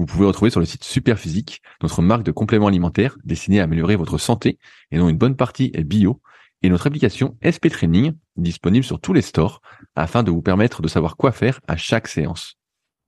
vous 0.00 0.06
pouvez 0.06 0.24
retrouver 0.24 0.50
sur 0.50 0.60
le 0.60 0.66
site 0.66 0.82
Superphysique 0.82 1.60
notre 1.82 2.00
marque 2.00 2.22
de 2.22 2.32
compléments 2.32 2.68
alimentaires 2.68 3.18
destinée 3.22 3.60
à 3.60 3.64
améliorer 3.64 3.96
votre 3.96 4.16
santé 4.16 4.58
et 4.90 4.96
dont 4.96 5.10
une 5.10 5.18
bonne 5.18 5.36
partie 5.36 5.70
est 5.74 5.84
bio 5.84 6.22
et 6.62 6.70
notre 6.70 6.86
application 6.86 7.36
SP 7.44 7.68
Training 7.68 8.14
disponible 8.36 8.82
sur 8.82 8.98
tous 8.98 9.12
les 9.12 9.20
stores 9.20 9.60
afin 9.96 10.22
de 10.22 10.30
vous 10.30 10.40
permettre 10.40 10.80
de 10.80 10.88
savoir 10.88 11.18
quoi 11.18 11.32
faire 11.32 11.60
à 11.68 11.76
chaque 11.76 12.08
séance. 12.08 12.56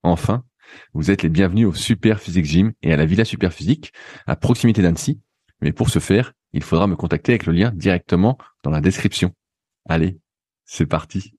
Enfin, 0.03 0.45
vous 0.93 1.11
êtes 1.11 1.23
les 1.23 1.31
bienvenus 1.31 1.67
au 1.67 1.73
Super 1.73 2.21
Physique 2.21 2.45
Gym 2.45 2.73
et 2.83 2.93
à 2.93 2.99
la 2.99 3.07
Villa 3.07 3.25
Super 3.25 3.55
Physique 3.55 3.95
à 4.27 4.37
proximité 4.37 4.83
d'Annecy. 4.83 5.19
Mais 5.63 5.73
pour 5.73 5.89
ce 5.89 5.99
faire, 5.99 6.35
il 6.53 6.63
faudra 6.63 6.87
me 6.89 6.97
contacter 6.97 7.33
avec 7.33 7.47
le 7.47 7.55
lien 7.55 7.73
directement 7.75 8.37
dans 8.65 8.71
la 8.71 8.83
description. 8.83 9.33
Allez, 9.89 10.19
c'est 10.67 10.85
parti. 10.85 11.33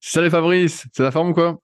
Salut 0.00 0.30
Fabrice, 0.30 0.88
c'est 0.92 1.04
la 1.04 1.12
forme 1.12 1.30
ou 1.30 1.34
quoi? 1.34 1.60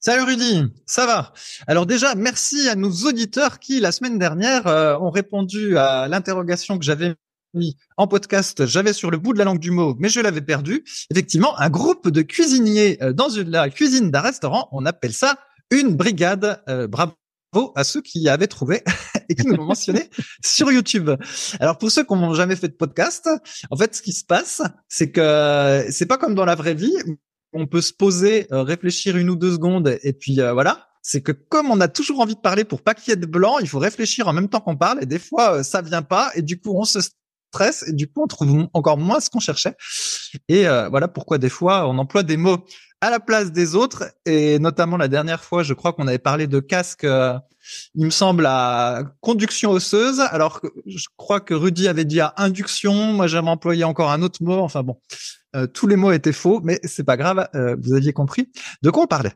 Salut 0.00 0.22
Rudy, 0.22 0.64
ça 0.86 1.06
va? 1.06 1.32
Alors 1.66 1.86
déjà, 1.86 2.14
merci 2.14 2.68
à 2.68 2.74
nos 2.74 2.90
auditeurs 2.90 3.58
qui, 3.58 3.80
la 3.80 3.92
semaine 3.92 4.18
dernière, 4.18 4.66
euh, 4.66 4.96
ont 4.98 5.10
répondu 5.10 5.76
à 5.76 6.08
l'interrogation 6.08 6.78
que 6.78 6.84
j'avais 6.84 7.14
mis 7.54 7.76
en 7.96 8.06
podcast. 8.06 8.66
J'avais 8.66 8.92
sur 8.92 9.10
le 9.10 9.18
bout 9.18 9.32
de 9.32 9.38
la 9.38 9.44
langue 9.44 9.58
du 9.58 9.70
mot, 9.70 9.96
mais 9.98 10.08
je 10.08 10.20
l'avais 10.20 10.40
perdu. 10.40 10.84
Effectivement, 11.10 11.58
un 11.58 11.70
groupe 11.70 12.08
de 12.08 12.22
cuisiniers 12.22 13.02
euh, 13.02 13.12
dans 13.12 13.28
la 13.46 13.70
cuisine 13.70 14.10
d'un 14.10 14.20
restaurant, 14.20 14.68
on 14.72 14.86
appelle 14.86 15.12
ça 15.12 15.38
une 15.70 15.96
brigade. 15.96 16.62
Euh, 16.68 16.86
bravo 16.86 17.12
à 17.74 17.82
ceux 17.82 18.00
qui 18.00 18.28
avaient 18.28 18.46
trouvé 18.46 18.82
et 19.28 19.34
qui 19.34 19.46
nous 19.46 19.56
l'ont 19.56 19.64
mentionné 19.64 20.08
sur 20.44 20.70
YouTube. 20.70 21.10
Alors 21.58 21.78
pour 21.78 21.90
ceux 21.90 22.04
qui 22.04 22.14
n'ont 22.14 22.34
jamais 22.34 22.56
fait 22.56 22.68
de 22.68 22.74
podcast, 22.74 23.28
en 23.70 23.76
fait, 23.76 23.94
ce 23.94 24.02
qui 24.02 24.12
se 24.12 24.24
passe, 24.24 24.62
c'est 24.88 25.10
que 25.10 25.84
c'est 25.90 26.06
pas 26.06 26.16
comme 26.16 26.34
dans 26.34 26.44
la 26.44 26.54
vraie 26.54 26.74
vie 26.74 26.94
on 27.52 27.66
peut 27.66 27.80
se 27.80 27.92
poser, 27.92 28.46
euh, 28.52 28.62
réfléchir 28.62 29.16
une 29.16 29.30
ou 29.30 29.36
deux 29.36 29.52
secondes 29.52 29.98
et 30.02 30.12
puis 30.12 30.40
euh, 30.40 30.52
voilà. 30.52 30.86
C'est 31.02 31.22
que 31.22 31.32
comme 31.32 31.70
on 31.70 31.80
a 31.80 31.88
toujours 31.88 32.20
envie 32.20 32.34
de 32.34 32.40
parler 32.40 32.64
pour 32.64 32.82
pas 32.82 32.94
qu'il 32.94 33.10
y 33.10 33.14
ait 33.14 33.16
de 33.16 33.26
blanc, 33.26 33.58
il 33.58 33.68
faut 33.68 33.78
réfléchir 33.78 34.28
en 34.28 34.34
même 34.34 34.48
temps 34.48 34.60
qu'on 34.60 34.76
parle 34.76 35.02
et 35.02 35.06
des 35.06 35.18
fois 35.18 35.56
euh, 35.56 35.62
ça 35.62 35.80
vient 35.80 36.02
pas 36.02 36.30
et 36.34 36.42
du 36.42 36.60
coup 36.60 36.74
on 36.76 36.84
se 36.84 37.00
stresse 37.52 37.84
et 37.88 37.92
du 37.92 38.06
coup 38.06 38.22
on 38.22 38.26
trouve 38.26 38.68
encore 38.74 38.98
moins 38.98 39.20
ce 39.20 39.30
qu'on 39.30 39.40
cherchait. 39.40 39.74
Et 40.48 40.64
voilà 40.64 41.08
pourquoi 41.08 41.38
des 41.38 41.48
fois 41.48 41.88
on 41.88 41.98
emploie 41.98 42.22
des 42.22 42.36
mots 42.36 42.64
à 43.00 43.10
la 43.10 43.20
place 43.20 43.52
des 43.52 43.74
autres 43.74 44.04
et 44.26 44.58
notamment 44.58 44.96
la 44.96 45.08
dernière 45.08 45.42
fois, 45.42 45.62
je 45.62 45.74
crois 45.74 45.92
qu'on 45.92 46.06
avait 46.06 46.18
parlé 46.18 46.46
de 46.46 46.60
casque 46.60 47.06
il 47.94 48.04
me 48.04 48.10
semble 48.10 48.46
à 48.46 49.02
conduction 49.20 49.70
osseuse 49.70 50.20
alors 50.20 50.60
que 50.60 50.68
je 50.86 51.06
crois 51.16 51.40
que 51.40 51.54
Rudy 51.54 51.88
avait 51.88 52.04
dit 52.04 52.20
à 52.20 52.34
induction, 52.36 53.12
moi 53.12 53.26
j'avais 53.26 53.48
employé 53.48 53.84
encore 53.84 54.10
un 54.10 54.22
autre 54.22 54.42
mot, 54.42 54.58
enfin 54.58 54.82
bon. 54.82 54.98
Euh, 55.56 55.66
tous 55.66 55.86
les 55.86 55.96
mots 55.96 56.12
étaient 56.12 56.32
faux, 56.32 56.60
mais 56.62 56.78
c'est 56.84 57.04
pas 57.04 57.16
grave, 57.16 57.48
euh, 57.54 57.76
vous 57.80 57.94
aviez 57.94 58.12
compris 58.12 58.50
de 58.82 58.90
quoi 58.90 59.04
on 59.04 59.06
parlait. 59.06 59.32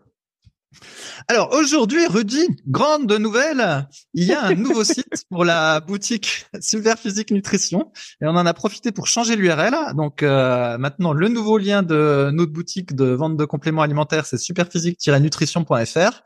Alors 1.29 1.53
aujourd'hui, 1.53 2.07
Rudy, 2.07 2.47
grande 2.67 3.13
nouvelle, 3.13 3.87
il 4.13 4.25
y 4.25 4.33
a 4.33 4.45
un 4.45 4.55
nouveau 4.55 4.85
site 4.85 5.25
pour 5.31 5.45
la 5.45 5.81
boutique 5.81 6.47
Super 6.61 6.99
Physique 6.99 7.31
Nutrition 7.31 7.93
et 8.21 8.27
on 8.27 8.37
en 8.37 8.47
a 8.47 8.55
profité 8.55 8.93
pour 8.93 9.07
changer 9.07 9.37
l'URL. 9.37 9.75
Donc 9.97 10.23
euh, 10.23 10.79
maintenant, 10.79 11.13
le 11.13 11.29
nouveau 11.29 11.59
lien 11.59 11.83
de 11.83 12.31
notre 12.33 12.53
boutique 12.53 12.95
de 12.95 13.07
vente 13.07 13.37
de 13.37 13.45
compléments 13.45 13.83
alimentaires, 13.83 14.27
c'est 14.27 14.39
superphysique-nutrition.fr. 14.39 16.23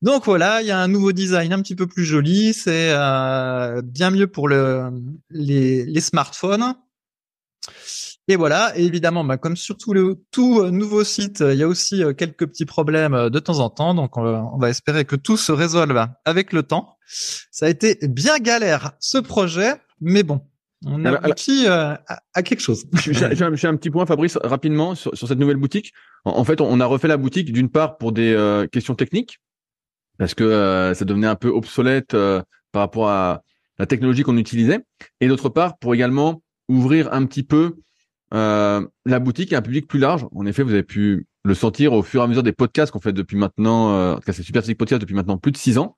Donc 0.00 0.26
voilà, 0.26 0.62
il 0.62 0.68
y 0.68 0.70
a 0.70 0.78
un 0.78 0.88
nouveau 0.88 1.12
design 1.12 1.52
un 1.52 1.60
petit 1.60 1.74
peu 1.74 1.86
plus 1.86 2.04
joli, 2.04 2.54
c'est 2.54 2.92
bien 3.82 4.10
mieux 4.10 4.28
pour 4.28 4.48
le, 4.48 4.90
les, 5.30 5.84
les 5.84 6.00
smartphones. 6.00 6.74
Et 8.30 8.36
voilà, 8.36 8.78
et 8.78 8.84
évidemment, 8.84 9.24
bah, 9.24 9.38
comme 9.38 9.56
sur 9.56 9.78
tout, 9.78 9.94
le, 9.94 10.22
tout 10.30 10.60
euh, 10.60 10.70
nouveau 10.70 11.02
site, 11.02 11.40
il 11.40 11.56
y 11.56 11.62
a 11.62 11.68
aussi 11.68 12.04
euh, 12.04 12.12
quelques 12.12 12.46
petits 12.46 12.66
problèmes 12.66 13.14
euh, 13.14 13.30
de 13.30 13.38
temps 13.38 13.60
en 13.60 13.70
temps. 13.70 13.94
Donc, 13.94 14.18
on 14.18 14.58
va, 14.58 14.68
espérer 14.68 15.06
que 15.06 15.16
tout 15.16 15.38
se 15.38 15.50
résolve 15.50 16.06
avec 16.26 16.52
le 16.52 16.62
temps. 16.62 16.98
Ça 17.50 17.64
a 17.64 17.68
été 17.70 17.98
bien 18.06 18.38
galère 18.38 18.92
ce 19.00 19.16
projet, 19.16 19.76
mais 20.02 20.22
bon, 20.24 20.42
on 20.84 21.06
a 21.06 21.12
abouti 21.12 21.66
à, 21.68 22.02
quelque 22.44 22.60
chose. 22.60 22.84
J'ai 23.02 23.24
un, 23.24 23.52
un, 23.54 23.76
petit 23.76 23.88
point, 23.88 24.04
Fabrice, 24.04 24.36
rapidement 24.44 24.94
sur, 24.94 25.16
cette 25.16 25.38
nouvelle 25.38 25.56
boutique. 25.56 25.94
En, 26.26 26.44
fait, 26.44 26.60
on 26.60 26.80
a 26.80 26.84
refait 26.84 27.08
la 27.08 27.16
boutique 27.16 27.50
d'une 27.50 27.70
part 27.70 27.96
pour 27.96 28.12
des 28.12 28.66
questions 28.70 28.94
techniques, 28.94 29.38
parce 30.18 30.34
que 30.34 30.92
ça 30.94 31.04
devenait 31.06 31.26
un 31.26 31.34
peu 31.34 31.48
obsolète 31.48 32.14
par 32.72 32.82
rapport 32.82 33.08
à 33.08 33.42
la 33.78 33.86
technologie 33.86 34.22
qu'on 34.22 34.36
utilisait, 34.36 34.80
et 35.20 35.28
d'autre 35.28 35.48
part 35.48 35.78
pour 35.78 35.94
également 35.94 36.42
ouvrir 36.68 37.12
un 37.14 37.24
petit 37.24 37.42
peu 37.42 37.76
euh, 38.34 38.86
la 39.06 39.18
boutique 39.20 39.52
est 39.52 39.56
un 39.56 39.62
public 39.62 39.86
plus 39.86 39.98
large. 39.98 40.26
En 40.34 40.46
effet, 40.46 40.62
vous 40.62 40.72
avez 40.72 40.82
pu 40.82 41.26
le 41.44 41.54
sentir 41.54 41.92
au 41.92 42.02
fur 42.02 42.20
et 42.20 42.24
à 42.24 42.26
mesure 42.26 42.42
des 42.42 42.52
podcasts 42.52 42.92
qu'on 42.92 43.00
fait 43.00 43.12
depuis 43.12 43.36
maintenant, 43.36 43.92
euh, 43.92 44.12
en 44.12 44.16
tout 44.16 44.22
cas 44.22 44.32
c'est 44.32 44.42
Super 44.42 44.62
Physique 44.62 44.78
Podcast 44.78 45.00
depuis 45.00 45.14
maintenant 45.14 45.38
plus 45.38 45.52
de 45.52 45.56
six 45.56 45.78
ans, 45.78 45.96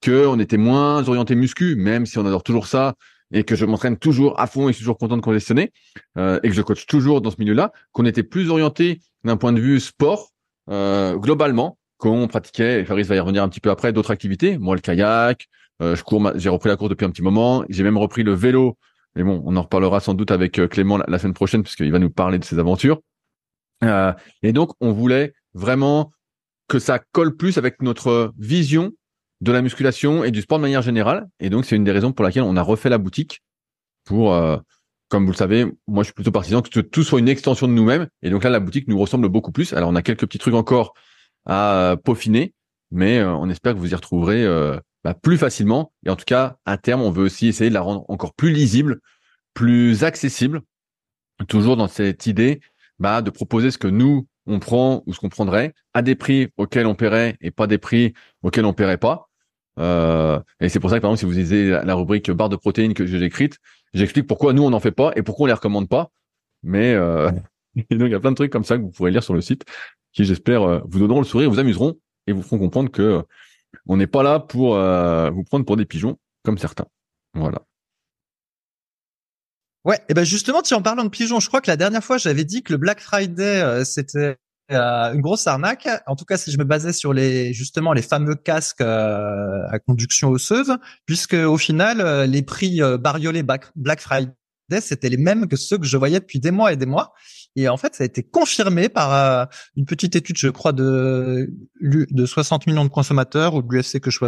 que 0.00 0.26
on 0.26 0.38
était 0.38 0.56
moins 0.56 1.06
orienté 1.08 1.34
muscu, 1.34 1.76
même 1.76 2.06
si 2.06 2.18
on 2.18 2.26
adore 2.26 2.42
toujours 2.42 2.66
ça 2.66 2.94
et 3.32 3.42
que 3.42 3.56
je 3.56 3.66
m'entraîne 3.66 3.96
toujours 3.96 4.38
à 4.38 4.46
fond 4.46 4.68
et 4.68 4.72
suis 4.72 4.82
toujours 4.82 4.98
content 4.98 5.16
de 5.16 5.22
congestionner 5.22 5.72
euh, 6.16 6.38
et 6.44 6.48
que 6.48 6.54
je 6.54 6.62
coach 6.62 6.86
toujours 6.86 7.20
dans 7.20 7.30
ce 7.30 7.36
milieu-là, 7.40 7.72
qu'on 7.92 8.04
était 8.04 8.22
plus 8.22 8.50
orienté 8.50 9.00
d'un 9.24 9.36
point 9.36 9.52
de 9.52 9.60
vue 9.60 9.80
sport 9.80 10.30
euh, 10.70 11.16
globalement, 11.16 11.76
qu'on 11.98 12.28
pratiquait, 12.28 12.80
et 12.80 12.82
va 12.84 13.16
y 13.16 13.18
revenir 13.18 13.42
un 13.42 13.48
petit 13.48 13.60
peu 13.60 13.70
après, 13.70 13.92
d'autres 13.92 14.12
activités. 14.12 14.58
Moi, 14.58 14.76
le 14.76 14.80
kayak, 14.80 15.48
je 15.80 16.00
cours, 16.02 16.30
j'ai 16.36 16.48
repris 16.48 16.68
la 16.68 16.76
course 16.76 16.90
depuis 16.90 17.04
un 17.04 17.10
petit 17.10 17.22
moment, 17.22 17.64
j'ai 17.68 17.82
même 17.82 17.98
repris 17.98 18.22
le 18.22 18.32
vélo 18.32 18.78
mais 19.16 19.24
bon, 19.24 19.42
on 19.44 19.56
en 19.56 19.62
reparlera 19.62 19.98
sans 20.00 20.14
doute 20.14 20.30
avec 20.30 20.60
euh, 20.60 20.68
Clément 20.68 20.98
la, 20.98 21.18
semaine 21.18 21.34
prochaine 21.34 21.62
puisqu'il 21.62 21.90
va 21.90 21.98
nous 21.98 22.10
parler 22.10 22.38
de 22.38 22.44
ses 22.44 22.58
aventures. 22.58 23.00
Euh, 23.82 24.12
et 24.42 24.52
donc, 24.52 24.72
on 24.80 24.92
voulait 24.92 25.32
vraiment 25.54 26.12
que 26.68 26.78
ça 26.78 26.98
colle 27.12 27.34
plus 27.34 27.56
avec 27.56 27.80
notre 27.80 28.32
vision 28.38 28.92
de 29.40 29.52
la 29.52 29.62
musculation 29.62 30.22
et 30.22 30.30
du 30.30 30.42
sport 30.42 30.58
de 30.58 30.62
manière 30.62 30.82
générale. 30.82 31.28
Et 31.40 31.48
donc, 31.48 31.64
c'est 31.64 31.76
une 31.76 31.84
des 31.84 31.92
raisons 31.92 32.12
pour 32.12 32.24
laquelle 32.24 32.42
on 32.42 32.56
a 32.56 32.62
refait 32.62 32.90
la 32.90 32.98
boutique 32.98 33.42
pour, 34.04 34.34
euh, 34.34 34.58
comme 35.08 35.24
vous 35.24 35.32
le 35.32 35.36
savez, 35.36 35.64
moi, 35.86 36.02
je 36.02 36.08
suis 36.08 36.14
plutôt 36.14 36.30
partisan 36.30 36.60
que 36.60 36.80
tout 36.80 37.02
soit 37.02 37.18
une 37.18 37.28
extension 37.28 37.68
de 37.68 37.72
nous-mêmes. 37.72 38.08
Et 38.22 38.28
donc 38.28 38.44
là, 38.44 38.50
la 38.50 38.60
boutique 38.60 38.86
nous 38.86 38.98
ressemble 38.98 39.28
beaucoup 39.30 39.52
plus. 39.52 39.72
Alors, 39.72 39.88
on 39.88 39.94
a 39.94 40.02
quelques 40.02 40.26
petits 40.26 40.38
trucs 40.38 40.54
encore 40.54 40.92
à 41.46 41.96
peaufiner, 42.04 42.52
mais 42.90 43.22
on 43.24 43.48
espère 43.48 43.74
que 43.74 43.78
vous 43.78 43.92
y 43.92 43.94
retrouverez 43.94 44.44
bah, 45.06 45.14
plus 45.14 45.38
facilement. 45.38 45.92
Et 46.04 46.10
en 46.10 46.16
tout 46.16 46.24
cas, 46.24 46.56
à 46.66 46.78
terme, 46.78 47.00
on 47.00 47.12
veut 47.12 47.22
aussi 47.22 47.46
essayer 47.46 47.70
de 47.70 47.74
la 47.74 47.80
rendre 47.80 48.04
encore 48.08 48.34
plus 48.34 48.50
lisible, 48.50 48.98
plus 49.54 50.02
accessible, 50.02 50.62
toujours 51.46 51.76
dans 51.76 51.86
cette 51.86 52.26
idée 52.26 52.58
bah, 52.98 53.22
de 53.22 53.30
proposer 53.30 53.70
ce 53.70 53.78
que 53.78 53.86
nous, 53.86 54.26
on 54.48 54.58
prend 54.58 55.04
ou 55.06 55.14
ce 55.14 55.20
qu'on 55.20 55.28
prendrait 55.28 55.74
à 55.94 56.02
des 56.02 56.16
prix 56.16 56.48
auxquels 56.56 56.86
on 56.86 56.96
paierait 56.96 57.36
et 57.40 57.52
pas 57.52 57.68
des 57.68 57.78
prix 57.78 58.14
auxquels 58.42 58.64
on 58.64 58.72
paierait 58.72 58.96
pas. 58.96 59.28
Euh, 59.78 60.40
et 60.58 60.68
c'est 60.68 60.80
pour 60.80 60.90
ça 60.90 60.96
que 60.96 61.02
par 61.02 61.12
exemple, 61.12 61.20
si 61.20 61.26
vous 61.26 61.38
lisez 61.38 61.70
la, 61.70 61.94
rubrique 61.94 62.28
barre 62.32 62.48
de 62.48 62.56
protéines 62.56 62.92
que 62.92 63.06
j'ai 63.06 63.22
écrite, 63.22 63.58
j'explique 63.94 64.26
pourquoi 64.26 64.54
nous 64.54 64.64
on 64.64 64.70
n'en 64.70 64.80
fait 64.80 64.90
pas 64.90 65.12
et 65.14 65.22
pourquoi 65.22 65.44
on 65.44 65.46
les 65.46 65.52
recommande 65.52 65.88
pas. 65.88 66.10
Mais 66.64 66.94
euh, 66.94 67.30
donc 67.76 68.08
il 68.08 68.10
y 68.10 68.14
a 68.14 68.18
plein 68.18 68.32
de 68.32 68.36
trucs 68.36 68.50
comme 68.50 68.64
ça 68.64 68.76
que 68.76 68.82
vous 68.82 68.90
pourrez 68.90 69.12
lire 69.12 69.22
sur 69.22 69.34
le 69.34 69.40
site, 69.40 69.66
qui 70.12 70.24
j'espère 70.24 70.64
euh, 70.64 70.80
vous 70.88 70.98
donneront 70.98 71.20
le 71.20 71.26
sourire, 71.26 71.48
vous 71.48 71.60
amuseront 71.60 71.94
et 72.26 72.32
vous 72.32 72.42
feront 72.42 72.58
comprendre 72.58 72.90
que 72.90 73.22
on 73.86 73.96
n'est 73.96 74.06
pas 74.06 74.22
là 74.22 74.40
pour 74.40 74.76
euh, 74.76 75.30
vous 75.30 75.44
prendre 75.44 75.64
pour 75.64 75.76
des 75.76 75.84
pigeons, 75.84 76.18
comme 76.44 76.58
certains. 76.58 76.86
Voilà. 77.34 77.62
Ouais, 79.84 80.00
et 80.08 80.14
ben 80.14 80.24
justement, 80.24 80.62
en 80.72 80.82
parlant 80.82 81.04
de 81.04 81.08
pigeons, 81.08 81.38
je 81.38 81.48
crois 81.48 81.60
que 81.60 81.70
la 81.70 81.76
dernière 81.76 82.02
fois, 82.02 82.18
j'avais 82.18 82.44
dit 82.44 82.62
que 82.62 82.72
le 82.72 82.78
Black 82.78 83.00
Friday, 83.00 83.62
euh, 83.62 83.84
c'était 83.84 84.36
euh, 84.72 85.12
une 85.14 85.20
grosse 85.20 85.46
arnaque. 85.46 85.88
En 86.06 86.16
tout 86.16 86.24
cas, 86.24 86.36
si 86.36 86.50
je 86.50 86.58
me 86.58 86.64
basais 86.64 86.92
sur 86.92 87.12
les 87.12 87.52
justement 87.52 87.92
les 87.92 88.02
fameux 88.02 88.34
casques 88.34 88.80
à 88.80 89.78
conduction 89.86 90.30
osseuse, 90.30 90.76
puisque 91.04 91.34
au 91.34 91.56
final, 91.56 92.28
les 92.28 92.42
prix 92.42 92.80
bariolés 92.98 93.44
Black 93.44 94.00
Friday 94.00 94.32
c'était 94.80 95.08
les 95.08 95.16
mêmes 95.16 95.48
que 95.48 95.56
ceux 95.56 95.78
que 95.78 95.86
je 95.86 95.96
voyais 95.96 96.20
depuis 96.20 96.40
des 96.40 96.50
mois 96.50 96.72
et 96.72 96.76
des 96.76 96.86
mois. 96.86 97.12
Et 97.56 97.68
en 97.68 97.76
fait, 97.78 97.94
ça 97.94 98.04
a 98.04 98.06
été 98.06 98.22
confirmé 98.22 98.88
par 98.88 99.12
euh, 99.12 99.44
une 99.76 99.86
petite 99.86 100.14
étude, 100.14 100.36
je 100.36 100.48
crois, 100.48 100.72
de, 100.72 101.50
de 101.80 102.26
60 102.26 102.66
millions 102.66 102.84
de 102.84 102.90
consommateurs 102.90 103.54
ou 103.54 103.62
de 103.62 103.74
l'UFC 103.74 103.98
que 103.98 104.10
je 104.10 104.18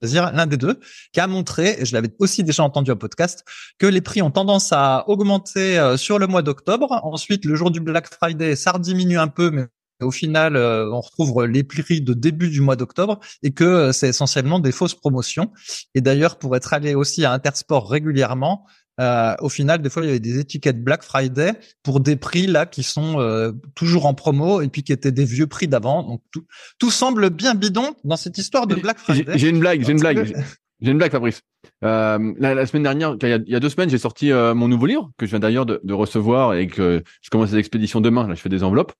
choisir, 0.00 0.32
l'un 0.32 0.46
des 0.46 0.56
deux, 0.56 0.80
qui 1.12 1.20
a 1.20 1.26
montré, 1.26 1.76
et 1.78 1.84
je 1.84 1.92
l'avais 1.92 2.10
aussi 2.18 2.44
déjà 2.44 2.62
entendu 2.62 2.90
en 2.90 2.96
podcast, 2.96 3.44
que 3.78 3.86
les 3.86 4.00
prix 4.00 4.22
ont 4.22 4.30
tendance 4.30 4.72
à 4.72 5.04
augmenter 5.08 5.78
euh, 5.78 5.96
sur 5.96 6.18
le 6.18 6.26
mois 6.26 6.42
d'octobre. 6.42 7.00
Ensuite, 7.02 7.44
le 7.44 7.54
jour 7.54 7.70
du 7.70 7.80
Black 7.80 8.08
Friday, 8.12 8.56
ça 8.56 8.72
diminue 8.78 9.18
un 9.18 9.28
peu, 9.28 9.50
mais 9.50 9.66
au 10.00 10.10
final, 10.10 10.56
euh, 10.56 10.90
on 10.92 11.00
retrouve 11.00 11.44
les 11.44 11.64
prix 11.64 12.00
de 12.00 12.14
début 12.14 12.48
du 12.48 12.60
mois 12.60 12.76
d'octobre 12.76 13.18
et 13.42 13.50
que 13.50 13.90
c'est 13.92 14.08
essentiellement 14.08 14.60
des 14.60 14.72
fausses 14.72 14.94
promotions. 14.94 15.50
Et 15.94 16.00
d'ailleurs, 16.00 16.38
pour 16.38 16.54
être 16.56 16.72
allé 16.72 16.94
aussi 16.94 17.24
à 17.24 17.32
Intersport 17.32 17.90
régulièrement, 17.90 18.64
euh, 19.00 19.34
au 19.40 19.48
final, 19.48 19.80
des 19.80 19.90
fois, 19.90 20.02
il 20.02 20.06
y 20.06 20.10
avait 20.10 20.20
des 20.20 20.38
étiquettes 20.38 20.82
Black 20.82 21.02
Friday 21.02 21.52
pour 21.82 22.00
des 22.00 22.16
prix 22.16 22.46
là 22.46 22.66
qui 22.66 22.82
sont 22.82 23.20
euh, 23.20 23.52
toujours 23.74 24.06
en 24.06 24.14
promo 24.14 24.60
et 24.60 24.68
puis 24.68 24.82
qui 24.82 24.92
étaient 24.92 25.12
des 25.12 25.24
vieux 25.24 25.46
prix 25.46 25.68
d'avant. 25.68 26.02
Donc 26.02 26.22
tout, 26.32 26.44
tout 26.78 26.90
semble 26.90 27.30
bien 27.30 27.54
bidon 27.54 27.94
dans 28.04 28.16
cette 28.16 28.38
histoire 28.38 28.66
de 28.66 28.74
Black 28.74 28.98
Friday. 28.98 29.38
J'ai 29.38 29.48
une 29.48 29.60
blague, 29.60 29.84
j'ai 29.84 29.92
une 29.92 30.00
blague, 30.00 30.34
j'ai 30.80 30.90
une 30.90 30.98
blague, 30.98 31.12
Fabrice. 31.12 31.42
Euh, 31.84 32.34
la, 32.38 32.66
semaine 32.66 32.82
dernière, 32.82 33.16
il 33.22 33.28
y 33.28 33.32
a, 33.32 33.36
il 33.36 33.52
y 33.52 33.56
a 33.56 33.60
deux 33.60 33.68
semaines, 33.68 33.90
j'ai 33.90 33.98
sorti 33.98 34.32
euh, 34.32 34.54
mon 34.54 34.66
nouveau 34.66 34.86
livre 34.86 35.10
que 35.16 35.26
je 35.26 35.30
viens 35.30 35.38
d'ailleurs 35.38 35.66
de, 35.66 35.80
de, 35.84 35.94
recevoir 35.94 36.54
et 36.54 36.66
que 36.66 37.02
je 37.20 37.30
commence 37.30 37.52
les 37.52 37.58
expéditions 37.58 38.00
demain. 38.00 38.26
Là, 38.26 38.34
je 38.34 38.40
fais 38.40 38.48
des 38.48 38.64
enveloppes. 38.64 38.92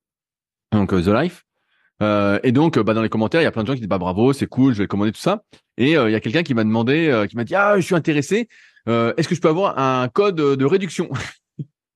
Donc 0.70 0.90
The 0.90 1.08
Life. 1.08 1.44
et 2.00 2.52
donc, 2.52 2.78
bah, 2.78 2.94
dans 2.94 3.02
les 3.02 3.08
commentaires, 3.08 3.40
il 3.40 3.44
y 3.44 3.48
a 3.48 3.50
plein 3.50 3.62
de 3.62 3.68
gens 3.68 3.74
qui 3.74 3.80
disent 3.80 3.88
bah 3.88 3.98
bravo, 3.98 4.32
c'est 4.32 4.46
cool, 4.46 4.74
je 4.74 4.82
vais 4.82 4.86
commander 4.86 5.10
tout 5.10 5.20
ça. 5.20 5.42
Et 5.76 5.92
il 5.92 6.10
y 6.10 6.14
a 6.14 6.20
quelqu'un 6.20 6.42
qui 6.42 6.54
m'a 6.54 6.62
demandé, 6.62 7.26
qui 7.28 7.36
m'a 7.36 7.44
dit 7.44 7.54
ah 7.56 7.74
je 7.76 7.82
suis 7.82 7.94
intéressé. 7.96 8.48
Euh, 8.88 9.12
est-ce 9.16 9.28
que 9.28 9.34
je 9.34 9.40
peux 9.40 9.48
avoir 9.48 9.78
un 9.78 10.08
code 10.08 10.36
de 10.36 10.64
réduction? 10.64 11.10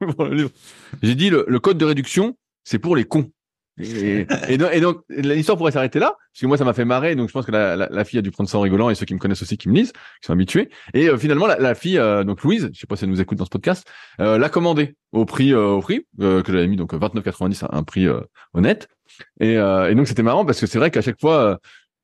J'ai 1.03 1.15
dit 1.15 1.31
le, 1.31 1.59
code 1.59 1.79
de 1.79 1.85
réduction, 1.85 2.37
c'est 2.65 2.79
pour 2.79 2.97
les 2.97 3.05
cons. 3.05 3.31
Et, 3.79 4.27
donc, 4.59 5.01
l'histoire 5.09 5.57
pourrait 5.57 5.73
s'arrêter 5.73 5.99
là, 5.99 6.15
parce 6.33 6.41
que 6.41 6.47
moi 6.47 6.59
ça 6.59 6.65
m'a 6.65 6.75
fait 6.75 6.85
marrer, 6.85 7.17
donc 7.17 7.29
je 7.29 7.33
pense 7.33 7.47
que 7.47 7.53
la, 7.53 8.05
fille 8.05 8.19
a 8.19 8.23
dû 8.23 8.31
prendre 8.31 8.49
ça 8.49 8.59
en 8.59 8.61
rigolant, 8.61 8.91
et 8.91 8.95
ceux 8.95 9.07
qui 9.07 9.15
me 9.15 9.19
connaissent 9.19 9.43
aussi 9.43 9.57
qui 9.57 9.69
me 9.71 9.75
lisent, 9.75 9.93
qui 9.93 10.27
sont 10.27 10.35
habitués. 10.35 10.69
Et 10.93 11.09
euh, 11.09 11.17
finalement, 11.17 11.47
la, 11.47 11.75
fille, 11.75 11.99
euh, 11.99 12.23
donc 12.23 12.43
Louise, 12.43 12.71
je 12.73 12.79
sais 12.79 12.87
pas 12.87 12.97
si 12.97 13.05
elle 13.05 13.11
nous 13.11 13.21
écoute 13.21 13.39
dans 13.39 13.47
ce 13.47 13.51
podcast, 13.51 13.89
l'a 14.19 14.49
commandé 14.49 14.95
au 15.13 15.25
prix, 15.25 15.55
au 15.55 15.81
prix 15.81 16.07
que 16.19 16.43
j'avais 16.47 16.69
mis 16.69 16.77
donc 16.77 16.93
29,90, 16.93 17.67
un 17.71 17.83
prix 17.83 18.07
honnête. 18.53 18.89
Et, 19.41 19.55
et 19.55 19.95
donc 19.95 20.07
c'était 20.07 20.23
marrant 20.23 20.45
parce 20.45 20.61
que 20.61 20.67
c'est 20.67 20.79
vrai 20.79 20.91
qu'à 20.91 21.03
chaque 21.03 21.21
fois, 21.21 21.59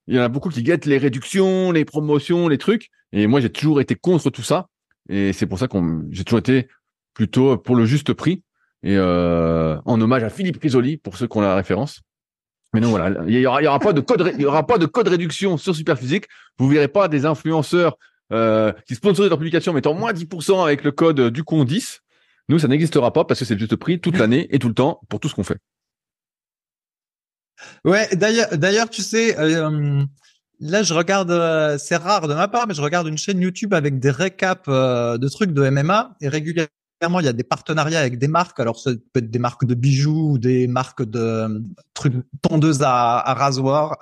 il 0.09 0.17
y 0.17 0.19
en 0.19 0.23
a 0.23 0.29
beaucoup 0.29 0.49
qui 0.49 0.63
guettent 0.63 0.87
les 0.87 0.99
réductions, 0.99 1.71
les 1.71 1.85
promotions, 1.85 2.49
les 2.49 2.59
trucs. 2.59 2.89
Et 3.13 3.27
moi 3.27 3.41
j'ai 3.41 3.51
toujours 3.51 3.81
été 3.81 3.95
contre 3.95 4.31
tout 4.31 4.43
ça. 4.43 4.67
Et 5.09 5.33
c'est 5.33 5.47
pour 5.47 5.59
ça 5.59 5.69
qu'on, 5.69 6.05
j'ai 6.11 6.25
toujours 6.25 6.41
été 6.41 6.69
plutôt 7.15 7.57
pour 7.57 7.77
le 7.77 7.85
juste 7.85 8.13
prix 8.13 8.43
et 8.83 8.97
euh, 8.97 9.77
en 9.85 10.01
hommage 10.01 10.23
à 10.23 10.31
Philippe 10.31 10.61
Risoli 10.63 10.97
pour 10.97 11.17
ceux 11.17 11.27
qui 11.27 11.37
ont 11.37 11.41
la 11.41 11.55
référence. 11.55 12.01
Mais 12.75 12.81
non, 12.81 12.91
voilà, 12.91 13.23
il 13.27 13.39
y 13.39 13.47
aura, 13.47 13.63
il 13.63 13.65
y 13.65 13.69
aura 13.69 13.79
pas 13.79 13.93
de 13.93 14.01
code, 14.01 14.33
il 14.35 14.43
y 14.43 14.47
aura 14.47 14.67
pas 14.67 14.79
de 14.79 14.87
code 14.87 15.09
réduction 15.09 15.57
sur 15.57 15.75
Superphysique. 15.75 16.27
Vous 16.59 16.69
verrez 16.69 16.89
pas 16.89 17.09
des 17.09 17.25
influenceurs 17.25 17.97
euh, 18.33 18.73
qui 18.87 18.95
sponsorisent 18.95 19.31
leur 19.31 19.39
publication 19.39 19.73
mettant 19.73 19.95
moins 19.95 20.13
10% 20.13 20.63
avec 20.63 20.85
le 20.85 20.93
code 20.93 21.31
du 21.31 21.45
con 21.45 21.65
10. 21.65 22.03
Nous, 22.51 22.59
ça 22.59 22.69
n'existera 22.69 23.13
pas 23.13 23.25
parce 23.25 23.41
que 23.41 23.47
c'est 23.47 23.55
le 23.55 23.61
juste 23.61 23.77
prix 23.77 24.01
toute 24.01 24.19
l'année 24.19 24.49
et 24.51 24.59
tout 24.59 24.69
le 24.69 24.75
temps 24.75 25.01
pour 25.09 25.19
tout 25.19 25.29
ce 25.29 25.35
qu'on 25.35 25.45
fait. 25.45 25.59
Ouais, 27.85 28.09
d'ailleurs, 28.15 28.57
d'ailleurs, 28.57 28.91
tu 28.91 29.03
sais, 29.03 29.39
euh, 29.39 30.05
Là, 30.61 30.83
je 30.83 30.93
regarde, 30.93 31.31
euh, 31.31 31.79
c'est 31.79 31.97
rare 31.97 32.27
de 32.27 32.35
ma 32.35 32.49
part, 32.49 32.67
mais 32.67 32.75
je 32.75 32.83
regarde 32.83 33.07
une 33.07 33.19
chaîne 33.19 33.41
YouTube 33.41 33.75
avec 33.75 34.01
des 34.01 34.11
récaps 34.11 34.65
euh, 34.69 35.17
de 35.17 35.29
trucs 35.29 35.53
de 35.53 35.71
MMA 35.71 36.17
et 36.21 36.29
régulièrement 36.29 36.69
il 37.21 37.27
y 37.27 37.29
a 37.29 37.33
des 37.33 37.45
partenariats 37.45 38.01
avec 38.01 38.19
des 38.19 38.27
marques. 38.27 38.59
Alors 38.59 38.81
ça 38.81 38.91
peut 39.13 39.21
être 39.21 39.31
des 39.31 39.39
marques 39.39 39.65
de 39.65 39.75
bijoux, 39.75 40.33
ou 40.33 40.39
des 40.39 40.67
marques 40.67 41.05
de 41.05 41.21
euh, 41.21 41.61
trucs 41.95 42.15
tondeuses 42.43 42.83
à, 42.83 43.19
à 43.19 43.35
rasoir 43.35 43.99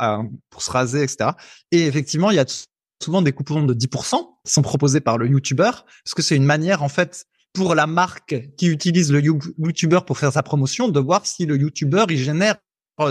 pour 0.48 0.62
se 0.62 0.70
raser, 0.70 1.02
etc. 1.02 1.32
Et 1.72 1.86
effectivement, 1.86 2.30
il 2.30 2.36
y 2.36 2.40
a 2.40 2.66
souvent 3.02 3.20
des 3.20 3.32
coupons 3.32 3.62
de 3.62 3.74
10% 3.74 4.16
qui 4.46 4.52
sont 4.52 4.62
proposés 4.62 5.00
par 5.00 5.18
le 5.18 5.28
YouTuber 5.28 5.70
parce 6.04 6.14
que 6.14 6.22
c'est 6.22 6.36
une 6.36 6.46
manière 6.46 6.82
en 6.82 6.88
fait 6.88 7.26
pour 7.52 7.74
la 7.74 7.86
marque 7.86 8.34
qui 8.56 8.68
utilise 8.68 9.12
le 9.12 9.20
YouTuber 9.20 10.00
pour 10.06 10.16
faire 10.16 10.32
sa 10.32 10.42
promotion 10.42 10.88
de 10.88 11.00
voir 11.00 11.26
si 11.26 11.44
le 11.44 11.58
YouTuber 11.58 12.06
il 12.08 12.16
génère 12.18 12.56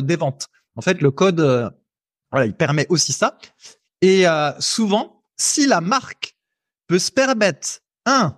des 0.01 0.15
ventes. 0.15 0.47
En 0.75 0.81
fait, 0.81 1.01
le 1.01 1.11
code 1.11 1.73
voilà, 2.35 2.47
il 2.47 2.53
permet 2.53 2.85
aussi 2.89 3.13
ça. 3.13 3.37
Et 4.01 4.27
euh, 4.27 4.51
souvent, 4.59 5.23
si 5.37 5.67
la 5.67 5.79
marque 5.79 6.35
peut 6.87 6.99
se 6.99 7.09
permettre, 7.09 7.79
un, 8.05 8.37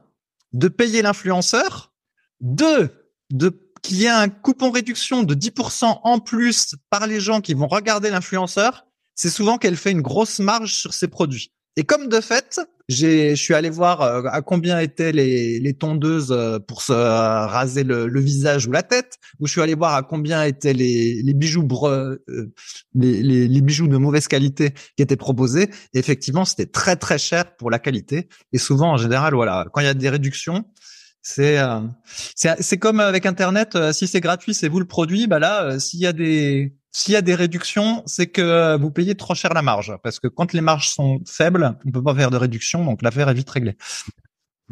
de 0.54 0.68
payer 0.68 1.02
l'influenceur, 1.02 1.94
deux, 2.40 3.12
de 3.32 3.64
qu'il 3.82 3.98
y 3.98 4.06
ait 4.06 4.10
un 4.10 4.30
coupon 4.30 4.72
réduction 4.72 5.24
de 5.24 5.36
10% 5.36 6.00
en 6.04 6.20
plus 6.20 6.76
par 6.90 7.08
les 7.08 7.20
gens 7.20 7.42
qui 7.42 7.54
vont 7.54 7.68
regarder 7.68 8.10
l'influenceur, 8.10 8.86
c'est 9.16 9.30
souvent 9.30 9.58
qu'elle 9.58 9.78
fait 9.78 9.92
une 9.92 10.02
grosse 10.02 10.40
marge 10.40 10.74
sur 10.74 10.94
ses 10.94 11.08
produits. 11.08 11.52
Et 11.76 11.84
comme 11.84 12.08
de 12.08 12.22
fait, 12.22 12.62
j'ai, 12.88 13.36
je 13.36 13.42
suis 13.42 13.54
allé 13.54 13.70
voir 13.70 14.02
euh, 14.02 14.24
à 14.32 14.42
combien 14.42 14.80
étaient 14.80 15.12
les, 15.12 15.60
les 15.60 15.74
tondeuses 15.74 16.32
euh, 16.32 16.58
pour 16.60 16.82
se 16.82 16.94
euh, 16.94 17.46
raser 17.46 17.84
le, 17.84 18.08
le, 18.08 18.20
visage 18.22 18.68
ou 18.68 18.72
la 18.72 18.84
tête, 18.84 19.18
ou 19.40 19.48
je 19.48 19.52
suis 19.52 19.62
allé 19.62 19.76
voir 19.76 19.94
à 19.96 20.04
combien 20.04 20.44
étaient 20.44 20.74
les, 20.74 21.22
les 21.22 21.34
bijoux 21.34 21.68
les, 22.94 23.22
les, 23.24 23.48
les, 23.48 23.62
bijoux 23.62 23.88
de 23.88 23.98
mauvaise 23.98 24.28
qualité 24.28 24.74
qui 24.96 25.04
étaient 25.04 25.18
proposés. 25.18 25.70
Et 25.94 26.00
effectivement, 26.00 26.46
c'était 26.46 26.66
très 26.66 26.96
très 26.96 27.18
cher 27.18 27.56
pour 27.58 27.70
la 27.70 27.80
qualité. 27.80 28.30
Et 28.54 28.58
souvent, 28.58 28.94
en 28.94 28.98
général, 28.98 29.34
voilà, 29.34 29.66
quand 29.74 29.82
il 29.82 29.86
y 29.86 29.90
a 29.90 29.94
des 29.94 30.10
réductions, 30.10 30.66
c'est 31.22 31.58
c'est 32.36 32.78
comme 32.78 33.02
avec 33.02 33.26
Internet. 33.26 33.78
si 33.92 34.08
c'est 34.08 34.22
gratuit, 34.22 34.54
c'est 34.54 34.70
vous 34.70 34.80
le 34.80 34.86
produit. 34.86 35.28
Bah 35.28 35.40
là, 35.40 35.78
s'il 35.80 36.00
y 36.00 36.08
a 36.08 36.14
des 36.14 36.78
s'il 36.98 37.14
y 37.14 37.16
a 37.16 37.22
des 37.22 37.36
réductions, 37.36 38.02
c'est 38.08 38.26
que 38.26 38.76
vous 38.78 38.90
payez 38.90 39.14
trop 39.14 39.36
cher 39.36 39.54
la 39.54 39.62
marge. 39.62 39.94
Parce 40.02 40.20
que 40.20 40.28
quand 40.28 40.52
les 40.52 40.62
marges 40.62 40.90
sont 40.90 41.20
faibles, 41.28 41.78
on 41.86 41.92
peut 41.92 42.02
pas 42.02 42.16
faire 42.16 42.32
de 42.32 42.38
réduction, 42.38 42.84
donc 42.84 43.04
l'affaire 43.04 43.30
est 43.30 43.36
vite 43.36 43.50
réglée. 43.52 43.78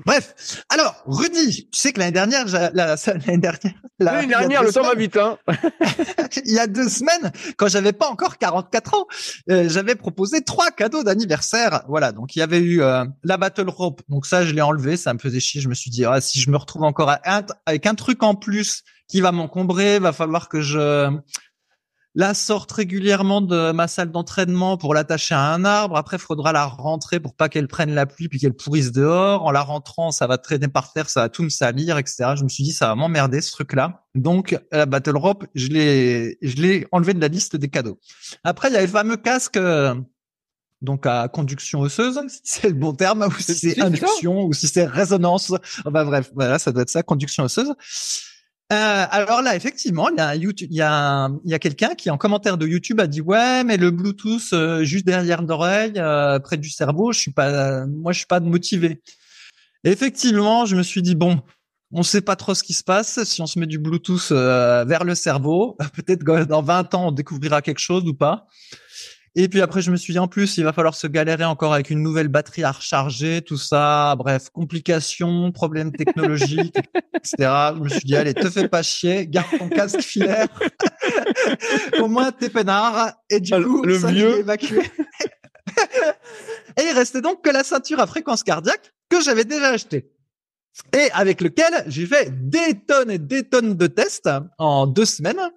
Bref, 0.03 0.65
alors 0.69 1.03
Rudy, 1.05 1.69
tu 1.71 1.79
sais 1.79 1.93
que 1.93 1.99
l'année 1.99 2.11
dernière, 2.11 2.45
l'année 2.73 3.37
dernière, 3.37 3.73
l'année 3.99 4.27
dernière, 4.27 4.63
le 4.63 4.73
temps 4.73 4.81
va 4.81 4.95
vite. 4.95 5.15
Hein 5.17 5.37
il 6.45 6.51
y 6.51 6.59
a 6.59 6.65
deux 6.65 6.89
semaines, 6.89 7.31
quand 7.57 7.67
j'avais 7.67 7.93
pas 7.93 8.09
encore 8.09 8.39
44 8.39 8.93
ans, 8.95 9.05
euh, 9.51 9.69
j'avais 9.69 9.93
proposé 9.93 10.41
trois 10.41 10.71
cadeaux 10.71 11.03
d'anniversaire. 11.03 11.83
Voilà, 11.87 12.11
donc 12.11 12.35
il 12.35 12.39
y 12.39 12.41
avait 12.41 12.59
eu 12.59 12.81
euh, 12.81 13.05
la 13.23 13.37
battle 13.37 13.69
rope. 13.69 14.01
Donc 14.09 14.25
ça, 14.25 14.43
je 14.43 14.53
l'ai 14.53 14.61
enlevé, 14.61 14.97
ça 14.97 15.13
me 15.13 15.19
faisait 15.19 15.39
chier. 15.39 15.61
Je 15.61 15.69
me 15.69 15.75
suis 15.75 15.91
dit, 15.91 16.03
ah, 16.03 16.19
si 16.19 16.41
je 16.41 16.49
me 16.49 16.57
retrouve 16.57 16.83
encore 16.83 17.15
avec 17.67 17.85
un 17.85 17.95
truc 17.95 18.23
en 18.23 18.33
plus 18.33 18.81
qui 19.07 19.21
va 19.21 19.31
m'encombrer, 19.31 19.99
va 19.99 20.11
falloir 20.11 20.49
que 20.49 20.61
je 20.61 21.09
la 22.15 22.33
sorte 22.33 22.71
régulièrement 22.71 23.41
de 23.41 23.71
ma 23.71 23.89
salle 23.89 24.09
d'entraînement 24.09 24.77
pour 24.77 24.93
l'attacher 24.93 25.35
à 25.35 25.53
un 25.53 25.65
arbre. 25.65 25.97
Après, 25.97 26.15
il 26.15 26.21
faudra 26.21 26.53
la 26.53 26.65
rentrer 26.65 27.19
pour 27.19 27.35
pas 27.35 27.49
qu'elle 27.49 27.67
prenne 27.67 27.93
la 27.93 28.05
pluie 28.05 28.29
puis 28.29 28.39
qu'elle 28.39 28.53
pourrisse 28.53 28.93
dehors. 28.93 29.43
En 29.43 29.51
la 29.51 29.61
rentrant, 29.61 30.11
ça 30.11 30.25
va 30.25 30.37
traîner 30.37 30.69
par 30.69 30.93
terre, 30.93 31.09
ça 31.09 31.21
va 31.21 31.29
tout 31.29 31.43
me 31.43 31.49
salir, 31.49 31.97
etc. 31.97 32.33
Je 32.37 32.43
me 32.43 32.49
suis 32.49 32.63
dit, 32.63 32.71
ça 32.71 32.87
va 32.87 32.95
m'emmerder 32.95 33.41
ce 33.41 33.51
truc-là. 33.51 34.05
Donc, 34.15 34.57
la 34.71 34.85
Battle 34.85 35.17
Rope, 35.17 35.45
je 35.55 35.67
l'ai, 35.67 36.37
je 36.41 36.55
l'ai 36.55 36.87
enlevé 36.93 37.13
de 37.13 37.19
la 37.19 37.27
liste 37.27 37.57
des 37.57 37.67
cadeaux. 37.67 37.99
Après, 38.45 38.69
il 38.69 38.73
y 38.73 38.77
a 38.77 38.81
le 38.81 38.87
fameux 38.87 39.17
casque, 39.17 39.57
euh, 39.57 39.93
donc 40.81 41.05
à 41.05 41.27
conduction 41.27 41.81
osseuse, 41.81 42.21
si 42.29 42.39
c'est 42.43 42.69
le 42.69 42.75
bon 42.75 42.93
terme, 42.93 43.27
ou 43.27 43.41
si 43.41 43.55
c'est 43.55 43.81
induction, 43.81 44.45
ou 44.45 44.53
si 44.53 44.69
c'est 44.69 44.85
résonance. 44.85 45.51
Enfin 45.85 46.05
bref, 46.05 46.31
voilà, 46.33 46.59
ça 46.59 46.71
doit 46.71 46.83
être 46.83 46.89
ça, 46.89 47.03
conduction 47.03 47.43
osseuse. 47.43 47.73
Euh, 48.73 49.05
alors 49.11 49.43
là, 49.43 49.55
effectivement, 49.55 50.09
il 50.09 50.15
y 50.71 50.81
a 50.81 51.25
a, 51.25 51.59
quelqu'un 51.59 51.93
qui 51.93 52.09
en 52.09 52.17
commentaire 52.17 52.57
de 52.57 52.65
YouTube 52.65 52.99
a 52.99 53.05
dit 53.05 53.21
ouais, 53.21 53.63
mais 53.63 53.77
le 53.77 53.91
Bluetooth 53.91 54.53
euh, 54.53 54.83
juste 54.83 55.05
derrière 55.05 55.43
l'oreille, 55.43 55.93
euh, 55.97 56.39
près 56.39 56.57
du 56.57 56.69
cerveau, 56.71 57.11
je 57.11 57.19
suis 57.19 57.31
pas, 57.31 57.85
moi 57.85 58.11
je 58.11 58.19
suis 58.19 58.27
pas 58.27 58.39
motivé. 58.39 59.01
effectivement, 59.83 60.65
je 60.65 60.75
me 60.75 60.81
suis 60.81 61.03
dit 61.03 61.13
bon, 61.13 61.43
on 61.91 62.01
sait 62.01 62.21
pas 62.21 62.35
trop 62.35 62.55
ce 62.55 62.63
qui 62.63 62.73
se 62.73 62.83
passe 62.83 63.23
si 63.23 63.39
on 63.41 63.45
se 63.45 63.59
met 63.59 63.67
du 63.67 63.77
Bluetooth 63.77 64.31
vers 64.31 65.03
le 65.03 65.13
cerveau. 65.13 65.77
Peut-être 65.95 66.23
que 66.23 66.45
dans 66.45 66.63
20 66.63 66.95
ans 66.95 67.07
on 67.09 67.11
découvrira 67.11 67.61
quelque 67.61 67.79
chose 67.79 68.03
ou 68.07 68.15
pas. 68.15 68.47
Et 69.37 69.49
puis 69.49 69.61
après, 69.61 69.81
je 69.81 69.91
me 69.91 69.97
suis 69.97 70.13
dit 70.13 70.19
en 70.19 70.29
plus, 70.29 70.57
il 70.57 70.63
va 70.63 70.71
falloir 70.71 70.95
se 70.95 71.07
galérer 71.07 71.43
encore 71.43 71.73
avec 71.73 71.89
une 71.89 72.01
nouvelle 72.01 72.29
batterie 72.29 72.63
à 72.63 72.71
recharger, 72.71 73.41
tout 73.41 73.57
ça. 73.57 74.15
Bref, 74.17 74.49
complications, 74.49 75.51
problèmes 75.51 75.91
technologiques, 75.91 76.77
etc. 77.13 77.35
Je 77.75 77.79
me 77.81 77.89
suis 77.89 78.05
dit, 78.05 78.15
allez, 78.15 78.33
te 78.33 78.49
fais 78.49 78.69
pas 78.69 78.81
chier, 78.81 79.27
garde 79.27 79.47
ton 79.59 79.67
casque 79.67 79.99
filaire. 79.99 80.47
Au 81.99 82.07
moins, 82.07 82.31
t'es 82.31 82.49
peinard. 82.49 83.11
Et 83.29 83.41
du 83.41 83.51
coup, 83.51 83.83
le 83.83 83.99
ça, 83.99 84.11
mieux. 84.11 84.39
évacué. 84.39 84.79
et 86.77 86.83
il 86.89 86.93
restait 86.93 87.21
donc 87.21 87.43
que 87.43 87.49
la 87.49 87.65
ceinture 87.65 87.99
à 87.99 88.07
fréquence 88.07 88.41
cardiaque 88.41 88.93
que 89.09 89.19
j'avais 89.21 89.43
déjà 89.43 89.67
achetée. 89.67 90.11
Et 90.93 91.09
avec 91.11 91.41
lequel 91.41 91.83
j'ai 91.87 92.05
fait 92.05 92.31
des 92.31 92.79
tonnes 92.87 93.11
et 93.11 93.19
des 93.19 93.43
tonnes 93.43 93.75
de 93.75 93.87
tests 93.87 94.29
en 94.57 94.87
deux 94.87 95.05
semaines 95.05 95.51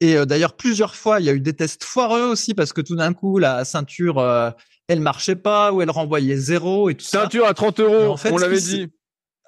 et 0.00 0.16
euh, 0.16 0.24
d'ailleurs, 0.24 0.54
plusieurs 0.54 0.94
fois, 0.94 1.20
il 1.20 1.26
y 1.26 1.28
a 1.28 1.32
eu 1.32 1.40
des 1.40 1.54
tests 1.54 1.84
foireux 1.84 2.22
aussi 2.22 2.54
parce 2.54 2.72
que 2.72 2.80
tout 2.80 2.94
d'un 2.94 3.12
coup, 3.12 3.38
la 3.38 3.64
ceinture, 3.64 4.18
euh, 4.18 4.50
elle 4.86 5.00
marchait 5.00 5.36
pas 5.36 5.72
ou 5.72 5.82
elle 5.82 5.90
renvoyait 5.90 6.36
zéro 6.36 6.88
et 6.88 6.94
tout 6.94 7.04
ceinture 7.04 7.46
à 7.46 7.54
30 7.54 7.80
euros, 7.80 8.16
on 8.30 8.38
l'avait 8.38 8.60
dit. 8.60 8.88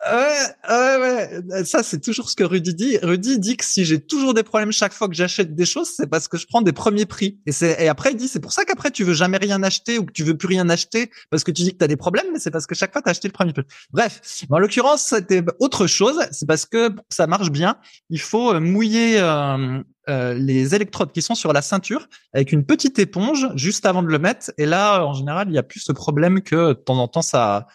Ouais, 0.07 0.97
ouais. 0.99 1.65
Ça, 1.65 1.83
c'est 1.83 2.01
toujours 2.01 2.31
ce 2.31 2.37
que 2.37 2.45
Rudy 2.45 2.75
dit. 2.75 2.99
Rudy 3.03 3.39
dit 3.39 3.57
que 3.59 3.65
si 3.65 3.85
j'ai 3.85 4.01
toujours 4.01 4.33
des 4.33 4.43
problèmes 4.43 4.73
chaque 4.73 4.95
fois 4.95 5.09
que 5.09 5.15
j'achète 5.15 5.55
des 5.55 5.67
choses, 5.67 5.91
c'est 5.95 6.07
parce 6.07 6.27
que 6.27 6.39
je 6.39 6.47
prends 6.47 6.63
des 6.63 6.73
premiers 6.73 7.05
prix. 7.05 7.39
Et 7.47 7.53
et 7.63 7.89
après, 7.89 8.13
il 8.13 8.17
dit, 8.17 8.27
c'est 8.27 8.41
pour 8.41 8.53
ça 8.53 8.65
qu'après, 8.65 8.91
tu 8.91 9.05
veux 9.05 9.13
jamais 9.13 9.37
rien 9.37 9.63
acheter 9.63 9.99
ou 9.99 10.07
que 10.07 10.13
tu 10.13 10.25
veux 10.25 10.37
plus 10.37 10.49
rien 10.49 10.69
acheter 10.71 11.11
parce 11.31 11.45
que 11.45 11.51
tu 11.51 11.63
dis 11.63 11.73
que 11.73 11.79
tu 11.79 11.85
as 11.85 11.89
des 11.89 11.97
problèmes, 11.97 12.27
mais 12.33 12.39
c'est 12.39 12.51
parce 12.51 12.67
que 12.67 12.75
chaque 12.75 12.93
fois, 12.93 13.03
tu 13.03 13.09
as 13.09 13.11
acheté 13.11 13.29
le 13.29 13.33
premier 13.33 13.53
prix. 13.53 13.65
Bref. 13.91 14.23
En 14.49 14.59
l'occurrence, 14.59 15.03
c'était 15.03 15.45
autre 15.59 15.87
chose. 15.87 16.19
C'est 16.33 16.47
parce 16.47 16.65
que 16.65 16.91
ça 17.11 17.27
marche 17.27 17.51
bien. 17.51 17.77
Il 18.09 18.21
faut 18.21 18.55
euh, 18.55 18.61
mouiller, 18.61 19.19
euh, 19.21 19.83
euh, 20.09 20.33
les 20.35 20.75
électrodes 20.75 21.13
qui 21.13 21.21
sont 21.21 21.35
sur 21.35 21.53
la 21.53 21.61
ceinture 21.61 22.09
avec 22.33 22.53
une 22.53 22.65
petite 22.65 22.99
éponge 22.99 23.49
juste 23.55 23.85
avant 23.85 24.03
de 24.03 24.09
le 24.09 24.19
mettre. 24.19 24.51
Et 24.57 24.65
là, 24.65 25.05
en 25.05 25.13
général, 25.13 25.49
il 25.51 25.55
y 25.55 25.59
a 25.59 25.63
plus 25.63 25.81
ce 25.81 25.93
problème 25.93 26.41
que 26.41 26.69
de 26.69 26.73
temps 26.73 26.99
en 26.99 27.07
temps, 27.07 27.23
ça, 27.23 27.67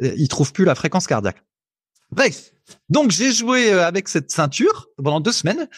il 0.00 0.28
trouve 0.28 0.52
plus 0.52 0.64
la 0.64 0.74
fréquence 0.74 1.06
cardiaque. 1.06 1.42
Bref, 2.10 2.52
donc 2.88 3.10
j'ai 3.10 3.32
joué 3.32 3.72
euh, 3.72 3.86
avec 3.86 4.08
cette 4.08 4.30
ceinture 4.30 4.88
pendant 4.96 5.20
deux 5.20 5.32
semaines 5.32 5.68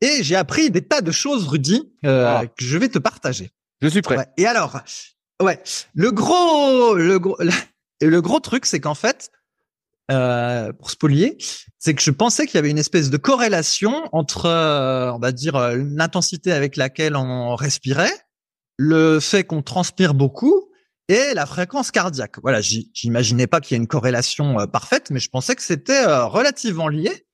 et 0.00 0.22
j'ai 0.22 0.36
appris 0.36 0.70
des 0.70 0.82
tas 0.82 1.00
de 1.00 1.10
choses, 1.10 1.48
Rudy, 1.48 1.92
euh, 2.04 2.26
ah. 2.26 2.46
que 2.46 2.64
je 2.64 2.78
vais 2.78 2.88
te 2.88 2.98
partager. 2.98 3.50
Je 3.82 3.88
suis 3.88 4.02
prêt. 4.02 4.28
Et 4.36 4.46
alors, 4.46 4.80
ouais, 5.42 5.60
le 5.94 6.10
gros, 6.12 6.94
le 6.94 7.18
gros, 7.18 7.38
le 8.00 8.22
gros 8.22 8.40
truc, 8.40 8.66
c'est 8.66 8.80
qu'en 8.80 8.94
fait, 8.94 9.30
euh, 10.10 10.72
pour 10.72 10.90
spolier, 10.90 11.38
c'est 11.78 11.94
que 11.94 12.02
je 12.02 12.10
pensais 12.10 12.46
qu'il 12.46 12.56
y 12.56 12.58
avait 12.58 12.70
une 12.70 12.78
espèce 12.78 13.10
de 13.10 13.16
corrélation 13.16 14.08
entre, 14.12 14.46
euh, 14.46 15.12
on 15.12 15.18
va 15.18 15.32
dire, 15.32 15.58
l'intensité 15.76 16.52
avec 16.52 16.76
laquelle 16.76 17.16
on 17.16 17.54
respirait, 17.54 18.12
le 18.76 19.20
fait 19.20 19.44
qu'on 19.44 19.62
transpire 19.62 20.14
beaucoup 20.14 20.69
et 21.10 21.34
la 21.34 21.44
fréquence 21.44 21.90
cardiaque. 21.90 22.36
Voilà, 22.40 22.60
j'imaginais 22.60 23.48
pas 23.48 23.60
qu'il 23.60 23.74
y 23.74 23.76
ait 23.76 23.82
une 23.82 23.88
corrélation 23.88 24.60
euh, 24.60 24.66
parfaite, 24.66 25.10
mais 25.10 25.18
je 25.18 25.28
pensais 25.28 25.56
que 25.56 25.62
c'était 25.62 26.06
euh, 26.06 26.24
relativement 26.26 26.86
lié. 26.86 27.26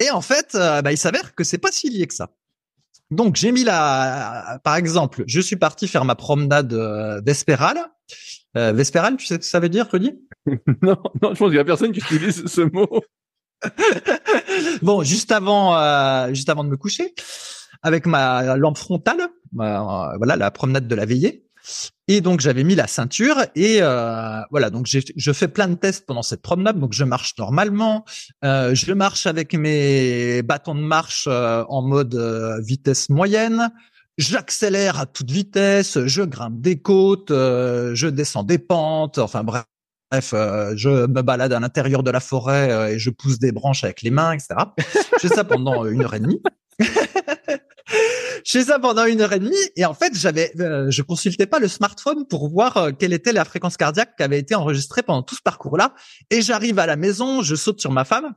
Et 0.00 0.10
en 0.10 0.22
fait, 0.22 0.54
euh, 0.54 0.80
bah, 0.80 0.92
il 0.92 0.96
s'avère 0.96 1.34
que 1.34 1.44
c'est 1.44 1.58
pas 1.58 1.70
si 1.70 1.90
lié 1.90 2.06
que 2.06 2.14
ça. 2.14 2.30
Donc 3.10 3.36
j'ai 3.36 3.52
mis 3.52 3.64
la, 3.64 4.58
par 4.64 4.76
exemple, 4.76 5.24
je 5.26 5.40
suis 5.42 5.56
parti 5.56 5.86
faire 5.86 6.06
ma 6.06 6.14
promenade 6.14 6.72
vespérale. 7.26 7.78
vespérale, 8.54 9.18
tu 9.18 9.26
sais 9.26 9.34
ce 9.34 9.40
que 9.40 9.44
ça 9.44 9.60
veut 9.60 9.68
dire, 9.68 9.86
Rudy? 9.92 10.18
Non, 10.82 10.96
non, 11.20 11.34
je 11.34 11.38
pense 11.38 11.48
qu'il 11.48 11.56
y 11.56 11.58
a 11.58 11.64
personne 11.64 11.92
qui 11.92 12.00
utilise 12.00 12.46
ce 12.46 12.62
mot. 12.62 12.88
bon, 14.82 15.02
juste 15.02 15.30
avant, 15.30 16.32
juste 16.32 16.48
avant 16.48 16.64
de 16.64 16.70
me 16.70 16.78
coucher, 16.78 17.14
avec 17.82 18.06
ma 18.06 18.56
lampe 18.56 18.78
frontale, 18.78 19.28
voilà 19.52 20.36
la 20.36 20.50
promenade 20.50 20.88
de 20.88 20.94
la 20.94 21.04
veillée. 21.04 21.44
Et 22.14 22.20
donc 22.20 22.40
j'avais 22.40 22.62
mis 22.62 22.74
la 22.74 22.86
ceinture 22.86 23.38
et 23.54 23.78
euh, 23.80 24.42
voilà. 24.50 24.68
Donc 24.68 24.86
je 24.86 25.32
fais 25.32 25.48
plein 25.48 25.66
de 25.66 25.76
tests 25.76 26.04
pendant 26.04 26.20
cette 26.20 26.42
promenade. 26.42 26.78
Donc 26.78 26.92
je 26.92 27.04
marche 27.04 27.32
normalement. 27.38 28.04
Euh, 28.44 28.74
je 28.74 28.92
marche 28.92 29.24
avec 29.24 29.54
mes 29.54 30.42
bâtons 30.42 30.74
de 30.74 30.82
marche 30.82 31.26
euh, 31.26 31.64
en 31.70 31.80
mode 31.80 32.14
vitesse 32.62 33.08
moyenne. 33.08 33.70
J'accélère 34.18 35.00
à 35.00 35.06
toute 35.06 35.30
vitesse. 35.30 36.04
Je 36.04 36.20
grimpe 36.20 36.60
des 36.60 36.82
côtes 36.82 37.30
je 37.30 38.06
descends 38.08 38.44
des 38.44 38.58
pentes. 38.58 39.16
Enfin 39.16 39.42
Bref, 39.42 40.34
je 40.76 41.06
me 41.06 41.22
balade 41.22 41.54
à 41.54 41.60
l'intérieur 41.60 42.02
de 42.02 42.10
la 42.10 42.20
forêt 42.20 42.92
et 42.92 42.98
je 42.98 43.08
pousse 43.08 43.38
des 43.38 43.52
branches 43.52 43.84
avec 43.84 44.02
les 44.02 44.10
mains, 44.10 44.32
etc. 44.32 44.48
je 44.76 45.28
fais 45.28 45.34
ça 45.34 45.44
pendant 45.44 45.86
une 45.86 46.02
heure 46.02 46.12
et 46.12 46.20
demie. 46.20 46.42
je 48.44 48.52
fais 48.52 48.64
ça 48.64 48.78
pendant 48.78 49.04
une 49.04 49.20
heure 49.20 49.32
et 49.32 49.38
demie. 49.38 49.54
Et 49.76 49.84
en 49.84 49.94
fait 49.94 50.12
j'avais 50.14 50.52
euh, 50.60 50.90
je 50.90 51.02
consultais 51.02 51.46
pas 51.46 51.58
le 51.58 51.68
smartphone 51.68 52.26
pour 52.26 52.48
voir 52.48 52.76
euh, 52.76 52.90
quelle 52.96 53.12
était 53.12 53.32
la 53.32 53.44
fréquence 53.44 53.76
cardiaque 53.76 54.16
qui 54.16 54.22
avait 54.22 54.38
été 54.38 54.54
enregistrée 54.54 55.02
pendant 55.02 55.22
tout 55.22 55.34
ce 55.34 55.42
parcours 55.42 55.76
là 55.76 55.94
et 56.30 56.42
j'arrive 56.42 56.78
à 56.78 56.86
la 56.86 56.96
maison 56.96 57.42
je 57.42 57.54
saute 57.54 57.80
sur 57.80 57.92
ma 57.92 58.04
femme 58.04 58.34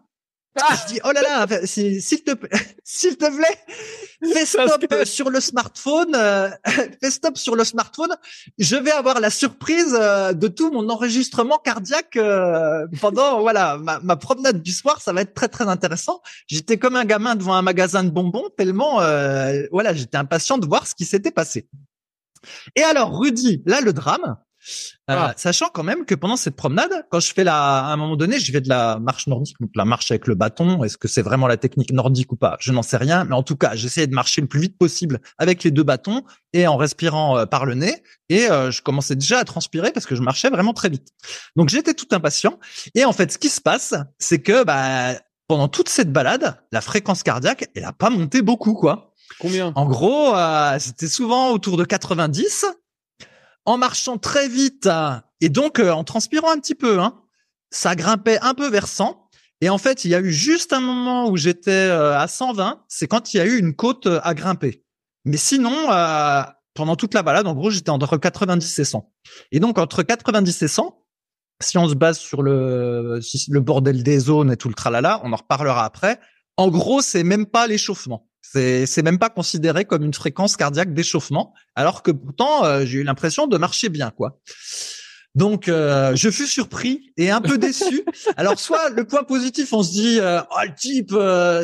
ah 0.62 0.76
je 0.82 0.94
dis 0.94 1.00
oh 1.04 1.12
là 1.12 1.22
là, 1.22 1.66
s'il 1.66 2.24
te 2.24 2.32
s'il 2.84 3.18
te 3.18 3.26
plaît, 3.26 4.34
fais 4.34 4.46
stop 4.46 5.06
sur 5.06 5.30
le 5.30 5.40
smartphone, 5.40 6.16
euh, 6.16 6.50
fais 7.02 7.12
stop 7.12 7.38
sur 7.38 7.56
le 7.56 7.64
smartphone. 7.64 8.16
Je 8.58 8.76
vais 8.76 8.92
avoir 8.92 9.20
la 9.20 9.30
surprise 9.30 9.96
euh, 10.00 10.34
de 10.34 10.48
tout 10.48 10.72
mon 10.72 10.90
enregistrement 10.90 11.58
cardiaque 11.58 12.16
euh, 12.16 12.88
pendant 13.02 13.42
voilà 13.42 13.78
ma, 13.78 14.00
ma, 14.00 14.16
promenade 14.16 14.62
du 14.62 14.72
soir. 14.72 15.02
Ça 15.02 15.14
va 15.14 15.22
être 15.22 15.34
très 15.34 15.50
très 15.50 15.68
intéressant. 15.68 16.22
J'étais 16.48 16.78
comme 16.78 16.96
un 16.96 17.06
gamin 17.06 17.36
devant 17.36 17.56
un 17.56 17.62
magasin 17.62 18.04
de 18.04 18.10
bonbons 18.10 18.50
tellement 18.58 18.96
voilà 19.72 19.94
j'étais 19.94 20.18
impatient 20.18 20.58
de 20.58 20.66
voir 20.66 20.88
ce 20.88 20.96
qui 20.96 21.06
s'était 21.06 21.32
passé. 21.32 21.68
Et 22.76 22.84
alors 22.84 23.20
Rudy, 23.20 23.64
là 23.66 23.82
le 23.82 23.92
drame, 23.94 24.38
euh, 25.10 25.14
ah. 25.14 25.34
sachant 25.38 25.70
quand 25.72 25.84
même 25.84 26.06
que 26.06 26.16
pendant 26.16 26.36
cette 26.36 26.56
promenade, 26.56 27.06
quand 27.12 27.20
je 27.20 27.32
fais 27.34 27.44
la, 27.44 27.80
à 27.80 27.94
un 27.94 27.96
moment 27.96 28.16
donné, 28.16 28.40
je 28.40 28.52
fais 28.52 28.62
de 28.62 28.70
la 28.70 28.98
marche 29.00 29.28
nordique, 29.28 29.56
donc 29.60 29.70
la 29.76 29.86
marche 29.86 30.10
avec 30.10 30.26
le 30.26 30.36
bâton. 30.36 30.84
Est-ce 30.84 30.98
que 30.98 31.08
c'est 31.08 31.22
vraiment 31.22 31.48
la 31.48 31.58
technique 31.58 31.92
nordique 31.92 32.32
ou 32.32 32.36
pas? 32.36 32.58
Je 32.60 32.72
n'en 32.72 32.82
sais 32.82 32.98
rien, 32.98 33.24
mais 33.24 33.36
en 33.36 33.44
tout 33.44 33.56
cas, 33.56 33.76
j'essayais 33.76 34.08
de 34.08 34.16
marcher 34.16 34.42
le 34.42 34.48
plus 34.48 34.60
vite 34.60 34.78
possible 34.78 35.20
avec 35.38 35.64
les 35.64 35.72
deux 35.72 35.84
bâtons 35.84 36.24
et 36.54 36.66
en 36.66 36.78
respirant 36.78 37.38
euh, 37.38 37.46
par 37.46 37.66
le 37.66 37.76
nez. 37.76 38.02
Et 38.30 38.50
euh, 38.50 38.72
je 38.72 38.82
commençais 38.82 39.16
déjà 39.16 39.40
à 39.40 39.44
transpirer 39.44 39.92
parce 39.92 40.08
que 40.08 40.16
je 40.16 40.22
marchais 40.22 40.50
vraiment 40.50 40.74
très 40.74 40.90
vite. 40.90 41.10
Donc 41.56 41.70
j'étais 41.70 41.94
tout 41.94 42.08
impatient. 42.12 42.60
Et 42.96 43.06
en 43.06 43.14
fait, 43.14 43.32
ce 43.32 43.38
qui 43.38 43.50
se 43.50 43.62
passe, 43.62 43.94
c'est 44.18 44.40
que 44.40 44.64
bah, 44.64 45.20
pendant 45.48 45.68
toute 45.68 45.90
cette 45.90 46.12
balade, 46.12 46.60
la 46.72 46.82
fréquence 46.82 47.22
cardiaque, 47.22 47.70
elle 47.76 47.86
a 47.86 47.94
pas 47.94 48.10
monté 48.10 48.42
beaucoup, 48.42 48.74
quoi. 48.74 49.14
Combien? 49.40 49.72
En 49.76 49.86
gros, 49.86 50.34
c'était 50.80 51.08
souvent 51.08 51.52
autour 51.52 51.78
de 51.78 51.84
90 51.84 52.66
en 53.66 53.78
marchant 53.78 54.18
très 54.18 54.48
vite 54.48 54.88
et 55.42 55.50
donc 55.50 55.80
euh, 55.80 55.92
en 55.92 56.04
transpirant 56.04 56.52
un 56.52 56.60
petit 56.60 56.76
peu. 56.76 57.00
Hein, 57.00 57.22
ça 57.72 57.96
grimpait 57.96 58.40
un 58.42 58.54
peu 58.54 58.70
vers 58.70 58.88
100. 58.88 59.22
Et 59.62 59.70
en 59.70 59.78
fait, 59.78 60.06
il 60.06 60.12
y 60.12 60.16
a 60.16 60.20
eu 60.20 60.32
juste 60.32 60.74
un 60.74 60.80
moment 60.80 61.30
où 61.30 61.38
j'étais 61.38 61.72
euh, 61.72 62.18
à 62.18 62.28
120. 62.28 62.84
C'est 62.88 63.08
quand 63.08 63.34
il 63.34 63.38
y 63.38 63.40
a 63.40 63.46
eu 63.46 63.58
une 63.58 63.76
côte 63.76 64.08
euh, 64.08 64.20
à 64.24 64.34
grimper. 64.34 64.84
Mais 65.24 65.38
sinon, 65.38 65.88
pendant 66.76 66.96
toute 66.96 67.16
la 67.16 67.24
balade, 67.24 67.48
en 67.48 67.56
gros, 67.56 67.72
j'étais 67.72 67.90
entre 67.90 68.16
90 68.16 68.78
et 68.78 68.84
100. 68.84 69.12
Et 69.52 69.60
donc, 69.60 69.80
entre 69.80 70.04
90 70.04 70.62
et 70.62 70.68
100, 70.68 71.04
si 71.64 71.80
on 71.80 71.90
se 71.90 71.96
base 71.96 72.20
sur 72.20 72.44
le, 72.44 73.20
le 73.48 73.60
bordel 73.60 74.04
des 74.04 74.20
zones 74.20 74.52
et 74.52 74.58
tout 74.58 74.68
le 74.68 74.76
tralala, 74.76 75.22
on 75.24 75.34
en 75.34 75.36
reparlera 75.38 75.84
après. 75.84 76.20
En 76.58 76.68
gros, 76.70 77.02
c'est 77.02 77.24
même 77.24 77.48
pas 77.48 77.66
l'échauffement. 77.66 78.30
C'est 78.54 79.04
même 79.04 79.20
pas 79.20 79.30
considéré 79.30 79.86
comme 79.86 80.04
une 80.04 80.14
fréquence 80.14 80.56
cardiaque 80.56 80.94
d'échauffement, 80.94 81.54
alors 81.76 82.04
que 82.04 82.12
pourtant 82.12 82.64
euh, 82.64 82.86
j'ai 82.86 83.00
eu 83.00 83.04
l'impression 83.04 83.48
de 83.48 83.58
marcher 83.58 83.90
bien 83.90 84.12
quoi. 84.12 84.40
Donc 85.34 85.68
euh, 85.68 86.16
je 86.16 86.30
fus 86.30 86.48
surpris 86.48 87.12
et 87.18 87.30
un 87.30 87.42
peu 87.42 87.58
déçu. 87.58 88.06
Alors 88.38 88.58
soit 88.58 88.90
le 88.90 89.06
point 89.06 89.24
positif, 89.24 89.74
on 89.74 89.84
se 89.84 89.92
dit 89.92 90.20
euh, 90.22 90.40
oh 90.50 90.56
le 90.64 90.74
type 90.74 91.14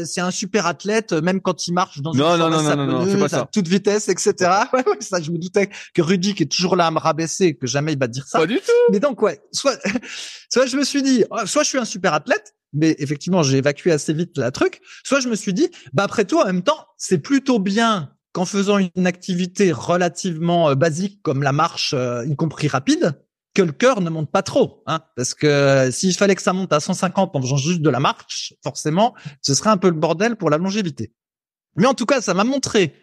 c'est 0.06 0.20
un 0.20 0.32
super 0.32 0.66
athlète 0.66 1.14
même 1.14 1.40
quand 1.40 1.68
il 1.68 1.74
marche 1.74 2.02
dans 2.02 2.12
une 2.12 2.20
non, 2.20 2.38
non, 2.38 2.50
non, 2.50 2.62
non, 2.62 3.06
non, 3.06 3.20
pas 3.20 3.30
ça. 3.30 3.48
toute 3.50 3.70
vitesse 3.70 4.10
etc. 4.10 4.34
Ouais, 4.74 4.84
ouais, 4.86 4.98
ça 5.00 5.22
je 5.22 5.32
me 5.32 5.38
doutais 5.38 5.70
que 5.94 6.02
Rudy 6.02 6.36
qui 6.36 6.44
est 6.44 6.52
toujours 6.52 6.76
là 6.76 6.88
à 6.88 6.92
me 6.92 7.00
rabaisser 7.00 7.56
que 7.56 7.68
jamais 7.68 7.94
il 7.94 8.00
va 8.00 8.08
dire 8.08 8.28
ça. 8.28 8.40
Pas 8.40 8.48
du 8.48 8.58
tout. 8.58 8.92
Mais 8.92 9.00
donc 9.00 9.22
ouais, 9.22 9.40
soit 9.54 9.80
soit 10.50 10.66
je 10.66 10.76
me 10.76 10.84
suis 10.84 11.02
dit 11.02 11.24
oh, 11.30 11.46
soit 11.46 11.64
je 11.64 11.70
suis 11.70 11.78
un 11.78 11.86
super 11.86 12.14
athlète 12.14 12.54
mais 12.74 12.96
effectivement, 13.00 13.44
j'ai 13.44 13.58
évacué 13.58 13.92
assez 13.92 14.14
vite 14.14 14.38
la 14.38 14.52
truc. 14.52 14.82
Soit 15.04 15.20
je 15.20 15.30
me 15.30 15.36
suis 15.36 15.54
dit, 15.54 15.70
bah 15.94 16.04
après 16.04 16.26
tout, 16.26 16.40
en 16.40 16.46
même 16.46 16.64
temps, 16.64 16.86
c'est 16.98 17.20
plutôt 17.20 17.60
bien 17.60 18.12
qu'en 18.34 18.46
faisant 18.46 18.78
une 18.78 19.08
activité 19.08 19.72
relativement 19.72 20.70
euh, 20.70 20.76
basique 20.76 21.22
comme 21.22 21.44
la 21.44 21.52
marche, 21.52 21.94
euh, 21.94 22.26
y 22.26 22.36
compris 22.36 22.68
rapide, 22.68 23.14
que 23.54 23.62
le 23.62 23.74
cœur 23.74 24.00
ne 24.00 24.10
monte 24.10 24.32
pas 24.32 24.44
trop, 24.44 24.84
hein, 24.88 25.02
parce 25.18 25.34
que 25.34 25.48
euh, 25.48 25.92
s'il 25.92 26.16
fallait 26.16 26.36
que 26.36 26.42
ça 26.42 26.54
monte 26.54 26.72
à 26.72 26.80
150 26.80 27.36
en 27.36 27.42
faisant 27.42 27.58
juste 27.58 27.82
de 27.82 27.90
la 27.90 28.00
marche, 28.00 28.54
forcément, 28.64 29.14
ce 29.42 29.54
serait 29.54 29.70
un 29.70 29.78
peu 29.78 29.90
le 29.90 29.96
bordel 29.96 30.38
pour 30.38 30.50
la 30.50 30.58
longévité. 30.58 31.14
Mais 31.76 31.88
en 31.88 31.94
tout 31.94 32.06
cas, 32.06 32.22
ça 32.22 32.34
m'a 32.34 32.46
montré 32.46 32.96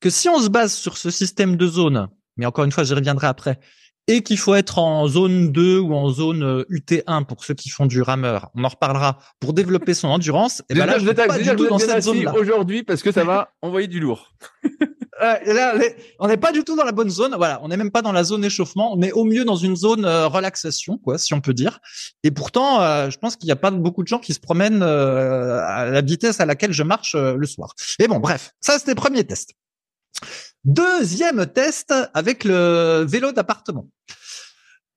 que 0.00 0.10
si 0.10 0.28
on 0.28 0.38
se 0.38 0.48
base 0.48 0.74
sur 0.74 0.98
ce 0.98 1.10
système 1.10 1.56
de 1.56 1.66
zones, 1.66 2.08
mais 2.36 2.44
encore 2.44 2.64
une 2.64 2.72
fois, 2.72 2.84
j'y 2.84 2.92
reviendrai 2.92 3.26
après, 3.26 3.58
et 4.06 4.22
qu'il 4.22 4.38
faut 4.38 4.54
être 4.54 4.78
en 4.78 5.08
zone 5.08 5.50
2 5.50 5.78
ou 5.78 5.94
en 5.94 6.10
zone 6.10 6.62
UT1 6.68 7.02
euh, 7.08 7.20
pour 7.22 7.44
ceux 7.44 7.54
qui 7.54 7.70
font 7.70 7.86
du 7.86 8.02
rameur. 8.02 8.50
On 8.54 8.64
en 8.64 8.68
reparlera 8.68 9.18
pour 9.40 9.54
développer 9.54 9.94
son 9.94 10.08
endurance. 10.08 10.62
Et 10.68 10.74
ben 10.74 10.86
là, 10.86 10.98
je 10.98 11.10
pas 11.10 11.38
du 11.38 11.56
tout 11.56 11.68
dans 11.68 11.78
cette 11.78 12.02
zone 12.02 12.26
aujourd'hui 12.28 12.82
parce 12.82 13.02
que 13.02 13.12
ça 13.12 13.24
va 13.24 13.52
envoyer 13.62 13.88
du 13.88 14.00
lourd. 14.00 14.34
là, 15.20 15.74
on 16.18 16.28
n'est 16.28 16.36
pas 16.36 16.52
du 16.52 16.64
tout 16.64 16.76
dans 16.76 16.84
la 16.84 16.92
bonne 16.92 17.08
zone. 17.08 17.34
Voilà, 17.36 17.60
on 17.62 17.68
n'est 17.68 17.78
même 17.78 17.90
pas 17.90 18.02
dans 18.02 18.12
la 18.12 18.24
zone 18.24 18.44
échauffement. 18.44 18.92
On 18.94 19.00
est 19.00 19.12
au 19.12 19.24
mieux 19.24 19.44
dans 19.44 19.56
une 19.56 19.76
zone 19.76 20.04
euh, 20.04 20.26
relaxation, 20.26 20.98
quoi, 20.98 21.16
si 21.16 21.32
on 21.32 21.40
peut 21.40 21.54
dire. 21.54 21.80
Et 22.24 22.30
pourtant, 22.30 22.82
euh, 22.82 23.08
je 23.08 23.18
pense 23.18 23.36
qu'il 23.36 23.46
n'y 23.46 23.52
a 23.52 23.56
pas 23.56 23.70
beaucoup 23.70 24.02
de 24.02 24.08
gens 24.08 24.18
qui 24.18 24.34
se 24.34 24.40
promènent 24.40 24.82
à 24.82 25.86
la 25.86 26.00
vitesse 26.02 26.40
à 26.40 26.46
laquelle 26.46 26.72
je 26.72 26.82
marche 26.82 27.14
le 27.14 27.46
soir. 27.46 27.74
Et 27.98 28.06
bon, 28.06 28.18
bref, 28.18 28.52
ça 28.60 28.78
c'était 28.78 28.94
premier 28.94 29.24
test. 29.24 29.54
Deuxième 30.64 31.46
test 31.46 31.94
avec 32.14 32.44
le 32.44 33.04
vélo 33.06 33.32
d'appartement. 33.32 33.88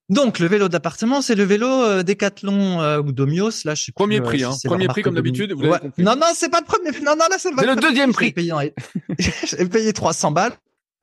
Donc 0.09 0.39
le 0.39 0.47
vélo 0.47 0.69
d'appartement, 0.69 1.21
c'est 1.21 1.35
le 1.35 1.43
vélo 1.43 1.67
euh, 1.67 2.01
Decathlon 2.01 2.81
euh, 2.81 3.01
ou 3.01 3.11
Domios 3.11 3.65
là, 3.65 3.75
je 3.75 3.83
sais 3.83 3.91
Premier 3.91 4.21
prix, 4.21 4.41
hein. 4.43 4.51
Premier 4.63 4.87
prix 4.87 5.01
comme 5.01 5.15
d'habitude. 5.15 5.53
Non 5.97 6.15
non, 6.15 6.27
c'est 6.33 6.49
pas 6.49 6.61
le 6.61 6.65
premier. 6.65 6.91
Non 7.01 7.15
non 7.17 7.25
là 7.29 7.37
c'est. 7.37 7.51
le 7.51 7.75
deuxième 7.75 8.13
prix. 8.13 8.27
J'ai 9.19 9.57
payé, 9.57 9.69
payé 9.69 9.93
300 9.93 10.31
balles. 10.31 10.53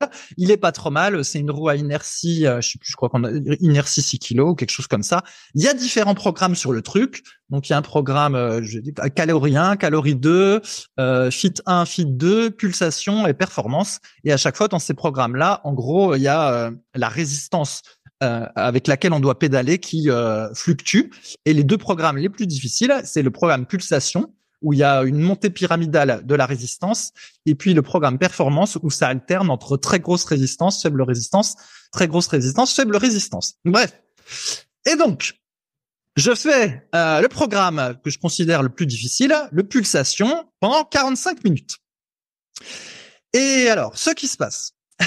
Il 0.37 0.51
est 0.51 0.57
pas 0.57 0.71
trop 0.71 0.91
mal. 0.91 1.23
C'est 1.23 1.39
une 1.39 1.51
roue 1.51 1.69
à 1.69 1.75
inertie, 1.75 2.45
euh, 2.45 2.61
je, 2.61 2.69
sais 2.71 2.93
crois 2.95 3.09
qu'on 3.09 3.23
a 3.23 3.31
inertie 3.59 4.01
6 4.01 4.19
kilos 4.19 4.51
ou 4.51 4.55
quelque 4.55 4.71
chose 4.71 4.87
comme 4.87 5.03
ça. 5.03 5.23
Il 5.53 5.63
y 5.63 5.67
a 5.67 5.73
différents 5.73 6.15
programmes 6.15 6.55
sur 6.55 6.71
le 6.71 6.81
truc. 6.81 7.23
Donc 7.49 7.69
il 7.69 7.71
y 7.71 7.73
a 7.73 7.77
un 7.77 7.83
programme 7.83 8.35
euh, 8.35 8.61
je 8.63 8.79
dis, 8.79 8.93
calorie 9.15 9.57
1, 9.57 9.77
calorie 9.77 10.15
2, 10.15 10.61
euh, 10.99 11.31
fit 11.31 11.53
1, 11.65 11.85
fit 11.85 12.05
2, 12.05 12.51
pulsation 12.51 13.27
et 13.27 13.33
performance. 13.33 13.99
Et 14.23 14.31
à 14.31 14.37
chaque 14.37 14.57
fois 14.57 14.67
dans 14.67 14.79
ces 14.79 14.93
programmes-là, 14.93 15.61
en 15.63 15.73
gros, 15.73 16.15
il 16.15 16.21
y 16.21 16.27
a 16.27 16.71
la 16.93 17.09
résistance 17.09 17.81
avec 18.21 18.87
laquelle 18.87 19.13
on 19.13 19.19
doit 19.19 19.37
pédaler 19.37 19.77
qui 19.77 20.09
fluctue. 20.55 21.11
Et 21.45 21.53
les 21.53 21.63
deux 21.63 21.77
programmes 21.77 22.17
les 22.17 22.29
plus 22.29 22.47
difficiles, 22.47 22.93
c'est 23.03 23.21
le 23.21 23.29
programme 23.29 23.67
pulsation 23.67 24.33
où 24.65 24.73
il 24.73 24.79
y 24.79 24.83
a 24.83 25.03
une 25.03 25.19
montée 25.19 25.51
pyramidale 25.51 26.25
de 26.25 26.35
la 26.35 26.47
résistance, 26.47 27.11
et 27.45 27.53
puis 27.53 27.75
le 27.75 27.83
programme 27.83 28.17
performance 28.17 28.79
où 28.81 28.89
ça 28.89 29.07
alterne 29.07 29.51
entre 29.51 29.77
très 29.77 29.99
grosse 29.99 30.25
résistance, 30.25 30.81
faible 30.81 31.03
résistance, 31.03 31.55
très 31.91 32.07
grosse 32.07 32.27
résistance, 32.27 32.73
faible 32.73 32.97
résistance. 32.97 33.53
Bref. 33.63 33.93
Et 34.87 34.95
donc, 34.95 35.39
je 36.15 36.33
fais 36.33 36.87
euh, 36.95 37.21
le 37.21 37.27
programme 37.27 37.95
que 38.03 38.09
je 38.09 38.17
considère 38.17 38.63
le 38.63 38.69
plus 38.69 38.87
difficile, 38.87 39.35
le 39.51 39.63
pulsation, 39.63 40.49
pendant 40.59 40.83
45 40.83 41.43
minutes. 41.43 41.77
Et 43.33 43.69
alors, 43.69 43.95
ce 43.97 44.09
qui 44.09 44.27
se 44.27 44.35
passe. 44.35 44.73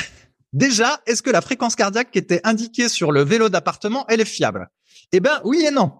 Déjà, 0.52 1.00
est-ce 1.06 1.22
que 1.22 1.30
la 1.30 1.40
fréquence 1.40 1.74
cardiaque 1.74 2.12
qui 2.12 2.18
était 2.18 2.40
indiquée 2.44 2.88
sur 2.88 3.10
le 3.10 3.24
vélo 3.24 3.48
d'appartement, 3.48 4.06
elle 4.08 4.20
est 4.20 4.24
fiable? 4.24 4.68
Eh 5.12 5.20
ben, 5.20 5.40
oui 5.44 5.64
et 5.66 5.70
non. 5.70 5.92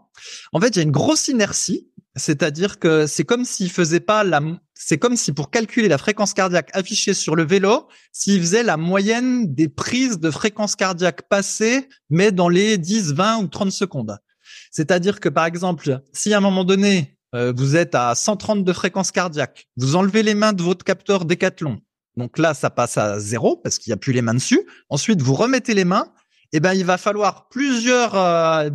En 0.53 0.61
fait, 0.61 0.69
il 0.69 0.77
y 0.77 0.81
a 0.81 0.83
une 0.83 0.91
grosse 0.91 1.29
inertie 1.29 1.88
c'est-à-dire 2.19 2.79
que 2.79 3.07
c'est 3.07 3.25
comme 3.25 3.45
s'il 3.45 3.71
faisait 3.71 4.00
pas 4.00 4.25
la, 4.25 4.41
c'est 4.75 4.99
comme 4.99 5.17
si 5.17 5.33
pour 5.33 5.50
calculer 5.50 5.88
la 5.88 5.99
fréquence 5.99 6.35
cardiaque 6.35 6.71
affichée 6.75 7.15
sur 7.15 7.37
le 7.37 7.45
vélo, 7.45 7.88
s'il 8.12 8.41
faisait 8.41 8.62
la 8.62 8.77
moyenne 8.77 9.55
des 9.55 9.69
prises 9.69 10.19
de 10.19 10.31
fréquence 10.31 10.77
cardiaque 10.77 11.29
passées, 11.29 11.88
mais 12.11 12.33
dans 12.33 12.49
les 12.49 12.77
10, 12.77 13.15
20 13.15 13.38
ou 13.38 13.49
30 13.49 13.73
secondes. 13.73 14.19
C'est-à-dire 14.71 15.21
que 15.21 15.29
par 15.29 15.47
exemple, 15.47 16.00
si 16.12 16.35
à 16.35 16.38
un 16.38 16.41
moment 16.41 16.65
donné, 16.65 17.19
euh, 17.35 17.53
vous 17.57 17.77
êtes 17.77 17.95
à 17.95 18.15
130 18.15 18.65
de 18.65 18.73
fréquence 18.73 19.12
cardiaque, 19.12 19.69
vous 19.77 19.97
enlevez 19.97 20.23
les 20.23 20.35
mains 20.35 20.53
de 20.53 20.62
votre 20.62 20.85
capteur 20.85 21.25
Décathlon. 21.25 21.81
Donc 22.17 22.38
là, 22.38 22.53
ça 22.53 22.71
passe 22.71 22.99
à 22.99 23.21
zéro 23.21 23.57
parce 23.57 23.79
qu'il 23.79 23.91
n'y 23.93 23.95
a 23.95 23.99
plus 23.99 24.12
les 24.12 24.23
mains 24.23 24.35
dessus. 24.35 24.67
Ensuite, 24.88 25.23
vous 25.23 25.35
remettez 25.35 25.75
les 25.75 25.85
mains. 25.85 26.12
Eh 26.53 26.61
ben, 26.61 26.73
il 26.73 26.85
va 26.85 26.97
falloir 26.97 27.49
plusieurs 27.49 28.15
euh, 28.17 28.71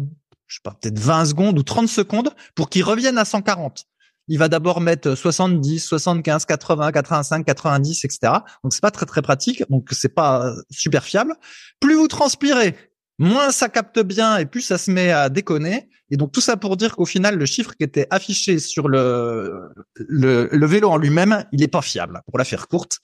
je 0.54 0.58
sais 0.58 0.62
pas, 0.64 0.78
peut-être 0.80 1.00
20 1.00 1.26
secondes 1.26 1.58
ou 1.58 1.64
30 1.64 1.90
secondes 1.90 2.30
pour 2.54 2.70
qu'il 2.70 2.84
revienne 2.84 3.18
à 3.18 3.26
140. 3.26 3.86
Il 4.28 4.38
va 4.38 4.50
d'abord 4.50 4.82
mettre 4.82 5.16
70, 5.16 5.80
75, 5.80 6.46
80, 6.46 6.92
85, 6.92 7.44
90, 7.44 8.06
etc. 8.06 8.34
Donc 8.64 8.72
c'est 8.72 8.82
pas 8.82 8.92
très 8.92 9.08
très 9.08 9.24
pratique, 9.24 9.64
donc 9.70 9.90
c'est 9.92 10.14
pas 10.14 10.54
super 10.70 11.04
fiable. 11.04 11.34
Plus 11.80 11.96
vous 11.96 12.08
transpirez, 12.08 12.76
moins 13.18 13.52
ça 13.52 13.68
capte 13.68 14.00
bien 14.00 14.38
et 14.38 14.46
plus 14.46 14.62
ça 14.62 14.78
se 14.78 14.92
met 14.92 15.10
à 15.10 15.30
déconner. 15.30 15.90
Et 16.12 16.18
donc 16.18 16.32
tout 16.32 16.42
ça 16.42 16.56
pour 16.56 16.78
dire 16.78 16.96
qu'au 16.96 17.06
final, 17.06 17.36
le 17.36 17.46
chiffre 17.48 17.74
qui 17.76 17.84
était 17.84 18.06
affiché 18.12 18.60
sur 18.60 18.88
le, 18.88 19.72
le, 19.96 20.50
le 20.52 20.66
vélo 20.68 20.92
en 20.92 20.98
lui-même, 20.98 21.46
il 21.52 21.64
est 21.64 21.68
pas 21.68 21.82
fiable, 21.82 22.22
pour 22.28 22.38
la 22.38 22.46
faire 22.46 22.68
courte. 22.68 23.00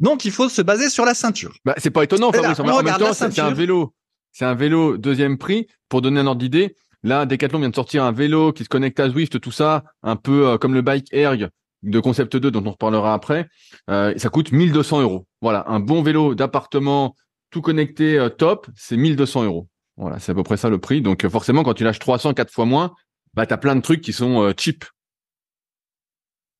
Donc 0.00 0.24
il 0.24 0.32
faut 0.32 0.48
se 0.48 0.62
baser 0.62 0.88
sur 0.88 1.04
la 1.04 1.12
ceinture. 1.12 1.54
Bah, 1.66 1.74
c'est 1.76 1.90
pas 1.90 2.02
étonnant, 2.02 2.32
Fabrice. 2.32 2.58
En 2.60 2.82
même 2.82 2.96
temps, 2.96 3.12
c'est 3.12 3.38
un 3.38 3.52
vélo 3.52 3.92
c'est 4.38 4.44
un 4.44 4.54
vélo 4.54 4.96
deuxième 4.98 5.36
prix. 5.36 5.66
Pour 5.88 6.00
donner 6.00 6.20
un 6.20 6.26
ordre 6.28 6.40
d'idée, 6.40 6.76
là, 7.02 7.26
Decathlon 7.26 7.58
vient 7.58 7.70
de 7.70 7.74
sortir 7.74 8.04
un 8.04 8.12
vélo 8.12 8.52
qui 8.52 8.62
se 8.62 8.68
connecte 8.68 9.00
à 9.00 9.08
Zwift, 9.08 9.40
tout 9.40 9.50
ça, 9.50 9.82
un 10.04 10.14
peu 10.14 10.46
euh, 10.46 10.58
comme 10.58 10.74
le 10.74 10.82
bike 10.82 11.12
Erg 11.12 11.48
de 11.82 11.98
Concept 11.98 12.36
2 12.36 12.52
dont 12.52 12.62
on 12.64 12.70
reparlera 12.70 13.14
après. 13.14 13.48
Euh, 13.90 14.14
ça 14.16 14.28
coûte 14.28 14.52
1200 14.52 15.02
euros. 15.02 15.26
Voilà, 15.42 15.64
un 15.66 15.80
bon 15.80 16.02
vélo 16.02 16.36
d'appartement 16.36 17.16
tout 17.50 17.62
connecté 17.62 18.16
euh, 18.16 18.28
top, 18.28 18.68
c'est 18.76 18.96
1200 18.96 19.42
euros. 19.42 19.66
Voilà, 19.96 20.20
c'est 20.20 20.30
à 20.30 20.34
peu 20.36 20.44
près 20.44 20.56
ça 20.56 20.68
le 20.68 20.78
prix. 20.78 21.02
Donc 21.02 21.26
forcément, 21.26 21.64
quand 21.64 21.74
tu 21.74 21.82
lâches 21.82 21.98
300, 21.98 22.34
quatre 22.34 22.52
fois 22.52 22.64
moins, 22.64 22.92
bah 23.34 23.44
t'as 23.44 23.56
plein 23.56 23.74
de 23.74 23.80
trucs 23.80 24.02
qui 24.02 24.12
sont 24.12 24.52
cheap. 24.56 24.84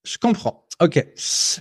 Je 0.08 0.16
comprends. 0.18 0.66
Ok. 0.80 1.04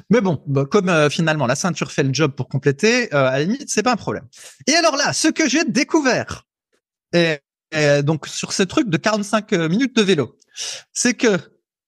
Mais 0.10 0.22
bon, 0.22 0.42
bah, 0.46 0.66
comme 0.70 0.89
euh, 0.89 1.10
finalement 1.10 1.48
la 1.48 1.56
ceinture 1.56 1.91
fait 1.91 2.04
le 2.04 2.13
job 2.13 2.34
pour 2.34 2.48
compléter, 2.48 3.13
euh, 3.13 3.28
à 3.28 3.39
la 3.39 3.43
limite, 3.43 3.69
c'est 3.69 3.84
pas 3.84 3.91
un 3.91 3.98
problème. 3.98 4.28
Et 4.67 4.76
alors 4.76 4.95
là, 4.95 5.12
ce 5.12 5.28
que 5.28 5.50
j'ai 5.50 5.65
découvert, 5.65 6.43
et, 7.13 7.39
donc 8.04 8.28
sur 8.28 8.54
ce 8.54 8.63
truc 8.63 8.89
de 8.89 8.98
45 8.98 9.54
euh, 9.54 9.69
minutes 9.69 9.95
de 9.95 10.02
vélo, 10.02 10.38
c'est 10.93 11.15
que 11.15 11.38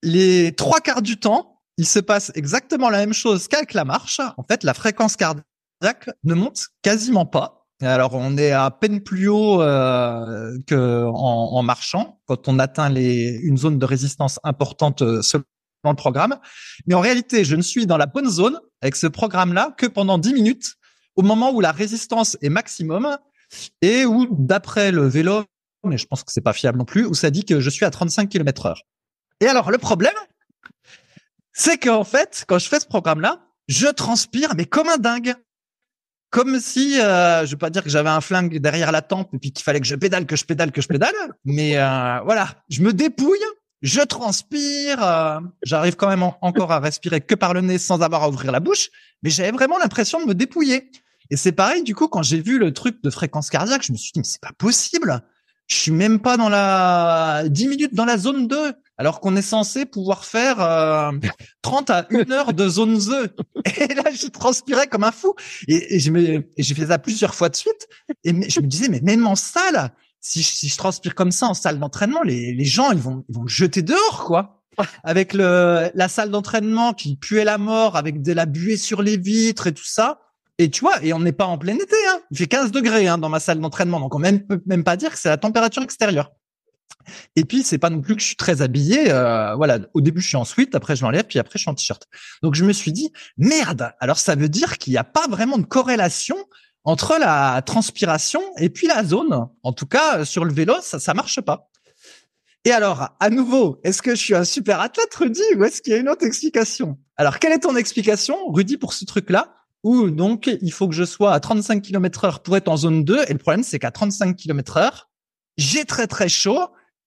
les 0.03 0.53
trois 0.53 0.79
quarts 0.79 1.01
du 1.01 1.17
temps, 1.17 1.61
il 1.77 1.85
se 1.85 1.99
passe 1.99 2.31
exactement 2.35 2.89
la 2.89 2.97
même 2.97 3.13
chose 3.13 3.47
qu'avec 3.47 3.73
la 3.73 3.85
marche. 3.85 4.19
En 4.37 4.43
fait, 4.43 4.63
la 4.63 4.73
fréquence 4.73 5.15
cardiaque 5.15 6.09
ne 6.23 6.33
monte 6.33 6.67
quasiment 6.81 7.25
pas. 7.25 7.67
Alors, 7.81 8.15
on 8.15 8.37
est 8.37 8.51
à 8.51 8.69
peine 8.71 9.01
plus 9.01 9.29
haut 9.29 9.61
euh, 9.61 10.57
que 10.67 11.05
en, 11.05 11.63
marchant 11.63 12.19
quand 12.25 12.49
on 12.49 12.59
atteint 12.59 12.89
les, 12.89 13.39
une 13.43 13.57
zone 13.57 13.79
de 13.79 13.85
résistance 13.85 14.39
importante 14.43 15.01
dans 15.83 15.91
le 15.91 15.95
programme. 15.95 16.37
Mais 16.85 16.95
en 16.95 16.99
réalité, 16.99 17.43
je 17.43 17.55
ne 17.55 17.61
suis 17.61 17.85
dans 17.85 17.97
la 17.97 18.05
bonne 18.05 18.29
zone 18.29 18.59
avec 18.81 18.95
ce 18.95 19.07
programme-là 19.07 19.73
que 19.77 19.85
pendant 19.85 20.17
10 20.17 20.33
minutes, 20.33 20.75
au 21.15 21.21
moment 21.21 21.51
où 21.51 21.61
la 21.61 21.71
résistance 21.71 22.37
est 22.41 22.49
maximum 22.49 23.17
et 23.81 24.05
où, 24.05 24.27
d'après 24.31 24.91
le 24.91 25.07
vélo, 25.07 25.43
mais 25.83 25.97
je 25.97 26.05
pense 26.05 26.23
que 26.23 26.31
c'est 26.31 26.41
pas 26.41 26.53
fiable 26.53 26.77
non 26.77 26.85
plus, 26.85 27.05
où 27.05 27.13
ça 27.13 27.29
dit 27.29 27.45
que 27.45 27.59
je 27.59 27.69
suis 27.69 27.85
à 27.85 27.89
35 27.89 28.29
km 28.29 28.65
heure. 28.65 28.81
Et 29.41 29.47
alors, 29.47 29.71
le 29.71 29.77
problème, 29.77 30.13
c'est 31.53 31.77
qu'en 31.77 32.03
fait, 32.03 32.45
quand 32.47 32.59
je 32.59 32.67
fais 32.67 32.79
ce 32.79 32.85
programme-là, 32.85 33.41
je 33.67 33.87
transpire, 33.87 34.55
mais 34.55 34.65
comme 34.65 34.89
un 34.89 34.97
dingue. 34.97 35.35
Comme 36.31 36.59
si, 36.59 36.99
euh, 37.01 37.45
je 37.45 37.51
vais 37.51 37.57
pas 37.57 37.71
dire 37.71 37.83
que 37.83 37.89
j'avais 37.89 38.09
un 38.09 38.21
flingue 38.21 38.59
derrière 38.59 38.91
la 38.91 39.01
tempe 39.01 39.33
et 39.33 39.39
puis 39.39 39.51
qu'il 39.51 39.63
fallait 39.63 39.79
que 39.79 39.87
je 39.87 39.95
pédale, 39.95 40.27
que 40.27 40.35
je 40.35 40.45
pédale, 40.45 40.71
que 40.71 40.81
je 40.81 40.87
pédale, 40.87 41.15
mais 41.43 41.77
euh, 41.77 42.19
voilà, 42.23 42.49
je 42.69 42.83
me 42.83 42.93
dépouille 42.93 43.43
je 43.81 44.01
transpire, 44.01 45.03
euh, 45.03 45.39
j'arrive 45.63 45.95
quand 45.95 46.09
même 46.09 46.23
encore 46.23 46.71
à 46.71 46.79
respirer 46.79 47.21
que 47.21 47.35
par 47.35 47.53
le 47.53 47.61
nez 47.61 47.77
sans 47.77 48.01
avoir 48.01 48.23
à 48.23 48.29
ouvrir 48.29 48.51
la 48.51 48.59
bouche, 48.59 48.89
mais 49.23 49.29
j'avais 49.29 49.51
vraiment 49.51 49.77
l'impression 49.77 50.21
de 50.21 50.25
me 50.25 50.33
dépouiller. 50.33 50.91
Et 51.31 51.37
c'est 51.37 51.51
pareil, 51.51 51.83
du 51.83 51.95
coup, 51.95 52.07
quand 52.07 52.23
j'ai 52.23 52.41
vu 52.41 52.57
le 52.57 52.73
truc 52.73 53.01
de 53.03 53.09
fréquence 53.09 53.49
cardiaque, 53.49 53.83
je 53.83 53.91
me 53.91 53.97
suis 53.97 54.11
dit, 54.11 54.19
mais 54.19 54.25
c'est 54.25 54.41
pas 54.41 54.53
possible. 54.57 55.21
Je 55.67 55.75
suis 55.75 55.91
même 55.91 56.19
pas 56.19 56.35
dans 56.35 56.49
la 56.49 57.43
10 57.45 57.67
minutes 57.67 57.93
dans 57.93 58.05
la 58.05 58.17
zone 58.17 58.47
2, 58.47 58.73
alors 58.97 59.19
qu'on 59.19 59.35
est 59.35 59.43
censé 59.43 59.85
pouvoir 59.85 60.25
faire 60.25 60.59
euh, 60.59 61.11
30 61.61 61.89
à 61.91 62.07
1 62.09 62.31
heure 62.31 62.53
de 62.53 62.67
zone 62.67 62.97
2. 62.97 63.35
Et 63.77 63.93
là, 63.93 64.03
je 64.11 64.27
transpirais 64.27 64.87
comme 64.87 65.03
un 65.03 65.11
fou. 65.11 65.35
Et, 65.67 65.95
et 65.95 65.99
j'ai 65.99 66.75
fait 66.75 66.87
ça 66.87 66.97
plusieurs 66.97 67.35
fois 67.35 67.49
de 67.49 67.55
suite. 67.55 67.87
Et 68.23 68.31
je 68.49 68.59
me 68.59 68.67
disais, 68.67 68.89
mais 68.89 68.99
même 69.01 69.27
en 69.27 69.35
salle, 69.35 69.93
si 70.21 70.41
je, 70.41 70.47
si 70.47 70.67
je 70.67 70.77
transpire 70.77 71.15
comme 71.15 71.31
ça 71.31 71.47
en 71.47 71.53
salle 71.53 71.79
d'entraînement, 71.79 72.23
les, 72.23 72.53
les 72.53 72.65
gens, 72.65 72.91
ils 72.91 72.99
vont, 72.99 73.23
ils 73.29 73.35
vont 73.35 73.43
me 73.43 73.47
jeter 73.47 73.81
dehors, 73.81 74.25
quoi. 74.25 74.63
Avec 75.03 75.33
le, 75.33 75.89
la 75.93 76.07
salle 76.07 76.29
d'entraînement 76.29 76.93
qui 76.93 77.17
puait 77.17 77.43
la 77.43 77.57
mort, 77.57 77.97
avec 77.97 78.21
de 78.21 78.31
la 78.31 78.45
buée 78.45 78.77
sur 78.77 79.01
les 79.01 79.17
vitres 79.17 79.67
et 79.67 79.73
tout 79.73 79.85
ça. 79.85 80.21
Et 80.57 80.69
tu 80.69 80.81
vois, 80.81 81.03
et 81.03 81.13
on 81.13 81.19
n'est 81.19 81.31
pas 81.33 81.45
en 81.45 81.57
plein 81.57 81.75
été, 81.75 81.95
hein. 82.09 82.19
Il 82.31 82.37
fait 82.37 82.47
15 82.47 82.71
degrés, 82.71 83.07
hein, 83.07 83.17
dans 83.17 83.29
ma 83.29 83.39
salle 83.39 83.59
d'entraînement. 83.59 83.99
Donc, 83.99 84.15
on 84.15 84.19
même, 84.19 84.45
peut 84.45 84.61
même 84.65 84.83
pas 84.83 84.97
dire 84.97 85.11
que 85.11 85.17
c'est 85.17 85.29
la 85.29 85.37
température 85.37 85.83
extérieure. 85.83 86.31
Et 87.35 87.45
puis, 87.45 87.63
c'est 87.63 87.77
pas 87.77 87.89
non 87.89 88.01
plus 88.01 88.15
que 88.15 88.21
je 88.21 88.27
suis 88.27 88.35
très 88.35 88.61
habillé. 88.61 89.11
Euh, 89.11 89.55
voilà, 89.55 89.79
au 89.93 90.01
début, 90.01 90.21
je 90.21 90.27
suis 90.27 90.37
en 90.37 90.45
sweat, 90.45 90.75
après, 90.75 90.95
je 90.95 91.03
l'enlève, 91.03 91.23
puis 91.23 91.39
après, 91.39 91.57
je 91.57 91.63
suis 91.63 91.69
en 91.69 91.75
t-shirt. 91.75 92.07
Donc, 92.43 92.55
je 92.55 92.65
me 92.65 92.73
suis 92.73 92.91
dit, 92.91 93.11
merde, 93.37 93.93
alors 93.99 94.19
ça 94.19 94.35
veut 94.35 94.49
dire 94.49 94.77
qu'il 94.77 94.91
n'y 94.91 94.97
a 94.97 95.03
pas 95.03 95.27
vraiment 95.27 95.57
de 95.57 95.65
corrélation 95.65 96.35
entre 96.83 97.17
la 97.19 97.61
transpiration 97.61 98.41
et 98.57 98.69
puis 98.69 98.87
la 98.87 99.03
zone. 99.03 99.47
En 99.63 99.73
tout 99.73 99.85
cas, 99.85 100.25
sur 100.25 100.45
le 100.45 100.53
vélo, 100.53 100.75
ça, 100.81 100.99
ça 100.99 101.13
marche 101.13 101.41
pas. 101.41 101.69
Et 102.65 102.71
alors, 102.71 103.09
à 103.19 103.29
nouveau, 103.29 103.79
est-ce 103.83 104.01
que 104.01 104.11
je 104.11 104.21
suis 104.21 104.35
un 104.35 104.43
super 104.43 104.81
athlète, 104.81 105.13
Rudy, 105.15 105.41
ou 105.55 105.63
est-ce 105.63 105.81
qu'il 105.81 105.93
y 105.93 105.95
a 105.95 105.99
une 105.99 106.09
autre 106.09 106.25
explication? 106.25 106.97
Alors, 107.15 107.39
quelle 107.39 107.53
est 107.53 107.59
ton 107.59 107.75
explication, 107.75 108.35
Rudy, 108.49 108.77
pour 108.77 108.93
ce 108.93 109.05
truc-là? 109.05 109.55
Ou 109.83 110.09
donc, 110.09 110.47
il 110.61 110.71
faut 110.73 110.89
que 110.89 110.95
je 110.95 111.05
sois 111.05 111.33
à 111.33 111.39
35 111.39 111.81
km 111.81 112.25
heure 112.25 112.43
pour 112.43 112.57
être 112.57 112.67
en 112.67 112.75
zone 112.75 113.05
2, 113.05 113.23
et 113.27 113.33
le 113.33 113.39
problème, 113.39 113.63
c'est 113.63 113.79
qu'à 113.79 113.91
35 113.91 114.35
km 114.35 114.75
heure, 114.77 115.09
j'ai 115.57 115.85
très 115.85 116.05
très 116.05 116.27
chaud, 116.27 116.59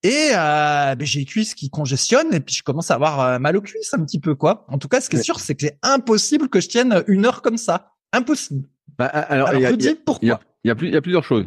et 0.03 0.31
euh, 0.35 0.95
ben, 0.95 1.07
j'ai 1.07 1.21
les 1.21 1.27
cuisses 1.27 1.55
qui 1.55 1.69
congestionnent, 1.69 2.33
et 2.33 2.41
puis 2.41 2.55
je 2.55 2.63
commence 2.63 2.91
à 2.91 2.95
avoir 2.95 3.21
euh, 3.21 3.39
mal 3.39 3.57
aux 3.57 3.61
cuisses 3.61 3.93
un 3.93 4.03
petit 4.05 4.21
peu, 4.21 4.35
quoi. 4.35 4.65
En 4.69 4.79
tout 4.79 4.89
cas, 4.89 5.03
ce 5.03 5.11
qui 5.11 5.17
est 5.17 5.23
sûr, 5.23 5.39
c'est 5.39 5.55
que 5.55 5.67
c'est 5.67 5.79
impossible 5.83 6.49
que 6.49 6.61
je 6.61 6.69
tienne 6.69 7.05
une 7.09 7.27
heure 7.27 7.43
comme 7.43 7.59
ça. 7.59 7.93
Impossible. 8.15 8.69
Bah, 8.99 9.07
alors, 9.07 9.55
il 9.55 9.61
y, 9.61 9.67
a, 9.67 9.95
pourquoi 10.05 10.21
il 10.23 10.29
y, 10.29 10.71
a, 10.71 10.75
y 10.81 10.97
a 10.97 11.01
plusieurs 11.01 11.25
choses. 11.25 11.47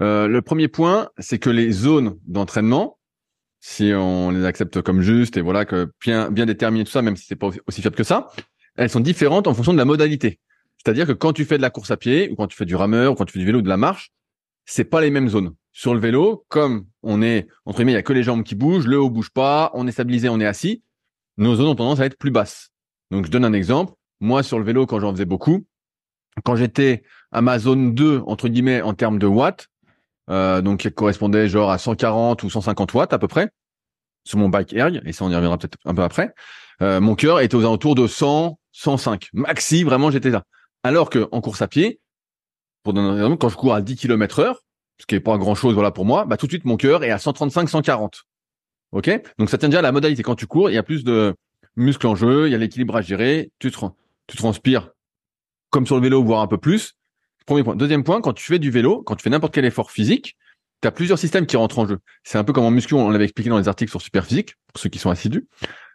Euh, 0.00 0.26
le 0.28 0.42
premier 0.42 0.68
point, 0.68 1.10
c'est 1.18 1.38
que 1.38 1.50
les 1.50 1.70
zones 1.70 2.18
d'entraînement, 2.26 2.98
si 3.60 3.92
on 3.94 4.30
les 4.30 4.44
accepte 4.44 4.82
comme 4.82 5.00
justes 5.00 5.36
et 5.36 5.40
voilà 5.40 5.64
que 5.64 5.90
bien 6.00 6.30
bien 6.30 6.46
déterminées 6.46 6.84
tout 6.84 6.90
ça, 6.90 7.02
même 7.02 7.16
si 7.16 7.26
c'est 7.26 7.36
pas 7.36 7.48
aussi 7.66 7.80
fiable 7.80 7.96
que 7.96 8.04
ça, 8.04 8.28
elles 8.76 8.90
sont 8.90 9.00
différentes 9.00 9.46
en 9.46 9.54
fonction 9.54 9.72
de 9.72 9.78
la 9.78 9.84
modalité. 9.84 10.38
C'est-à-dire 10.76 11.06
que 11.06 11.12
quand 11.12 11.32
tu 11.32 11.44
fais 11.44 11.56
de 11.56 11.62
la 11.62 11.70
course 11.70 11.90
à 11.90 11.96
pied 11.96 12.28
ou 12.30 12.34
quand 12.36 12.46
tu 12.46 12.56
fais 12.56 12.66
du 12.66 12.76
rameur 12.76 13.12
ou 13.12 13.14
quand 13.14 13.24
tu 13.24 13.32
fais 13.32 13.38
du 13.38 13.46
vélo 13.46 13.60
ou 13.60 13.62
de 13.62 13.68
la 13.68 13.76
marche, 13.76 14.12
c'est 14.66 14.84
pas 14.84 15.00
les 15.00 15.10
mêmes 15.10 15.28
zones. 15.28 15.54
Sur 15.72 15.94
le 15.94 16.00
vélo, 16.00 16.44
comme 16.48 16.86
on 17.02 17.22
est 17.22 17.48
entre 17.64 17.78
guillemets, 17.78 17.92
il 17.92 17.96
y 17.96 17.98
a 17.98 18.02
que 18.02 18.12
les 18.12 18.22
jambes 18.22 18.44
qui 18.44 18.54
bougent, 18.54 18.86
le 18.86 18.98
haut 18.98 19.10
bouge 19.10 19.30
pas, 19.30 19.70
on 19.74 19.86
est 19.86 19.92
stabilisé, 19.92 20.28
on 20.28 20.40
est 20.40 20.46
assis, 20.46 20.82
nos 21.36 21.54
zones 21.54 21.68
ont 21.68 21.74
tendance 21.74 22.00
à 22.00 22.06
être 22.06 22.18
plus 22.18 22.30
basses. 22.30 22.70
Donc 23.10 23.26
je 23.26 23.30
donne 23.30 23.44
un 23.44 23.52
exemple. 23.52 23.94
Moi 24.20 24.42
sur 24.42 24.58
le 24.58 24.64
vélo 24.64 24.86
quand 24.86 25.00
j'en 25.00 25.12
faisais 25.12 25.24
beaucoup, 25.24 25.64
quand 26.42 26.56
j'étais 26.56 27.04
à 27.32 27.40
ma 27.40 27.58
zone 27.58 27.94
2 27.94 28.22
entre 28.26 28.48
guillemets 28.48 28.82
en 28.82 28.94
termes 28.94 29.18
de 29.18 29.26
watts, 29.26 29.68
euh, 30.30 30.62
donc 30.62 30.80
qui 30.80 30.92
correspondait 30.92 31.48
genre 31.48 31.70
à 31.70 31.78
140 31.78 32.42
ou 32.42 32.50
150 32.50 32.94
watts 32.94 33.12
à 33.12 33.18
peu 33.18 33.28
près 33.28 33.50
sur 34.24 34.38
mon 34.38 34.48
bike 34.48 34.72
erg, 34.72 35.02
et 35.04 35.12
ça 35.12 35.24
on 35.24 35.30
y 35.30 35.34
reviendra 35.34 35.58
peut-être 35.58 35.78
un 35.84 35.94
peu 35.94 36.02
après. 36.02 36.34
Euh, 36.80 37.00
mon 37.00 37.14
cœur 37.14 37.40
était 37.40 37.54
aux 37.54 37.60
alentours 37.60 37.94
de 37.94 38.06
100, 38.06 38.58
105 38.72 39.28
maxi, 39.34 39.84
vraiment 39.84 40.10
j'étais 40.10 40.30
là. 40.30 40.44
Alors 40.82 41.10
que 41.10 41.28
en 41.30 41.40
course 41.40 41.60
à 41.62 41.68
pied, 41.68 42.00
pour 42.82 42.94
donner 42.94 43.08
un 43.08 43.16
exemple, 43.16 43.38
quand 43.38 43.48
je 43.50 43.56
cours 43.56 43.74
à 43.74 43.82
10 43.82 43.96
km 43.96 44.38
heure, 44.40 44.60
ce 44.98 45.06
qui 45.06 45.14
est 45.14 45.20
pas 45.20 45.36
grand 45.38 45.54
chose 45.54 45.74
voilà 45.74 45.90
pour 45.90 46.04
moi, 46.04 46.24
bah 46.24 46.36
tout 46.36 46.46
de 46.46 46.52
suite 46.52 46.64
mon 46.64 46.76
cœur 46.76 47.04
est 47.04 47.10
à 47.10 47.18
135, 47.18 47.68
140. 47.68 48.22
Ok, 48.92 49.10
donc 49.38 49.50
ça 49.50 49.58
tient 49.58 49.68
déjà 49.68 49.80
à 49.80 49.82
la 49.82 49.92
modalité. 49.92 50.22
Quand 50.22 50.36
tu 50.36 50.46
cours, 50.46 50.70
il 50.70 50.74
y 50.74 50.78
a 50.78 50.82
plus 50.82 51.04
de 51.04 51.34
muscles 51.76 52.06
en 52.06 52.14
jeu, 52.14 52.46
il 52.48 52.52
y 52.52 52.54
a 52.54 52.58
l'équilibre 52.58 52.96
à 52.96 53.02
gérer, 53.02 53.50
tu, 53.58 53.70
tu 53.70 54.36
transpires 54.36 54.93
comme 55.74 55.86
sur 55.88 55.96
le 55.96 56.02
vélo, 56.02 56.22
voire 56.22 56.40
un 56.40 56.46
peu 56.46 56.56
plus. 56.56 56.94
Premier 57.46 57.64
point. 57.64 57.74
Deuxième 57.74 58.04
point, 58.04 58.20
quand 58.20 58.32
tu 58.32 58.44
fais 58.44 58.60
du 58.60 58.70
vélo, 58.70 59.02
quand 59.02 59.16
tu 59.16 59.24
fais 59.24 59.30
n'importe 59.30 59.52
quel 59.52 59.64
effort 59.64 59.90
physique, 59.90 60.36
tu 60.80 60.86
as 60.86 60.92
plusieurs 60.92 61.18
systèmes 61.18 61.46
qui 61.46 61.56
rentrent 61.56 61.80
en 61.80 61.88
jeu. 61.88 61.98
C'est 62.22 62.38
un 62.38 62.44
peu 62.44 62.52
comme 62.52 62.62
en 62.62 62.70
muscu, 62.70 62.94
on 62.94 63.10
l'avait 63.10 63.24
expliqué 63.24 63.50
dans 63.50 63.58
les 63.58 63.66
articles 63.66 63.90
sur 63.90 64.00
Superphysique, 64.00 64.54
pour 64.72 64.80
ceux 64.80 64.88
qui 64.88 65.00
sont 65.00 65.10
assidus. 65.10 65.48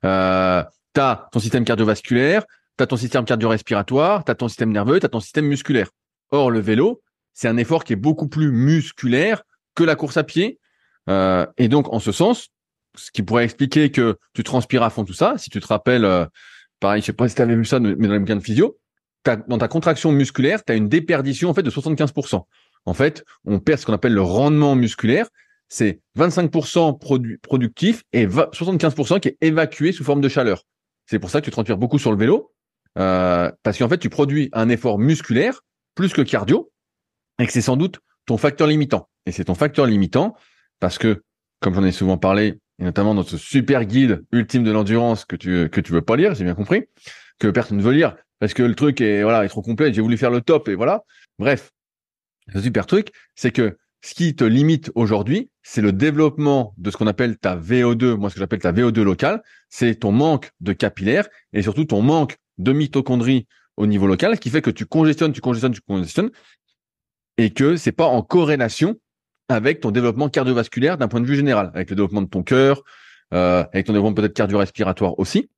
Euh, 0.03 0.61
tu 0.93 0.99
as 0.99 1.29
ton 1.31 1.39
système 1.39 1.63
cardiovasculaire, 1.63 2.43
tu 2.77 2.83
as 2.83 2.87
ton 2.87 2.97
système 2.97 3.23
cardio-respiratoire, 3.23 4.25
tu 4.25 4.31
as 4.31 4.35
ton 4.35 4.49
système 4.49 4.73
nerveux, 4.73 4.99
tu 4.99 5.05
as 5.05 5.09
ton 5.09 5.21
système 5.21 5.45
musculaire. 5.45 5.87
Or, 6.31 6.51
le 6.51 6.59
vélo, 6.59 7.01
c'est 7.33 7.47
un 7.47 7.55
effort 7.55 7.85
qui 7.85 7.93
est 7.93 8.01
beaucoup 8.07 8.27
plus 8.27 8.51
musculaire 8.51 9.43
que 9.75 9.85
la 9.85 9.95
course 9.95 10.17
à 10.17 10.25
pied. 10.25 10.59
Euh, 11.09 11.45
et 11.57 11.69
donc, 11.69 11.93
en 11.93 11.99
ce 11.99 12.11
sens, 12.11 12.49
ce 12.95 13.11
qui 13.11 13.23
pourrait 13.23 13.45
expliquer 13.45 13.91
que 13.91 14.17
tu 14.33 14.43
transpires 14.43 14.83
à 14.83 14.89
fond 14.89 15.05
tout 15.05 15.13
ça, 15.13 15.35
si 15.37 15.49
tu 15.49 15.61
te 15.61 15.67
rappelles, 15.67 16.03
euh, 16.03 16.25
pareil, 16.81 17.01
je 17.01 17.05
sais 17.05 17.13
pas 17.13 17.29
si 17.29 17.35
tu 17.35 17.41
avais 17.41 17.55
vu 17.55 17.63
ça, 17.63 17.79
mais 17.79 17.95
dans 17.95 18.13
les 18.13 18.19
bouquins 18.19 18.35
de 18.35 18.43
physio, 18.43 18.77
dans 19.25 19.57
ta 19.57 19.67
contraction 19.67 20.11
musculaire, 20.11 20.63
tu 20.63 20.71
as 20.71 20.75
une 20.75 20.89
déperdition 20.89 21.49
en 21.49 21.53
fait 21.53 21.63
de 21.63 21.69
75%. 21.69 22.43
En 22.85 22.93
fait, 22.93 23.23
on 23.45 23.59
perd 23.59 23.79
ce 23.79 23.85
qu'on 23.85 23.93
appelle 23.93 24.13
le 24.13 24.21
rendement 24.21 24.75
musculaire. 24.75 25.27
C'est 25.67 26.01
25% 26.17 27.39
productif 27.41 28.03
et 28.13 28.25
75% 28.25 29.19
qui 29.19 29.27
est 29.29 29.37
évacué 29.41 29.91
sous 29.91 30.03
forme 30.03 30.21
de 30.21 30.29
chaleur. 30.29 30.63
C'est 31.05 31.19
pour 31.19 31.29
ça 31.29 31.41
que 31.41 31.45
tu 31.45 31.51
transpires 31.51 31.77
beaucoup 31.77 31.99
sur 31.99 32.11
le 32.11 32.17
vélo, 32.17 32.51
euh, 32.97 33.51
parce 33.63 33.77
qu'en 33.77 33.89
fait, 33.89 33.97
tu 33.97 34.09
produis 34.09 34.49
un 34.53 34.69
effort 34.69 34.97
musculaire 34.97 35.61
plus 35.95 36.13
que 36.13 36.21
cardio, 36.21 36.71
et 37.39 37.45
que 37.45 37.51
c'est 37.51 37.61
sans 37.61 37.77
doute 37.77 37.99
ton 38.25 38.37
facteur 38.37 38.67
limitant. 38.67 39.09
Et 39.25 39.31
c'est 39.31 39.45
ton 39.45 39.55
facteur 39.55 39.85
limitant 39.85 40.35
parce 40.79 40.97
que, 40.97 41.23
comme 41.59 41.73
j'en 41.73 41.83
ai 41.83 41.91
souvent 41.91 42.17
parlé, 42.17 42.59
et 42.79 42.83
notamment 42.83 43.13
dans 43.13 43.23
ce 43.23 43.37
super 43.37 43.85
guide 43.85 44.23
ultime 44.31 44.63
de 44.63 44.71
l'endurance 44.71 45.25
que 45.25 45.35
tu 45.35 45.69
que 45.69 45.81
tu 45.81 45.91
veux 45.91 46.01
pas 46.01 46.15
lire, 46.15 46.35
j'ai 46.35 46.45
bien 46.45 46.55
compris, 46.55 46.85
que 47.39 47.47
personne 47.47 47.77
ne 47.77 47.83
veut 47.83 47.91
lire, 47.91 48.15
parce 48.39 48.53
que 48.53 48.63
le 48.63 48.75
truc 48.75 49.01
est 49.01 49.23
voilà 49.23 49.45
est 49.45 49.49
trop 49.49 49.61
complet. 49.61 49.93
J'ai 49.93 50.01
voulu 50.01 50.17
faire 50.17 50.31
le 50.31 50.41
top 50.41 50.67
et 50.69 50.75
voilà. 50.75 51.03
Bref, 51.37 51.71
le 52.47 52.61
super 52.61 52.85
truc, 52.85 53.11
c'est 53.35 53.51
que 53.51 53.77
ce 54.01 54.13
qui 54.13 54.35
te 54.35 54.43
limite 54.43 54.91
aujourd'hui, 54.95 55.49
c'est 55.61 55.81
le 55.81 55.91
développement 55.91 56.73
de 56.77 56.89
ce 56.89 56.97
qu'on 56.97 57.07
appelle 57.07 57.37
ta 57.37 57.57
VO2, 57.57 58.15
moi 58.15 58.29
ce 58.29 58.35
que 58.35 58.39
j'appelle 58.39 58.59
ta 58.59 58.71
VO2 58.71 59.01
locale, 59.01 59.41
c'est 59.69 59.95
ton 59.95 60.11
manque 60.11 60.51
de 60.61 60.71
capillaire 60.71 61.27
et 61.51 61.61
surtout 61.61 61.85
ton 61.85 62.01
manque 62.01 62.37
de 62.57 62.71
mitochondries 62.71 63.45
au 63.75 63.85
niveau 63.87 64.07
local, 64.07 64.39
qui 64.39 64.49
fait 64.49 64.61
que 64.61 64.69
tu 64.69 64.85
congestionnes, 64.85 65.33
tu 65.33 65.41
congestionnes, 65.41 65.73
tu 65.73 65.81
congestionnes, 65.81 66.31
et 67.37 67.51
que 67.51 67.77
c'est 67.77 67.93
pas 67.93 68.05
en 68.05 68.21
corrélation 68.21 68.99
avec 69.47 69.79
ton 69.79 69.91
développement 69.91 70.29
cardiovasculaire 70.29 70.97
d'un 70.97 71.07
point 71.07 71.21
de 71.21 71.25
vue 71.25 71.35
général, 71.35 71.71
avec 71.73 71.89
le 71.89 71.95
développement 71.95 72.21
de 72.21 72.27
ton 72.27 72.43
cœur, 72.43 72.83
euh, 73.33 73.63
avec 73.73 73.85
ton 73.85 73.93
développement 73.93 74.13
peut-être 74.13 74.33
cardio-respiratoire 74.33 75.17
aussi. 75.17 75.49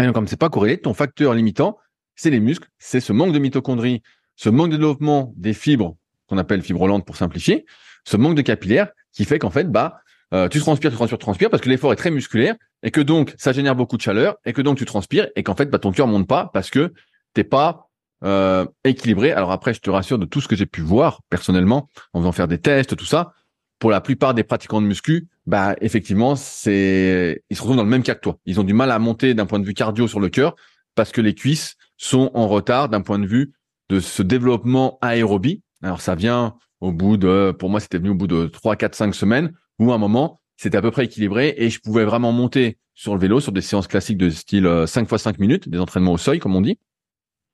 Et 0.00 0.04
donc, 0.04 0.14
comme 0.14 0.28
c'est 0.28 0.38
pas 0.38 0.48
corrélé, 0.48 0.78
ton 0.78 0.94
facteur 0.94 1.34
limitant, 1.34 1.78
c'est 2.18 2.30
les 2.30 2.40
muscles, 2.40 2.68
c'est 2.78 3.00
ce 3.00 3.12
manque 3.12 3.32
de 3.32 3.38
mitochondries, 3.38 4.02
ce 4.34 4.48
manque 4.50 4.70
de 4.70 4.76
développement 4.76 5.32
des 5.36 5.54
fibres 5.54 5.96
qu'on 6.26 6.36
appelle 6.36 6.62
fibres 6.62 6.86
lentes 6.86 7.06
pour 7.06 7.16
simplifier, 7.16 7.64
ce 8.04 8.16
manque 8.16 8.34
de 8.34 8.42
capillaires 8.42 8.88
qui 9.12 9.24
fait 9.24 9.38
qu'en 9.38 9.50
fait, 9.50 9.70
bah, 9.70 10.00
euh, 10.34 10.48
tu 10.48 10.58
transpires, 10.58 10.90
tu 10.90 10.96
transpires, 10.96 11.18
tu 11.18 11.24
transpires 11.24 11.50
parce 11.50 11.62
que 11.62 11.68
l'effort 11.68 11.92
est 11.92 11.96
très 11.96 12.10
musculaire 12.10 12.56
et 12.82 12.90
que 12.90 13.00
donc 13.00 13.34
ça 13.38 13.52
génère 13.52 13.76
beaucoup 13.76 13.96
de 13.96 14.02
chaleur 14.02 14.36
et 14.44 14.52
que 14.52 14.60
donc 14.60 14.76
tu 14.76 14.84
transpires 14.84 15.28
et 15.36 15.42
qu'en 15.44 15.54
fait, 15.54 15.66
bah, 15.66 15.78
ton 15.78 15.92
cœur 15.92 16.08
monte 16.08 16.26
pas 16.26 16.50
parce 16.52 16.70
que 16.70 16.92
t'es 17.34 17.44
pas 17.44 17.88
euh, 18.24 18.66
équilibré. 18.82 19.30
Alors 19.30 19.52
après, 19.52 19.72
je 19.72 19.80
te 19.80 19.88
rassure 19.88 20.18
de 20.18 20.26
tout 20.26 20.40
ce 20.40 20.48
que 20.48 20.56
j'ai 20.56 20.66
pu 20.66 20.80
voir 20.80 21.20
personnellement 21.30 21.88
en 22.12 22.20
faisant 22.20 22.32
faire 22.32 22.48
des 22.48 22.58
tests, 22.58 22.96
tout 22.96 23.06
ça. 23.06 23.32
Pour 23.78 23.92
la 23.92 24.00
plupart 24.00 24.34
des 24.34 24.42
pratiquants 24.42 24.82
de 24.82 24.88
muscu, 24.88 25.28
bah 25.46 25.76
effectivement, 25.80 26.34
c'est 26.34 27.44
ils 27.48 27.56
se 27.56 27.62
retrouvent 27.62 27.76
dans 27.76 27.84
le 27.84 27.88
même 27.88 28.02
cas 28.02 28.16
que 28.16 28.20
toi. 28.20 28.38
Ils 28.44 28.58
ont 28.58 28.64
du 28.64 28.74
mal 28.74 28.90
à 28.90 28.98
monter 28.98 29.34
d'un 29.34 29.46
point 29.46 29.60
de 29.60 29.64
vue 29.64 29.74
cardio 29.74 30.08
sur 30.08 30.18
le 30.18 30.28
cœur 30.28 30.56
parce 30.98 31.12
que 31.12 31.20
les 31.20 31.36
cuisses 31.36 31.76
sont 31.96 32.32
en 32.34 32.48
retard 32.48 32.88
d'un 32.88 33.02
point 33.02 33.20
de 33.20 33.26
vue 33.26 33.52
de 33.88 34.00
ce 34.00 34.20
développement 34.20 34.98
aérobie. 35.00 35.62
Alors 35.80 36.00
ça 36.00 36.16
vient 36.16 36.56
au 36.80 36.90
bout 36.90 37.16
de, 37.16 37.54
pour 37.56 37.70
moi 37.70 37.78
c'était 37.78 37.98
venu 37.98 38.10
au 38.10 38.16
bout 38.16 38.26
de 38.26 38.46
3, 38.48 38.74
4, 38.74 38.96
5 38.96 39.14
semaines, 39.14 39.52
où 39.78 39.92
à 39.92 39.94
un 39.94 39.98
moment 39.98 40.40
c'était 40.56 40.76
à 40.76 40.82
peu 40.82 40.90
près 40.90 41.04
équilibré 41.04 41.54
et 41.56 41.70
je 41.70 41.78
pouvais 41.78 42.04
vraiment 42.04 42.32
monter 42.32 42.78
sur 42.94 43.14
le 43.14 43.20
vélo 43.20 43.38
sur 43.38 43.52
des 43.52 43.60
séances 43.60 43.86
classiques 43.86 44.18
de 44.18 44.28
style 44.28 44.68
5 44.88 45.08
x 45.08 45.22
5 45.22 45.38
minutes, 45.38 45.68
des 45.68 45.78
entraînements 45.78 46.14
au 46.14 46.18
seuil 46.18 46.40
comme 46.40 46.56
on 46.56 46.62
dit, 46.62 46.80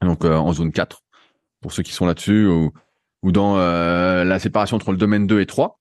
donc 0.01 0.25
euh, 0.25 0.35
en 0.35 0.55
zone 0.55 0.73
4 0.73 1.03
pour 1.61 1.75
ceux 1.75 1.83
qui 1.83 1.93
sont 1.93 2.07
là-dessus 2.07 2.47
ou, 2.47 2.73
ou 3.23 3.31
dans 3.31 3.59
euh, 3.59 4.25
la 4.25 4.39
séparation 4.39 4.77
entre 4.77 4.91
le 4.91 4.97
domaine 4.97 5.27
2 5.27 5.41
et 5.41 5.47
3. 5.47 5.79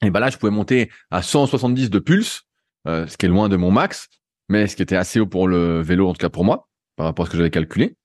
Et 0.00 0.08
ben 0.08 0.20
là 0.20 0.30
je 0.30 0.38
pouvais 0.38 0.52
monter 0.52 0.90
à 1.10 1.20
170 1.20 1.90
de 1.90 1.98
pulse, 1.98 2.44
euh, 2.88 3.06
ce 3.06 3.18
qui 3.18 3.26
est 3.26 3.28
loin 3.28 3.50
de 3.50 3.56
mon 3.56 3.70
max, 3.70 4.08
mais 4.48 4.66
ce 4.68 4.74
qui 4.74 4.80
était 4.80 4.96
assez 4.96 5.20
haut 5.20 5.26
pour 5.26 5.48
le 5.48 5.82
vélo 5.82 6.08
en 6.08 6.14
tout 6.14 6.20
cas 6.20 6.30
pour 6.30 6.46
moi 6.46 6.66
par 6.96 7.06
rapport 7.06 7.24
à 7.24 7.26
ce 7.26 7.32
que 7.32 7.38
j'avais 7.38 7.50
calculé, 7.50 7.96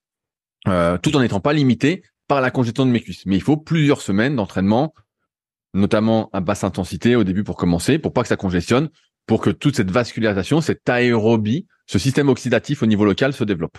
euh, 0.67 0.97
tout 0.97 1.15
en 1.15 1.21
n'étant 1.21 1.39
pas 1.39 1.53
limité 1.53 2.03
par 2.27 2.41
la 2.41 2.51
congestion 2.51 2.85
de 2.85 2.91
mes 2.91 3.01
cuisses. 3.01 3.25
Mais 3.25 3.35
il 3.35 3.41
faut 3.41 3.57
plusieurs 3.57 4.01
semaines 4.01 4.35
d'entraînement, 4.35 4.93
notamment 5.73 6.29
à 6.33 6.41
basse 6.41 6.63
intensité 6.63 7.15
au 7.15 7.23
début 7.23 7.43
pour 7.43 7.55
commencer, 7.55 7.99
pour 7.99 8.13
pas 8.13 8.21
que 8.21 8.27
ça 8.27 8.35
congestionne, 8.35 8.89
pour 9.25 9.41
que 9.41 9.49
toute 9.49 9.75
cette 9.75 9.91
vascularisation, 9.91 10.61
cette 10.61 10.87
aérobie, 10.89 11.67
ce 11.85 11.99
système 11.99 12.29
oxydatif 12.29 12.83
au 12.83 12.85
niveau 12.85 13.05
local 13.05 13.33
se 13.33 13.43
développe. 13.43 13.77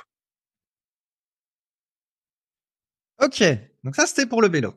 Ok, 3.22 3.42
donc 3.84 3.96
ça 3.96 4.06
c'était 4.06 4.26
pour 4.26 4.40
le 4.40 4.48
vélo. 4.48 4.74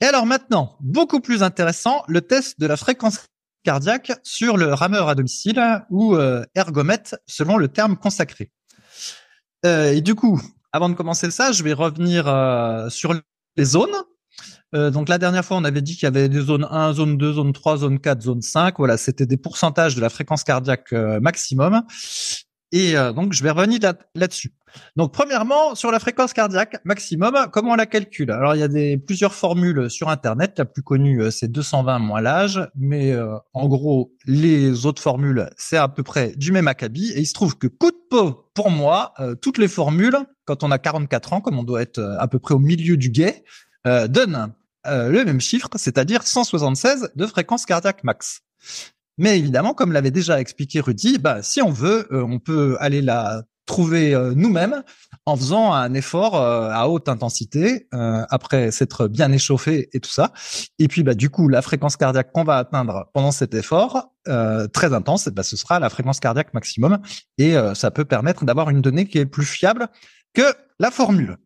Et 0.00 0.06
alors 0.06 0.26
maintenant, 0.26 0.76
beaucoup 0.80 1.20
plus 1.20 1.42
intéressant, 1.42 2.02
le 2.08 2.22
test 2.22 2.58
de 2.58 2.66
la 2.66 2.76
fréquence 2.76 3.26
cardiaque 3.62 4.12
sur 4.22 4.56
le 4.56 4.74
rameur 4.74 5.08
à 5.08 5.14
domicile 5.14 5.62
ou 5.90 6.16
euh, 6.16 6.44
ergomètre 6.54 7.16
selon 7.26 7.56
le 7.56 7.68
terme 7.68 7.96
consacré. 7.96 8.50
Euh, 9.64 9.92
et 9.92 10.00
du 10.00 10.14
coup, 10.14 10.40
avant 10.72 10.88
de 10.88 10.94
commencer 10.94 11.30
ça, 11.30 11.52
je 11.52 11.62
vais 11.62 11.72
revenir 11.72 12.28
euh, 12.28 12.88
sur 12.90 13.14
les 13.56 13.64
zones. 13.64 13.94
Euh, 14.74 14.90
donc 14.90 15.08
la 15.08 15.18
dernière 15.18 15.44
fois, 15.44 15.56
on 15.56 15.64
avait 15.64 15.82
dit 15.82 15.94
qu'il 15.94 16.04
y 16.04 16.06
avait 16.06 16.28
des 16.28 16.40
zones 16.40 16.66
1, 16.70 16.94
zone 16.94 17.16
2, 17.16 17.32
zone 17.34 17.52
3, 17.52 17.78
zone 17.78 18.00
4, 18.00 18.22
zone 18.22 18.42
5. 18.42 18.76
Voilà, 18.78 18.96
c'était 18.96 19.26
des 19.26 19.36
pourcentages 19.36 19.94
de 19.94 20.00
la 20.00 20.10
fréquence 20.10 20.44
cardiaque 20.44 20.92
maximum. 20.92 21.82
Et 22.76 22.94
donc, 23.14 23.32
je 23.34 23.42
vais 23.44 23.50
revenir 23.50 23.78
là-dessus. 24.16 24.52
donc, 24.96 25.12
premièrement, 25.12 25.76
sur 25.76 25.92
la 25.92 26.00
fréquence 26.00 26.32
cardiaque 26.32 26.76
maximum, 26.84 27.46
comment 27.52 27.70
on 27.70 27.76
la 27.76 27.86
calcule? 27.86 28.32
Alors, 28.32 28.56
il 28.56 28.60
y 28.60 28.64
a 28.64 28.98
plusieurs 28.98 29.32
formules 29.32 29.88
sur 29.88 30.08
Internet. 30.08 30.54
La 30.58 30.64
plus 30.64 30.82
connue, 30.82 31.30
c'est 31.30 31.46
220 31.46 32.00
moins 32.00 32.20
l'âge. 32.20 32.60
Mais 32.74 33.14
en 33.52 33.68
gros, 33.68 34.12
les 34.26 34.86
autres 34.86 35.00
formules, 35.00 35.48
c'est 35.56 35.76
à 35.76 35.86
peu 35.86 36.02
près 36.02 36.32
du 36.34 36.50
même 36.50 36.66
acabit. 36.66 37.12
Et 37.12 37.20
il 37.20 37.26
se 37.26 37.32
trouve 37.32 37.56
que 37.56 37.68
coup 37.68 37.92
de 37.92 38.08
peau, 38.10 38.50
pour 38.54 38.72
moi, 38.72 39.14
toutes 39.40 39.58
les 39.58 39.68
formules, 39.68 40.18
quand 40.44 40.64
on 40.64 40.72
a 40.72 40.78
44 40.78 41.32
ans, 41.32 41.40
comme 41.40 41.60
on 41.60 41.62
doit 41.62 41.80
être 41.80 42.00
à 42.18 42.26
peu 42.26 42.40
près 42.40 42.54
au 42.54 42.58
milieu 42.58 42.96
du 42.96 43.10
guet, 43.10 43.44
donnent 43.84 44.52
le 44.84 45.22
même 45.22 45.40
chiffre, 45.40 45.68
c'est-à-dire 45.76 46.24
176 46.24 47.12
de 47.14 47.26
fréquence 47.26 47.66
cardiaque 47.66 48.02
max. 48.02 48.40
Mais 49.18 49.38
évidemment, 49.38 49.74
comme 49.74 49.92
l'avait 49.92 50.10
déjà 50.10 50.40
expliqué 50.40 50.80
Rudy, 50.80 51.18
bah, 51.18 51.42
si 51.42 51.62
on 51.62 51.70
veut, 51.70 52.06
euh, 52.12 52.24
on 52.28 52.38
peut 52.38 52.76
aller 52.80 53.00
la 53.00 53.42
trouver 53.66 54.14
euh, 54.14 54.34
nous-mêmes 54.34 54.82
en 55.24 55.36
faisant 55.36 55.72
un 55.72 55.94
effort 55.94 56.36
euh, 56.36 56.68
à 56.70 56.86
haute 56.88 57.08
intensité 57.08 57.88
après 57.92 58.70
s'être 58.70 59.08
bien 59.08 59.32
échauffé 59.32 59.88
et 59.94 60.00
tout 60.00 60.10
ça. 60.10 60.32
Et 60.78 60.86
puis 60.86 61.02
bah 61.02 61.14
du 61.14 61.30
coup 61.30 61.48
la 61.48 61.62
fréquence 61.62 61.96
cardiaque 61.96 62.30
qu'on 62.32 62.44
va 62.44 62.58
atteindre 62.58 63.08
pendant 63.14 63.32
cet 63.32 63.54
effort 63.54 64.12
très 64.26 64.92
intense, 64.92 65.28
bah, 65.28 65.42
ce 65.42 65.56
sera 65.56 65.80
la 65.80 65.88
fréquence 65.88 66.20
cardiaque 66.20 66.52
maximum 66.52 66.98
et 67.38 67.54
ça 67.74 67.90
peut 67.90 68.04
permettre 68.04 68.44
d'avoir 68.44 68.68
une 68.68 68.82
donnée 68.82 69.06
qui 69.06 69.18
est 69.18 69.26
plus 69.26 69.46
fiable 69.46 69.88
que 70.34 70.42
la 70.78 70.90
formule. 70.90 71.38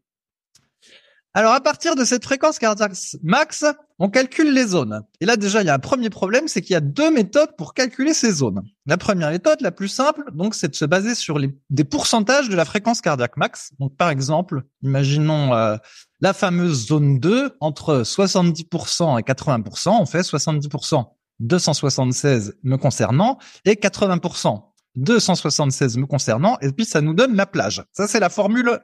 Alors 1.39 1.53
à 1.53 1.61
partir 1.61 1.95
de 1.95 2.03
cette 2.03 2.25
fréquence 2.25 2.59
cardiaque 2.59 2.97
max, 3.23 3.65
on 4.01 4.11
calcule 4.11 4.53
les 4.53 4.67
zones. 4.67 5.05
Et 5.21 5.25
là 5.25 5.37
déjà, 5.37 5.63
il 5.63 5.67
y 5.67 5.71
a 5.71 5.75
un 5.75 5.79
premier 5.79 6.11
problème, 6.11 6.49
c'est 6.49 6.63
qu'il 6.63 6.73
y 6.75 6.77
a 6.77 6.81
deux 6.81 7.13
méthodes 7.13 7.55
pour 7.57 7.75
calculer 7.75 8.13
ces 8.13 8.33
zones. 8.33 8.61
La 8.87 8.97
première 8.97 9.31
méthode, 9.31 9.61
la 9.61 9.71
plus 9.71 9.87
simple, 9.87 10.25
donc 10.33 10.57
c'est 10.57 10.67
de 10.67 10.75
se 10.75 10.85
baser 10.85 11.15
sur 11.15 11.39
les, 11.39 11.57
des 11.71 11.85
pourcentages 11.85 12.49
de 12.49 12.57
la 12.57 12.65
fréquence 12.65 13.01
cardiaque 13.01 13.37
max. 13.37 13.71
Donc 13.79 13.97
par 13.97 14.11
exemple, 14.11 14.65
imaginons 14.83 15.55
euh, 15.55 15.77
la 16.21 16.33
fameuse 16.33 16.89
zone 16.89 17.21
2 17.21 17.57
entre 17.61 18.03
70% 18.03 19.21
et 19.21 19.23
80%, 19.23 19.91
on 19.91 20.07
fait 20.07 20.23
70% 20.23 21.05
276 21.39 22.57
me 22.65 22.77
concernant 22.79 23.39
et 23.65 23.75
80% 23.75 24.61
276 24.97 25.99
me 25.99 26.07
concernant 26.07 26.59
et 26.63 26.73
puis 26.73 26.85
ça 26.85 27.01
nous 27.01 27.15
donne 27.15 27.37
la 27.37 27.47
plage. 27.47 27.85
Ça 27.93 28.09
c'est 28.09 28.19
la 28.19 28.29
formule 28.29 28.81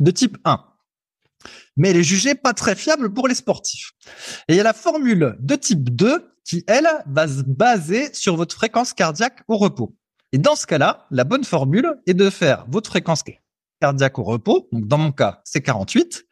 de 0.00 0.10
type 0.10 0.36
1. 0.44 0.67
Mais 1.76 1.90
elle 1.90 1.96
est 1.96 2.02
jugée 2.02 2.34
pas 2.34 2.52
très 2.52 2.74
fiable 2.74 3.12
pour 3.12 3.28
les 3.28 3.34
sportifs. 3.34 3.92
Et 4.48 4.54
il 4.54 4.56
y 4.56 4.60
a 4.60 4.64
la 4.64 4.72
formule 4.72 5.36
de 5.40 5.54
type 5.54 5.94
2 5.94 6.34
qui, 6.44 6.64
elle, 6.66 6.88
va 7.06 7.28
se 7.28 7.42
baser 7.42 8.12
sur 8.14 8.36
votre 8.36 8.54
fréquence 8.54 8.92
cardiaque 8.92 9.42
au 9.48 9.58
repos. 9.58 9.94
Et 10.32 10.38
dans 10.38 10.56
ce 10.56 10.66
cas-là, 10.66 11.06
la 11.10 11.24
bonne 11.24 11.44
formule 11.44 11.94
est 12.06 12.14
de 12.14 12.30
faire 12.30 12.66
votre 12.68 12.90
fréquence 12.90 13.22
cardiaque 13.80 14.18
au 14.18 14.24
repos, 14.24 14.68
donc 14.72 14.86
dans 14.86 14.98
mon 14.98 15.12
cas, 15.12 15.40
c'est 15.44 15.62
48, 15.62 16.26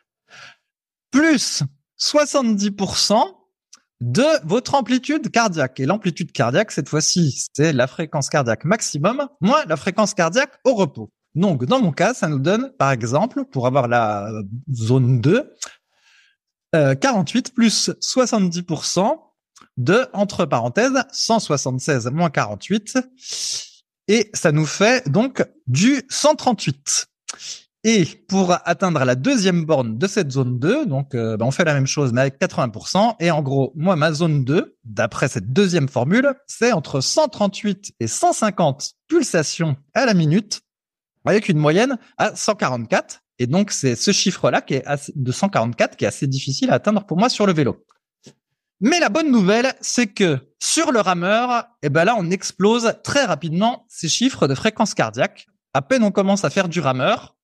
plus 1.11 1.63
70% 1.99 3.23
de 4.01 4.25
votre 4.47 4.75
amplitude 4.75 5.31
cardiaque. 5.31 5.81
Et 5.81 5.87
l'amplitude 5.87 6.33
cardiaque, 6.33 6.71
cette 6.71 6.89
fois-ci, 6.89 7.47
c'est 7.55 7.73
la 7.73 7.87
fréquence 7.87 8.29
cardiaque 8.29 8.65
maximum 8.65 9.29
moins 9.41 9.65
la 9.67 9.77
fréquence 9.77 10.13
cardiaque 10.13 10.53
au 10.65 10.75
repos. 10.75 11.11
Donc, 11.37 11.65
dans 11.67 11.81
mon 11.81 11.93
cas, 11.93 12.15
ça 12.15 12.29
nous 12.29 12.39
donne, 12.39 12.73
par 12.79 12.91
exemple, 12.91 13.45
pour 13.45 13.67
avoir 13.67 13.89
la 13.89 14.33
zone 14.73 15.21
2, 15.21 15.53
48 16.73 17.49
euh, 17.49 17.53
plus 17.55 17.91
70% 18.01 19.19
de, 19.77 20.07
entre 20.15 20.47
parenthèses, 20.47 21.05
176 21.13 22.07
moins 22.11 22.31
48. 22.31 22.99
Et 24.09 24.31
ça 24.35 24.51
nous 24.51 24.67
fait 24.67 25.09
donc 25.09 25.45
du 25.67 26.03
138. 26.09 27.07
Et 27.85 28.05
pour 28.29 28.57
atteindre 28.65 29.05
la 29.05 29.15
deuxième 29.15 29.65
borne 29.65 29.97
de 29.97 30.07
cette 30.09 30.33
zone 30.33 30.59
2, 30.59 30.87
donc 30.87 31.15
euh, 31.15 31.37
bah, 31.37 31.45
on 31.45 31.53
fait 31.53 31.65
la 31.65 31.75
même 31.75 31.87
chose 31.87 32.13
mais 32.13 32.23
avec 32.23 32.41
80%. 32.41 33.15
Et 33.21 33.31
en 33.31 33.43
gros, 33.43 33.73
moi, 33.77 33.95
ma 33.95 34.13
zone 34.13 34.43
2, 34.43 34.77
d'après 34.85 35.29
cette 35.29 35.53
deuxième 35.53 35.89
formule, 35.89 36.33
c'est 36.47 36.73
entre 36.73 37.01
138 37.01 37.93
et 38.01 38.09
150 38.09 38.95
pulsations 39.07 39.77
à 39.95 40.07
la 40.07 40.15
minute, 40.15 40.63
avec 41.27 41.49
une 41.49 41.59
moyenne 41.59 41.99
à 42.19 42.35
144. 42.35 43.23
Et 43.39 43.47
donc, 43.47 43.71
c'est 43.71 43.97
ce 43.97 44.13
chiffre-là 44.13 44.63
qui 44.63 44.75
est 44.75 44.85
de 45.15 45.33
144 45.33 45.97
qui 45.97 46.05
est 46.05 46.09
assez 46.09 46.27
difficile 46.27 46.71
à 46.71 46.75
atteindre 46.75 47.05
pour 47.05 47.19
moi 47.19 47.29
sur 47.29 47.47
le 47.47 47.53
vélo. 47.53 47.85
Mais 48.81 49.01
la 49.01 49.09
bonne 49.09 49.31
nouvelle, 49.31 49.75
c'est 49.81 50.07
que 50.07 50.39
sur 50.61 50.93
le 50.93 51.01
rameur, 51.01 51.67
eh 51.83 51.89
ben 51.89 52.05
là, 52.05 52.15
on 52.19 52.31
explose 52.31 52.95
très 53.03 53.25
rapidement 53.25 53.87
ces 53.89 54.09
chiffres 54.09 54.49
de 54.49 54.55
fréquence 54.55 54.95
cardiaque. 54.95 55.47
À 55.73 55.83
peine 55.83 56.03
on 56.03 56.11
commence 56.11 56.45
à 56.45 56.51
faire 56.51 56.69
du 56.69 56.81
rameur, 56.81 57.37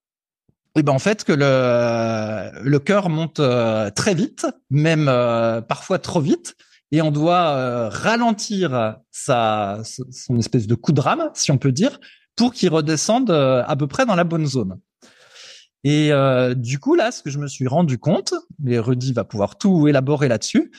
et 0.74 0.82
ben 0.82 0.92
en 0.92 0.98
fait 0.98 1.24
que 1.24 1.32
le 1.32 2.50
le 2.62 2.78
cœur 2.78 3.10
monte 3.10 3.40
euh, 3.40 3.90
très 3.90 4.14
vite, 4.14 4.46
même 4.70 5.06
euh, 5.08 5.60
parfois 5.60 5.98
trop 5.98 6.20
vite, 6.20 6.56
et 6.92 7.02
on 7.02 7.10
doit 7.10 7.50
euh, 7.50 7.88
ralentir 7.90 8.96
sa 9.10 9.82
son 9.84 10.38
espèce 10.38 10.66
de 10.66 10.74
coup 10.74 10.92
de 10.92 11.00
rame, 11.00 11.30
si 11.34 11.50
on 11.50 11.58
peut 11.58 11.72
dire, 11.72 12.00
pour 12.36 12.52
qu'il 12.52 12.70
redescende 12.70 13.30
à 13.30 13.76
peu 13.76 13.86
près 13.86 14.06
dans 14.06 14.14
la 14.14 14.24
bonne 14.24 14.46
zone. 14.46 14.78
Et 15.84 16.10
du 16.56 16.78
coup 16.78 16.94
là, 16.94 17.10
ce 17.10 17.22
que 17.22 17.30
je 17.30 17.38
me 17.38 17.48
suis 17.48 17.66
rendu 17.66 17.98
compte, 17.98 18.34
et 18.66 18.78
Rudy 18.78 19.12
va 19.12 19.24
pouvoir 19.24 19.58
tout 19.58 19.88
élaborer 19.88 20.28
là-dessus, 20.28 20.70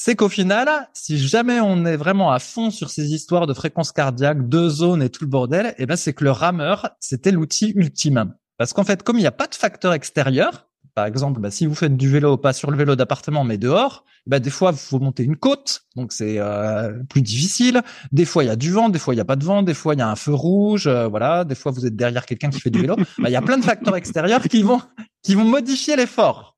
c'est 0.00 0.14
qu'au 0.14 0.28
final, 0.28 0.68
si 0.94 1.18
jamais 1.18 1.58
on 1.60 1.84
est 1.84 1.96
vraiment 1.96 2.30
à 2.30 2.38
fond 2.38 2.70
sur 2.70 2.88
ces 2.88 3.12
histoires 3.12 3.48
de 3.48 3.52
fréquence 3.52 3.90
cardiaque, 3.90 4.48
de 4.48 4.68
zone 4.68 5.02
et 5.02 5.10
tout 5.10 5.24
le 5.24 5.28
bordel, 5.28 5.74
eh 5.76 5.86
ben 5.86 5.96
c'est 5.96 6.12
que 6.12 6.22
le 6.22 6.30
rameur, 6.30 6.90
c'était 7.00 7.32
l'outil 7.32 7.72
ultime. 7.74 8.32
Parce 8.58 8.72
qu'en 8.72 8.84
fait, 8.84 9.02
comme 9.02 9.16
il 9.16 9.22
n'y 9.22 9.26
a 9.26 9.32
pas 9.32 9.48
de 9.48 9.56
facteur 9.56 9.92
extérieur, 9.92 10.68
par 10.94 11.06
exemple, 11.06 11.40
bah, 11.40 11.50
si 11.50 11.66
vous 11.66 11.74
faites 11.74 11.96
du 11.96 12.08
vélo, 12.08 12.36
pas 12.36 12.52
sur 12.52 12.70
le 12.70 12.76
vélo 12.76 12.94
d'appartement, 12.94 13.42
mais 13.42 13.58
dehors, 13.58 14.04
bah, 14.28 14.40
des 14.40 14.50
fois, 14.50 14.74
faut 14.74 14.98
monter 14.98 15.24
une 15.24 15.36
côte, 15.36 15.84
donc 15.96 16.12
c'est 16.12 16.38
euh, 16.38 16.92
plus 17.08 17.22
difficile. 17.22 17.82
Des 18.12 18.26
fois, 18.26 18.44
il 18.44 18.48
y 18.48 18.50
a 18.50 18.56
du 18.56 18.70
vent, 18.70 18.90
des 18.90 18.98
fois, 18.98 19.14
il 19.14 19.16
n'y 19.16 19.22
a 19.22 19.24
pas 19.24 19.36
de 19.36 19.44
vent, 19.44 19.62
des 19.62 19.72
fois, 19.72 19.94
il 19.94 19.98
y 19.98 20.02
a 20.02 20.08
un 20.08 20.16
feu 20.16 20.34
rouge, 20.34 20.86
euh, 20.86 21.08
voilà. 21.08 21.44
Des 21.44 21.54
fois, 21.54 21.72
vous 21.72 21.86
êtes 21.86 21.96
derrière 21.96 22.26
quelqu'un 22.26 22.50
qui 22.50 22.60
fait 22.60 22.70
du 22.70 22.82
vélo. 22.82 22.96
Bah, 23.18 23.30
il 23.30 23.32
y 23.32 23.36
a 23.36 23.42
plein 23.42 23.56
de 23.56 23.64
facteurs 23.64 23.96
extérieurs 23.96 24.42
qui 24.42 24.62
vont 24.62 24.80
qui 25.22 25.34
vont 25.34 25.44
modifier 25.44 25.96
l'effort. 25.96 26.56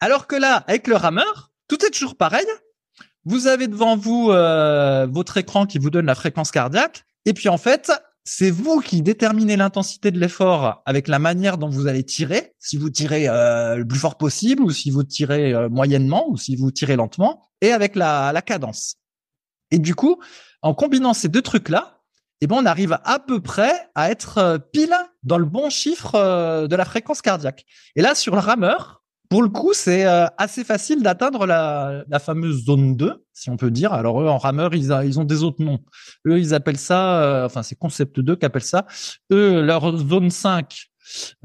Alors 0.00 0.26
que 0.26 0.36
là, 0.36 0.64
avec 0.66 0.88
le 0.88 0.96
rameur, 0.96 1.52
tout 1.68 1.84
est 1.84 1.90
toujours 1.90 2.16
pareil. 2.16 2.46
Vous 3.26 3.46
avez 3.46 3.68
devant 3.68 3.96
vous 3.96 4.30
euh, 4.30 5.06
votre 5.06 5.36
écran 5.36 5.66
qui 5.66 5.78
vous 5.78 5.90
donne 5.90 6.06
la 6.06 6.14
fréquence 6.14 6.50
cardiaque, 6.50 7.04
et 7.26 7.34
puis 7.34 7.50
en 7.50 7.58
fait, 7.58 7.92
c'est 8.24 8.50
vous 8.50 8.80
qui 8.80 9.02
déterminez 9.02 9.56
l'intensité 9.56 10.10
de 10.10 10.18
l'effort 10.18 10.82
avec 10.84 11.08
la 11.08 11.18
manière 11.18 11.58
dont 11.58 11.68
vous 11.68 11.86
allez 11.86 12.04
tirer. 12.04 12.52
Si 12.58 12.76
vous 12.76 12.90
tirez 12.90 13.28
euh, 13.28 13.76
le 13.76 13.86
plus 13.86 13.98
fort 13.98 14.18
possible, 14.18 14.62
ou 14.62 14.70
si 14.70 14.90
vous 14.90 15.04
tirez 15.04 15.54
euh, 15.54 15.68
moyennement, 15.68 16.28
ou 16.28 16.36
si 16.36 16.56
vous 16.56 16.70
tirez 16.70 16.96
lentement, 16.96 17.48
et 17.60 17.72
avec 17.72 17.96
la, 17.96 18.32
la 18.32 18.42
cadence. 18.42 18.96
Et 19.70 19.78
du 19.78 19.94
coup, 19.94 20.20
en 20.62 20.74
combinant 20.74 21.14
ces 21.14 21.28
deux 21.28 21.42
trucs-là, 21.42 22.02
eh 22.42 22.46
ben, 22.46 22.56
on 22.56 22.66
arrive 22.66 22.98
à 23.04 23.18
peu 23.18 23.40
près 23.40 23.88
à 23.94 24.10
être 24.10 24.38
euh, 24.38 24.58
pile 24.58 24.96
dans 25.22 25.38
le 25.38 25.44
bon 25.44 25.70
chiffre 25.70 26.66
de 26.66 26.76
la 26.76 26.84
fréquence 26.84 27.20
cardiaque. 27.22 27.64
Et 27.96 28.02
là, 28.02 28.14
sur 28.14 28.34
le 28.34 28.40
rameur, 28.40 28.99
pour 29.30 29.42
le 29.44 29.48
coup, 29.48 29.72
c'est 29.72 30.06
euh, 30.06 30.26
assez 30.38 30.64
facile 30.64 31.04
d'atteindre 31.04 31.46
la, 31.46 32.02
la, 32.08 32.18
fameuse 32.18 32.64
zone 32.64 32.96
2, 32.96 33.24
si 33.32 33.48
on 33.48 33.56
peut 33.56 33.70
dire. 33.70 33.92
Alors 33.92 34.20
eux, 34.20 34.26
en 34.26 34.38
rameur, 34.38 34.74
ils, 34.74 34.92
ils 35.04 35.20
ont 35.20 35.24
des 35.24 35.44
autres 35.44 35.62
noms. 35.62 35.78
Eux, 36.26 36.40
ils 36.40 36.52
appellent 36.52 36.76
ça, 36.76 37.22
euh, 37.22 37.46
enfin 37.46 37.62
c'est 37.62 37.76
Concept 37.76 38.18
2 38.18 38.34
qui 38.34 38.44
appelle 38.44 38.64
ça. 38.64 38.86
Eux, 39.32 39.62
leur 39.62 39.96
zone 39.96 40.30
5, 40.30 40.86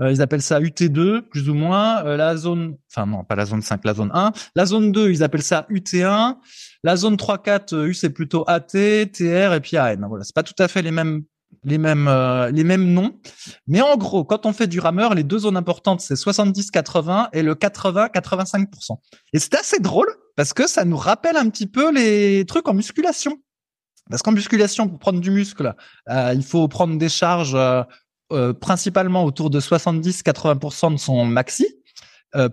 euh, 0.02 0.12
ils 0.12 0.20
appellent 0.24 0.42
ça 0.42 0.60
UT2, 0.60 1.22
plus 1.22 1.48
ou 1.48 1.54
moins. 1.54 2.02
la 2.04 2.36
zone, 2.36 2.76
enfin 2.92 3.06
non, 3.06 3.24
pas 3.24 3.36
la 3.36 3.46
zone 3.46 3.62
5, 3.62 3.86
la 3.86 3.94
zone 3.94 4.10
1. 4.12 4.32
La 4.56 4.66
zone 4.66 4.92
2, 4.92 5.12
ils 5.12 5.22
appellent 5.24 5.44
ça 5.44 5.68
UT1. 5.70 6.38
La 6.84 6.96
zone 6.96 7.18
3-4, 7.18 7.86
U, 7.86 7.94
c'est 7.94 8.10
plutôt 8.10 8.46
AT, 8.48 8.66
TR 9.14 9.54
et 9.54 9.60
puis 9.62 9.78
AN. 9.78 10.08
Voilà, 10.08 10.24
c'est 10.24 10.36
pas 10.36 10.44
tout 10.44 10.56
à 10.58 10.68
fait 10.68 10.82
les 10.82 10.92
mêmes 10.92 11.22
les 11.66 11.78
mêmes 11.78 12.08
euh, 12.08 12.52
les 12.52 12.64
mêmes 12.64 12.94
noms. 12.94 13.20
Mais 13.68 13.82
en 13.82 13.98
gros, 13.98 14.24
quand 14.24 14.46
on 14.46 14.54
fait 14.54 14.68
du 14.68 14.80
rameur, 14.80 15.14
les 15.16 15.24
deux 15.24 15.40
zones 15.40 15.58
importantes, 15.58 16.02
c'est 16.02 16.14
70-80 16.14 17.30
et 17.34 17.42
le 17.42 17.56
80-85%. 17.56 18.98
Et 19.34 19.40
c'est 19.40 19.56
assez 19.56 19.80
drôle 19.80 20.08
parce 20.36 20.54
que 20.54 20.68
ça 20.68 20.86
nous 20.86 20.98
rappelle 20.98 21.38
un 21.38 21.50
petit 21.50 21.68
peu 21.68 21.92
les 21.92 22.46
trucs 22.46 22.68
en 22.68 22.74
musculation. 22.74 23.38
Parce 24.10 24.22
qu'en 24.22 24.32
musculation, 24.32 24.88
pour 24.88 25.00
prendre 25.00 25.20
du 25.20 25.32
muscle, 25.32 25.74
euh, 26.10 26.34
il 26.36 26.44
faut 26.44 26.68
prendre 26.68 26.98
des 26.98 27.10
charges 27.10 27.56
euh, 27.56 28.54
principalement 28.54 29.26
autour 29.26 29.50
de 29.50 29.60
70-80% 29.60 30.94
de 30.94 30.98
son 30.98 31.26
maxi 31.26 31.68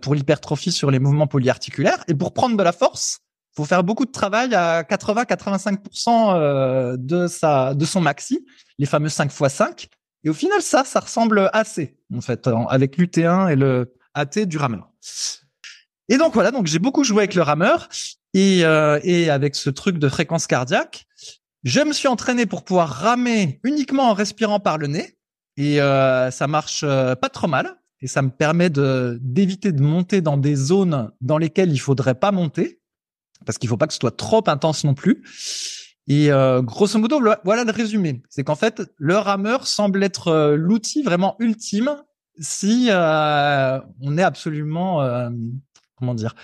pour 0.01 0.14
l'hypertrophie 0.14 0.70
sur 0.70 0.92
les 0.92 1.01
mouvements 1.01 1.27
polyarticulaires. 1.27 2.05
Et 2.07 2.14
pour 2.14 2.33
prendre 2.33 2.57
de 2.57 2.62
la 2.62 2.70
force, 2.70 3.21
faut 3.54 3.64
faire 3.64 3.84
beaucoup 3.84 4.06
de 4.06 4.10
travail 4.10 4.54
à 4.54 4.82
80-85% 4.82 6.34
euh, 6.34 6.96
de 6.98 7.26
sa 7.26 7.74
de 7.74 7.84
son 7.84 8.00
maxi, 8.00 8.46
les 8.78 8.86
fameux 8.86 9.08
5 9.08 9.32
x 9.32 9.54
5. 9.54 9.88
Et 10.24 10.30
au 10.30 10.34
final, 10.34 10.62
ça, 10.62 10.84
ça 10.84 11.00
ressemble 11.00 11.50
assez, 11.52 11.98
en 12.14 12.20
fait, 12.20 12.48
avec 12.68 12.96
l'UT1 12.96 13.52
et 13.52 13.56
le 13.56 13.94
AT 14.14 14.46
du 14.46 14.56
rameur. 14.56 14.88
Et 16.08 16.16
donc 16.16 16.34
voilà, 16.34 16.50
donc 16.50 16.66
j'ai 16.66 16.78
beaucoup 16.78 17.02
joué 17.02 17.18
avec 17.18 17.34
le 17.34 17.42
rameur 17.42 17.88
et, 18.32 18.64
euh, 18.64 19.00
et 19.02 19.30
avec 19.30 19.56
ce 19.56 19.68
truc 19.68 19.98
de 19.98 20.08
fréquence 20.08 20.46
cardiaque. 20.46 21.06
Je 21.64 21.80
me 21.80 21.92
suis 21.92 22.08
entraîné 22.08 22.46
pour 22.46 22.64
pouvoir 22.64 22.88
ramer 22.88 23.60
uniquement 23.64 24.10
en 24.10 24.14
respirant 24.14 24.60
par 24.60 24.78
le 24.78 24.86
nez 24.86 25.16
et 25.56 25.80
euh, 25.80 26.30
ça 26.30 26.46
marche 26.46 26.82
pas 26.82 27.28
trop 27.32 27.46
mal 27.46 27.76
et 28.00 28.08
ça 28.08 28.20
me 28.20 28.30
permet 28.30 28.68
de 28.68 29.18
d'éviter 29.22 29.70
de 29.72 29.80
monter 29.80 30.20
dans 30.20 30.36
des 30.36 30.56
zones 30.56 31.10
dans 31.20 31.38
lesquelles 31.38 31.72
il 31.72 31.78
faudrait 31.78 32.16
pas 32.16 32.32
monter 32.32 32.81
parce 33.44 33.59
qu'il 33.59 33.68
faut 33.68 33.76
pas 33.76 33.87
que 33.87 33.92
ce 33.92 33.98
soit 34.00 34.16
trop 34.16 34.42
intense 34.46 34.85
non 34.85 34.94
plus. 34.94 35.22
Et 36.09 36.33
euh, 36.33 36.62
grosso 36.62 36.98
modo, 36.98 37.20
voilà 37.44 37.64
le 37.64 37.72
résumé. 37.72 38.22
C'est 38.28 38.44
qu'en 38.44 38.57
fait, 38.57 38.83
le 38.96 39.16
rameur 39.16 39.66
semble 39.66 40.02
être 40.02 40.28
euh, 40.28 40.57
l'outil 40.57 41.02
vraiment 41.02 41.37
ultime 41.38 41.96
si 42.38 42.88
euh, 42.90 43.78
on 44.00 44.16
est 44.16 44.22
absolument, 44.22 45.07
comment 45.96 46.14
dire, 46.14 46.35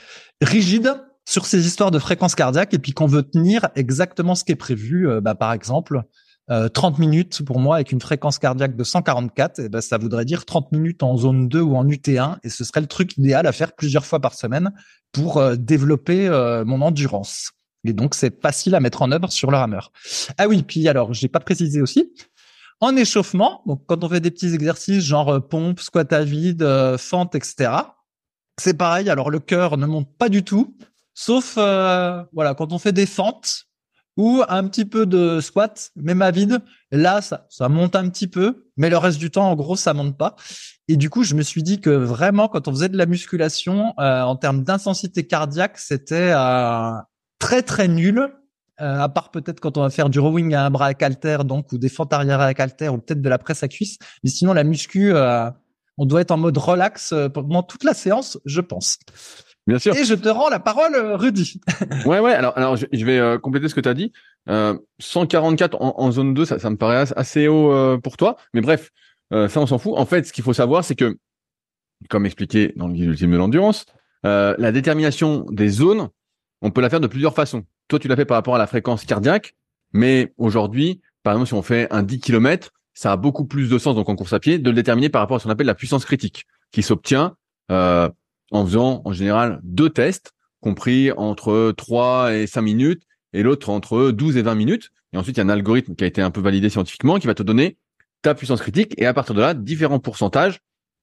rigide 0.43 1.03
sur 1.25 1.47
ces 1.47 1.67
histoires 1.67 1.91
de 1.91 1.99
fréquence 1.99 2.35
cardiaque 2.35 2.75
et 2.75 2.79
puis 2.79 2.93
qu'on 2.93 3.07
veut 3.07 3.23
tenir 3.23 3.69
exactement 3.75 4.35
ce 4.35 4.45
qui 4.45 4.53
est 4.53 4.57
prévu. 4.57 5.09
bah, 5.23 5.35
par 5.35 5.53
exemple, 5.55 6.03
30 6.49 6.99
minutes 6.99 7.43
pour 7.45 7.59
moi 7.59 7.77
avec 7.77 7.93
une 7.93 8.01
fréquence 8.01 8.39
cardiaque 8.39 8.75
de 8.75 8.85
144, 8.85 9.59
et 9.59 9.69
ben 9.69 9.83
ça 9.83 9.99
voudrait 9.99 10.25
dire 10.25 10.47
30 10.47 10.73
minutes 10.73 11.03
en 11.03 11.17
zone 11.17 11.49
2 11.49 11.61
ou 11.61 11.77
en 11.77 11.85
UT1 11.85 12.39
et 12.43 12.49
ce 12.49 12.65
serait 12.65 12.81
le 12.81 12.87
truc 12.87 13.19
idéal 13.19 13.47
à 13.47 13.53
faire 13.53 13.73
plusieurs 13.75 14.07
fois 14.07 14.21
par 14.21 14.35
semaine 14.35 14.73
pour 15.13 15.39
euh, 15.39 15.57
développer 15.57 16.27
euh, 16.27 16.65
mon 16.65 16.81
endurance. 16.81 17.53
Et 17.85 17.93
donc 17.93 18.15
c'est 18.15 18.41
facile 18.41 18.75
à 18.75 18.81
mettre 18.81 19.03
en 19.03 19.13
œuvre 19.13 19.31
sur 19.31 19.51
le 19.51 19.59
rameur. 19.59 19.93
Ah 20.39 20.49
oui, 20.49 20.63
puis 20.63 20.89
alors 20.89 21.13
j'ai 21.13 21.29
pas 21.29 21.41
précisé 21.41 21.83
aussi 21.83 22.13
en 22.81 22.97
échauffement, 22.97 23.63
donc 23.67 23.83
quand 23.87 24.05
on 24.05 24.09
fait 24.09 24.21
des 24.21 24.31
petits 24.31 24.55
exercices 24.55 25.05
genre 25.05 25.35
euh, 25.35 25.41
pompe, 25.41 25.81
squat 25.81 26.11
à 26.13 26.25
vide, 26.25 26.67
fente, 26.97 27.35
etc. 27.35 27.73
C'est 28.59 28.77
pareil. 28.77 29.11
Alors 29.11 29.31
le 29.31 29.39
cœur 29.39 29.77
ne 29.77 29.87
monte 29.87 30.09
pas 30.17 30.29
du 30.29 30.45
tout, 30.45 30.77
sauf 31.13 31.55
voilà 31.57 32.55
quand 32.57 32.73
on 32.73 32.79
fait 32.79 32.93
des 32.93 33.07
fentes 33.07 33.68
ou 34.19 34.43
un 34.49 34.67
petit 34.67 34.85
peu 34.85 35.07
de 35.07 35.41
squat, 35.41 35.93
même 35.97 36.21
à 36.23 36.33
vide. 36.33 36.59
Là, 36.91 37.23
ça, 37.23 37.47
ça 37.49 37.69
monte 37.69 37.95
un 37.95 38.09
petit 38.11 38.27
peu, 38.27 38.67
mais 38.77 38.91
le 38.91 38.99
reste 38.99 39.19
du 39.19 39.31
temps, 39.31 39.49
en 39.49 39.55
gros, 39.55 39.77
ça 39.77 39.95
monte 39.95 40.19
pas. 40.19 40.35
Et 40.89 40.97
du 40.97 41.09
coup, 41.09 41.23
je 41.23 41.37
me 41.37 41.43
suis 41.43 41.63
dit 41.63 41.81
que 41.81 41.91
vraiment, 41.91 42.49
quand 42.49 42.67
on 42.67 42.73
faisait 42.73 42.89
de 42.89 42.97
la 42.99 43.07
musculation, 43.07 43.95
euh, 44.01 44.23
en 44.23 44.35
termes 44.35 44.65
d'intensité 44.65 45.25
cardiaque, 45.25 45.79
c'était 45.79 46.33
euh, 46.35 46.91
très 47.39 47.63
très 47.63 47.87
nul. 47.87 48.29
Euh, 48.81 49.01
à 49.01 49.09
part 49.09 49.31
peut-être 49.31 49.59
quand 49.59 49.77
on 49.77 49.83
va 49.83 49.91
faire 49.91 50.09
du 50.09 50.21
rowing 50.21 50.55
à 50.55 50.65
un 50.65 50.71
bras 50.71 50.87
à 50.87 50.95
calter, 50.95 51.39
donc 51.45 51.73
ou 51.73 51.79
des 51.79 51.89
fentes 51.89 52.13
arrière 52.13 52.41
à 52.41 52.55
calter, 52.55 52.89
ou 52.89 52.99
peut-être 52.99 53.23
de 53.23 53.29
la 53.29 53.39
presse 53.39 53.63
à 53.63 53.69
cuisse. 53.69 53.99
Mais 54.25 54.31
sinon, 54.31 54.53
la 54.53 54.65
muscu, 54.65 55.13
on 55.97 56.07
doit 56.07 56.23
être 56.23 56.31
en 56.33 56.39
mode 56.39 56.59
relax 56.59 57.15
pendant 57.35 57.63
toute 57.63 57.85
la 57.85 57.95
séance, 57.95 58.39
je 58.45 58.61
pense. 58.61 58.99
Bien 59.69 59.79
sûr. 59.79 59.95
Et 59.95 60.05
je 60.05 60.15
te 60.15 60.29
rends 60.29 60.49
la 60.49 60.59
parole, 60.59 60.97
Rudy. 61.15 61.61
ouais, 62.07 62.19
ouais. 62.19 62.33
Alors, 62.33 62.57
alors, 62.57 62.77
je, 62.77 63.05
vais 63.05 63.39
compléter 63.41 63.69
ce 63.69 63.75
que 63.75 63.81
tu 63.81 63.89
as 63.89 63.95
dit. 63.95 64.13
144 64.99 65.81
en, 65.81 65.95
en, 66.01 66.11
zone 66.11 66.35
2, 66.35 66.45
ça, 66.45 66.59
ça 66.59 66.71
me 66.71 66.77
paraît 66.77 67.05
assez 67.15 67.47
haut 67.47 67.99
pour 68.01 68.17
toi. 68.17 68.37
Mais 68.55 68.63
bref, 68.63 68.91
ça, 69.31 69.61
on 69.61 69.67
s'en 69.67 69.79
fout. 69.79 69.93
En 69.97 70.07
fait, 70.07 70.27
ce 70.27 70.33
qu'il 70.33 70.43
faut 70.43 70.55
savoir, 70.55 70.85
c'est 70.85 70.97
que, 70.97 71.19
comme 72.09 72.25
expliqué 72.25 72.73
dans 72.77 72.89
le 72.89 72.95
guide 72.95 73.11
ultime 73.11 73.31
de 73.31 73.37
l'endurance, 73.37 73.85
la 74.25 74.73
détermination 74.73 75.45
des 75.51 75.69
zones, 75.69 76.09
on 76.63 76.71
peut 76.71 76.81
la 76.81 76.91
faire 76.91 77.01
de 77.01 77.07
plusieurs 77.07 77.35
façons. 77.35 77.65
Toi, 77.89 77.99
tu 77.99 78.09
l'as 78.09 78.17
fait 78.17 78.25
par 78.25 78.37
rapport 78.37 78.55
à 78.55 78.59
la 78.59 78.67
fréquence 78.67 79.05
cardiaque, 79.05 79.55
mais 79.93 80.33
aujourd'hui, 80.37 81.01
par 81.23 81.35
exemple, 81.35 81.49
si 81.49 81.55
on 81.55 81.63
fait 81.63 81.89
un 81.91 82.03
10 82.03 82.21
km, 82.21 82.71
ça 82.95 83.13
a 83.13 83.17
beaucoup 83.17 83.45
plus 83.45 83.71
de 83.71 83.79
sens, 83.79 83.95
donc 83.95 84.09
en 84.09 84.17
course 84.17 84.33
à 84.33 84.41
pied, 84.41 84.59
de 84.59 84.71
le 84.71 84.75
déterminer 84.75 85.09
par 85.09 85.21
rapport 85.21 85.37
à 85.37 85.41
ce 85.41 85.45
qu'on 85.45 85.51
appelle 85.51 85.67
la 85.67 85.75
puissance 85.75 86.05
critique, 86.05 86.47
qui 86.73 86.83
s'obtient 86.83 87.37
euh, 87.71 88.09
en 88.51 88.65
faisant 88.65 89.03
en 89.05 89.13
général 89.13 89.61
deux 89.63 89.91
tests, 89.91 90.33
compris 90.61 91.13
entre 91.13 91.73
3 91.77 92.35
et 92.35 92.47
5 92.47 92.63
minutes, 92.63 93.03
et 93.33 93.43
l'autre 93.43 93.69
entre 93.71 94.11
12 94.11 94.37
et 94.37 94.43
20 94.43 94.55
minutes. 94.55 94.91
Et 95.13 95.19
ensuite, 95.19 95.37
il 95.37 95.41
y 95.41 95.43
a 95.43 95.47
un 95.47 95.51
algorithme 95.51 95.95
qui 95.95 96.05
a 96.05 96.07
été 96.07 96.23
un 96.23 96.31
peu 96.31 96.41
validé 96.41 96.69
scientifiquement, 96.69 97.19
qui 97.19 97.27
va 97.27 97.35
te 97.35 97.43
donner 97.43 97.77
ta 98.23 98.35
puissance 98.35 98.61
critique, 98.61 98.95
et 98.97 99.07
à 99.07 99.15
partir 99.15 99.35
de 99.35 99.41
là, 99.41 99.55
différents 99.55 100.01
pourcentages 100.01 100.61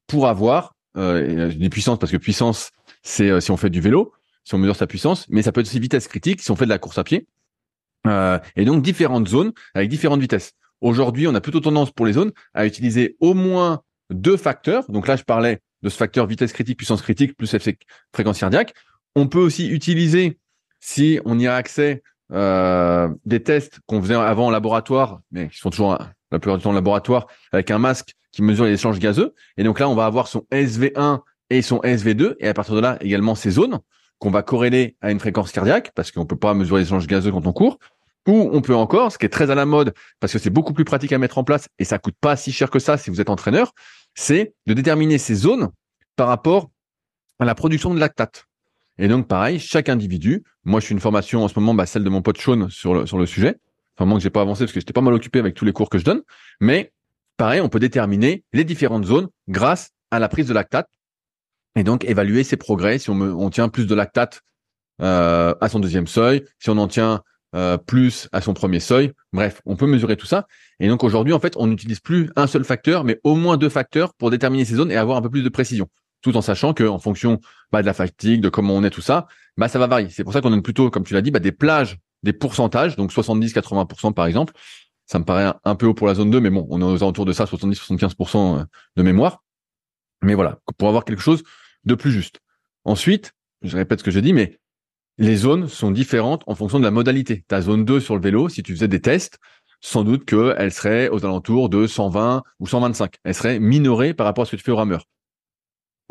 pour 0.08 0.27
avoir, 0.27 0.75
euh, 0.97 1.51
des 1.51 1.69
puissances, 1.69 1.99
parce 1.99 2.12
que 2.12 2.17
puissance, 2.17 2.71
c'est 3.03 3.29
euh, 3.29 3.39
si 3.39 3.51
on 3.51 3.58
fait 3.58 3.69
du 3.69 3.81
vélo, 3.81 4.13
si 4.43 4.53
on 4.53 4.58
mesure 4.58 4.75
sa 4.75 4.88
puissance, 4.88 5.25
mais 5.29 5.41
ça 5.41 5.51
peut 5.51 5.62
être 5.62 5.67
aussi 5.67 5.79
vitesse 5.79 6.08
critique 6.08 6.41
si 6.41 6.51
on 6.51 6.55
fait 6.55 6.65
de 6.65 6.69
la 6.69 6.77
course 6.77 6.97
à 6.97 7.03
pied. 7.03 7.27
Euh, 8.08 8.38
et 8.55 8.65
donc 8.65 8.84
différentes 8.84 9.27
zones 9.27 9.51
avec 9.73 9.89
différentes 9.89 10.21
vitesses. 10.21 10.51
Aujourd'hui, 10.81 11.27
on 11.27 11.34
a 11.34 11.41
plutôt 11.41 11.60
tendance 11.60 11.91
pour 11.91 12.05
les 12.05 12.13
zones 12.13 12.31
à 12.53 12.65
utiliser 12.65 13.15
au 13.19 13.34
moins 13.34 13.81
deux 14.12 14.38
facteurs. 14.38 14.89
Donc 14.89 15.08
là, 15.08 15.15
je 15.15 15.23
parlais 15.23 15.62
de 15.85 15.89
ce 15.89 15.97
facteur 15.97 16.25
vitesse 16.25 16.51
critique, 16.51 16.77
puissance 16.77 17.03
critique, 17.03 17.37
plus 17.37 17.55
fréquence 18.11 18.39
cardiaque. 18.39 18.73
On 19.15 19.27
peut 19.27 19.39
aussi 19.39 19.69
utiliser, 19.69 20.39
si 20.79 21.19
on 21.25 21.37
y 21.37 21.45
a 21.45 21.55
accès, 21.55 22.01
euh, 22.33 23.07
des 23.25 23.43
tests 23.43 23.79
qu'on 23.85 24.01
faisait 24.01 24.15
avant 24.15 24.47
en 24.47 24.49
laboratoire, 24.49 25.21
mais 25.31 25.47
qui 25.47 25.59
sont 25.59 25.69
toujours 25.69 25.91
la 26.31 26.39
plupart 26.39 26.57
du 26.57 26.63
temps 26.63 26.71
en 26.71 26.73
laboratoire, 26.73 27.27
avec 27.51 27.69
un 27.69 27.77
masque 27.77 28.15
qui 28.31 28.41
mesure 28.41 28.65
les 28.65 28.73
échanges 28.73 28.97
gazeux. 28.97 29.35
Et 29.57 29.63
donc 29.63 29.79
là, 29.79 29.87
on 29.87 29.93
va 29.93 30.07
avoir 30.07 30.27
son 30.27 30.47
SV1 30.51 31.19
et 31.51 31.61
son 31.61 31.77
SV2, 31.81 32.35
et 32.39 32.47
à 32.47 32.55
partir 32.55 32.73
de 32.73 32.79
là, 32.79 32.97
également 32.99 33.35
ces 33.35 33.51
zones 33.51 33.79
qu'on 34.17 34.31
va 34.31 34.41
corréler 34.41 34.97
à 35.01 35.11
une 35.11 35.19
fréquence 35.19 35.51
cardiaque, 35.51 35.91
parce 35.93 36.11
qu'on 36.11 36.25
peut 36.25 36.35
pas 36.35 36.55
mesurer 36.55 36.81
les 36.81 36.87
échanges 36.87 37.05
gazeux 37.05 37.31
quand 37.31 37.45
on 37.45 37.53
court, 37.53 37.77
ou 38.27 38.49
on 38.51 38.61
peut 38.61 38.75
encore, 38.75 39.11
ce 39.11 39.17
qui 39.17 39.25
est 39.25 39.29
très 39.29 39.51
à 39.51 39.55
la 39.55 39.65
mode, 39.65 39.93
parce 40.19 40.33
que 40.33 40.39
c'est 40.39 40.49
beaucoup 40.49 40.73
plus 40.73 40.85
pratique 40.85 41.13
à 41.13 41.17
mettre 41.17 41.38
en 41.38 41.43
place 41.43 41.67
et 41.79 41.83
ça 41.83 41.99
coûte 41.99 42.15
pas 42.19 42.35
si 42.35 42.51
cher 42.51 42.69
que 42.69 42.79
ça 42.79 42.97
si 42.97 43.09
vous 43.09 43.21
êtes 43.21 43.29
entraîneur, 43.29 43.71
c'est 44.15 44.53
de 44.65 44.73
déterminer 44.73 45.17
ces 45.17 45.35
zones 45.35 45.69
par 46.15 46.27
rapport 46.27 46.69
à 47.39 47.45
la 47.45 47.55
production 47.55 47.93
de 47.93 47.99
lactate. 47.99 48.45
Et 48.97 49.07
donc, 49.07 49.27
pareil, 49.27 49.59
chaque 49.59 49.89
individu, 49.89 50.43
moi, 50.63 50.79
je 50.79 50.85
suis 50.85 50.93
une 50.93 51.01
formation 51.01 51.43
en 51.43 51.47
ce 51.47 51.59
moment, 51.59 51.73
bah, 51.73 51.85
celle 51.85 52.03
de 52.03 52.09
mon 52.09 52.21
pote 52.21 52.38
Sean 52.38 52.69
sur 52.69 52.93
le, 52.93 53.05
sur 53.05 53.17
le 53.17 53.25
sujet. 53.25 53.57
Enfin, 53.97 54.05
moi, 54.05 54.17
que 54.17 54.23
j'ai 54.23 54.29
pas 54.29 54.41
avancé 54.41 54.63
parce 54.63 54.71
que 54.71 54.79
j'étais 54.79 54.93
pas 54.93 55.01
mal 55.01 55.13
occupé 55.13 55.39
avec 55.39 55.53
tous 55.53 55.65
les 55.65 55.73
cours 55.73 55.89
que 55.89 55.97
je 55.97 56.05
donne. 56.05 56.21
Mais, 56.61 56.93
pareil, 57.38 57.61
on 57.61 57.69
peut 57.69 57.79
déterminer 57.79 58.43
les 58.53 58.63
différentes 58.63 59.05
zones 59.05 59.27
grâce 59.49 59.91
à 60.11 60.19
la 60.19 60.29
prise 60.29 60.47
de 60.47 60.53
lactate 60.53 60.89
et 61.75 61.83
donc 61.83 62.05
évaluer 62.05 62.43
ses 62.43 62.57
progrès 62.57 62.99
si 62.99 63.09
on, 63.09 63.49
tient 63.49 63.67
plus 63.67 63.85
de 63.85 63.95
lactate 63.95 64.41
euh, 65.01 65.53
à 65.59 65.67
son 65.67 65.79
deuxième 65.79 66.07
seuil, 66.07 66.45
si 66.59 66.69
on 66.69 66.77
en 66.77 66.88
tient 66.88 67.21
euh, 67.55 67.77
plus 67.77 68.27
à 68.31 68.41
son 68.41 68.53
premier 68.53 68.79
seuil. 68.79 69.13
Bref, 69.31 69.61
on 69.65 69.75
peut 69.75 69.87
mesurer 69.87 70.17
tout 70.17 70.25
ça. 70.25 70.47
Et 70.79 70.89
donc 70.89 71.03
aujourd'hui, 71.03 71.33
en 71.33 71.39
fait, 71.39 71.55
on 71.57 71.67
n'utilise 71.67 71.99
plus 71.99 72.29
un 72.35 72.47
seul 72.47 72.65
facteur, 72.65 73.03
mais 73.03 73.19
au 73.23 73.35
moins 73.35 73.55
deux 73.55 73.69
facteurs 73.69 74.13
pour 74.13 74.29
déterminer 74.29 74.65
ces 74.65 74.75
zones 74.75 74.91
et 74.91 74.97
avoir 74.97 75.17
un 75.17 75.21
peu 75.21 75.29
plus 75.29 75.43
de 75.43 75.49
précision. 75.49 75.87
Tout 76.21 76.35
en 76.35 76.41
sachant 76.41 76.73
que 76.73 76.83
en 76.83 76.99
fonction 76.99 77.39
bah, 77.71 77.81
de 77.81 77.85
la 77.87 77.93
fatigue, 77.93 78.41
de 78.41 78.49
comment 78.49 78.73
on 78.73 78.83
est, 78.83 78.89
tout 78.89 79.01
ça, 79.01 79.27
bah 79.57 79.67
ça 79.67 79.79
va 79.79 79.87
varier. 79.87 80.09
C'est 80.09 80.23
pour 80.23 80.33
ça 80.33 80.41
qu'on 80.41 80.49
donne 80.49 80.63
plutôt, 80.63 80.89
comme 80.89 81.03
tu 81.03 81.13
l'as 81.13 81.21
dit, 81.21 81.31
bah, 81.31 81.39
des 81.39 81.51
plages, 81.51 81.97
des 82.23 82.33
pourcentages, 82.33 82.97
donc 82.97 83.13
70-80% 83.13 84.13
par 84.13 84.25
exemple. 84.25 84.53
Ça 85.05 85.19
me 85.19 85.23
paraît 85.23 85.53
un 85.63 85.75
peu 85.75 85.85
haut 85.85 85.93
pour 85.93 86.07
la 86.07 86.15
zone 86.15 86.31
2, 86.31 86.41
mais 86.41 86.49
bon, 86.49 86.67
on 86.69 86.81
est 86.81 86.83
aux 86.83 87.03
alentours 87.03 87.25
de 87.25 87.31
ça, 87.31 87.45
70-75% 87.45 88.59
euh, 88.59 88.63
de 88.95 89.03
mémoire. 89.03 89.43
Mais 90.23 90.33
voilà, 90.33 90.57
pour 90.77 90.89
avoir 90.89 91.05
quelque 91.05 91.21
chose 91.21 91.43
de 91.85 91.95
plus 91.95 92.11
juste. 92.11 92.39
Ensuite, 92.83 93.33
je 93.61 93.77
répète 93.77 93.99
ce 93.99 94.03
que 94.03 94.11
je 94.11 94.19
dis, 94.19 94.33
mais 94.33 94.59
les 95.17 95.36
zones 95.36 95.67
sont 95.67 95.91
différentes 95.91 96.43
en 96.47 96.56
fonction 96.56 96.80
de 96.80 96.84
la 96.84 96.91
modalité. 96.91 97.43
Ta 97.47 97.62
zone 97.62 97.86
2 97.86 97.99
sur 97.99 98.15
le 98.15 98.21
vélo, 98.21 98.49
si 98.49 98.63
tu 98.63 98.73
faisais 98.73 98.88
des 98.88 99.01
tests, 99.01 99.39
sans 99.82 100.04
doute 100.04 100.25
qu'elle 100.25 100.71
serait 100.71 101.10
aux 101.10 101.25
alentours 101.25 101.69
de 101.69 101.88
120 101.88 102.43
ou 102.60 102.67
125. 102.67 103.15
Elle 103.23 103.34
serait 103.34 103.60
minorée 103.60 104.13
par 104.13 104.25
rapport 104.25 104.43
à 104.43 104.45
ce 104.45 104.51
que 104.51 104.58
tu 104.58 104.63
fais 104.63 104.71
au 104.71 104.78
rameur. 104.78 105.06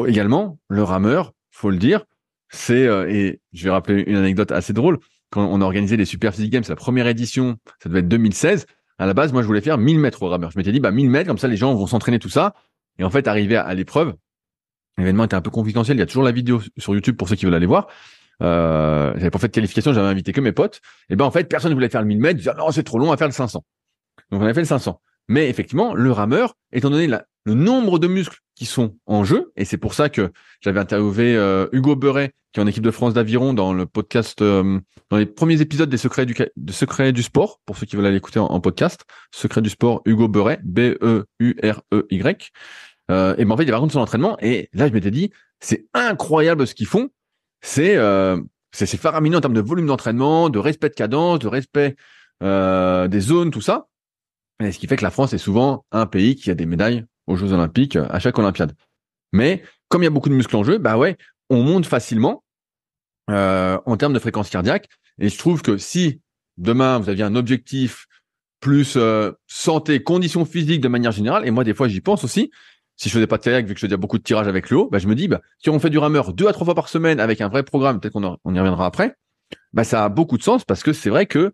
Également, 0.06 0.58
le 0.68 0.82
rameur, 0.82 1.32
faut 1.50 1.70
le 1.70 1.76
dire, 1.76 2.04
c'est, 2.48 2.86
euh, 2.86 3.08
et 3.08 3.40
je 3.52 3.64
vais 3.64 3.70
rappeler 3.70 4.04
une 4.06 4.16
anecdote 4.16 4.52
assez 4.52 4.72
drôle, 4.72 4.98
quand 5.30 5.44
on 5.44 5.60
a 5.60 5.64
organisé 5.64 5.96
les 5.96 6.04
Super 6.04 6.32
Physique 6.32 6.52
Games, 6.52 6.64
la 6.68 6.76
première 6.76 7.06
édition, 7.06 7.56
ça 7.82 7.88
devait 7.88 8.00
être 8.00 8.08
2016, 8.08 8.66
à 8.98 9.06
la 9.06 9.14
base, 9.14 9.32
moi, 9.32 9.42
je 9.42 9.46
voulais 9.46 9.60
faire 9.60 9.78
1000 9.78 9.98
mètres 9.98 10.22
au 10.22 10.28
rameur. 10.28 10.52
Je 10.52 10.58
m'étais 10.58 10.70
dit, 10.70 10.78
bah, 10.78 10.92
1000 10.92 11.10
mètres, 11.10 11.26
comme 11.26 11.38
ça, 11.38 11.48
les 11.48 11.56
gens 11.56 11.74
vont 11.74 11.86
s'entraîner 11.86 12.20
tout 12.20 12.28
ça. 12.28 12.54
Et 12.98 13.04
en 13.04 13.10
fait, 13.10 13.26
arrivé 13.26 13.56
à 13.56 13.74
l'épreuve, 13.74 14.14
L'événement 14.96 15.24
était 15.24 15.34
un 15.34 15.40
peu 15.40 15.50
confidentiel. 15.50 15.96
Il 15.96 16.00
y 16.00 16.02
a 16.02 16.06
toujours 16.06 16.22
la 16.22 16.32
vidéo 16.32 16.60
sur 16.76 16.94
YouTube 16.94 17.16
pour 17.16 17.28
ceux 17.28 17.36
qui 17.36 17.44
veulent 17.44 17.54
aller 17.54 17.66
voir. 17.66 17.88
Euh, 18.42 19.12
j'avais 19.16 19.30
pas 19.30 19.38
fait 19.38 19.48
de 19.48 19.52
qualification, 19.52 19.92
j'avais 19.92 20.08
invité 20.08 20.32
que 20.32 20.40
mes 20.40 20.52
potes. 20.52 20.80
Et 21.08 21.16
ben 21.16 21.24
en 21.24 21.30
fait, 21.30 21.44
personne 21.44 21.70
ne 21.70 21.74
voulait 21.74 21.88
faire 21.88 22.02
le 22.02 22.08
1000 22.08 22.18
mètres. 22.18 22.34
Ils 22.34 22.42
disaient 22.42 22.54
non, 22.56 22.70
c'est 22.70 22.82
trop 22.82 22.98
long, 22.98 23.12
à 23.12 23.16
faire 23.16 23.28
le 23.28 23.32
500. 23.32 23.64
Donc 24.30 24.42
on 24.42 24.46
a 24.46 24.54
fait 24.54 24.60
le 24.60 24.66
500. 24.66 25.00
Mais 25.28 25.48
effectivement, 25.48 25.94
le 25.94 26.12
rameur, 26.12 26.54
étant 26.72 26.90
donné 26.90 27.06
le 27.06 27.54
nombre 27.54 27.98
de 27.98 28.06
muscles 28.06 28.38
qui 28.54 28.66
sont 28.66 28.96
en 29.06 29.24
jeu, 29.24 29.52
et 29.56 29.64
c'est 29.64 29.78
pour 29.78 29.94
ça 29.94 30.08
que 30.08 30.30
j'avais 30.60 30.80
interviewé 30.80 31.36
euh, 31.36 31.66
Hugo 31.72 31.96
Beuret, 31.96 32.32
qui 32.52 32.60
est 32.60 32.62
en 32.62 32.66
équipe 32.66 32.84
de 32.84 32.90
France 32.90 33.14
d'aviron, 33.14 33.54
dans 33.54 33.72
le 33.72 33.86
podcast, 33.86 34.42
euh, 34.42 34.78
dans 35.10 35.16
les 35.16 35.26
premiers 35.26 35.60
épisodes 35.60 35.88
des 35.88 35.96
secrets 35.96 36.26
du, 36.26 36.34
de 36.34 36.72
secrets 36.72 37.12
du 37.12 37.22
sport, 37.22 37.60
pour 37.64 37.76
ceux 37.76 37.86
qui 37.86 37.96
veulent 37.96 38.06
aller 38.06 38.18
écouter 38.18 38.38
en, 38.38 38.60
podcast, 38.60 39.04
secrets 39.32 39.62
du 39.62 39.70
sport, 39.70 40.02
Hugo 40.04 40.28
Beuret, 40.28 40.60
B-E-U-R-E-Y. 40.62 42.50
Euh, 43.10 43.34
et 43.36 43.44
ben 43.44 43.50
en 43.50 43.56
fait, 43.56 43.64
il 43.64 43.72
raconte 43.72 43.92
son 43.92 44.00
entraînement. 44.00 44.36
Et 44.40 44.68
là, 44.72 44.88
je 44.88 44.92
m'étais 44.92 45.10
dit, 45.10 45.30
c'est 45.60 45.86
incroyable 45.94 46.66
ce 46.66 46.74
qu'ils 46.74 46.86
font. 46.86 47.10
C'est 47.66 47.96
euh, 47.96 48.38
c'est 48.72 48.86
faramineux 48.98 49.38
en 49.38 49.40
termes 49.40 49.54
de 49.54 49.62
volume 49.62 49.86
d'entraînement, 49.86 50.50
de 50.50 50.58
respect 50.58 50.90
de 50.90 50.94
cadence, 50.94 51.38
de 51.38 51.48
respect 51.48 51.96
euh, 52.42 53.08
des 53.08 53.20
zones, 53.20 53.50
tout 53.50 53.62
ça. 53.62 53.88
Et 54.62 54.70
ce 54.70 54.78
qui 54.78 54.86
fait 54.86 54.96
que 54.96 55.02
la 55.02 55.10
France 55.10 55.32
est 55.32 55.38
souvent 55.38 55.86
un 55.90 56.04
pays 56.04 56.36
qui 56.36 56.50
a 56.50 56.54
des 56.54 56.66
médailles 56.66 57.06
aux 57.26 57.36
Jeux 57.36 57.54
Olympiques 57.54 57.96
à 57.96 58.18
chaque 58.18 58.38
Olympiade. 58.38 58.74
Mais 59.32 59.62
comme 59.88 60.02
il 60.02 60.04
y 60.04 60.08
a 60.08 60.10
beaucoup 60.10 60.28
de 60.28 60.34
muscles 60.34 60.54
en 60.56 60.62
jeu, 60.62 60.76
bah 60.76 60.98
ouais, 60.98 61.16
on 61.48 61.62
monte 61.62 61.86
facilement 61.86 62.44
euh, 63.30 63.78
en 63.86 63.96
termes 63.96 64.12
de 64.12 64.18
fréquence 64.18 64.50
cardiaque. 64.50 64.90
Et 65.18 65.30
je 65.30 65.38
trouve 65.38 65.62
que 65.62 65.78
si 65.78 66.20
demain 66.58 66.98
vous 66.98 67.08
aviez 67.08 67.24
un 67.24 67.34
objectif 67.34 68.06
plus 68.60 68.94
euh, 68.96 69.32
santé, 69.46 70.02
conditions 70.02 70.44
physiques 70.44 70.82
de 70.82 70.88
manière 70.88 71.12
générale, 71.12 71.46
et 71.46 71.50
moi 71.50 71.64
des 71.64 71.72
fois 71.72 71.88
j'y 71.88 72.02
pense 72.02 72.24
aussi, 72.24 72.50
si 72.96 73.08
je 73.08 73.14
faisais 73.14 73.26
pas 73.26 73.38
de 73.38 73.42
kayak, 73.42 73.66
vu 73.66 73.74
que 73.74 73.80
je 73.80 73.86
faisais 73.86 73.96
beaucoup 73.96 74.18
de 74.18 74.22
tirage 74.22 74.48
avec 74.48 74.70
le 74.70 74.78
haut, 74.78 74.88
bah, 74.90 74.98
je 74.98 75.08
me 75.08 75.14
dis, 75.14 75.28
bah, 75.28 75.40
si 75.58 75.70
on 75.70 75.78
fait 75.78 75.90
du 75.90 75.98
rameur 75.98 76.32
deux 76.32 76.46
à 76.46 76.52
trois 76.52 76.64
fois 76.64 76.74
par 76.74 76.88
semaine 76.88 77.20
avec 77.20 77.40
un 77.40 77.48
vrai 77.48 77.62
programme, 77.62 78.00
peut-être 78.00 78.12
qu'on 78.12 78.38
on 78.44 78.54
y 78.54 78.58
reviendra 78.58 78.86
après, 78.86 79.16
bah, 79.72 79.84
ça 79.84 80.04
a 80.04 80.08
beaucoup 80.08 80.38
de 80.38 80.42
sens 80.42 80.64
parce 80.64 80.82
que 80.82 80.92
c'est 80.92 81.10
vrai 81.10 81.26
que 81.26 81.52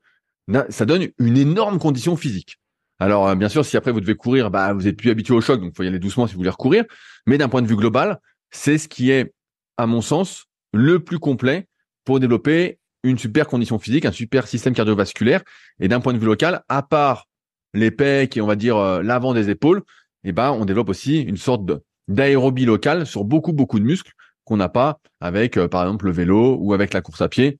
ça 0.68 0.85
donne 0.85 1.09
une 1.18 1.37
énorme 1.37 1.79
condition 1.79 2.16
physique. 2.16 2.59
Alors, 2.98 3.29
euh, 3.29 3.35
bien 3.35 3.48
sûr, 3.48 3.64
si 3.64 3.76
après 3.76 3.92
vous 3.92 4.00
devez 4.00 4.14
courir, 4.14 4.50
bah, 4.50 4.72
vous 4.74 4.87
êtes 4.87 4.96
plus 4.96 5.11
habitué 5.11 5.33
au 5.33 5.40
choc, 5.40 5.61
donc 5.61 5.74
faut 5.74 5.83
y 5.83 5.87
aller 5.87 5.98
doucement 5.98 6.26
si 6.26 6.35
vous 6.35 6.40
voulez 6.40 6.50
recourir. 6.50 6.85
Mais 7.26 7.38
d'un 7.38 7.48
point 7.48 7.62
de 7.62 7.66
vue 7.66 7.76
global, 7.76 8.20
c'est 8.50 8.76
ce 8.76 8.88
qui 8.88 9.11
est, 9.11 9.33
à 9.79 9.87
mon 9.87 10.03
sens, 10.03 10.46
le 10.72 11.00
plus 11.00 11.18
complet 11.18 11.66
pour 12.05 12.20
développer 12.20 12.79
une 13.03 13.16
super 13.16 13.46
condition 13.46 13.79
physique, 13.79 14.05
un 14.05 14.12
super 14.12 14.46
système 14.46 14.74
cardiovasculaire. 14.74 15.42
Et 15.81 15.88
d'un 15.88 16.00
point 16.00 16.12
de 16.12 16.18
vue 16.18 16.26
local, 16.26 16.62
à 16.68 16.83
part 16.83 17.26
les 17.72 17.90
pecs 17.90 18.37
et 18.37 18.40
on 18.40 18.46
va 18.46 18.57
dire 18.57 18.76
euh, 18.76 19.03
l'avant 19.03 19.33
des 19.33 19.48
épaules, 19.48 19.83
eh 20.24 20.33
ben, 20.33 20.50
on 20.50 20.64
développe 20.64 20.88
aussi 20.88 21.20
une 21.20 21.37
sorte 21.37 21.62
d'aérobie 22.09 22.64
locale 22.64 23.06
sur 23.06 23.24
beaucoup, 23.24 23.52
beaucoup 23.52 23.78
de 23.78 23.85
muscles 23.85 24.12
qu'on 24.44 24.56
n'a 24.56 24.68
pas 24.68 25.00
avec, 25.20 25.56
euh, 25.56 25.68
par 25.68 25.83
exemple, 25.83 26.06
le 26.06 26.12
vélo 26.12 26.56
ou 26.59 26.74
avec 26.74 26.92
la 26.92 27.00
course 27.00 27.20
à 27.20 27.28
pied 27.28 27.59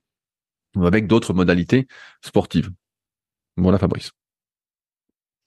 ou 0.77 0.87
avec 0.87 1.07
d'autres 1.07 1.33
modalités 1.33 1.87
sportives. 2.25 2.71
Voilà, 3.57 3.79
Fabrice. 3.79 4.11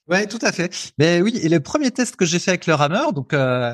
Ouais, 0.07 0.27
tout 0.27 0.39
à 0.41 0.51
fait. 0.51 0.93
Mais 0.97 1.21
oui, 1.21 1.39
et 1.41 1.49
le 1.49 1.59
premier 1.59 1.91
test 1.91 2.15
que 2.15 2.25
j'ai 2.25 2.39
fait 2.39 2.51
avec 2.51 2.67
le 2.67 2.73
rameur, 2.73 3.13
donc 3.13 3.33
euh, 3.33 3.73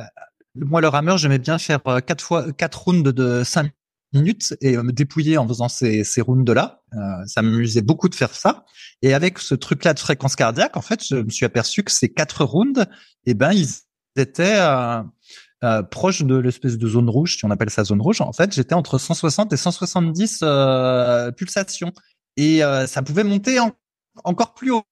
moi 0.55 0.79
le 0.79 0.87
rameur, 0.87 1.17
j'aimais 1.17 1.39
bien 1.39 1.57
faire 1.57 1.79
euh, 1.87 1.99
quatre 1.99 2.23
fois 2.23 2.51
quatre 2.53 2.83
rounds 2.83 3.11
de 3.11 3.43
cinq 3.43 3.71
minutes 4.13 4.55
et 4.61 4.77
me 4.77 4.91
dépouiller 4.91 5.37
en 5.37 5.47
faisant 5.47 5.69
ces, 5.69 6.03
ces 6.03 6.21
rounds-là. 6.21 6.81
Euh, 6.93 6.97
ça 7.27 7.41
m'amusait 7.41 7.81
beaucoup 7.81 8.09
de 8.09 8.15
faire 8.15 8.33
ça. 8.33 8.65
Et 9.01 9.13
avec 9.13 9.39
ce 9.39 9.55
truc-là 9.55 9.93
de 9.93 9.99
fréquence 9.99 10.35
cardiaque, 10.35 10.77
en 10.77 10.81
fait, 10.81 11.03
je 11.05 11.15
me 11.15 11.29
suis 11.29 11.45
aperçu 11.45 11.83
que 11.83 11.91
ces 11.91 12.11
quatre 12.11 12.43
rounds, 12.43 12.85
eh 13.25 13.33
ben, 13.33 13.51
ils 13.53 13.67
étaient 14.15 14.59
euh, 14.59 15.01
euh, 15.65 15.83
proches 15.83 16.21
de 16.21 16.37
l'espèce 16.37 16.77
de 16.77 16.87
zone 16.87 17.09
rouge, 17.09 17.35
si 17.37 17.43
on 17.43 17.51
appelle 17.51 17.69
ça 17.69 17.83
zone 17.83 18.01
rouge. 18.01 18.21
En 18.21 18.31
fait, 18.31 18.53
j'étais 18.53 18.75
entre 18.75 18.97
160 18.97 19.51
et 19.51 19.57
170 19.57 20.39
euh, 20.43 21.31
pulsations. 21.31 21.91
Et 22.37 22.63
euh, 22.63 22.87
ça 22.87 23.01
pouvait 23.01 23.25
monter 23.25 23.59
encore 24.23 24.53
plus 24.53 24.71
haut, 24.71 24.83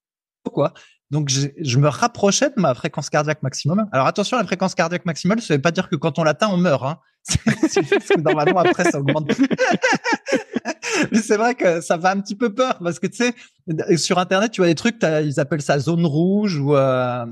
quoi. 0.52 0.74
Donc, 1.10 1.30
je, 1.30 1.48
je, 1.60 1.78
me 1.80 1.88
rapprochais 1.88 2.50
de 2.50 2.60
ma 2.62 2.74
fréquence 2.74 3.10
cardiaque 3.10 3.42
maximum. 3.42 3.88
Alors, 3.92 4.08
attention, 4.08 4.38
la 4.38 4.44
fréquence 4.44 4.76
cardiaque 4.76 5.06
maximale, 5.06 5.42
ça 5.42 5.56
veut 5.56 5.62
pas 5.62 5.72
dire 5.72 5.90
que 5.90 5.96
quand 5.96 6.20
on 6.20 6.24
l'atteint, 6.24 6.50
on 6.50 6.58
meurt. 6.58 6.84
Hein. 6.84 6.98
normalement, 8.24 8.60
après, 8.60 8.90
ça 8.92 9.00
augmente. 9.00 9.32
Mais 11.12 11.22
c'est 11.22 11.38
vrai 11.38 11.56
que 11.56 11.82
ça 11.82 11.98
va 11.98 12.12
un 12.12 12.20
petit 12.20 12.36
peu 12.36 12.54
peur 12.54 12.80
parce 12.80 13.00
que 13.00 13.08
tu 13.08 13.18
sais, 13.18 13.98
sur 13.98 14.20
Internet, 14.20 14.52
tu 14.52 14.62
vois 14.62 14.68
des 14.68 14.76
trucs, 14.76 14.98
ils 15.02 15.40
appellent 15.40 15.62
ça 15.62 15.80
zone 15.80 16.06
rouge 16.06 16.58
ou 16.60 16.76
euh, 16.76 17.26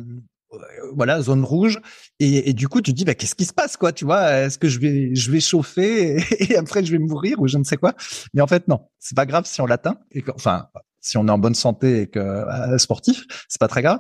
voilà 0.93 1.21
zone 1.21 1.43
rouge 1.43 1.79
et, 2.19 2.49
et, 2.49 2.53
du 2.53 2.67
coup 2.67 2.81
tu 2.81 2.91
te 2.91 2.97
dis 2.97 3.05
bah 3.05 3.13
qu'est-ce 3.13 3.35
qui 3.35 3.45
se 3.45 3.53
passe 3.53 3.77
quoi 3.77 3.91
tu 3.91 4.05
vois? 4.05 4.31
Est-ce 4.31 4.57
que 4.57 4.67
je 4.67 4.79
vais 4.79 5.15
je 5.15 5.31
vais 5.31 5.39
chauffer 5.39 6.17
et, 6.39 6.55
après 6.55 6.83
je 6.83 6.91
vais 6.91 6.99
mourir 6.99 7.39
ou 7.39 7.47
je 7.47 7.57
ne 7.57 7.63
sais 7.63 7.77
quoi? 7.77 7.93
Mais 8.33 8.41
en 8.41 8.47
fait 8.47 8.67
non 8.67 8.81
c'est 8.99 9.15
pas 9.15 9.25
grave 9.25 9.45
si 9.45 9.59
on 9.61 9.65
l'atteint 9.65 9.97
et 10.11 10.23
enfin 10.33 10.67
si 11.05 11.17
on 11.17 11.27
est 11.27 11.31
en 11.31 11.37
bonne 11.37 11.55
santé 11.55 12.01
et 12.01 12.07
que 12.07 12.19
euh, 12.19 12.77
sportif 12.77 13.25
c'est 13.47 13.59
pas 13.59 13.67
très 13.67 13.81
grave 13.81 13.99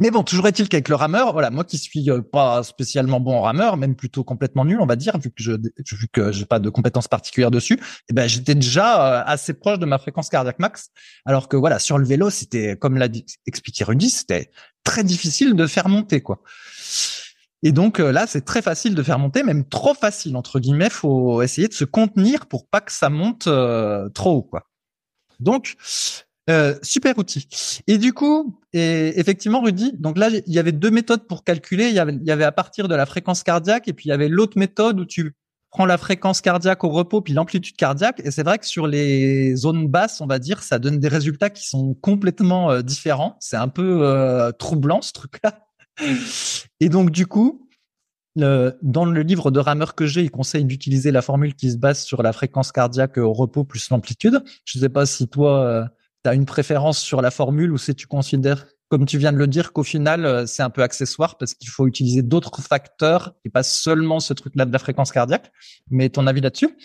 mais 0.00 0.10
bon, 0.10 0.22
toujours 0.22 0.46
est-il 0.46 0.66
qu'avec 0.68 0.88
le 0.88 0.94
rameur, 0.94 1.34
voilà, 1.34 1.50
moi 1.50 1.62
qui 1.62 1.76
suis 1.76 2.10
euh, 2.10 2.22
pas 2.22 2.62
spécialement 2.62 3.20
bon 3.20 3.36
en 3.36 3.42
rameur, 3.42 3.76
même 3.76 3.94
plutôt 3.94 4.24
complètement 4.24 4.64
nul, 4.64 4.80
on 4.80 4.86
va 4.86 4.96
dire, 4.96 5.18
vu 5.18 5.30
que 5.30 5.42
je 5.42 5.52
vu 5.52 6.08
que 6.10 6.32
j'ai 6.32 6.46
pas 6.46 6.58
de 6.58 6.70
compétences 6.70 7.06
particulières 7.06 7.50
dessus, 7.50 7.78
eh 8.08 8.14
ben 8.14 8.26
j'étais 8.26 8.54
déjà 8.54 9.20
euh, 9.20 9.22
assez 9.26 9.52
proche 9.52 9.78
de 9.78 9.84
ma 9.84 9.98
fréquence 9.98 10.30
cardiaque 10.30 10.58
max. 10.58 10.88
Alors 11.26 11.48
que 11.48 11.56
voilà, 11.56 11.78
sur 11.78 11.98
le 11.98 12.06
vélo, 12.06 12.30
c'était 12.30 12.76
comme 12.76 12.96
l'a 12.96 13.08
expliqué 13.46 13.84
Rudy, 13.84 14.08
c'était 14.08 14.50
très 14.84 15.04
difficile 15.04 15.54
de 15.54 15.66
faire 15.66 15.88
monter 15.88 16.22
quoi. 16.22 16.40
Et 17.62 17.72
donc 17.72 18.00
euh, 18.00 18.10
là, 18.10 18.26
c'est 18.26 18.46
très 18.46 18.62
facile 18.62 18.94
de 18.94 19.02
faire 19.02 19.18
monter, 19.18 19.42
même 19.42 19.68
trop 19.68 19.92
facile 19.92 20.34
entre 20.36 20.60
guillemets. 20.60 20.88
Faut 20.88 21.42
essayer 21.42 21.68
de 21.68 21.74
se 21.74 21.84
contenir 21.84 22.46
pour 22.46 22.66
pas 22.66 22.80
que 22.80 22.92
ça 22.92 23.10
monte 23.10 23.50
trop 24.14 24.30
haut 24.30 24.42
quoi. 24.42 24.70
Donc 25.40 25.76
euh, 26.50 26.74
super 26.82 27.16
outil. 27.18 27.46
Et 27.86 27.96
du 27.96 28.12
coup, 28.12 28.58
effectivement, 28.72 29.60
Rudy, 29.60 29.92
donc 29.98 30.18
là, 30.18 30.28
il 30.30 30.52
y 30.52 30.58
avait 30.58 30.72
deux 30.72 30.90
méthodes 30.90 31.26
pour 31.26 31.44
calculer. 31.44 31.88
Il 31.88 31.94
y 31.94 31.98
avait, 31.98 32.14
il 32.14 32.26
y 32.26 32.32
avait 32.32 32.44
à 32.44 32.52
partir 32.52 32.88
de 32.88 32.94
la 32.94 33.06
fréquence 33.06 33.42
cardiaque 33.42 33.88
et 33.88 33.92
puis 33.92 34.06
il 34.06 34.08
y 34.08 34.12
avait 34.12 34.28
l'autre 34.28 34.58
méthode 34.58 34.98
où 34.98 35.04
tu 35.04 35.34
prends 35.70 35.86
la 35.86 35.98
fréquence 35.98 36.40
cardiaque 36.40 36.82
au 36.82 36.88
repos 36.88 37.20
puis 37.20 37.32
l'amplitude 37.32 37.76
cardiaque. 37.76 38.20
Et 38.24 38.32
c'est 38.32 38.42
vrai 38.42 38.58
que 38.58 38.66
sur 38.66 38.88
les 38.88 39.54
zones 39.54 39.86
basses, 39.86 40.20
on 40.20 40.26
va 40.26 40.38
dire, 40.38 40.62
ça 40.62 40.78
donne 40.78 40.98
des 40.98 41.08
résultats 41.08 41.50
qui 41.50 41.66
sont 41.66 41.94
complètement 41.94 42.70
euh, 42.70 42.82
différents. 42.82 43.36
C'est 43.38 43.56
un 43.56 43.68
peu 43.68 44.00
euh, 44.02 44.50
troublant 44.50 45.02
ce 45.02 45.12
truc-là. 45.12 45.66
Et 46.80 46.88
donc 46.88 47.10
du 47.10 47.26
coup, 47.26 47.68
dans 48.36 49.04
le 49.04 49.22
livre 49.22 49.50
de 49.50 49.60
rameur 49.60 49.94
que 49.94 50.06
j'ai, 50.06 50.22
il 50.22 50.30
conseille 50.30 50.64
d'utiliser 50.64 51.10
la 51.10 51.20
formule 51.20 51.54
qui 51.54 51.70
se 51.70 51.76
base 51.76 52.02
sur 52.02 52.22
la 52.22 52.32
fréquence 52.32 52.72
cardiaque 52.72 53.18
au 53.18 53.32
repos 53.32 53.64
plus 53.64 53.90
l'amplitude. 53.90 54.42
Je 54.64 54.78
ne 54.78 54.82
sais 54.82 54.88
pas 54.88 55.04
si 55.04 55.28
toi, 55.28 55.90
tu 56.24 56.30
as 56.30 56.34
une 56.34 56.46
préférence 56.46 56.98
sur 56.98 57.22
la 57.22 57.30
formule 57.30 57.72
ou 57.72 57.78
si 57.78 57.94
tu 57.94 58.06
considères, 58.06 58.66
comme 58.88 59.06
tu 59.06 59.18
viens 59.18 59.32
de 59.32 59.38
le 59.38 59.46
dire, 59.46 59.72
qu'au 59.72 59.82
final, 59.82 60.24
euh, 60.24 60.46
c'est 60.46 60.62
un 60.62 60.70
peu 60.70 60.82
accessoire 60.82 61.38
parce 61.38 61.54
qu'il 61.54 61.68
faut 61.68 61.86
utiliser 61.86 62.22
d'autres 62.22 62.60
facteurs 62.60 63.34
et 63.44 63.50
pas 63.50 63.62
seulement 63.62 64.20
ce 64.20 64.34
truc-là 64.34 64.64
de 64.64 64.72
la 64.72 64.78
fréquence 64.78 65.12
cardiaque. 65.12 65.50
Mais 65.90 66.08
ton 66.08 66.26
avis 66.26 66.40
là-dessus? 66.40 66.76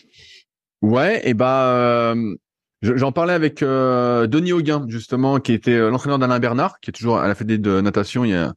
Ouais, 0.82 1.28
et 1.28 1.34
bah, 1.34 1.74
euh, 1.74 2.36
j'en 2.82 3.12
parlais 3.12 3.34
avec 3.34 3.64
euh, 3.64 4.28
Denis 4.28 4.54
Auguin, 4.54 4.86
justement, 4.88 5.40
qui 5.40 5.54
était 5.54 5.78
l'entraîneur 5.90 6.20
d'Alain 6.20 6.40
Bernard, 6.40 6.80
qui 6.80 6.92
est 6.92 6.94
toujours 6.94 7.18
à 7.18 7.28
la 7.28 7.36
Fédé 7.36 7.58
de 7.58 7.82
natation 7.82 8.24
il 8.24 8.32
y 8.32 8.36
a 8.36 8.54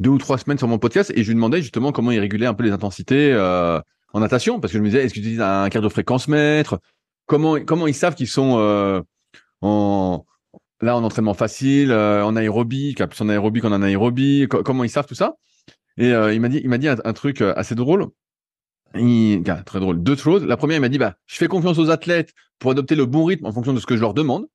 deux 0.00 0.10
ou 0.10 0.18
trois 0.18 0.38
semaines 0.38 0.58
sur 0.58 0.68
mon 0.68 0.78
podcast, 0.78 1.12
et 1.14 1.22
je 1.22 1.28
lui 1.28 1.34
demandais 1.34 1.60
justement 1.60 1.92
comment 1.92 2.10
il 2.10 2.20
régulait 2.20 2.46
un 2.46 2.54
peu 2.54 2.64
les 2.64 2.70
intensités 2.70 3.34
en 3.34 4.20
natation, 4.20 4.60
parce 4.60 4.72
que 4.72 4.78
je 4.78 4.82
me 4.82 4.88
disais, 4.88 5.04
est-ce 5.04 5.12
qu'ils 5.12 5.22
utilisent 5.22 5.40
un 5.40 5.68
cardio-fréquence 5.68 6.28
mètre 6.28 6.78
Comment 7.26 7.58
comment 7.60 7.88
ils 7.88 7.94
savent 7.94 8.14
qu'ils 8.14 8.28
sont 8.28 9.04
en 9.60 10.24
là 10.80 10.96
en 10.96 11.04
entraînement 11.04 11.34
facile, 11.34 11.90
euh, 11.90 12.24
en 12.24 12.36
aérobie, 12.36 12.94
qui 12.94 13.02
a 13.02 13.06
plus 13.06 13.20
en 13.20 13.28
aérobie 13.28 13.60
qu'en 13.60 13.72
anaérobie, 13.72 14.46
comment 14.48 14.84
ils 14.84 14.90
savent 14.90 15.06
tout 15.06 15.14
ça? 15.14 15.36
Et 15.96 16.12
euh, 16.12 16.32
il 16.32 16.40
m'a 16.40 16.48
dit, 16.48 16.60
il 16.62 16.68
m'a 16.68 16.78
dit 16.78 16.88
un, 16.88 17.12
truc 17.12 17.40
euh, 17.40 17.52
assez 17.56 17.74
drôle. 17.74 18.06
Il, 18.94 19.42
très 19.66 19.80
drôle. 19.80 20.02
Deux 20.02 20.16
choses. 20.16 20.44
La 20.44 20.56
première, 20.56 20.78
il 20.78 20.80
m'a 20.80 20.88
dit, 20.88 20.98
bah, 20.98 21.16
je 21.26 21.36
fais 21.36 21.48
confiance 21.48 21.78
aux 21.78 21.90
athlètes 21.90 22.32
pour 22.58 22.70
adopter 22.70 22.94
le 22.94 23.06
bon 23.06 23.24
rythme 23.24 23.46
en 23.46 23.52
fonction 23.52 23.72
de 23.72 23.80
ce 23.80 23.86
que 23.86 23.96
je 23.96 24.00
leur 24.00 24.14
demande. 24.14 24.46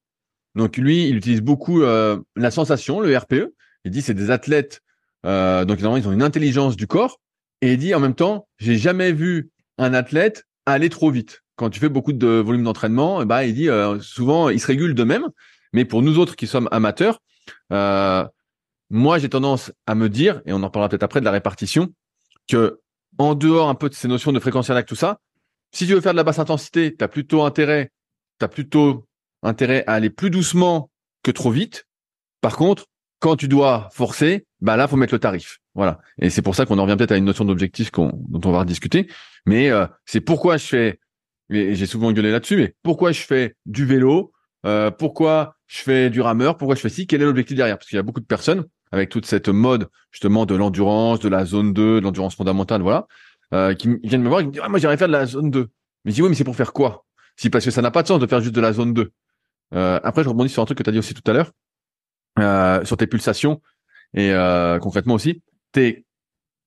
Donc 0.56 0.78
lui, 0.78 1.08
il 1.08 1.18
utilise 1.18 1.42
beaucoup 1.42 1.82
la 1.82 2.52
sensation, 2.52 3.00
le 3.00 3.16
RPE. 3.16 3.54
Il 3.86 3.92
dit, 3.92 4.02
c'est 4.02 4.14
des 4.14 4.32
athlètes, 4.32 4.82
donc 5.24 5.82
normalement 5.82 5.98
ils 5.98 6.08
ont 6.08 6.12
une 6.12 6.24
intelligence 6.24 6.78
du 6.78 6.88
corps. 6.88 7.20
Et 7.62 7.74
il 7.74 7.78
dit 7.78 7.94
en 7.94 8.00
même 8.00 8.16
temps, 8.16 8.48
j'ai 8.60 8.78
jamais 8.78 9.12
vu 9.12 9.52
un 9.78 9.94
athlète 9.94 10.46
aller 10.66 10.90
trop 10.90 11.12
vite 11.12 11.44
quand 11.56 11.70
tu 11.70 11.80
fais 11.80 11.90
beaucoup 11.90 12.14
de 12.14 12.28
volume 12.28 12.64
d'entraînement, 12.64 13.26
bah, 13.26 13.46
il 13.46 13.54
dit 13.54 13.70
euh, 13.70 14.00
souvent, 14.00 14.50
il 14.50 14.60
se 14.60 14.68
régule 14.68 14.96
de 14.96 15.04
même. 15.04 15.28
Mais 15.72 15.86
pour 15.86 16.02
nous 16.02 16.20
autres 16.20 16.36
qui 16.36 16.48
sommes 16.48 16.68
amateurs, 16.72 17.20
euh, 17.72 18.26
moi, 18.90 19.18
j'ai 19.20 19.30
tendance 19.30 19.72
à 19.88 19.96
me 19.96 20.10
dire, 20.10 20.42
et 20.46 20.54
on 20.54 20.62
en 20.64 20.70
parlera 20.70 20.90
peut-être 20.90 21.04
après 21.04 21.20
de 21.20 21.26
la 21.26 21.32
répartition, 21.32 21.94
que 22.48 22.80
en 23.18 23.36
dehors 23.36 23.70
un 23.70 23.76
peu 23.76 23.90
de 23.90 23.94
ces 23.94 24.08
notions 24.08 24.32
de 24.32 24.40
fréquence 24.40 24.68
cardiaque, 24.68 24.88
tout 24.88 24.96
ça, 24.96 25.20
si 25.72 25.88
tu 25.88 25.94
veux 25.94 26.02
faire 26.02 26.14
de 26.14 26.18
la 26.18 26.24
basse 26.24 26.40
intensité, 26.40 26.96
tu 26.96 27.04
as 27.04 27.08
plutôt 27.08 27.44
intérêt, 27.44 27.92
as 28.42 28.48
plutôt 28.48 29.08
intérêt 29.42 29.84
à 29.88 29.94
aller 29.94 30.10
plus 30.10 30.30
doucement 30.30 30.92
que 31.24 31.32
trop 31.32 31.52
vite. 31.52 31.88
Par 32.42 32.58
contre, 32.58 32.86
quand 33.20 33.36
tu 33.36 33.48
dois 33.48 33.90
forcer, 33.94 34.46
bah 34.62 34.76
là, 34.76 34.88
faut 34.88 34.98
mettre 34.98 35.14
le 35.14 35.20
tarif. 35.20 35.60
Voilà. 35.76 36.00
Et 36.20 36.30
c'est 36.30 36.42
pour 36.42 36.56
ça 36.56 36.66
qu'on 36.66 36.78
en 36.78 36.84
revient 36.84 36.96
peut-être 36.98 37.12
à 37.12 37.18
une 37.18 37.26
notion 37.26 37.46
d'objectif 37.46 37.92
dont 37.92 38.42
on 38.46 38.52
va 38.52 38.60
rediscuter. 38.60 39.08
Mais 39.46 39.70
euh, 39.70 39.88
c'est 40.06 40.22
pourquoi 40.22 40.58
je 40.58 40.66
fais 40.66 41.00
j'ai 41.50 41.86
souvent 41.86 42.12
gueulé 42.12 42.32
là-dessus, 42.32 42.58
mais 42.58 42.76
pourquoi 42.84 43.12
je 43.12 43.22
fais 43.22 43.56
du 43.66 43.86
vélo 43.86 44.32
euh, 44.66 44.92
Pourquoi 44.92 45.56
je 45.68 45.82
fais 45.82 46.10
du 46.10 46.22
rameur 46.22 46.58
Pourquoi 46.58 46.76
je 46.76 46.82
fais 46.82 46.90
ci 46.90 47.08
Quel 47.08 47.22
est 47.22 47.26
l'objectif 47.26 47.58
derrière? 47.58 47.78
Parce 47.78 47.88
qu'il 47.88 47.96
y 47.98 48.00
a 48.00 48.04
beaucoup 48.04 48.22
de 48.22 48.26
personnes 48.26 48.66
avec 48.92 49.10
toute 49.10 49.26
cette 49.26 49.50
mode 49.50 49.90
justement 50.12 50.46
de 50.46 50.56
l'endurance, 50.56 51.20
de 51.20 51.30
la 51.30 51.46
zone 51.46 51.74
2, 51.74 52.00
de 52.00 52.04
l'endurance 52.04 52.36
fondamentale, 52.36 52.82
voilà, 52.82 53.08
euh, 53.54 53.74
qui 53.74 53.98
viennent 54.04 54.22
me 54.22 54.30
voir 54.30 54.42
et 54.42 54.46
me 54.46 54.52
disent 54.52 54.62
ah, 54.64 54.70
moi 54.70 54.80
j'aimerais 54.80 54.98
faire 54.98 55.08
de 55.08 55.14
la 55.14 55.26
zone 55.26 55.52
2. 55.52 55.70
Mais 56.06 56.12
je 56.12 56.16
dis 56.16 56.22
oui, 56.22 56.30
mais 56.30 56.36
c'est 56.36 56.44
pour 56.44 56.56
faire 56.56 56.74
quoi? 56.74 57.06
Si 57.36 57.50
parce 57.50 57.66
que 57.66 57.72
ça 57.72 57.82
n'a 57.82 57.92
pas 57.92 58.04
de 58.04 58.08
sens 58.08 58.20
de 58.20 58.28
faire 58.28 58.42
juste 58.42 58.56
de 58.56 58.62
la 58.62 58.74
zone 58.74 58.94
2. 58.94 59.12
Euh, 59.76 60.00
après, 60.04 60.24
je 60.24 60.30
rebondis 60.30 60.50
sur 60.50 60.62
un 60.62 60.66
truc 60.66 60.78
que 60.78 60.84
tu 60.84 60.90
as 60.90 60.94
dit 60.94 61.00
aussi 61.00 61.14
tout 61.14 61.30
à 61.30 61.34
l'heure, 61.34 61.52
sur 62.86 62.98
tes 62.98 63.08
pulsations 63.08 63.62
et 64.16 64.32
concrètement 64.80 65.16
aussi, 65.16 65.42
t'es 65.74 66.06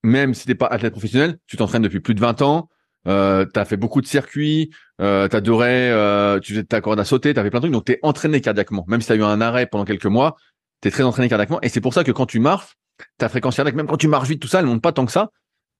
même 0.02 0.34
si 0.34 0.46
t'es 0.46 0.54
pas 0.54 0.66
athlète 0.66 0.92
professionnel, 0.92 1.38
tu 1.46 1.56
t'entraînes 1.56 1.82
depuis 1.82 2.00
plus 2.00 2.14
de 2.14 2.20
20 2.20 2.42
ans, 2.42 2.68
euh, 3.08 3.46
tu 3.52 3.58
as 3.58 3.64
fait 3.64 3.76
beaucoup 3.76 4.00
de 4.00 4.06
circuits, 4.06 4.70
euh, 5.00 5.28
tu 5.28 5.36
adorais, 5.36 5.90
euh, 5.90 6.38
tu 6.38 6.52
faisais 6.52 6.64
ta 6.64 6.80
corde 6.80 7.00
à 7.00 7.04
sauter, 7.04 7.34
tu 7.34 7.40
as 7.40 7.42
fait 7.42 7.50
plein 7.50 7.60
de 7.60 7.64
trucs, 7.64 7.72
donc 7.72 7.86
tu 7.86 7.92
es 7.92 7.98
entraîné 8.02 8.40
cardiaquement. 8.40 8.84
Même 8.88 9.00
si 9.00 9.08
tu 9.08 9.12
as 9.12 9.16
eu 9.16 9.22
un 9.22 9.40
arrêt 9.40 9.66
pendant 9.66 9.84
quelques 9.84 10.06
mois, 10.06 10.36
tu 10.80 10.88
es 10.88 10.90
très 10.90 11.02
entraîné 11.02 11.28
cardiaquement. 11.28 11.60
Et 11.62 11.68
c'est 11.68 11.80
pour 11.80 11.94
ça 11.94 12.04
que 12.04 12.12
quand 12.12 12.26
tu 12.26 12.38
marches, 12.38 12.76
ta 13.18 13.28
fréquence 13.28 13.56
cardiaque, 13.56 13.74
même 13.74 13.86
quand 13.86 13.96
tu 13.96 14.08
marches 14.08 14.28
vite, 14.28 14.40
tout 14.40 14.48
ça, 14.48 14.60
elle 14.60 14.66
monte 14.66 14.82
pas 14.82 14.92
tant 14.92 15.06
que 15.06 15.12
ça. 15.12 15.30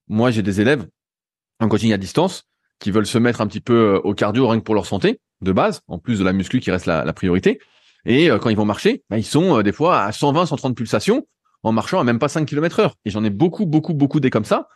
Moi, 0.08 0.30
j'ai 0.30 0.42
des 0.42 0.60
élèves 0.60 0.86
en 1.60 1.68
coaching 1.68 1.92
à 1.92 1.98
distance 1.98 2.44
qui 2.78 2.90
veulent 2.90 3.06
se 3.06 3.18
mettre 3.18 3.40
un 3.40 3.46
petit 3.46 3.60
peu 3.60 3.94
euh, 3.94 4.00
au 4.00 4.14
cardio 4.14 4.46
rien 4.48 4.60
que 4.60 4.64
pour 4.64 4.74
leur 4.74 4.86
santé 4.86 5.20
de 5.40 5.52
base, 5.52 5.80
en 5.88 5.98
plus 5.98 6.18
de 6.18 6.24
la 6.24 6.32
muscu 6.32 6.60
qui 6.60 6.70
reste 6.70 6.86
la, 6.86 7.04
la 7.04 7.12
priorité. 7.12 7.60
Et 8.04 8.30
euh, 8.30 8.38
quand 8.38 8.50
ils 8.50 8.56
vont 8.56 8.64
marcher, 8.64 9.02
bah, 9.10 9.18
ils 9.18 9.24
sont 9.24 9.58
euh, 9.58 9.62
des 9.62 9.72
fois 9.72 10.02
à 10.02 10.12
120, 10.12 10.46
130 10.46 10.76
pulsations 10.76 11.26
en 11.66 11.72
marchant 11.72 11.98
à 11.98 12.04
même 12.04 12.20
pas 12.20 12.28
5 12.28 12.46
km 12.46 12.78
heure. 12.78 12.94
Et 13.04 13.10
j'en 13.10 13.24
ai 13.24 13.30
beaucoup, 13.30 13.66
beaucoup, 13.66 13.92
beaucoup 13.92 14.20
des 14.20 14.30
comme 14.30 14.44
ça. 14.44 14.68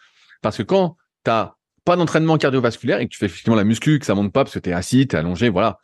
Parce 0.42 0.56
que 0.56 0.64
quand 0.64 0.96
tu 1.24 1.30
as 1.30 1.54
pas 1.84 1.94
d'entraînement 1.94 2.36
cardiovasculaire 2.36 2.98
et 2.98 3.06
que 3.06 3.12
tu 3.12 3.18
fais 3.18 3.26
effectivement 3.26 3.54
la 3.54 3.62
muscu, 3.62 4.00
que 4.00 4.06
ça 4.06 4.14
monte 4.16 4.32
pas 4.32 4.42
parce 4.42 4.54
que 4.54 4.58
tu 4.58 4.70
es 4.70 4.72
assis, 4.72 5.06
tu 5.06 5.14
es 5.14 5.18
allongé, 5.18 5.48
voilà. 5.50 5.78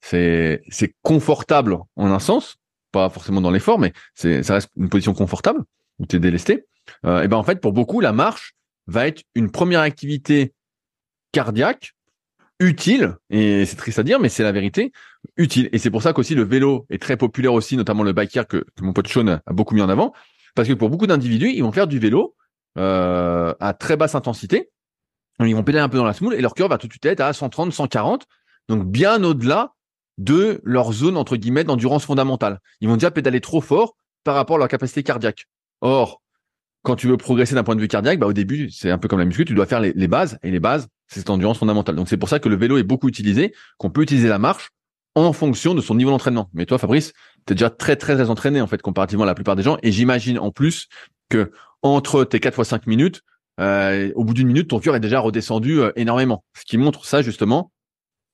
C'est 0.00 0.62
c'est 0.68 0.94
confortable 1.02 1.76
en 1.94 2.06
un 2.10 2.18
sens, 2.18 2.56
pas 2.90 3.08
forcément 3.08 3.40
dans 3.40 3.52
l'effort, 3.52 3.78
mais 3.78 3.92
c'est 4.14 4.42
ça 4.42 4.54
reste 4.54 4.70
une 4.76 4.88
position 4.88 5.14
confortable 5.14 5.62
où 6.00 6.06
tu 6.06 6.16
es 6.16 6.18
délesté. 6.18 6.66
Euh, 7.06 7.22
et 7.22 7.28
ben 7.28 7.36
en 7.36 7.44
fait 7.44 7.60
pour 7.60 7.72
beaucoup 7.72 8.00
la 8.00 8.12
marche 8.12 8.54
va 8.86 9.06
être 9.06 9.22
une 9.36 9.50
première 9.50 9.80
activité 9.80 10.54
cardiaque 11.32 11.94
utile 12.58 13.16
et 13.30 13.64
c'est 13.66 13.76
triste 13.76 13.98
à 13.98 14.02
dire 14.02 14.18
mais 14.18 14.28
c'est 14.28 14.42
la 14.42 14.52
vérité 14.52 14.90
utile 15.36 15.68
et 15.72 15.78
c'est 15.78 15.90
pour 15.90 16.02
ça 16.02 16.12
qu'aussi 16.12 16.34
le 16.34 16.42
vélo 16.42 16.86
est 16.88 17.00
très 17.00 17.16
populaire 17.16 17.52
aussi 17.52 17.76
notamment 17.76 18.02
le 18.02 18.12
biker 18.12 18.48
que, 18.48 18.56
que 18.56 18.82
mon 18.82 18.92
pote 18.92 19.06
Sean 19.06 19.28
a 19.28 19.52
beaucoup 19.52 19.74
mis 19.74 19.82
en 19.82 19.88
avant 19.90 20.14
parce 20.58 20.68
que 20.68 20.74
pour 20.74 20.90
beaucoup 20.90 21.06
d'individus 21.06 21.50
ils 21.50 21.62
vont 21.62 21.72
faire 21.72 21.86
du 21.86 21.98
vélo 21.98 22.34
euh, 22.78 23.54
à 23.60 23.74
très 23.74 23.96
basse 23.96 24.14
intensité 24.14 24.70
ils 25.46 25.54
vont 25.54 25.62
pédaler 25.62 25.84
un 25.84 25.88
peu 25.88 25.98
dans 25.98 26.04
la 26.04 26.12
semoule 26.12 26.34
et 26.34 26.40
leur 26.40 26.54
cœur 26.54 26.68
va 26.68 26.78
tout 26.78 26.88
de 26.88 26.92
suite 26.92 27.06
être 27.06 27.20
à 27.20 27.32
130, 27.32 27.72
140, 27.72 28.26
donc 28.68 28.86
bien 28.86 29.22
au-delà 29.22 29.72
de 30.18 30.60
leur 30.64 30.92
zone 30.92 31.16
entre 31.16 31.36
guillemets 31.36 31.64
d'endurance 31.64 32.04
fondamentale. 32.04 32.58
Ils 32.80 32.88
vont 32.88 32.96
déjà 32.96 33.10
pédaler 33.10 33.40
trop 33.40 33.60
fort 33.60 33.96
par 34.24 34.34
rapport 34.34 34.56
à 34.56 34.58
leur 34.58 34.68
capacité 34.68 35.04
cardiaque. 35.04 35.46
Or, 35.80 36.22
quand 36.82 36.96
tu 36.96 37.06
veux 37.06 37.16
progresser 37.16 37.54
d'un 37.54 37.62
point 37.62 37.76
de 37.76 37.80
vue 37.80 37.88
cardiaque, 37.88 38.18
bah 38.18 38.26
au 38.26 38.32
début, 38.32 38.70
c'est 38.70 38.90
un 38.90 38.98
peu 38.98 39.06
comme 39.06 39.20
la 39.20 39.24
muscu, 39.24 39.44
tu 39.44 39.54
dois 39.54 39.66
faire 39.66 39.80
les, 39.80 40.08
bases 40.08 40.38
et 40.42 40.50
les 40.50 40.60
bases, 40.60 40.88
c'est 41.06 41.20
cette 41.20 41.30
endurance 41.30 41.58
fondamentale. 41.58 41.94
Donc 41.94 42.08
c'est 42.08 42.16
pour 42.16 42.28
ça 42.28 42.40
que 42.40 42.48
le 42.48 42.56
vélo 42.56 42.78
est 42.78 42.82
beaucoup 42.82 43.08
utilisé, 43.08 43.54
qu'on 43.76 43.90
peut 43.90 44.02
utiliser 44.02 44.28
la 44.28 44.38
marche 44.38 44.70
en 45.14 45.32
fonction 45.32 45.74
de 45.74 45.80
son 45.80 45.94
niveau 45.94 46.10
d'entraînement. 46.10 46.48
Mais 46.52 46.66
toi, 46.66 46.78
Fabrice, 46.78 47.12
tu 47.46 47.52
es 47.52 47.54
déjà 47.54 47.70
très, 47.70 47.96
très 47.96 48.14
très 48.14 48.30
entraîné 48.30 48.60
en 48.60 48.66
fait 48.66 48.80
comparativement 48.80 49.24
à 49.24 49.26
la 49.26 49.34
plupart 49.34 49.56
des 49.56 49.62
gens 49.62 49.78
et 49.82 49.92
j'imagine 49.92 50.38
en 50.38 50.50
plus 50.50 50.88
que 51.28 51.50
entre 51.82 52.24
tes 52.24 52.40
4 52.40 52.54
fois 52.54 52.64
5 52.64 52.86
minutes, 52.86 53.22
euh, 53.60 54.12
au 54.14 54.24
bout 54.24 54.34
d'une 54.34 54.48
minute, 54.48 54.68
ton 54.68 54.80
cœur 54.80 54.96
est 54.96 55.00
déjà 55.00 55.20
redescendu 55.20 55.80
euh, 55.80 55.92
énormément. 55.96 56.44
Ce 56.56 56.64
qui 56.64 56.78
montre 56.78 57.04
ça 57.04 57.22
justement, 57.22 57.72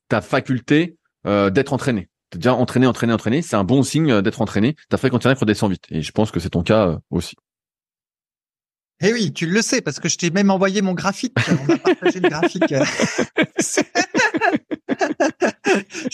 ta 0.08 0.20
faculté 0.20 0.96
euh, 1.26 1.50
d'être 1.50 1.72
entraîné. 1.72 2.08
déjà 2.34 2.54
entraîné, 2.54 2.86
entraîné, 2.86 3.12
entraîné, 3.12 3.42
c'est 3.42 3.56
un 3.56 3.64
bon 3.64 3.82
signe 3.82 4.20
d'être 4.22 4.40
entraîné. 4.40 4.76
Ta 4.90 4.96
fréquence 4.96 5.22
cardiaque 5.22 5.40
redescend 5.40 5.70
vite. 5.70 5.84
Et 5.90 6.02
je 6.02 6.12
pense 6.12 6.30
que 6.30 6.40
c'est 6.40 6.50
ton 6.50 6.62
cas 6.62 6.98
aussi. 7.10 7.36
Eh 9.00 9.12
oui, 9.12 9.32
tu 9.32 9.46
le 9.46 9.60
sais 9.60 9.82
parce 9.82 9.98
que 9.98 10.08
je 10.08 10.16
t'ai 10.16 10.30
même 10.30 10.50
envoyé 10.50 10.80
mon 10.80 10.94
graphique. 10.94 11.36
On 11.68 11.72
a 11.72 11.78
partagé 11.78 12.20
le 12.20 12.28
graphique. 12.28 12.74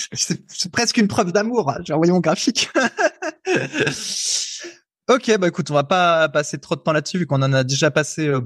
c'est 0.13 0.73
presque 0.73 0.97
une 0.97 1.09
preuve 1.09 1.33
d'amour. 1.33 1.75
J'ai 1.85 1.93
envoyé 1.93 2.13
mon 2.13 2.21
graphique. 2.21 2.71
ok, 5.09 5.39
bah 5.39 5.49
écoute, 5.49 5.71
on 5.71 5.75
va 5.75 5.85
pas 5.85 6.29
passer 6.29 6.59
trop 6.59 6.77
de 6.77 6.81
temps 6.81 6.93
là-dessus 6.93 7.19
vu 7.19 7.27
qu'on 7.27 7.43
en 7.43 7.53
a 7.53 7.65
déjà 7.65 7.91
passé 7.91 8.29
euh, 8.29 8.41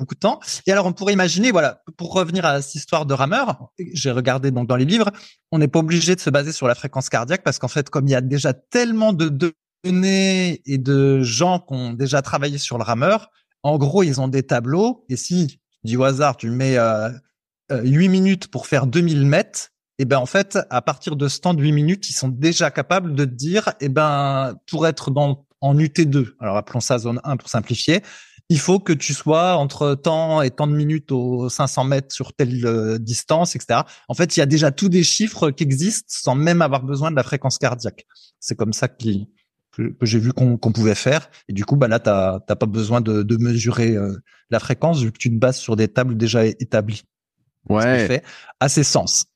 beaucoup 0.00 0.14
de 0.14 0.20
temps. 0.20 0.40
Et 0.66 0.72
alors, 0.72 0.86
on 0.86 0.92
pourrait 0.92 1.12
imaginer, 1.12 1.52
voilà, 1.52 1.82
pour 1.96 2.12
revenir 2.12 2.44
à 2.44 2.60
cette 2.62 2.74
histoire 2.74 3.06
de 3.06 3.14
rameur, 3.14 3.70
j'ai 3.78 4.10
regardé 4.10 4.50
donc 4.50 4.66
dans 4.66 4.76
les 4.76 4.84
livres, 4.84 5.10
on 5.52 5.58
n'est 5.58 5.68
pas 5.68 5.78
obligé 5.78 6.16
de 6.16 6.20
se 6.20 6.30
baser 6.30 6.52
sur 6.52 6.66
la 6.66 6.74
fréquence 6.74 7.08
cardiaque 7.08 7.42
parce 7.44 7.58
qu'en 7.58 7.68
fait, 7.68 7.90
comme 7.90 8.08
il 8.08 8.10
y 8.10 8.16
a 8.16 8.20
déjà 8.20 8.52
tellement 8.52 9.12
de 9.12 9.54
données 9.84 10.62
et 10.66 10.78
de 10.78 11.22
gens 11.22 11.60
qui 11.60 11.74
ont 11.74 11.92
déjà 11.92 12.22
travaillé 12.22 12.58
sur 12.58 12.78
le 12.78 12.84
rameur, 12.84 13.30
en 13.62 13.78
gros, 13.78 14.02
ils 14.02 14.20
ont 14.20 14.28
des 14.28 14.42
tableaux 14.42 15.04
et 15.08 15.16
si, 15.16 15.60
du 15.84 16.02
hasard, 16.02 16.36
tu 16.36 16.50
mets 16.50 16.78
euh, 16.78 17.10
8 17.70 18.06
euh, 18.06 18.10
minutes 18.10 18.48
pour 18.48 18.66
faire 18.66 18.86
2000 18.86 19.26
mètres, 19.26 19.68
et 20.00 20.04
eh 20.04 20.06
ben 20.06 20.16
en 20.16 20.24
fait, 20.24 20.58
à 20.70 20.80
partir 20.80 21.14
de 21.14 21.28
ce 21.28 21.40
temps 21.40 21.52
de 21.52 21.60
8 21.60 21.72
minutes, 21.72 22.08
ils 22.08 22.14
sont 22.14 22.30
déjà 22.30 22.70
capables 22.70 23.14
de 23.14 23.26
te 23.26 23.34
dire, 23.34 23.68
et 23.80 23.84
eh 23.84 23.88
ben 23.90 24.54
pour 24.66 24.86
être 24.86 25.10
dans 25.10 25.44
en 25.60 25.76
UT2, 25.76 26.36
alors 26.40 26.56
appelons 26.56 26.80
ça 26.80 26.96
zone 26.96 27.20
1 27.22 27.36
pour 27.36 27.50
simplifier, 27.50 28.00
il 28.48 28.58
faut 28.58 28.80
que 28.80 28.94
tu 28.94 29.12
sois 29.12 29.56
entre 29.56 29.94
temps 29.94 30.40
et 30.40 30.50
tant 30.50 30.66
de 30.66 30.72
minutes 30.72 31.12
aux 31.12 31.50
500 31.50 31.84
mètres 31.84 32.14
sur 32.14 32.32
telle 32.32 32.64
euh, 32.64 32.96
distance, 32.96 33.54
etc. 33.56 33.82
En 34.08 34.14
fait, 34.14 34.38
il 34.38 34.40
y 34.40 34.42
a 34.42 34.46
déjà 34.46 34.70
tous 34.70 34.88
des 34.88 35.04
chiffres 35.04 35.50
qui 35.50 35.64
existent 35.64 36.08
sans 36.08 36.34
même 36.34 36.62
avoir 36.62 36.82
besoin 36.82 37.10
de 37.10 37.16
la 37.16 37.22
fréquence 37.22 37.58
cardiaque. 37.58 38.06
C'est 38.38 38.56
comme 38.56 38.72
ça 38.72 38.88
que, 38.88 39.04
j'ai 40.00 40.18
vu 40.18 40.32
qu'on 40.32 40.56
pouvait 40.56 40.94
faire. 40.94 41.28
Et 41.50 41.52
du 41.52 41.66
coup, 41.66 41.76
bah 41.76 41.88
là, 41.88 42.00
t'as 42.00 42.40
pas 42.40 42.64
besoin 42.64 43.02
de, 43.02 43.22
de 43.22 43.36
mesurer 43.36 43.96
euh, 43.96 44.16
la 44.48 44.60
fréquence 44.60 45.02
vu 45.02 45.12
que 45.12 45.18
tu 45.18 45.28
te 45.28 45.38
bases 45.38 45.58
sur 45.58 45.76
des 45.76 45.88
tables 45.88 46.16
déjà 46.16 46.46
établies. 46.46 47.02
Ouais. 47.68 48.06
fait 48.06 48.24
assez 48.58 48.82
sens. 48.82 49.26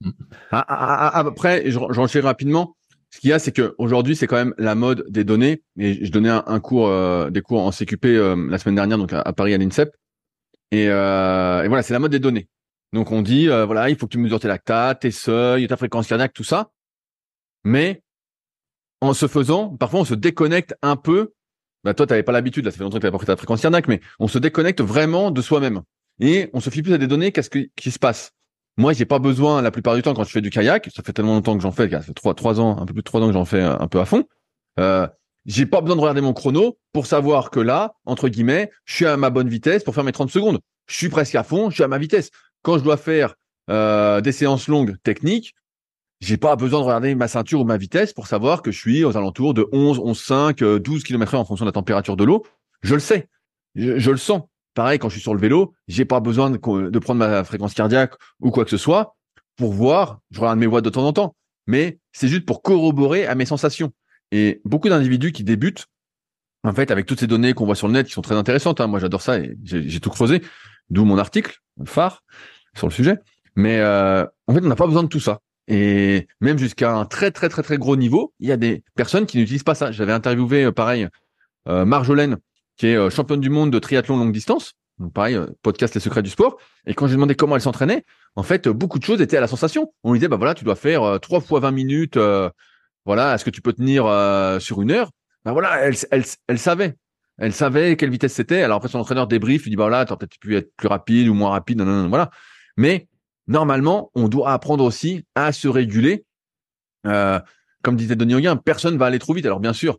Ah, 0.50 0.64
ah, 0.66 1.10
ah, 1.14 1.18
après, 1.20 1.70
j'enchaîne 1.70 2.24
rapidement. 2.24 2.76
Ce 3.10 3.20
qu'il 3.20 3.30
y 3.30 3.32
a, 3.32 3.38
c'est 3.38 3.52
que 3.52 3.74
aujourd'hui, 3.78 4.16
c'est 4.16 4.26
quand 4.26 4.36
même 4.36 4.54
la 4.58 4.74
mode 4.74 5.04
des 5.08 5.22
données. 5.22 5.62
Et 5.78 6.04
je 6.04 6.10
donnais 6.10 6.30
un, 6.30 6.60
cours, 6.60 6.88
euh, 6.88 7.30
des 7.30 7.42
cours 7.42 7.60
en 7.60 7.70
CQP 7.70 8.06
euh, 8.06 8.48
la 8.50 8.58
semaine 8.58 8.74
dernière, 8.74 8.98
donc 8.98 9.12
à, 9.12 9.32
Paris 9.32 9.54
à 9.54 9.58
l'INSEP. 9.58 9.94
Et, 10.72 10.88
euh, 10.88 11.62
et, 11.62 11.68
voilà, 11.68 11.82
c'est 11.82 11.92
la 11.92 12.00
mode 12.00 12.10
des 12.10 12.18
données. 12.18 12.48
Donc 12.92 13.12
on 13.12 13.22
dit, 13.22 13.46
voilà, 13.46 13.90
il 13.90 13.96
faut 13.96 14.06
que 14.06 14.12
tu 14.12 14.18
mesures 14.18 14.40
tes 14.40 14.48
lactates, 14.48 15.00
tes 15.00 15.10
seuils, 15.10 15.66
ta 15.66 15.76
fréquence 15.76 16.06
cardiaque, 16.06 16.32
tout 16.32 16.44
ça. 16.44 16.70
Mais 17.64 18.02
en 19.00 19.14
se 19.14 19.26
faisant, 19.26 19.76
parfois 19.76 20.00
on 20.00 20.04
se 20.04 20.14
déconnecte 20.14 20.74
un 20.82 20.96
peu. 20.96 21.34
Bah 21.82 21.94
toi, 21.94 22.06
t'avais 22.06 22.22
pas 22.22 22.32
l'habitude, 22.32 22.64
là, 22.64 22.70
ça 22.70 22.78
fait 22.78 22.84
longtemps 22.84 22.96
que 22.96 23.02
t'avais 23.02 23.12
pas 23.12 23.18
pris 23.18 23.26
ta 23.26 23.36
fréquence 23.36 23.60
cardiaque, 23.60 23.88
mais 23.88 24.00
on 24.18 24.28
se 24.28 24.38
déconnecte 24.38 24.80
vraiment 24.80 25.30
de 25.30 25.42
soi-même 25.42 25.82
et 26.20 26.50
on 26.52 26.60
se 26.60 26.70
fie 26.70 26.82
plus 26.82 26.92
à 26.94 26.98
des 26.98 27.06
données 27.06 27.32
qu'à 27.32 27.42
ce 27.42 27.50
qui 27.50 27.90
se 27.90 27.98
passe. 27.98 28.32
Moi, 28.76 28.92
j'ai 28.92 29.04
pas 29.04 29.20
besoin 29.20 29.62
la 29.62 29.70
plupart 29.70 29.94
du 29.94 30.02
temps 30.02 30.14
quand 30.14 30.24
je 30.24 30.30
fais 30.30 30.40
du 30.40 30.50
kayak, 30.50 30.90
ça 30.94 31.02
fait 31.02 31.12
tellement 31.12 31.34
longtemps 31.34 31.56
que 31.56 31.62
j'en 31.62 31.70
fais, 31.70 31.88
ça 31.88 32.00
fait 32.00 32.12
trois 32.12 32.34
trois 32.34 32.60
ans, 32.60 32.76
un 32.78 32.86
peu 32.86 32.92
plus 32.92 33.02
de 33.02 33.04
trois 33.04 33.20
ans 33.20 33.28
que 33.28 33.32
j'en 33.32 33.44
fais 33.44 33.62
un 33.62 33.86
peu 33.86 34.00
à 34.00 34.04
fond. 34.04 34.24
Euh, 34.80 35.06
j'ai 35.46 35.66
pas 35.66 35.80
besoin 35.80 35.96
de 35.96 36.00
regarder 36.00 36.20
mon 36.20 36.32
chrono 36.32 36.78
pour 36.92 37.06
savoir 37.06 37.50
que 37.50 37.60
là, 37.60 37.94
entre 38.04 38.28
guillemets, 38.28 38.70
je 38.84 38.94
suis 38.94 39.06
à 39.06 39.16
ma 39.16 39.30
bonne 39.30 39.48
vitesse 39.48 39.84
pour 39.84 39.94
faire 39.94 40.04
mes 40.04 40.12
30 40.12 40.30
secondes. 40.30 40.58
Je 40.86 40.96
suis 40.96 41.08
presque 41.08 41.34
à 41.34 41.44
fond, 41.44 41.70
je 41.70 41.74
suis 41.74 41.84
à 41.84 41.88
ma 41.88 41.98
vitesse. 41.98 42.30
Quand 42.62 42.78
je 42.78 42.82
dois 42.82 42.96
faire 42.96 43.34
euh, 43.70 44.20
des 44.20 44.32
séances 44.32 44.68
longues 44.68 44.96
techniques, 45.02 45.54
j'ai 46.20 46.36
pas 46.36 46.56
besoin 46.56 46.80
de 46.80 46.84
regarder 46.84 47.14
ma 47.14 47.28
ceinture 47.28 47.60
ou 47.60 47.64
ma 47.64 47.76
vitesse 47.76 48.12
pour 48.12 48.26
savoir 48.26 48.62
que 48.62 48.72
je 48.72 48.78
suis 48.78 49.04
aux 49.04 49.16
alentours 49.16 49.54
de 49.54 49.68
11, 49.72 49.98
11, 49.98 50.18
5, 50.18 50.64
12 50.64 51.02
km 51.04 51.34
heure 51.34 51.40
en 51.42 51.44
fonction 51.44 51.64
de 51.64 51.68
la 51.68 51.72
température 51.72 52.16
de 52.16 52.24
l'eau. 52.24 52.44
Je 52.82 52.94
le 52.94 53.00
sais. 53.00 53.28
je, 53.74 54.10
le 54.10 54.16
sens. 54.16 54.42
Pareil, 54.74 54.98
quand 54.98 55.08
je 55.08 55.14
suis 55.14 55.22
sur 55.22 55.34
le 55.34 55.40
vélo, 55.40 55.74
j'ai 55.88 56.04
pas 56.04 56.20
besoin 56.20 56.50
de, 56.50 56.58
prendre 56.58 57.18
ma 57.18 57.44
fréquence 57.44 57.74
cardiaque 57.74 58.14
ou 58.40 58.50
quoi 58.50 58.64
que 58.64 58.70
ce 58.70 58.76
soit 58.76 59.16
pour 59.56 59.72
voir. 59.72 60.20
Je 60.32 60.40
regarde 60.40 60.58
mes 60.58 60.66
voix 60.66 60.80
de 60.80 60.90
temps 60.90 61.06
en 61.06 61.12
temps, 61.12 61.36
mais 61.66 61.98
c'est 62.12 62.28
juste 62.28 62.44
pour 62.44 62.60
corroborer 62.62 63.26
à 63.26 63.34
mes 63.36 63.46
sensations. 63.46 63.92
Et 64.32 64.60
beaucoup 64.64 64.88
d'individus 64.88 65.32
qui 65.32 65.44
débutent, 65.44 65.86
en 66.64 66.72
fait, 66.72 66.90
avec 66.90 67.06
toutes 67.06 67.20
ces 67.20 67.28
données 67.28 67.54
qu'on 67.54 67.66
voit 67.66 67.76
sur 67.76 67.86
le 67.86 67.92
net, 67.92 68.06
qui 68.06 68.12
sont 68.12 68.22
très 68.22 68.34
intéressantes. 68.34 68.80
Hein, 68.80 68.88
moi, 68.88 68.98
j'adore 68.98 69.22
ça 69.22 69.38
et 69.38 69.56
j'ai 69.62 70.00
tout 70.00 70.10
creusé, 70.10 70.42
d'où 70.90 71.04
mon 71.04 71.18
article 71.18 71.58
phare 71.84 72.24
sur 72.76 72.88
le 72.88 72.92
sujet. 72.92 73.18
Mais 73.54 73.78
euh, 73.78 74.24
en 74.48 74.54
fait, 74.54 74.60
on 74.60 74.68
n'a 74.68 74.76
pas 74.76 74.86
besoin 74.86 75.04
de 75.04 75.08
tout 75.08 75.20
ça. 75.20 75.40
Et 75.68 76.26
même 76.40 76.58
jusqu'à 76.58 76.92
un 76.92 77.04
très 77.04 77.30
très 77.30 77.48
très 77.48 77.62
très 77.62 77.78
gros 77.78 77.96
niveau, 77.96 78.34
il 78.40 78.48
y 78.48 78.52
a 78.52 78.56
des 78.56 78.82
personnes 78.96 79.24
qui 79.24 79.38
n'utilisent 79.38 79.62
pas 79.62 79.74
ça. 79.74 79.92
J'avais 79.92 80.12
interviewé, 80.12 80.64
euh, 80.64 80.72
pareil, 80.72 81.08
euh, 81.68 81.84
Marjolaine 81.84 82.38
qui 82.76 82.88
est 82.88 82.96
euh, 82.96 83.10
championne 83.10 83.40
du 83.40 83.50
monde 83.50 83.70
de 83.70 83.78
triathlon 83.78 84.16
longue 84.16 84.32
distance. 84.32 84.74
Donc 84.98 85.12
pareil, 85.12 85.34
euh, 85.34 85.46
podcast 85.62 85.94
Les 85.94 86.00
secrets 86.00 86.22
du 86.22 86.30
sport. 86.30 86.56
Et 86.86 86.94
quand 86.94 87.06
j'ai 87.06 87.14
demandé 87.14 87.34
comment 87.34 87.56
elle 87.56 87.62
s'entraînait, 87.62 88.04
en 88.36 88.42
fait, 88.42 88.68
beaucoup 88.68 88.98
de 88.98 89.04
choses 89.04 89.20
étaient 89.20 89.36
à 89.36 89.40
la 89.40 89.48
sensation. 89.48 89.92
On 90.02 90.12
lui 90.12 90.18
disait, 90.18 90.28
bah 90.28 90.36
voilà, 90.36 90.54
tu 90.54 90.64
dois 90.64 90.76
faire 90.76 91.18
3 91.20 91.38
euh, 91.38 91.42
fois 91.42 91.60
20 91.60 91.70
minutes. 91.70 92.18
voilà, 93.04 93.34
est-ce 93.34 93.44
que 93.44 93.50
tu 93.50 93.60
peux 93.60 93.72
tenir 93.72 94.04
sur 94.60 94.82
une 94.82 94.90
heure? 94.90 95.10
Bah 95.44 95.52
voilà, 95.52 95.80
elle, 95.80 95.94
elle, 96.10 96.24
elle 96.48 96.58
savait. 96.58 96.94
Elle 97.36 97.52
savait 97.52 97.96
quelle 97.96 98.10
vitesse 98.10 98.32
c'était. 98.32 98.62
Alors 98.62 98.76
après, 98.76 98.88
son 98.88 99.00
entraîneur 99.00 99.26
débrief, 99.26 99.64
lui 99.64 99.70
dit, 99.70 99.76
bah 99.76 99.84
voilà, 99.84 100.04
t'aurais 100.04 100.18
peut-être 100.18 100.38
pu 100.38 100.56
être 100.56 100.72
plus 100.76 100.88
rapide 100.88 101.28
ou 101.28 101.34
moins 101.34 101.50
rapide. 101.50 101.78
Non, 101.78 101.84
non, 101.84 102.02
non, 102.02 102.08
voilà. 102.08 102.30
Mais 102.76 103.08
normalement, 103.48 104.10
on 104.14 104.28
doit 104.28 104.52
apprendre 104.52 104.84
aussi 104.84 105.24
à 105.34 105.52
se 105.52 105.68
réguler. 105.68 106.24
comme 107.02 107.96
disait 107.96 108.16
Denis 108.16 108.36
Hoguin, 108.36 108.56
personne 108.56 108.96
va 108.96 109.06
aller 109.06 109.18
trop 109.18 109.34
vite. 109.34 109.44
Alors 109.44 109.60
bien 109.60 109.72
sûr, 109.74 109.98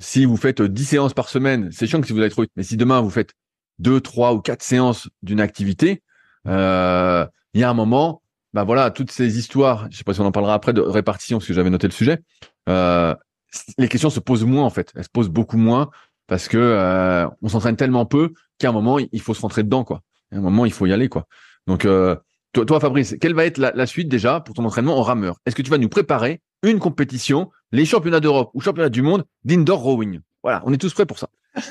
si 0.00 0.24
vous 0.24 0.36
faites 0.36 0.60
10 0.62 0.84
séances 0.84 1.14
par 1.14 1.28
semaine, 1.28 1.70
c'est 1.70 1.86
chiant 1.86 2.00
que 2.00 2.06
si 2.06 2.12
vous 2.12 2.20
allez 2.20 2.30
trop 2.30 2.42
vite. 2.42 2.52
Mais 2.56 2.62
si 2.62 2.76
demain 2.76 3.00
vous 3.00 3.10
faites 3.10 3.34
2, 3.78 4.00
3 4.00 4.34
ou 4.34 4.40
4 4.40 4.62
séances 4.62 5.08
d'une 5.22 5.40
activité, 5.40 6.02
euh, 6.48 7.26
il 7.54 7.60
y 7.60 7.64
a 7.64 7.70
un 7.70 7.74
moment, 7.74 8.22
bah 8.54 8.64
voilà, 8.64 8.90
toutes 8.90 9.12
ces 9.12 9.38
histoires, 9.38 9.86
je 9.90 9.98
sais 9.98 10.04
pas 10.04 10.14
si 10.14 10.20
on 10.20 10.26
en 10.26 10.32
parlera 10.32 10.54
après 10.54 10.72
de 10.72 10.80
répartition, 10.80 11.38
parce 11.38 11.46
que 11.46 11.52
j'avais 11.54 11.70
noté 11.70 11.86
le 11.86 11.92
sujet, 11.92 12.18
euh, 12.68 13.14
les 13.78 13.88
questions 13.88 14.10
se 14.10 14.20
posent 14.20 14.44
moins 14.44 14.64
en 14.64 14.70
fait. 14.70 14.90
Elles 14.96 15.04
se 15.04 15.10
posent 15.10 15.28
beaucoup 15.28 15.58
moins 15.58 15.90
parce 16.26 16.48
que 16.48 16.58
euh, 16.58 17.28
on 17.42 17.48
s'entraîne 17.48 17.76
tellement 17.76 18.06
peu 18.06 18.32
qu'à 18.58 18.70
un 18.70 18.72
moment, 18.72 18.98
il 18.98 19.20
faut 19.20 19.34
se 19.34 19.40
rentrer 19.40 19.64
dedans, 19.64 19.84
quoi. 19.84 20.02
À 20.32 20.36
un 20.36 20.40
moment, 20.40 20.64
il 20.64 20.72
faut 20.72 20.86
y 20.86 20.92
aller, 20.92 21.08
quoi. 21.08 21.26
Donc, 21.66 21.84
euh, 21.84 22.16
toi, 22.52 22.64
toi, 22.64 22.80
Fabrice, 22.80 23.16
quelle 23.20 23.34
va 23.34 23.44
être 23.44 23.58
la 23.58 23.86
suite 23.86 24.08
déjà 24.08 24.40
pour 24.40 24.54
ton 24.54 24.64
entraînement 24.64 24.96
en 24.96 25.02
rameur? 25.02 25.36
Est-ce 25.44 25.56
que 25.56 25.62
tu 25.62 25.70
vas 25.70 25.78
nous 25.78 25.88
préparer 25.88 26.40
une 26.62 26.78
compétition, 26.78 27.50
les 27.72 27.84
championnats 27.84 28.20
d'Europe 28.20 28.50
ou 28.54 28.60
championnats 28.60 28.88
du 28.88 29.02
monde 29.02 29.24
d'indoor 29.44 29.80
rowing. 29.80 30.20
Voilà, 30.42 30.62
on 30.66 30.72
est 30.72 30.78
tous 30.78 30.92
prêts 30.92 31.06
pour 31.06 31.18
ça. 31.18 31.28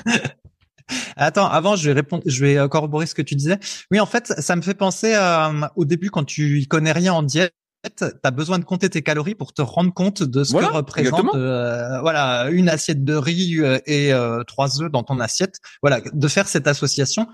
Attends, 1.16 1.46
avant, 1.46 1.76
je 1.76 1.88
vais 1.88 1.92
répondre, 1.92 2.22
je 2.26 2.44
vais 2.44 2.68
corroborer 2.68 3.06
ce 3.06 3.14
que 3.14 3.22
tu 3.22 3.34
disais. 3.34 3.58
Oui, 3.90 4.00
en 4.00 4.06
fait, 4.06 4.32
ça 4.38 4.56
me 4.56 4.62
fait 4.62 4.74
penser 4.74 5.14
euh, 5.14 5.66
au 5.76 5.84
début 5.84 6.10
quand 6.10 6.24
tu 6.24 6.60
y 6.60 6.66
connais 6.66 6.92
rien 6.92 7.12
en 7.12 7.22
diète. 7.22 7.54
Tu 7.96 8.04
as 8.22 8.30
besoin 8.30 8.58
de 8.58 8.64
compter 8.64 8.90
tes 8.90 9.02
calories 9.02 9.34
pour 9.34 9.54
te 9.54 9.62
rendre 9.62 9.94
compte 9.94 10.22
de 10.22 10.44
ce 10.44 10.52
que 10.52 10.64
représente 10.64 11.34
euh, 11.34 11.98
voilà 12.02 12.50
une 12.50 12.68
assiette 12.68 13.04
de 13.04 13.14
riz 13.14 13.58
euh, 13.58 13.78
et 13.86 14.12
trois 14.46 14.82
œufs 14.82 14.90
dans 14.90 15.02
ton 15.02 15.18
assiette. 15.18 15.60
Voilà, 15.82 16.00
de 16.12 16.28
faire 16.28 16.46
cette 16.46 16.66
association. 16.66 17.26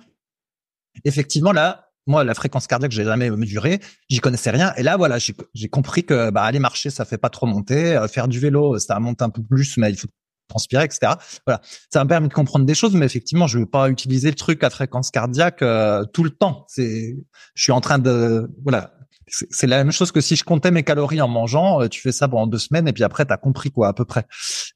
Effectivement, 1.05 1.53
là, 1.53 1.86
moi, 2.07 2.25
la 2.25 2.35
fréquence 2.35 2.67
cardiaque, 2.67 2.93
j'ai 2.93 3.05
jamais 3.05 3.31
mesuré, 3.31 3.81
j'y 4.09 4.21
connaissais 4.21 4.51
rien. 4.51 4.73
Et 4.77 4.83
là, 4.83 4.97
voilà, 4.97 5.19
j'ai 5.19 5.69
compris 5.69 6.05
que 6.05 6.31
bah, 6.31 6.43
aller 6.43 6.61
marcher, 6.61 6.91
ça 6.91 7.05
fait 7.05 7.19
pas 7.19 7.31
trop 7.31 7.47
monter. 7.47 7.97
Euh, 7.97 8.09
faire 8.09 8.29
du 8.29 8.39
vélo, 8.39 8.79
ça 8.79 8.99
monte 9.01 9.23
un 9.23 9.31
peu 9.31 9.43
plus, 9.43 9.77
mais 9.77 9.91
il 9.91 9.97
faut 9.97 10.09
transpirer, 10.49 10.85
etc. 10.85 11.15
Voilà, 11.45 11.61
ça 11.93 12.05
m'a 12.05 12.09
permis 12.09 12.29
de 12.29 12.33
comprendre 12.33 12.65
des 12.65 12.75
choses, 12.75 12.95
mais 12.95 13.07
effectivement, 13.07 13.49
je 13.49 13.59
veux 13.59 13.67
pas 13.67 13.89
utiliser 13.91 14.29
le 14.29 14.37
truc 14.37 14.63
à 14.63 14.71
fréquence 14.71 15.11
cardiaque 15.11 15.63
euh, 15.63 16.05
tout 16.05 16.23
le 16.23 16.31
temps. 16.31 16.65
C'est, 16.69 17.17
je 17.55 17.63
suis 17.63 17.73
en 17.73 17.81
train 17.81 17.99
de, 17.99 18.49
voilà, 18.63 18.93
c'est 19.29 19.67
la 19.67 19.79
même 19.79 19.91
chose 19.91 20.13
que 20.13 20.21
si 20.21 20.37
je 20.37 20.45
comptais 20.45 20.71
mes 20.71 20.85
calories 20.85 21.21
en 21.21 21.27
mangeant. 21.27 21.83
Euh, 21.83 21.89
tu 21.89 22.01
fais 22.01 22.13
ça 22.13 22.29
pendant 22.29 22.47
deux 22.47 22.59
semaines 22.59 22.87
et 22.87 22.93
puis 22.93 23.03
après, 23.03 23.27
tu 23.27 23.33
as 23.33 23.37
compris 23.37 23.73
quoi 23.73 23.89
à 23.89 23.93
peu 23.93 24.05
près. 24.05 24.25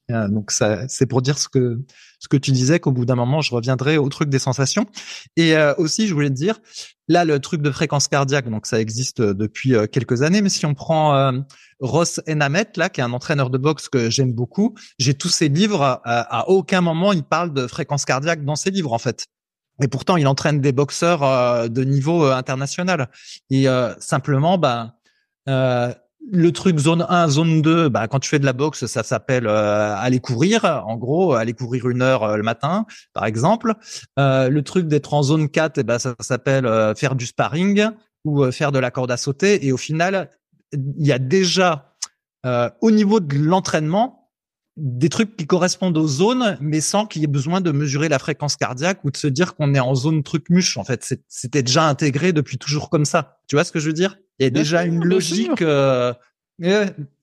donc 0.09 0.51
ça, 0.51 0.85
c'est 0.89 1.05
pour 1.05 1.21
dire 1.21 1.37
ce 1.37 1.47
que 1.47 1.79
ce 2.19 2.27
que 2.27 2.35
tu 2.35 2.51
disais 2.51 2.79
qu'au 2.81 2.91
bout 2.91 3.05
d'un 3.05 3.15
moment, 3.15 3.39
je 3.39 3.55
reviendrai 3.55 3.97
au 3.97 4.09
truc 4.09 4.29
des 4.29 4.39
sensations. 4.39 4.85
Et 5.37 5.55
aussi, 5.77 6.07
je 6.07 6.13
voulais 6.13 6.29
te 6.29 6.35
dire, 6.35 6.59
Là, 7.11 7.25
le 7.25 7.39
truc 7.41 7.61
de 7.61 7.71
fréquence 7.71 8.07
cardiaque, 8.07 8.49
donc 8.49 8.65
ça 8.65 8.79
existe 8.79 9.19
euh, 9.19 9.33
depuis 9.33 9.75
euh, 9.75 9.85
quelques 9.85 10.21
années. 10.21 10.41
Mais 10.41 10.47
si 10.47 10.65
on 10.65 10.73
prend 10.73 11.13
euh, 11.13 11.33
Ross 11.81 12.21
Enamet, 12.25 12.67
là, 12.77 12.87
qui 12.87 13.01
est 13.01 13.03
un 13.03 13.11
entraîneur 13.11 13.49
de 13.49 13.57
boxe 13.57 13.89
que 13.89 14.09
j'aime 14.09 14.31
beaucoup, 14.31 14.75
j'ai 14.97 15.13
tous 15.13 15.27
ses 15.27 15.49
livres. 15.49 15.99
à 16.05 16.47
aucun 16.47 16.79
moment, 16.79 17.11
il 17.11 17.23
parle 17.23 17.51
de 17.51 17.67
fréquence 17.67 18.05
cardiaque 18.05 18.45
dans 18.45 18.55
ses 18.55 18.71
livres, 18.71 18.93
en 18.93 18.97
fait. 18.97 19.25
Et 19.83 19.89
pourtant, 19.89 20.15
il 20.15 20.25
entraîne 20.25 20.61
des 20.61 20.71
boxeurs 20.71 21.69
de 21.69 21.83
niveau 21.83 22.23
international. 22.25 23.09
Et 23.49 23.65
simplement, 23.99 24.57
bah, 24.57 24.95
le 26.29 26.51
truc 26.51 26.77
zone 26.77 27.05
1, 27.07 27.29
zone 27.29 27.61
2, 27.61 27.89
bah, 27.89 28.07
quand 28.07 28.19
tu 28.19 28.29
fais 28.29 28.39
de 28.39 28.45
la 28.45 28.53
boxe, 28.53 28.85
ça 28.85 29.03
s'appelle 29.03 29.47
euh, 29.47 29.95
aller 29.95 30.19
courir. 30.19 30.65
En 30.85 30.97
gros, 30.97 31.33
aller 31.33 31.53
courir 31.53 31.89
une 31.89 32.01
heure 32.01 32.23
euh, 32.23 32.37
le 32.37 32.43
matin, 32.43 32.85
par 33.13 33.25
exemple. 33.25 33.73
Euh, 34.19 34.49
le 34.49 34.61
truc 34.61 34.87
d'être 34.87 35.13
en 35.13 35.23
zone 35.23 35.49
4, 35.49 35.77
eh 35.79 35.83
ben, 35.83 35.99
ça 35.99 36.15
s'appelle 36.19 36.65
faire 36.95 37.15
du 37.15 37.25
sparring 37.25 37.89
ou 38.23 38.49
faire 38.51 38.71
de 38.71 38.79
la 38.79 38.91
corde 38.91 39.11
à 39.11 39.17
sauter. 39.17 39.65
Et 39.65 39.71
au 39.71 39.77
final, 39.77 40.29
il 40.73 41.05
y 41.05 41.11
a 41.11 41.19
déjà 41.19 41.87
au 42.81 42.89
niveau 42.89 43.19
de 43.19 43.37
l'entraînement, 43.37 44.31
des 44.77 45.09
trucs 45.09 45.35
qui 45.35 45.45
correspondent 45.45 45.97
aux 45.97 46.07
zones, 46.07 46.57
mais 46.61 46.81
sans 46.81 47.05
qu'il 47.05 47.21
y 47.21 47.25
ait 47.25 47.27
besoin 47.27 47.61
de 47.61 47.71
mesurer 47.71 48.09
la 48.09 48.19
fréquence 48.19 48.55
cardiaque 48.55 49.03
ou 49.03 49.11
de 49.11 49.17
se 49.17 49.27
dire 49.27 49.55
qu'on 49.55 49.75
est 49.75 49.79
en 49.79 49.93
zone 49.93 50.23
truc 50.23 50.49
muche. 50.49 50.77
En 50.77 50.83
fait, 50.83 51.15
c'était 51.27 51.61
déjà 51.61 51.87
intégré 51.87 52.33
depuis 52.33 52.57
toujours 52.57 52.89
comme 52.89 53.05
ça. 53.05 53.39
Tu 53.47 53.55
vois 53.55 53.63
ce 53.63 53.71
que 53.71 53.79
je 53.79 53.87
veux 53.87 53.93
dire? 53.93 54.17
Il 54.41 54.45
y 54.45 54.47
a 54.47 54.49
déjà 54.49 54.85
une 54.85 55.05
logique. 55.05 55.61
Euh, 55.61 56.13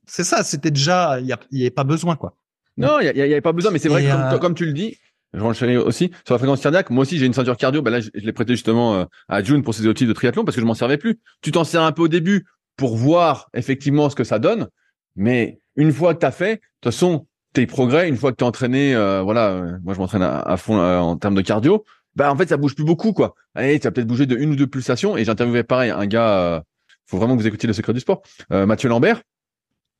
c'est 0.07 0.25
ça. 0.25 0.45
C'était 0.45 0.71
déjà. 0.71 1.19
Il 1.21 1.27
y, 1.27 1.33
a, 1.33 1.39
avait 1.53 1.71
pas 1.71 1.85
besoin 1.85 2.17
quoi. 2.17 2.37
Non, 2.77 3.01
il 3.01 3.07
y, 3.07 3.21
avait 3.21 3.41
pas 3.41 3.53
besoin. 3.53 3.73
Mais 3.73 3.81
c'est 3.81 3.89
vrai 3.89 4.05
que 4.05 4.09
euh, 4.09 4.39
comme, 4.39 4.55
tu 4.55 4.65
le 4.65 4.73
dis, 4.73 4.97
je 5.35 5.41
vais 5.67 5.77
aussi 5.77 6.11
sur 6.25 6.35
la 6.35 6.39
fréquence 6.39 6.61
cardiaque. 6.61 6.91
Moi 6.91 7.03
aussi, 7.03 7.19
j'ai 7.19 7.27
une 7.27 7.35
ceinture 7.35 7.57
cardio. 7.57 7.83
Ben 7.83 7.91
là, 7.91 8.01
je, 8.01 8.09
l'ai 8.15 8.33
prêté 8.33 8.55
justement 8.55 8.95
euh, 8.95 9.05
à 9.29 9.43
June 9.43 9.63
pour 9.63 9.75
ses 9.75 9.87
outils 9.87 10.07
de 10.07 10.13
triathlon 10.13 10.45
parce 10.45 10.55
que 10.55 10.61
je 10.61 10.67
m'en 10.67 10.75
servais 10.75 10.97
plus. 10.97 11.21
Tu 11.43 11.53
t'en 11.53 11.65
sers 11.65 11.83
un 11.83 11.93
peu 11.93 12.03
au 12.03 12.09
début 12.09 12.47
pour 12.77 12.97
voir 12.97 13.49
effectivement 13.55 14.09
ce 14.09 14.15
que 14.15 14.25
ça 14.25 14.39
donne, 14.39 14.69
mais 15.17 15.61
une 15.77 15.93
fois 15.93 16.15
que 16.15 16.21
tu 16.21 16.27
as 16.27 16.31
fait, 16.31 16.55
de 16.55 16.61
toute 16.81 16.93
façon, 16.93 17.27
tes 17.53 17.67
progrès, 17.67 18.09
une 18.09 18.17
fois 18.17 18.31
que 18.31 18.37
tu 18.37 18.45
es 18.45 18.47
entraîné, 18.47 18.95
euh, 18.95 19.23
voilà, 19.23 19.49
euh, 19.49 19.79
moi 19.83 19.95
je 19.95 19.99
m'entraîne 19.99 20.23
à, 20.23 20.57
fond 20.57 20.79
en 20.79 21.17
termes 21.17 21.35
de 21.35 21.43
cardio, 21.43 21.85
bah 22.15 22.33
en 22.33 22.37
fait 22.37 22.49
ça 22.49 22.57
bouge 22.57 22.75
plus 22.75 22.85
beaucoup 22.85 23.13
quoi. 23.13 23.35
Allez, 23.55 23.79
tu 23.81 23.85
vas 23.85 23.91
peut-être 23.91 24.07
bouger 24.07 24.27
de 24.27 24.37
une 24.37 24.53
ou 24.53 24.57
deux 24.57 24.67
pulsations. 24.67 25.17
Et 25.17 25.25
j'interviewais 25.25 25.65
pareil 25.65 25.91
un 25.91 26.07
gars, 26.07 26.63
faut 27.09 27.17
vraiment 27.17 27.37
que 27.37 27.41
vous 27.41 27.47
écoutiez 27.47 27.67
le 27.67 27.73
secret 27.73 27.93
du 27.93 28.01
sport, 28.01 28.23
Mathieu 28.51 28.89
Lambert, 28.89 29.23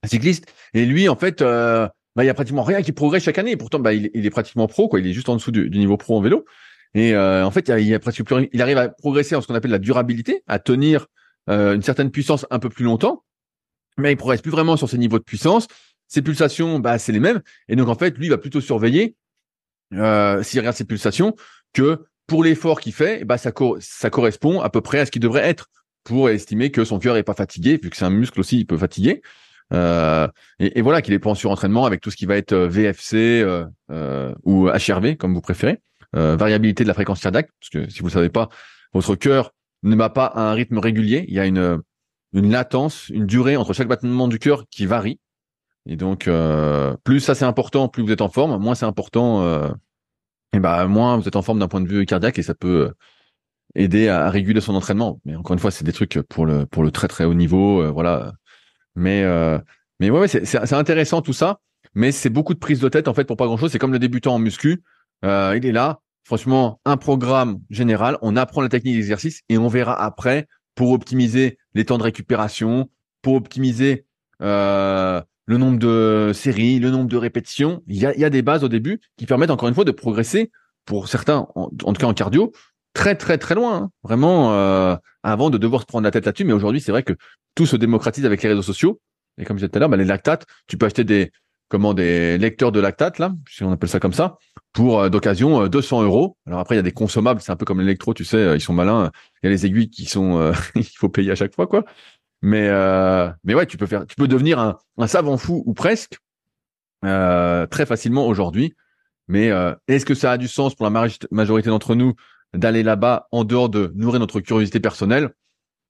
cycliste, 0.07 0.47
et 0.75 0.85
lui 0.85 1.09
en 1.09 1.17
fait, 1.17 1.43
bah 1.43 1.93
il 2.19 2.27
y 2.27 2.31
a 2.31 2.35
pratiquement 2.35 2.63
rien 2.63 2.83
qui 2.83 2.93
progresse 2.93 3.25
chaque 3.25 3.39
année. 3.39 3.53
Et 3.53 3.57
pourtant 3.57 3.79
bah 3.79 3.93
il, 3.93 4.11
est 4.15 4.31
pratiquement 4.31 4.67
pro 4.67 4.89
quoi, 4.89 5.01
il 5.01 5.07
est 5.07 5.13
juste 5.13 5.29
en 5.29 5.37
dessous 5.37 5.51
du, 5.51 5.71
niveau 5.71 5.97
pro 5.97 6.17
en 6.17 6.21
vélo. 6.21 6.45
Et 6.95 7.17
en 7.17 7.51
fait 7.51 7.69
il, 7.69 7.89
y 7.89 7.95
a, 7.95 7.99
presque 7.99 8.23
plus, 8.25 8.49
il 8.53 8.63
arrive 8.63 8.79
à 8.79 8.89
progresser 8.89 9.35
en 9.35 9.41
ce 9.41 9.47
qu'on 9.47 9.55
appelle 9.55 9.71
la 9.71 9.79
durabilité, 9.79 10.43
à 10.47 10.59
tenir 10.59 11.07
une 11.49 11.83
certaine 11.83 12.11
puissance 12.11 12.47
un 12.51 12.59
peu 12.59 12.69
plus 12.69 12.85
longtemps, 12.85 13.25
mais 13.97 14.13
il 14.13 14.17
progresse 14.17 14.43
plus 14.43 14.51
vraiment 14.51 14.77
sur 14.77 14.89
ses 14.89 14.99
niveaux 14.99 15.19
de 15.19 15.25
puissance 15.25 15.67
ses 16.09 16.23
pulsations, 16.23 16.79
bah, 16.79 16.99
c'est 16.99 17.13
les 17.13 17.21
mêmes. 17.21 17.43
Et 17.69 17.77
donc, 17.77 17.89
en 17.89 17.95
fait, 17.95 18.17
lui, 18.17 18.27
il 18.27 18.31
va 18.31 18.39
plutôt 18.39 18.61
surveiller, 18.61 19.15
euh, 19.93 20.43
s'il 20.43 20.59
regarde 20.59 20.77
ses 20.77 20.85
pulsations, 20.85 21.37
que 21.75 22.07
pour 22.27 22.43
l'effort 22.43 22.81
qu'il 22.81 22.93
fait, 22.93 23.25
bah, 23.25 23.39
ça, 23.39 23.53
ça 23.81 24.11
correspond 24.11 24.61
à 24.61 24.71
peu 24.71 24.81
près 24.81 25.01
à 25.01 25.07
ce 25.07 25.11
qu'il 25.11 25.23
devrait 25.23 25.47
être 25.47 25.69
pour 26.09 26.31
estimer 26.31 26.71
que 26.71 26.85
son 26.85 26.99
cœur 26.99 27.17
est 27.17 27.23
pas 27.23 27.35
fatigué, 27.35 27.79
vu 27.83 27.91
que 27.91 27.97
c'est 27.97 28.05
un 28.05 28.11
muscle 28.11 28.41
aussi, 28.41 28.59
il 28.59 28.67
peut 28.67 28.79
fatiguer. 28.79 29.23
Euh, 29.73 30.27
et, 30.59 30.81
voilà, 30.81 31.03
qu'il 31.03 31.13
est 31.15 31.19
pas 31.19 31.31
en 31.31 31.35
surentraînement 31.35 31.85
avec 31.85 32.01
tout 32.01 32.11
ce 32.11 32.17
qui 32.17 32.27
va 32.27 32.37
être 32.37 32.53
euh, 32.53 32.69
VFC 32.69 33.43
euh, 33.91 34.35
ou 34.45 34.69
HRV, 34.69 35.17
comme 35.17 35.35
vous 35.35 35.41
préférez. 35.41 35.79
variabilité 36.13 36.85
de 36.85 36.89
la 36.89 36.95
fréquence 36.95 37.21
cardiaque, 37.21 37.51
parce 37.61 37.71
que 37.71 37.91
si 37.91 38.01
vous 38.01 38.07
ne 38.07 38.13
savez 38.13 38.31
pas, 38.31 38.49
votre 38.93 39.15
cœur 39.15 39.53
ne 39.83 39.95
bat 39.95 40.09
pas 40.09 40.27
à 40.27 40.41
un 40.51 40.55
rythme 40.55 40.79
régulier. 40.79 41.25
Il 41.29 41.35
y 41.35 41.41
a 41.41 41.47
une, 41.47 41.81
une 42.33 42.51
latence, 42.51 43.09
une 43.11 43.27
durée 43.27 43.57
entre 43.57 43.73
chaque 43.73 43.89
battement 43.89 44.29
du 44.29 44.39
cœur 44.39 44.65
qui 44.71 44.87
varie. 44.87 45.21
Et 45.87 45.97
donc, 45.97 46.29
euh, 46.29 46.97
plus 47.05 47.21
ça 47.21 47.35
c'est 47.35 47.45
important, 47.47 47.89
plus 47.89 48.03
vous 48.03 48.13
êtes 48.13 48.21
en 48.21 48.29
forme, 48.29 48.61
moins 48.63 48.75
c'est 48.75 48.85
important, 48.85 49.43
euh, 49.43 49.69
et 50.53 50.61
bah 50.61 50.87
moins 50.87 51.17
vous 51.17 51.27
êtes 51.27 51.37
en 51.37 51.43
forme 51.43 51.59
d'un 51.59 51.69
point 51.69 51.81
de 51.81 51.89
vue 51.89 52.05
cardiaque 52.05 52.39
et 52.39 52.43
ça 52.43 52.55
peut 52.55 52.89
euh, 52.91 52.95
aider 53.79 54.09
à, 54.09 54.31
réguler 54.31 54.61
son 54.61 54.75
entraînement. 54.75 55.21
Mais 55.25 55.37
encore 55.37 55.55
une 55.55 55.59
fois, 55.59 55.71
c'est 55.71 55.85
des 55.85 55.93
trucs 55.93 56.21
pour 56.29 56.47
le 56.47 56.67
pour 56.67 56.83
le 56.83 56.91
très 56.91 57.09
très 57.09 57.25
haut 57.25 57.35
niveau, 57.35 57.83
euh, 57.83 57.91
voilà. 57.91 58.33
Mais 58.95 59.23
mais 60.01 60.11
ouais, 60.11 60.21
ouais 60.21 60.29
c'est 60.29 60.45
c'est 60.45 60.73
intéressant 60.75 61.23
tout 61.23 61.33
ça, 61.33 61.61
mais 61.95 62.13
c'est 62.13 62.31
beaucoup 62.31 62.55
de 62.55 62.59
prise 62.59 62.81
de 62.81 62.89
tête 62.89 63.09
en 63.09 63.15
fait 63.15 63.25
pour 63.25 63.37
pas 63.37 63.47
grand 63.47 63.57
chose. 63.57 63.71
C'est 63.73 63.79
comme 63.79 63.93
le 63.93 63.99
débutant 63.99 64.35
en 64.35 64.39
muscu, 64.39 64.83
il 65.23 65.29
est 65.67 65.73
là. 65.73 66.01
Franchement, 66.25 66.79
un 66.85 66.99
programme 66.99 67.61
général, 67.71 68.19
on 68.21 68.37
apprend 68.37 68.61
la 68.61 68.69
technique 68.69 68.97
d'exercice 68.97 69.41
et 69.49 69.57
on 69.57 69.69
verra 69.69 69.99
après 69.99 70.47
pour 70.75 70.93
optimiser 70.93 71.59
les 71.73 71.87
temps 71.87 71.97
de 71.97 72.03
récupération, 72.03 72.91
pour 73.23 73.35
optimiser 73.35 74.05
euh, 74.43 75.21
le 75.47 75.57
nombre 75.57 75.79
de 75.79 76.33
séries, 76.35 76.79
le 76.79 76.91
nombre 76.91 77.09
de 77.09 77.17
répétitions. 77.17 77.83
Il 77.87 77.97
y 77.97 78.07
a, 78.07 78.15
il 78.15 78.21
y 78.21 78.25
a 78.25 78.31
des 78.31 78.43
bases 78.43 78.63
au 78.63 78.69
début 78.69 79.01
qui 79.17 79.27
permettent 79.27 79.51
encore 79.51 79.69
une 79.69 79.75
fois 79.75 79.85
de 79.85 79.91
progresser 79.91 80.51
pour 80.85 81.09
certains, 81.09 81.49
en, 81.55 81.69
tout 81.71 81.93
cas 81.95 82.07
en 82.07 82.15
cardio, 82.15 82.53
très 82.95 83.15
très 83.15 83.39
très 83.39 83.55
loin. 83.55 83.77
Hein. 83.77 83.91
Vraiment, 84.03 84.53
euh, 84.53 84.97
avant 85.23 85.51
de 85.51 85.59
devoir 85.59 85.83
se 85.83 85.87
prendre 85.87 86.05
la 86.05 86.11
tête 86.11 86.27
là-dessus. 86.27 86.45
Mais 86.45 86.53
aujourd'hui, 86.53 86.81
c'est 86.81 86.93
vrai 86.93 87.03
que 87.03 87.15
tout 87.55 87.67
se 87.67 87.77
démocratise 87.77 88.25
avec 88.27 88.43
les 88.43 88.49
réseaux 88.49 88.63
sociaux. 88.63 89.01
Et 89.39 89.45
comme 89.45 89.57
je 89.57 89.63
disais 89.63 89.69
tout 89.69 89.77
à 89.77 89.81
l'heure, 89.81 89.89
bah, 89.89 89.97
les 89.97 90.05
lactates, 90.05 90.47
tu 90.67 90.77
peux 90.77 90.87
acheter 90.87 91.05
des 91.05 91.31
comment 91.69 91.93
des 91.93 92.39
lecteurs 92.39 92.73
de 92.73 92.81
lactates 92.81 93.19
là, 93.19 93.35
si 93.47 93.63
on 93.63 93.71
appelle 93.71 93.91
ça 93.91 94.01
comme 94.01 94.15
ça, 94.15 94.39
pour 94.73 95.01
euh, 95.01 95.09
d'occasion 95.11 95.69
200 95.69 96.01
euh, 96.01 96.05
euros. 96.05 96.37
Alors 96.47 96.61
après, 96.61 96.75
il 96.75 96.79
y 96.79 96.81
a 96.81 96.83
des 96.83 96.93
consommables, 96.93 97.43
c'est 97.43 97.53
un 97.53 97.57
peu 97.57 97.67
comme 97.67 97.81
l'électro, 97.81 98.15
tu 98.15 98.25
sais, 98.25 98.57
ils 98.57 98.61
sont 98.61 98.73
malins. 98.73 99.11
Il 99.43 99.47
y 99.47 99.49
a 99.49 99.51
les 99.51 99.67
aiguilles 99.67 99.91
qui 99.91 100.07
sont, 100.07 100.53
il 100.75 100.85
faut 100.85 101.11
payer 101.11 101.31
à 101.31 101.35
chaque 101.35 101.55
fois 101.55 101.67
quoi. 101.67 101.85
Mais 102.43 102.69
euh, 102.69 103.31
mais 103.45 103.55
ouais, 103.55 103.67
tu 103.67 103.77
peux 103.77 103.87
faire, 103.87 104.07
tu 104.07 104.15
peux 104.17 104.29
devenir 104.29 104.59
un, 104.59 104.79
un 104.97 105.07
savant 105.07 105.37
fou 105.37 105.63
ou 105.67 105.75
presque 105.75 106.19
euh, 107.05 107.67
très 107.67 107.87
facilement 107.87 108.27
aujourd'hui. 108.27 108.75
Mais 109.27 109.51
euh, 109.51 109.75
est-ce 109.89 110.07
que 110.07 110.15
ça 110.15 110.33
a 110.33 110.39
du 110.39 110.49
sens 110.49 110.75
pour 110.75 110.89
la 110.89 111.09
majorité 111.31 111.69
d'entre 111.69 111.95
nous 111.95 112.15
d'aller 112.55 112.83
là-bas 112.83 113.29
en 113.33 113.45
dehors 113.45 113.69
de 113.69 113.93
nourrir 113.95 114.21
notre 114.21 114.41
curiosité 114.41 114.81
personnelle? 114.81 115.31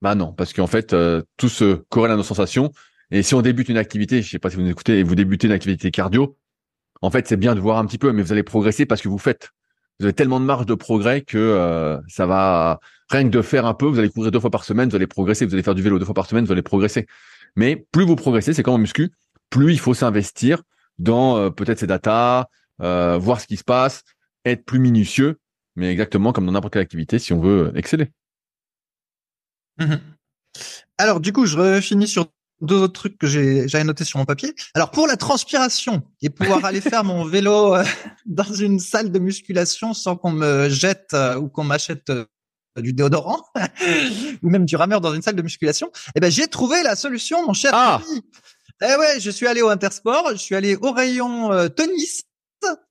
Bah 0.02 0.14
non, 0.14 0.32
parce 0.32 0.52
qu'en 0.52 0.66
fait 0.66 0.92
euh, 0.92 1.22
tout 1.36 1.48
se 1.48 1.74
corrèle 1.88 2.12
à 2.12 2.16
nos 2.16 2.22
sensations. 2.22 2.72
Et 3.10 3.22
si 3.22 3.34
on 3.34 3.42
débute 3.42 3.68
une 3.68 3.78
activité, 3.78 4.22
je 4.22 4.30
sais 4.30 4.38
pas 4.38 4.50
si 4.50 4.56
vous 4.56 4.68
écoutez, 4.68 4.98
et 4.98 5.02
vous 5.02 5.14
débutez 5.14 5.46
une 5.46 5.52
activité 5.52 5.90
cardio, 5.90 6.36
en 7.00 7.10
fait 7.10 7.26
c'est 7.26 7.36
bien 7.36 7.54
de 7.54 7.60
voir 7.60 7.78
un 7.78 7.86
petit 7.86 7.98
peu, 7.98 8.12
mais 8.12 8.22
vous 8.22 8.32
allez 8.32 8.42
progresser 8.42 8.86
parce 8.86 9.00
que 9.00 9.08
vous 9.08 9.18
faites. 9.18 9.50
Vous 9.98 10.06
avez 10.06 10.12
tellement 10.12 10.38
de 10.38 10.44
marge 10.44 10.66
de 10.66 10.74
progrès 10.74 11.22
que 11.22 11.38
euh, 11.38 11.98
ça 12.06 12.26
va 12.26 12.78
rien 13.10 13.24
que 13.24 13.30
de 13.30 13.42
faire 13.42 13.66
un 13.66 13.74
peu, 13.74 13.86
vous 13.86 13.98
allez 13.98 14.10
courir 14.10 14.30
deux 14.30 14.38
fois 14.38 14.50
par 14.50 14.64
semaine, 14.64 14.88
vous 14.88 14.96
allez 14.96 15.06
progresser, 15.06 15.44
vous 15.46 15.54
allez 15.54 15.62
faire 15.62 15.74
du 15.74 15.82
vélo 15.82 15.98
deux 15.98 16.04
fois 16.04 16.14
par 16.14 16.26
semaine, 16.26 16.44
vous 16.44 16.52
allez 16.52 16.62
progresser. 16.62 17.06
Mais 17.56 17.86
plus 17.90 18.04
vous 18.04 18.14
progressez, 18.14 18.52
c'est 18.52 18.62
comme 18.62 18.74
en 18.74 18.78
muscu, 18.78 19.10
plus 19.50 19.72
il 19.72 19.80
faut 19.80 19.94
s'investir 19.94 20.62
dans 20.98 21.36
euh, 21.36 21.50
peut-être 21.50 21.78
ces 21.78 21.86
datas, 21.86 22.46
euh, 22.82 23.18
voir 23.18 23.40
ce 23.40 23.46
qui 23.46 23.56
se 23.56 23.64
passe, 23.64 24.04
être 24.44 24.64
plus 24.64 24.78
minutieux, 24.78 25.38
mais 25.78 25.90
exactement 25.90 26.32
comme 26.32 26.44
dans 26.44 26.52
n'importe 26.52 26.74
quelle 26.74 26.82
activité 26.82 27.18
si 27.18 27.32
on 27.32 27.40
veut 27.40 27.72
exceller. 27.76 28.10
Mhm. 29.78 30.00
Alors 30.98 31.20
du 31.20 31.32
coup, 31.32 31.46
je 31.46 31.80
finis 31.80 32.08
sur 32.08 32.26
deux 32.60 32.76
autres 32.76 32.94
trucs 32.94 33.16
que 33.16 33.28
j'ai 33.28 33.68
j'avais 33.68 33.84
noté 33.84 34.04
sur 34.04 34.18
mon 34.18 34.24
papier. 34.24 34.54
Alors 34.74 34.90
pour 34.90 35.06
la 35.06 35.16
transpiration 35.16 36.02
et 36.20 36.30
pouvoir 36.30 36.64
aller 36.64 36.80
faire 36.80 37.04
mon 37.04 37.24
vélo 37.24 37.76
euh, 37.76 37.84
dans 38.26 38.52
une 38.52 38.80
salle 38.80 39.12
de 39.12 39.18
musculation 39.20 39.94
sans 39.94 40.16
qu'on 40.16 40.32
me 40.32 40.68
jette 40.68 41.16
ou 41.40 41.48
qu'on 41.48 41.64
m'achète 41.64 42.10
du 42.76 42.92
déodorant 42.92 43.42
ou 44.42 44.50
même 44.50 44.66
du 44.66 44.76
rameur 44.76 45.00
dans 45.00 45.14
une 45.14 45.22
salle 45.22 45.36
de 45.36 45.42
musculation, 45.42 45.90
eh 46.14 46.20
ben 46.20 46.30
j'ai 46.30 46.48
trouvé 46.48 46.82
la 46.82 46.96
solution, 46.96 47.46
mon 47.46 47.52
cher. 47.52 47.70
Ah. 47.74 48.00
Eh 48.80 48.96
ouais, 48.96 49.20
je 49.20 49.30
suis 49.30 49.46
allé 49.46 49.62
au 49.62 49.68
Intersport, 49.68 50.30
je 50.32 50.36
suis 50.36 50.54
allé 50.54 50.76
au 50.76 50.92
rayon 50.92 51.52
euh, 51.52 51.68
tennis 51.68 52.27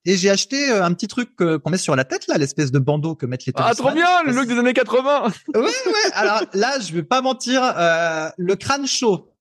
et 0.06 0.18
j'ai 0.18 0.30
acheté 0.30 0.72
euh, 0.72 0.86
un 0.86 0.94
petit 0.94 1.08
truc 1.08 1.36
qu'on 1.36 1.70
met 1.70 1.78
sur 1.78 1.96
la 1.96 2.06
tête 2.06 2.28
là, 2.28 2.38
l'espèce 2.38 2.72
de 2.72 2.80
bandeau 2.80 3.16
que 3.16 3.26
mettent 3.26 3.46
les 3.46 3.54
Ah 3.56 3.74
trop 3.76 3.92
bien, 3.92 4.08
le 4.26 4.32
look 4.34 4.48
des 4.48 4.58
années 4.58 4.74
80. 4.74 5.24
ouais 5.56 5.62
ouais. 5.62 5.72
Alors 6.14 6.42
là, 6.54 6.80
je 6.80 6.94
vais 6.94 7.04
pas 7.04 7.22
mentir, 7.22 7.62
euh, 7.64 8.30
le 8.38 8.56
crâne 8.56 8.88
chaud 8.88 9.34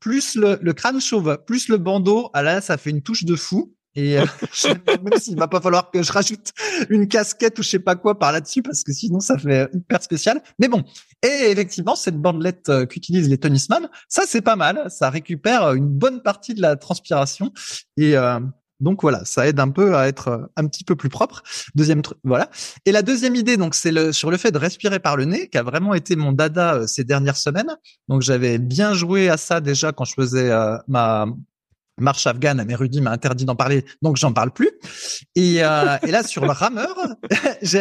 plus 0.00 0.34
le, 0.34 0.58
le 0.62 0.72
crâne 0.72 1.00
chauve 1.00 1.38
plus 1.46 1.68
le 1.68 1.76
bandeau, 1.76 2.30
ah 2.32 2.42
là 2.42 2.60
ça 2.60 2.76
fait 2.78 2.90
une 2.90 3.02
touche 3.02 3.24
de 3.24 3.36
fou. 3.36 3.74
Et 3.94 4.18
euh, 4.18 4.24
même 5.02 5.18
s'il 5.18 5.36
va 5.36 5.48
pas 5.48 5.60
falloir 5.60 5.90
que 5.90 6.02
je 6.02 6.12
rajoute 6.12 6.52
une 6.88 7.08
casquette 7.08 7.58
ou 7.58 7.62
je 7.62 7.70
sais 7.70 7.78
pas 7.78 7.96
quoi 7.96 8.18
par 8.18 8.30
là-dessus 8.30 8.62
parce 8.62 8.84
que 8.84 8.92
sinon 8.92 9.18
ça 9.18 9.36
fait 9.36 9.68
hyper 9.74 10.02
spécial. 10.02 10.40
Mais 10.60 10.68
bon, 10.68 10.84
et 11.22 11.50
effectivement 11.50 11.96
cette 11.96 12.16
bandelette 12.16 12.68
euh, 12.68 12.86
qu'utilisent 12.86 13.28
les 13.28 13.38
tennisman, 13.38 13.88
ça 14.08 14.22
c'est 14.26 14.42
pas 14.42 14.56
mal. 14.56 14.86
Ça 14.88 15.10
récupère 15.10 15.72
une 15.72 15.88
bonne 15.88 16.22
partie 16.22 16.54
de 16.54 16.62
la 16.62 16.76
transpiration 16.76 17.52
et 17.96 18.16
euh, 18.16 18.38
donc 18.80 19.02
voilà, 19.02 19.24
ça 19.24 19.46
aide 19.46 19.60
un 19.60 19.70
peu 19.70 19.96
à 19.96 20.08
être 20.08 20.50
un 20.56 20.66
petit 20.66 20.84
peu 20.84 20.96
plus 20.96 21.08
propre. 21.08 21.42
Deuxième 21.74 22.02
truc, 22.02 22.18
voilà. 22.24 22.50
Et 22.84 22.92
la 22.92 23.02
deuxième 23.02 23.34
idée, 23.34 23.56
donc 23.56 23.74
c'est 23.74 23.92
le 23.92 24.12
sur 24.12 24.30
le 24.30 24.36
fait 24.36 24.52
de 24.52 24.58
respirer 24.58 25.00
par 25.00 25.16
le 25.16 25.24
nez, 25.24 25.48
qui 25.48 25.58
a 25.58 25.62
vraiment 25.62 25.94
été 25.94 26.16
mon 26.16 26.32
dada 26.32 26.86
ces 26.86 27.04
dernières 27.04 27.36
semaines. 27.36 27.76
Donc 28.08 28.22
j'avais 28.22 28.58
bien 28.58 28.94
joué 28.94 29.28
à 29.28 29.36
ça 29.36 29.60
déjà 29.60 29.92
quand 29.92 30.04
je 30.04 30.14
faisais 30.14 30.50
ma 30.86 31.26
marche 32.00 32.26
afghane, 32.26 32.64
mais 32.66 32.74
Rudy 32.74 33.00
m'a 33.00 33.10
interdit 33.10 33.44
d'en 33.44 33.56
parler, 33.56 33.84
donc 34.02 34.16
j'en 34.16 34.32
parle 34.32 34.50
plus. 34.50 34.70
Et, 35.34 35.62
euh, 35.62 35.96
et 36.06 36.10
là, 36.10 36.22
sur 36.22 36.44
le 36.44 36.52
rameur, 36.52 36.96
je, 37.62 37.78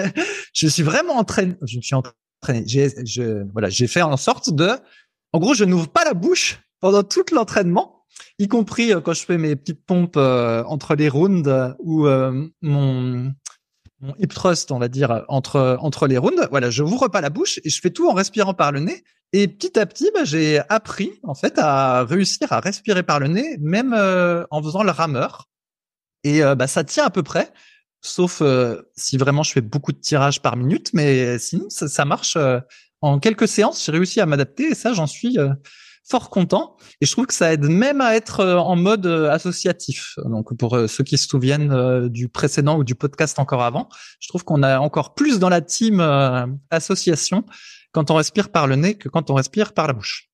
je 0.54 0.68
suis 0.68 0.84
vraiment 0.84 1.18
entraîné. 1.18 1.56
Je 1.66 1.78
me 1.78 1.82
suis 1.82 1.96
entraîné. 1.96 2.64
J'ai, 2.66 2.90
je, 3.06 3.44
voilà, 3.52 3.70
j'ai 3.70 3.88
fait 3.88 4.02
en 4.02 4.18
sorte 4.18 4.54
de, 4.54 4.70
en 5.34 5.40
gros, 5.40 5.54
je 5.54 5.64
n'ouvre 5.64 5.88
pas 5.88 6.04
la 6.04 6.14
bouche 6.14 6.60
pendant 6.80 7.04
tout 7.04 7.26
l'entraînement, 7.32 7.97
y 8.40 8.48
compris 8.48 8.94
euh, 8.94 9.02
quand 9.02 9.14
je 9.14 9.26
fais 9.26 9.38
mes 9.38 9.56
petites 9.56 9.86
pompes 9.86 10.18
euh, 10.18 10.64
entre 10.66 10.96
les 10.96 11.10
rounds 11.10 11.76
ou 11.80 12.08
euh, 12.08 12.48
mon 12.62 13.34
mon 14.00 14.14
hip 14.20 14.28
thrust, 14.28 14.72
on 14.72 14.78
va 14.78 14.90
dire, 14.90 15.26
entre 15.28 15.78
entre 15.82 16.08
les 16.08 16.20
rounds. 16.20 16.48
Voilà, 16.52 16.70
je 16.70 16.84
ouvre 16.84 17.08
pas 17.08 17.22
la 17.22 17.32
bouche 17.32 17.60
et 17.64 17.70
je 17.70 17.82
fais 17.82 17.90
tout 17.90 18.08
en 18.08 18.14
respirant 18.14 18.54
par 18.54 18.72
le 18.72 18.80
nez. 18.80 19.04
Et 19.34 19.48
petit 19.48 19.78
à 19.78 19.86
petit, 19.86 20.10
bah, 20.14 20.24
j'ai 20.24 20.62
appris 20.70 21.12
en 21.24 21.34
fait 21.34 21.58
à 21.58 22.04
réussir 22.06 22.52
à 22.54 22.60
respirer 22.60 23.04
par 23.04 23.20
le 23.20 23.28
nez, 23.28 23.58
même 23.60 23.94
euh, 23.94 24.46
en 24.52 24.62
faisant 24.62 24.84
le 24.84 24.92
rameur. 24.92 25.50
Et 26.24 26.42
bah, 26.42 26.68
ça 26.68 26.84
tient 26.84 27.06
à 27.06 27.10
peu 27.10 27.24
près, 27.24 27.54
sauf 28.02 28.42
euh, 28.42 28.82
si 28.98 29.18
vraiment 29.18 29.44
je 29.44 29.54
fais 29.54 29.62
beaucoup 29.62 29.94
de 29.94 30.00
tirages 30.00 30.42
par 30.42 30.58
minute. 30.58 30.92
Mais 30.94 31.40
sinon, 31.40 31.68
ça, 31.70 32.06
marche 32.06 32.38
en 33.02 33.20
quelques 33.20 33.48
séances. 33.48 33.86
J'ai 33.86 33.94
réussi 33.94 34.20
à 34.20 34.26
m'adapter 34.26 34.72
et 34.72 34.76
ça, 34.76 34.94
j'en 34.94 35.08
suis 35.08 35.38
fort 36.08 36.30
content 36.30 36.78
et 37.02 37.06
je 37.06 37.12
trouve 37.12 37.26
que 37.26 37.34
ça 37.34 37.52
aide 37.52 37.66
même 37.66 38.02
à 38.02 38.16
être 38.16 38.40
euh, 38.40 38.58
en 38.58 38.76
mode 38.76 39.06
euh, 39.06 39.30
associatif. 39.30 40.16
Donc 40.26 40.56
pour 40.58 40.76
euh, 40.76 40.88
ceux 40.88 41.04
qui 41.04 41.18
se 41.18 41.28
souviennent 41.28 42.08
du 42.10 42.30
précédent 42.30 42.78
ou 42.78 42.84
du 42.84 42.96
podcast 42.96 43.40
encore 43.40 43.64
avant, 43.64 43.90
je 44.20 44.28
trouve 44.28 44.44
qu'on 44.44 44.64
a 44.64 44.80
encore 44.80 45.14
plus 45.14 45.40
dans 45.40 45.50
la 45.50 45.62
team 45.62 46.00
association 46.70 47.44
quand 47.92 48.12
on 48.12 48.16
respire 48.16 48.50
par 48.50 48.68
le 48.68 48.76
nez 48.76 48.96
que 48.96 49.10
quand 49.10 49.30
on 49.30 49.34
respire 49.34 49.74
par 49.74 49.88
la 49.88 49.94
bouche. 49.94 50.30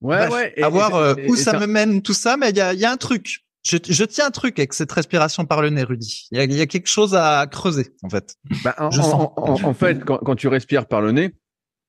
Ouais, 0.00 0.28
ouais. 0.28 0.62
à 0.62 0.68
voir 0.68 1.16
où 1.28 1.36
ça, 1.36 1.58
me 1.58 1.66
mène 1.66 2.02
tout 2.02 2.14
ça, 2.14 2.36
mais 2.36 2.50
il 2.50 2.56
y 2.56 2.60
a, 2.60 2.74
y 2.74 2.84
a 2.84 2.90
un 2.90 2.96
truc. 2.96 3.40
Je, 3.62 3.78
je, 3.88 4.04
tiens 4.04 4.26
un 4.26 4.30
truc 4.30 4.58
avec 4.58 4.74
cette 4.74 4.92
respiration 4.92 5.46
par 5.46 5.62
le 5.62 5.70
nez, 5.70 5.84
Rudy. 5.84 6.26
Il 6.30 6.38
y 6.38 6.40
a, 6.40 6.44
y 6.44 6.60
a, 6.60 6.66
quelque 6.66 6.88
chose 6.88 7.14
à 7.14 7.46
creuser, 7.46 7.94
en 8.02 8.10
fait. 8.10 8.34
Bah, 8.62 8.74
en, 8.78 8.90
en, 9.36 9.74
fait, 9.74 10.04
quand, 10.04 10.18
quand, 10.18 10.36
tu 10.36 10.48
respires 10.48 10.86
par 10.86 11.00
le 11.00 11.12
nez, 11.12 11.34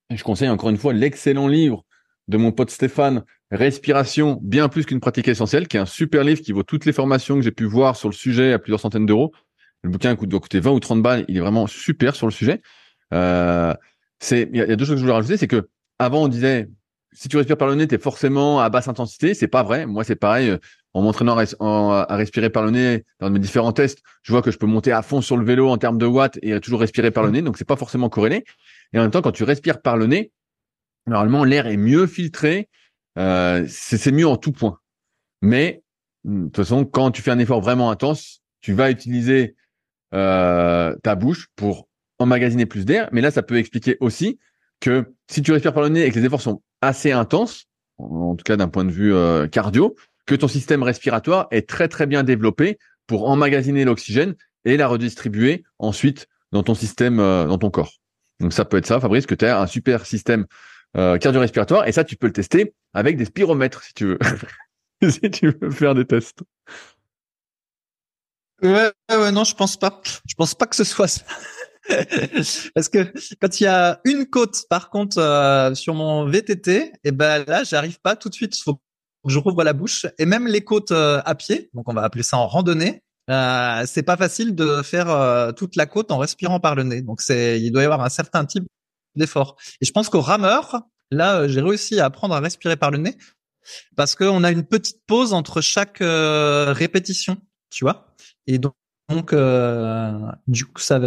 je 0.10 0.24
conseille 0.24 0.48
encore 0.48 0.70
une 0.70 0.78
fois 0.78 0.94
l'excellent 0.94 1.50
livre 1.50 1.86
de 2.28 2.38
mon 2.38 2.52
pote 2.52 2.70
Stéphane, 2.70 3.24
Respiration, 3.52 4.40
bien 4.42 4.70
plus 4.70 4.86
qu'une 4.86 5.00
pratique 5.00 5.28
essentielle, 5.28 5.68
qui 5.68 5.78
est 5.78 5.80
un 5.80 5.86
super 5.86 6.24
livre 6.24 6.42
qui 6.42 6.52
vaut 6.52 6.64
toutes 6.64 6.86
les 6.86 6.94
formations 6.94 7.36
que 7.36 7.42
j'ai 7.42 7.52
pu 7.52 7.66
voir 7.66 7.96
sur 7.96 8.10
le 8.10 8.14
sujet 8.14 8.54
à 8.54 8.60
plusieurs 8.60 8.80
centaines 8.80 9.06
d'euros. 9.06 9.34
Le 9.84 9.90
bouquin 9.92 10.16
doit 10.16 10.40
coûter 10.40 10.60
20 10.60 10.72
ou 10.72 10.80
30 10.80 11.02
balles. 11.04 11.26
Il 11.28 11.38
est 11.38 11.42
vraiment 11.42 11.68
super 11.68 12.16
sur 12.16 12.26
le 12.26 12.32
sujet. 12.32 12.62
Euh, 13.14 13.74
c'est, 14.20 14.50
il 14.52 14.58
y, 14.58 14.62
a 14.62 14.76
deux 14.76 14.86
choses 14.86 14.96
que 14.96 14.98
je 14.98 15.04
voulais 15.04 15.14
rajouter, 15.14 15.38
c'est 15.38 15.48
que 15.48 15.70
avant 16.00 16.24
on 16.24 16.28
disait 16.28 16.70
si 17.14 17.30
tu 17.30 17.38
respires 17.38 17.58
par 17.58 17.68
le 17.68 17.76
nez, 17.76 17.88
t'es 17.88 17.98
forcément 17.98 18.60
à 18.60 18.70
basse 18.70 18.88
intensité. 18.88 19.34
C'est 19.34 19.48
pas 19.48 19.64
vrai. 19.64 19.86
Moi, 19.86 20.04
c'est 20.04 20.16
pareil. 20.16 20.58
En 20.94 21.02
m'entraînant 21.02 21.38
à 21.38 22.16
respirer 22.16 22.50
par 22.50 22.64
le 22.64 22.72
nez 22.72 23.06
dans 23.20 23.30
mes 23.30 23.40
différents 23.40 23.74
tests, 23.74 24.00
je 24.24 24.32
vois 24.32 24.42
que 24.42 24.52
je 24.52 24.58
peux 24.58 24.66
monter 24.66 24.92
à 24.92 25.02
fond 25.02 25.22
sur 25.22 25.38
le 25.38 25.46
vélo 25.46 25.70
en 25.70 25.78
termes 25.78 25.98
de 25.98 26.06
watts 26.06 26.40
et 26.42 26.60
toujours 26.60 26.80
respirer 26.80 27.12
par 27.12 27.24
le 27.24 27.32
nez. 27.32 27.42
Donc, 27.42 27.58
c'est 27.58 27.68
pas 27.68 27.76
forcément 27.76 28.10
corrélé. 28.10 28.44
Et 28.94 29.00
en 29.00 29.02
même 29.02 29.12
temps, 29.12 29.22
quand 29.22 29.32
tu 29.32 29.44
respires 29.44 29.82
par 29.82 29.98
le 29.98 30.08
nez, 30.08 30.32
normalement, 31.08 31.44
l'air 31.44 31.68
est 31.68 31.78
mieux 31.78 32.08
filtré. 32.08 32.70
Euh, 33.18 33.66
c'est 33.70 34.12
mieux 34.12 34.28
en 34.28 34.38
tout 34.38 34.52
point. 34.52 34.80
Mais 35.42 35.84
de 36.24 36.46
toute 36.46 36.58
façon, 36.58 36.86
quand 36.86 37.12
tu 37.12 37.22
fais 37.22 37.32
un 37.32 37.40
effort 37.40 37.62
vraiment 37.62 37.92
intense, 37.92 38.42
tu 38.62 38.74
vas 38.74 38.90
utiliser 38.90 39.56
euh, 40.14 40.96
ta 41.04 41.16
bouche 41.16 41.48
pour 41.56 41.88
emmagasiner 42.20 42.66
plus 42.66 42.86
d'air. 42.86 43.10
Mais 43.12 43.22
là, 43.22 43.32
ça 43.32 43.44
peut 43.44 43.58
expliquer 43.58 43.98
aussi 44.00 44.40
que 44.80 45.14
si 45.30 45.42
tu 45.42 45.52
respires 45.52 45.74
par 45.74 45.84
le 45.84 45.90
nez 45.90 46.06
et 46.06 46.12
que 46.12 46.20
les 46.20 46.26
efforts 46.26 46.42
sont 46.42 46.62
assez 46.82 47.12
intenses, 47.12 47.66
en 47.98 48.36
tout 48.36 48.44
cas 48.44 48.58
d'un 48.58 48.68
point 48.68 48.86
de 48.86 48.92
vue 48.92 49.14
euh, 49.14 49.48
cardio, 49.48 49.96
que 50.26 50.36
ton 50.36 50.48
système 50.48 50.84
respiratoire 50.84 51.48
est 51.52 51.68
très 51.68 51.88
très 51.88 52.08
bien 52.08 52.24
développé 52.24 52.78
pour 53.08 53.30
emmagasiner 53.30 53.86
l'oxygène 53.86 54.36
et 54.66 54.78
la 54.78 54.88
redistribuer 54.88 55.64
ensuite 55.80 56.28
dans 56.52 56.64
ton 56.64 56.76
système, 56.76 57.20
euh, 57.20 57.46
dans 57.46 57.58
ton 57.58 57.70
corps. 57.70 57.94
Donc 58.40 58.54
ça 58.54 58.66
peut 58.66 58.78
être 58.78 58.88
ça, 58.88 59.00
Fabrice, 59.00 59.26
que 59.26 59.36
tu 59.36 59.46
as 59.46 59.62
un 59.62 59.68
super 59.68 60.06
système 60.06 60.46
euh, 60.96 61.18
cardio-respiratoire 61.18 61.88
et 61.88 61.92
ça 61.92 62.04
tu 62.04 62.16
peux 62.16 62.28
le 62.28 62.34
tester 62.34 62.74
avec 62.94 63.18
des 63.18 63.26
spiromètres 63.26 63.84
si 63.84 63.94
tu 63.94 64.06
veux, 64.06 64.20
si 65.10 65.30
tu 65.32 65.52
veux 65.52 65.72
faire 65.72 65.96
des 65.96 66.06
tests. 66.06 66.44
Ouais, 68.62 68.92
ouais, 69.12 69.32
non, 69.32 69.44
je 69.44 69.54
pense 69.54 69.78
pas. 69.78 70.02
Je 70.28 70.34
pense 70.36 70.56
pas 70.56 70.66
que 70.66 70.76
ce 70.76 70.86
soit 70.86 71.08
ça. 71.08 71.24
Parce 72.74 72.90
que 72.90 73.14
quand 73.40 73.60
il 73.60 73.64
y 73.64 73.68
a 73.68 74.00
une 74.06 74.26
côte, 74.26 74.64
par 74.70 74.90
contre, 74.90 75.20
euh, 75.20 75.76
sur 75.76 75.94
mon 75.94 76.26
VTT, 76.26 76.78
et 76.78 76.92
eh 77.04 77.12
ben 77.12 77.44
là, 77.46 77.64
j'arrive 77.64 78.00
pas 78.00 78.16
tout 78.16 78.30
de 78.30 78.34
suite. 78.34 78.56
Faut 78.58 78.76
que 78.76 78.82
je 79.26 79.38
rouvre 79.40 79.64
la 79.64 79.74
bouche. 79.74 80.06
Et 80.18 80.26
même 80.26 80.48
les 80.48 80.64
côtes 80.64 80.92
euh, 80.92 81.22
à 81.26 81.36
pied, 81.36 81.70
donc 81.74 81.88
on 81.90 81.94
va 81.94 82.04
appeler 82.04 82.24
ça 82.24 82.38
en 82.38 82.48
randonnée, 82.48 83.04
euh, 83.30 83.84
c'est 83.88 84.04
pas 84.04 84.18
facile 84.18 84.54
de 84.56 84.82
faire 84.84 85.10
euh, 85.10 85.52
toute 85.52 85.76
la 85.76 85.86
côte 85.86 86.12
en 86.12 86.18
respirant 86.18 86.60
par 86.60 86.76
le 86.76 86.84
nez. 86.84 87.02
Donc 87.02 87.22
c'est, 87.22 87.60
il 87.60 87.72
doit 87.72 87.82
y 87.82 87.86
avoir 87.86 88.02
un 88.02 88.10
certain 88.10 88.46
type 88.46 88.66
d'effort. 89.18 89.56
Et 89.82 89.86
je 89.86 89.92
pense 89.92 90.10
qu'au 90.10 90.22
rameur, 90.22 90.82
là, 91.12 91.48
j'ai 91.48 91.62
réussi 91.62 92.00
à 92.00 92.06
apprendre 92.06 92.36
à 92.36 92.40
respirer 92.40 92.78
par 92.78 92.92
le 92.92 92.98
nez 92.98 93.18
parce 93.96 94.16
qu'on 94.16 94.44
a 94.44 94.52
une 94.52 94.64
petite 94.64 95.02
pause 95.08 95.34
entre 95.34 95.62
chaque 95.62 95.98
répétition, 96.00 97.38
tu 97.72 97.84
vois? 97.84 98.16
Et 98.48 98.60
donc 98.60 98.76
euh, 99.34 100.12
du 100.48 100.66
coup, 100.66 100.82
ça. 100.82 101.00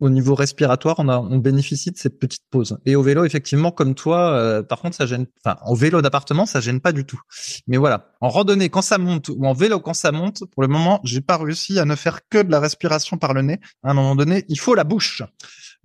Au 0.00 0.10
niveau 0.10 0.36
respiratoire, 0.36 0.94
on, 0.98 1.08
a, 1.08 1.18
on 1.18 1.38
bénéficie 1.38 1.90
de 1.90 1.96
cette 1.96 2.20
petite 2.20 2.44
pause. 2.50 2.78
Et 2.86 2.94
au 2.94 3.02
vélo, 3.02 3.24
effectivement, 3.24 3.72
comme 3.72 3.96
toi, 3.96 4.32
euh, 4.32 4.62
par 4.62 4.80
contre, 4.80 4.96
ça 4.96 5.06
gêne. 5.06 5.26
Enfin, 5.44 5.58
au 5.66 5.74
vélo 5.74 6.00
d'appartement, 6.02 6.46
ça 6.46 6.60
gêne 6.60 6.80
pas 6.80 6.92
du 6.92 7.04
tout. 7.04 7.20
Mais 7.66 7.78
voilà, 7.78 8.12
en 8.20 8.28
randonnée, 8.28 8.68
quand 8.68 8.82
ça 8.82 8.98
monte 8.98 9.28
ou 9.28 9.44
en 9.44 9.54
vélo 9.54 9.80
quand 9.80 9.94
ça 9.94 10.12
monte, 10.12 10.44
pour 10.52 10.62
le 10.62 10.68
moment, 10.68 11.00
j'ai 11.02 11.20
pas 11.20 11.36
réussi 11.36 11.80
à 11.80 11.84
ne 11.84 11.96
faire 11.96 12.20
que 12.28 12.40
de 12.40 12.50
la 12.50 12.60
respiration 12.60 13.18
par 13.18 13.34
le 13.34 13.42
nez. 13.42 13.58
À 13.82 13.90
un 13.90 13.94
moment 13.94 14.14
donné, 14.14 14.44
il 14.48 14.60
faut 14.60 14.76
la 14.76 14.84
bouche. 14.84 15.22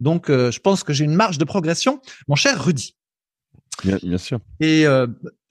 Donc, 0.03 0.29
euh, 0.29 0.51
je 0.51 0.59
pense 0.59 0.83
que 0.83 0.93
j'ai 0.93 1.05
une 1.05 1.15
marge 1.15 1.37
de 1.37 1.45
progression, 1.45 2.01
mon 2.27 2.35
cher 2.35 2.63
Rudy. 2.63 2.95
Bien, 3.83 3.97
bien 4.03 4.17
sûr. 4.17 4.39
Et 4.59 4.85
euh, 4.85 5.07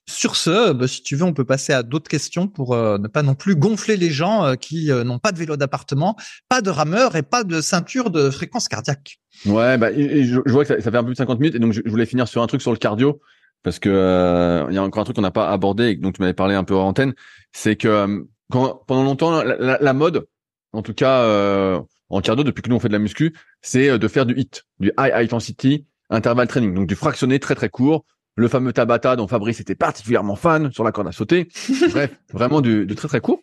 sur 0.09 0.37
ce, 0.37 0.73
bah, 0.73 0.89
si 0.89 1.03
tu 1.03 1.17
veux, 1.17 1.25
on 1.25 1.33
peut 1.33 1.45
passer 1.45 1.73
à 1.73 1.83
d'autres 1.83 2.09
questions 2.09 2.49
pour 2.49 2.75
euh, 2.75 2.99
ne 2.99 3.09
pas 3.09 3.23
non 3.23 3.35
plus 3.35 3.55
gonfler 3.55 3.97
les 3.97 4.11
gens 4.11 4.45
euh, 4.45 4.55
qui 4.55 4.91
euh, 4.91 5.05
n'ont 5.05 5.19
pas 5.19 5.33
de 5.33 5.39
vélo 5.39 5.57
d'appartement, 5.57 6.17
pas 6.49 6.61
de 6.61 6.71
rameur 6.71 7.17
et 7.17 7.23
pas 7.23 7.45
de 7.45 7.61
ceinture 7.61 8.11
de 8.11 8.31
fréquence 8.31 8.69
cardiaque. 8.69 9.21
Ouais, 9.47 9.79
bah, 9.79 9.93
je, 9.93 10.51
vois 10.51 10.65
que 10.65 10.81
ça, 10.81 10.91
fait 10.91 10.97
un 10.97 11.03
peu 11.03 11.07
plus 11.07 11.15
de 11.15 11.19
50 11.19 11.41
minutes 11.41 11.55
et 11.55 11.59
donc 11.59 11.73
je, 11.73 11.83
voulais 11.87 12.07
finir 12.07 12.29
sur 12.29 12.43
un 12.43 12.47
truc 12.47 12.63
sur 12.63 12.73
le 12.73 12.79
cardio 12.79 13.21
parce 13.63 13.79
que 13.79 14.67
il 14.71 14.75
y 14.75 14.79
a 14.79 14.83
encore 14.83 15.03
un 15.03 15.05
truc 15.05 15.17
qu'on 15.17 15.23
n'a 15.23 15.31
pas 15.31 15.51
abordé 15.51 15.91
et 15.91 15.97
donc 15.97 16.15
tu 16.15 16.21
m'avais 16.21 16.35
parlé 16.35 16.55
un 16.55 16.65
peu 16.65 16.77
en 16.77 16.89
antenne, 16.89 17.15
c'est 17.53 17.77
que 17.77 18.27
quand, 18.51 18.83
pendant 18.87 19.05
longtemps 19.05 19.43
la, 19.43 19.93
mode, 19.93 20.27
en 20.73 20.83
tout 20.83 20.95
cas 20.95 21.81
en 22.13 22.21
cardio 22.21 22.45
depuis 22.45 22.63
que 22.63 22.71
nous 22.71 22.77
on 22.77 22.81
fait 22.81 22.89
de 22.89 22.93
la 22.93 22.99
muscu, 22.99 23.35
c'est 23.61 23.99
de 23.99 24.09
faire 24.09 24.27
du 24.27 24.35
HIT, 24.35 24.63
du 24.79 24.93
high 24.99 25.13
intensity 25.15 25.87
interval 26.11 26.47
training, 26.47 26.75
donc 26.75 26.87
du 26.87 26.95
fractionné 26.95 27.39
très 27.41 27.55
très 27.55 27.69
court 27.69 28.05
le 28.35 28.49
fameux 28.49 28.73
Tabata 28.73 29.17
dont 29.17 29.27
Fabrice 29.27 29.61
était 29.61 29.75
particulièrement 29.75 30.37
fan 30.37 30.73
sur 30.73 30.85
la 30.85 30.93
corde 30.93 31.09
à 31.09 31.13
sauter. 31.13 31.49
Bref, 31.91 32.11
vraiment 32.33 32.61
du, 32.61 32.87
très 32.87 33.09
très 33.09 33.21
court. 33.21 33.43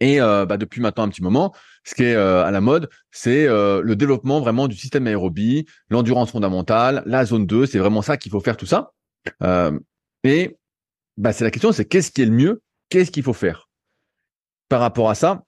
Et 0.00 0.20
euh, 0.20 0.44
bah, 0.44 0.58
depuis 0.58 0.80
maintenant 0.80 1.04
un 1.04 1.08
petit 1.08 1.22
moment, 1.22 1.54
ce 1.84 1.94
qui 1.94 2.04
est 2.04 2.14
euh, 2.14 2.44
à 2.44 2.50
la 2.50 2.60
mode, 2.60 2.90
c'est 3.10 3.46
euh, 3.46 3.80
le 3.82 3.96
développement 3.96 4.40
vraiment 4.40 4.68
du 4.68 4.76
système 4.76 5.06
aérobie, 5.06 5.66
l'endurance 5.88 6.30
fondamentale, 6.32 7.02
la 7.06 7.24
zone 7.24 7.46
2, 7.46 7.66
c'est 7.66 7.78
vraiment 7.78 8.02
ça 8.02 8.16
qu'il 8.16 8.30
faut 8.30 8.40
faire 8.40 8.56
tout 8.56 8.66
ça. 8.66 8.92
et 10.22 10.56
bah, 11.16 11.32
c'est 11.32 11.44
la 11.44 11.50
question, 11.50 11.72
c'est 11.72 11.86
qu'est-ce 11.86 12.10
qui 12.10 12.20
est 12.20 12.26
le 12.26 12.32
mieux, 12.32 12.62
qu'est-ce 12.90 13.10
qu'il 13.10 13.22
faut 13.22 13.32
faire? 13.32 13.70
Par 14.68 14.80
rapport 14.80 15.08
à 15.08 15.14
ça, 15.14 15.44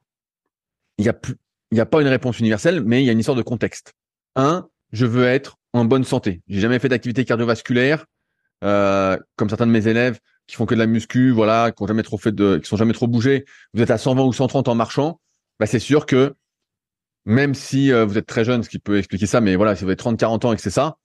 il 0.96 1.04
y 1.04 1.08
a 1.10 1.12
plus, 1.12 1.36
il 1.70 1.74
n'y 1.74 1.80
a 1.80 1.86
pas 1.86 2.00
une 2.00 2.08
réponse 2.08 2.38
universelle, 2.38 2.82
mais 2.84 3.02
il 3.02 3.06
y 3.06 3.08
a 3.08 3.12
une 3.12 3.18
histoire 3.18 3.36
de 3.36 3.42
contexte. 3.42 3.92
Un, 4.36 4.68
je 4.92 5.06
veux 5.06 5.24
être 5.24 5.56
en 5.72 5.84
bonne 5.84 6.04
santé. 6.04 6.42
J'ai 6.48 6.60
jamais 6.60 6.78
fait 6.78 6.88
d'activité 6.88 7.24
cardiovasculaire. 7.24 8.06
Euh, 8.64 9.16
comme 9.36 9.48
certains 9.48 9.66
de 9.66 9.72
mes 9.72 9.86
élèves 9.86 10.18
qui 10.48 10.56
font 10.56 10.66
que 10.66 10.74
de 10.74 10.80
la 10.80 10.86
muscu, 10.86 11.30
voilà, 11.30 11.70
qui 11.70 11.82
ont 11.82 11.86
jamais 11.86 12.02
trop 12.02 12.18
fait 12.18 12.34
de, 12.34 12.56
qui 12.56 12.68
sont 12.68 12.76
jamais 12.76 12.94
trop 12.94 13.06
bougés, 13.06 13.44
vous 13.74 13.82
êtes 13.82 13.90
à 13.90 13.98
120 13.98 14.24
ou 14.24 14.32
130 14.32 14.66
en 14.66 14.74
marchant, 14.74 15.20
bah 15.60 15.66
c'est 15.66 15.78
sûr 15.78 16.06
que 16.06 16.34
même 17.24 17.54
si 17.54 17.92
euh, 17.92 18.04
vous 18.04 18.18
êtes 18.18 18.26
très 18.26 18.44
jeune, 18.44 18.62
ce 18.62 18.68
qui 18.68 18.78
peut 18.78 18.98
expliquer 18.98 19.26
ça, 19.26 19.40
mais 19.40 19.54
voilà, 19.54 19.76
si 19.76 19.84
vous 19.84 19.90
avez 19.90 19.96
30, 19.96 20.18
40 20.18 20.44
ans 20.46 20.52
et 20.52 20.56
que 20.56 20.62
c'est 20.62 20.70
ça, 20.70 20.96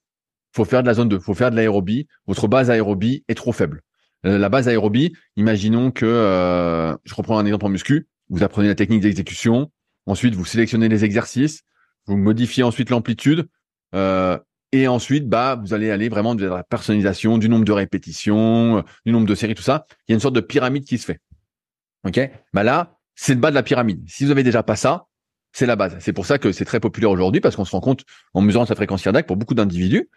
faut 0.52 0.64
faire 0.64 0.82
de 0.82 0.88
la 0.88 0.94
zone 0.94 1.08
2, 1.08 1.20
faut 1.20 1.34
faire 1.34 1.50
de 1.50 1.56
l'aérobie. 1.56 2.08
Votre 2.26 2.48
base 2.48 2.70
aérobie 2.70 3.24
est 3.28 3.34
trop 3.34 3.52
faible. 3.52 3.82
Euh, 4.24 4.38
la 4.38 4.48
base 4.48 4.66
aérobie, 4.66 5.14
imaginons 5.36 5.90
que, 5.90 6.96
je 7.04 7.14
reprends 7.14 7.38
un 7.38 7.44
exemple 7.44 7.66
en 7.66 7.68
muscu, 7.68 8.08
vous 8.30 8.42
apprenez 8.42 8.68
la 8.68 8.74
technique 8.74 9.02
d'exécution, 9.02 9.70
ensuite 10.06 10.34
vous 10.34 10.44
sélectionnez 10.44 10.88
les 10.88 11.04
exercices, 11.04 11.62
vous 12.06 12.16
modifiez 12.16 12.62
ensuite 12.62 12.90
l'amplitude, 12.90 13.48
euh, 13.94 14.38
et 14.72 14.88
ensuite, 14.88 15.28
bah, 15.28 15.56
vous 15.60 15.72
allez 15.72 15.90
aller 15.90 16.08
vraiment 16.08 16.34
de 16.34 16.46
la 16.46 16.64
personnalisation, 16.64 17.38
du 17.38 17.48
nombre 17.48 17.64
de 17.64 17.72
répétitions, 17.72 18.78
euh, 18.78 18.82
du 19.06 19.12
nombre 19.12 19.26
de 19.26 19.34
séries, 19.34 19.54
tout 19.54 19.62
ça. 19.62 19.86
Il 20.08 20.12
y 20.12 20.14
a 20.14 20.16
une 20.16 20.20
sorte 20.20 20.34
de 20.34 20.40
pyramide 20.40 20.84
qui 20.84 20.98
se 20.98 21.06
fait. 21.06 21.20
OK? 22.04 22.18
Bah 22.52 22.64
là, 22.64 22.98
c'est 23.14 23.34
le 23.34 23.40
bas 23.40 23.50
de 23.50 23.54
la 23.54 23.62
pyramide. 23.62 24.02
Si 24.08 24.24
vous 24.24 24.32
avez 24.32 24.42
déjà 24.42 24.62
pas 24.62 24.76
ça, 24.76 25.06
c'est 25.52 25.66
la 25.66 25.76
base. 25.76 25.96
C'est 26.00 26.12
pour 26.12 26.26
ça 26.26 26.38
que 26.38 26.50
c'est 26.50 26.64
très 26.64 26.80
populaire 26.80 27.10
aujourd'hui 27.10 27.40
parce 27.40 27.54
qu'on 27.54 27.64
se 27.64 27.70
rend 27.70 27.80
compte 27.80 28.04
en 28.34 28.40
mesurant 28.40 28.66
sa 28.66 28.74
fréquence 28.74 29.02
cardiaque 29.02 29.28
pour 29.28 29.36
beaucoup 29.36 29.54
d'individus 29.54 30.10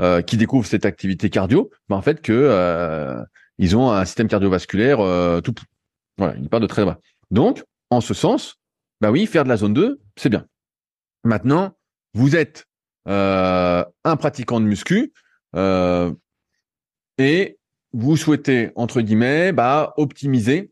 euh, 0.00 0.22
qui 0.22 0.38
découvrent 0.38 0.66
cette 0.66 0.86
activité 0.86 1.28
cardio, 1.28 1.70
bah, 1.90 1.96
en 1.96 2.02
fait 2.02 2.22
que 2.22 3.14
ils 3.58 3.76
ont 3.76 3.90
un 3.90 4.04
système 4.04 4.28
cardiovasculaire 4.28 4.98
tout 5.42 5.54
voilà, 6.16 6.34
il 6.40 6.48
part 6.48 6.60
de 6.60 6.66
très 6.66 6.84
bas. 6.84 6.98
Donc, 7.30 7.62
en 7.90 8.00
ce 8.00 8.14
sens, 8.14 8.57
bah 9.00 9.10
oui, 9.10 9.26
faire 9.26 9.44
de 9.44 9.48
la 9.48 9.56
zone 9.56 9.74
2, 9.74 10.00
c'est 10.16 10.28
bien. 10.28 10.46
Maintenant, 11.24 11.76
vous 12.14 12.36
êtes 12.36 12.66
euh, 13.08 13.84
un 14.04 14.16
pratiquant 14.16 14.60
de 14.60 14.66
muscu 14.66 15.12
euh, 15.56 16.12
et 17.16 17.58
vous 17.92 18.16
souhaitez 18.16 18.70
entre 18.74 19.00
guillemets 19.00 19.52
bah, 19.52 19.94
optimiser 19.96 20.70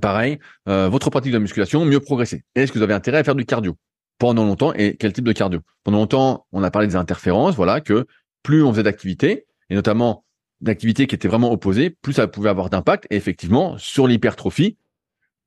pareil 0.00 0.38
euh, 0.68 0.88
votre 0.88 1.10
pratique 1.10 1.32
de 1.32 1.38
musculation, 1.38 1.84
mieux 1.84 2.00
progresser. 2.00 2.44
Est-ce 2.54 2.72
que 2.72 2.78
vous 2.78 2.84
avez 2.84 2.94
intérêt 2.94 3.18
à 3.18 3.24
faire 3.24 3.34
du 3.34 3.46
cardio 3.46 3.76
pendant 4.18 4.44
longtemps 4.44 4.72
et 4.74 4.96
quel 4.96 5.12
type 5.12 5.24
de 5.24 5.32
cardio? 5.32 5.60
Pendant 5.84 5.98
longtemps, 5.98 6.46
on 6.52 6.62
a 6.62 6.70
parlé 6.70 6.88
des 6.88 6.96
interférences, 6.96 7.56
voilà 7.56 7.80
que 7.80 8.06
plus 8.42 8.62
on 8.62 8.72
faisait 8.72 8.82
d'activités 8.82 9.46
et 9.70 9.74
notamment 9.74 10.24
d'activités 10.60 11.06
qui 11.06 11.14
étaient 11.14 11.28
vraiment 11.28 11.52
opposées, 11.52 11.90
plus 11.90 12.14
ça 12.14 12.26
pouvait 12.26 12.50
avoir 12.50 12.68
d'impact. 12.70 13.06
Et 13.10 13.16
effectivement, 13.16 13.78
sur 13.78 14.06
l'hypertrophie, 14.06 14.76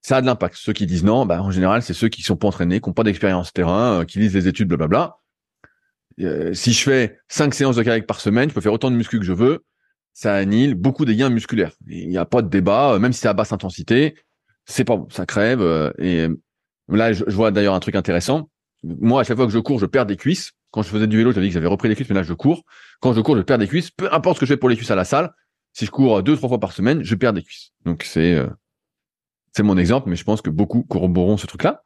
ça 0.02 0.18
a 0.18 0.22
de 0.22 0.26
l'impact. 0.26 0.56
Ceux 0.58 0.74
qui 0.74 0.86
disent 0.86 1.04
non, 1.04 1.26
bah, 1.26 1.42
en 1.42 1.52
général, 1.52 1.82
c'est 1.82 1.94
ceux 1.94 2.10
qui 2.10 2.24
sont 2.24 2.36
pas 2.36 2.48
entraînés, 2.48 2.82
qui 2.82 2.90
n'ont 2.90 2.94
pas 2.94 3.04
d'expérience 3.04 3.54
terrain, 3.54 4.04
qui 4.06 4.20
lisent 4.20 4.34
des 4.34 4.48
études, 4.48 4.68
blablabla. 4.68 5.18
Euh, 6.20 6.54
si 6.54 6.74
je 6.74 6.84
fais 6.84 7.20
cinq 7.30 7.54
séances 7.54 7.76
de 7.76 7.84
kayak 7.84 8.06
par 8.06 8.20
semaine, 8.20 8.50
je 8.50 8.54
peux 8.54 8.62
faire 8.62 8.74
autant 8.74 8.92
de 8.92 8.96
muscu 8.96 9.20
que 9.20 9.26
je 9.26 9.34
veux. 9.34 9.64
ça 10.14 10.36
annule 10.36 10.76
beaucoup 10.76 11.06
des 11.06 11.16
gains 11.16 11.30
musculaires. 11.30 11.72
Il 11.88 12.10
n'y 12.10 12.18
a 12.18 12.26
pas 12.26 12.42
de 12.42 12.50
débat, 12.50 13.00
même 13.00 13.14
si 13.14 13.22
c'est 13.22 13.30
à 13.30 13.34
basse 13.34 13.54
intensité, 13.54 14.16
c'est 14.66 14.84
pas 14.84 14.98
bon, 14.98 15.08
ça 15.10 15.26
crève. 15.26 15.62
et 16.00 16.28
là, 16.90 17.14
je, 17.14 17.24
vois 17.28 17.52
d'ailleurs 17.52 17.76
un 17.76 17.80
truc 17.80 17.96
intéressant. 17.96 18.50
Moi, 18.84 19.22
à 19.22 19.24
chaque 19.24 19.38
fois 19.38 19.46
que 19.46 19.54
je 19.54 19.60
cours, 19.60 19.80
je 19.80 19.86
perds 19.86 20.06
des 20.06 20.18
cuisses. 20.18 20.52
Quand 20.72 20.82
je 20.82 20.90
faisais 20.90 21.08
du 21.08 21.18
vélo, 21.18 21.32
j'avais 21.32 21.46
dit 21.46 21.50
que 21.50 21.54
j'avais 21.54 21.68
repris 21.68 21.90
des 21.90 21.96
cuisses, 21.96 22.10
mais 22.10 22.16
là, 22.16 22.24
je 22.24 22.34
cours. 22.34 22.64
Quand 23.00 23.14
je 23.14 23.22
cours, 23.22 23.38
je 23.38 23.42
perds 23.42 23.58
des 23.58 23.68
cuisses. 23.68 23.92
Peu 23.92 24.12
importe 24.14 24.38
ce 24.38 24.40
que 24.42 24.46
je 24.46 24.54
fais 24.54 24.58
pour 24.58 24.70
les 24.70 24.76
cuisses 24.76 24.92
à 24.92 24.96
la 24.96 25.06
salle, 25.06 25.32
si 25.74 25.86
je 25.86 25.92
cours 25.92 26.24
deux, 26.24 26.36
trois 26.36 26.50
fois 26.50 26.60
par 26.60 26.72
semaine, 26.72 27.04
je 27.04 27.16
perds 27.16 27.34
des 27.34 27.44
cuisses. 27.44 27.72
Donc 27.86 28.04
c'est 28.04 28.38
c'est 29.54 29.64
mon 29.64 29.78
exemple, 29.78 30.10
mais 30.10 30.16
je 30.16 30.24
pense 30.24 30.42
que 30.42 30.50
beaucoup 30.50 30.84
corroboreront 30.84 31.38
ce 31.38 31.48
truc-là. 31.48 31.84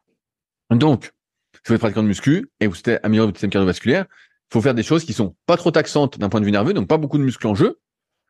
Donc, 0.70 1.12
si 1.54 1.60
vous 1.66 1.74
êtes 1.74 1.80
pratiquant 1.80 2.02
de 2.02 2.08
muscu 2.08 2.50
et 2.60 2.66
vous 2.66 2.74
souhaitez 2.74 2.98
améliorer 3.02 3.28
votre 3.28 3.38
système 3.38 3.50
cardiovasculaire, 3.50 4.06
il 4.50 4.52
faut 4.52 4.60
faire 4.60 4.74
des 4.74 4.82
choses 4.82 5.04
qui 5.04 5.12
sont 5.12 5.34
pas 5.46 5.56
trop 5.56 5.70
taxantes 5.70 6.18
d'un 6.18 6.28
point 6.28 6.40
de 6.40 6.44
vue 6.44 6.52
nerveux, 6.52 6.72
donc 6.72 6.88
pas 6.88 6.98
beaucoup 6.98 7.18
de 7.18 7.24
muscles 7.24 7.46
en 7.46 7.54
jeu, 7.54 7.80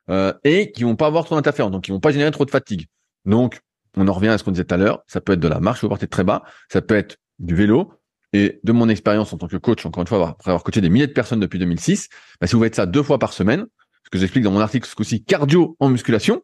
euh, 0.09 0.33
et 0.43 0.71
qui 0.71 0.83
vont 0.83 0.95
pas 0.95 1.07
avoir 1.07 1.25
trop 1.25 1.35
d'interférences, 1.35 1.71
donc 1.71 1.83
qui 1.83 1.91
vont 1.91 1.99
pas 1.99 2.11
générer 2.11 2.31
trop 2.31 2.45
de 2.45 2.51
fatigue. 2.51 2.87
Donc, 3.25 3.59
on 3.95 4.07
en 4.07 4.13
revient 4.13 4.29
à 4.29 4.37
ce 4.37 4.43
qu'on 4.43 4.51
disait 4.51 4.65
tout 4.65 4.73
à 4.73 4.77
l'heure, 4.77 5.03
ça 5.07 5.21
peut 5.21 5.33
être 5.33 5.39
de 5.39 5.47
la 5.47 5.59
marche, 5.59 5.81
vous 5.81 5.89
partez 5.89 6.07
très 6.07 6.23
bas, 6.23 6.43
ça 6.71 6.81
peut 6.81 6.95
être 6.95 7.17
du 7.39 7.55
vélo, 7.55 7.93
et 8.33 8.59
de 8.63 8.71
mon 8.71 8.89
expérience 8.89 9.33
en 9.33 9.37
tant 9.37 9.47
que 9.47 9.57
coach, 9.57 9.85
encore 9.85 10.01
une 10.01 10.07
fois, 10.07 10.29
après 10.29 10.51
avoir 10.51 10.63
coaché 10.63 10.81
des 10.81 10.89
milliers 10.89 11.07
de 11.07 11.13
personnes 11.13 11.39
depuis 11.39 11.59
2006, 11.59 12.09
bah, 12.41 12.47
si 12.47 12.55
vous 12.55 12.63
faites 12.63 12.75
ça 12.75 12.85
deux 12.85 13.03
fois 13.03 13.19
par 13.19 13.33
semaine, 13.33 13.65
ce 14.03 14.09
que 14.09 14.17
j'explique 14.17 14.43
dans 14.43 14.51
mon 14.51 14.59
article, 14.59 14.87
ce 14.87 14.95
coup-ci, 14.95 15.23
cardio 15.23 15.75
en 15.79 15.89
musculation, 15.89 16.41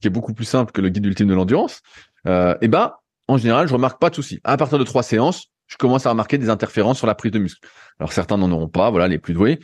qui 0.00 0.08
est 0.08 0.10
beaucoup 0.10 0.34
plus 0.34 0.44
simple 0.44 0.72
que 0.72 0.80
le 0.80 0.88
guide 0.88 1.06
ultime 1.06 1.28
de 1.28 1.34
l'endurance, 1.34 1.80
euh, 2.26 2.56
et 2.60 2.68
bah, 2.68 3.00
en 3.28 3.36
général, 3.36 3.68
je 3.68 3.72
remarque 3.72 4.00
pas 4.00 4.10
de 4.10 4.14
soucis. 4.14 4.40
À 4.44 4.56
partir 4.56 4.78
de 4.78 4.84
trois 4.84 5.02
séances, 5.02 5.46
je 5.66 5.76
commence 5.76 6.06
à 6.06 6.10
remarquer 6.10 6.38
des 6.38 6.48
interférences 6.48 6.98
sur 6.98 7.06
la 7.06 7.14
prise 7.14 7.32
de 7.32 7.38
muscle. 7.38 7.66
Alors 7.98 8.12
certains 8.12 8.36
n'en 8.36 8.50
auront 8.50 8.68
pas, 8.68 8.90
voilà, 8.90 9.08
les 9.08 9.18
plus 9.18 9.34
doués, 9.34 9.58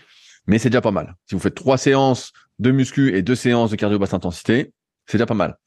mais 0.47 0.59
c'est 0.59 0.71
déjà 0.71 0.81
pas 0.81 0.91
mal. 0.91 1.15
Si 1.27 1.35
vous 1.35 1.41
faites 1.41 1.55
trois 1.55 1.79
séances 1.79 2.33
de 2.59 2.71
muscu 2.71 3.15
et 3.15 3.23
deux 3.23 3.35
séances 3.35 3.71
de 3.71 3.77
cardio 3.77 3.99
basse 3.99 4.15
intensité, 4.15 4.73
c'est 5.07 5.19
déjà 5.19 5.27
pas 5.27 5.35
mal. 5.35 5.59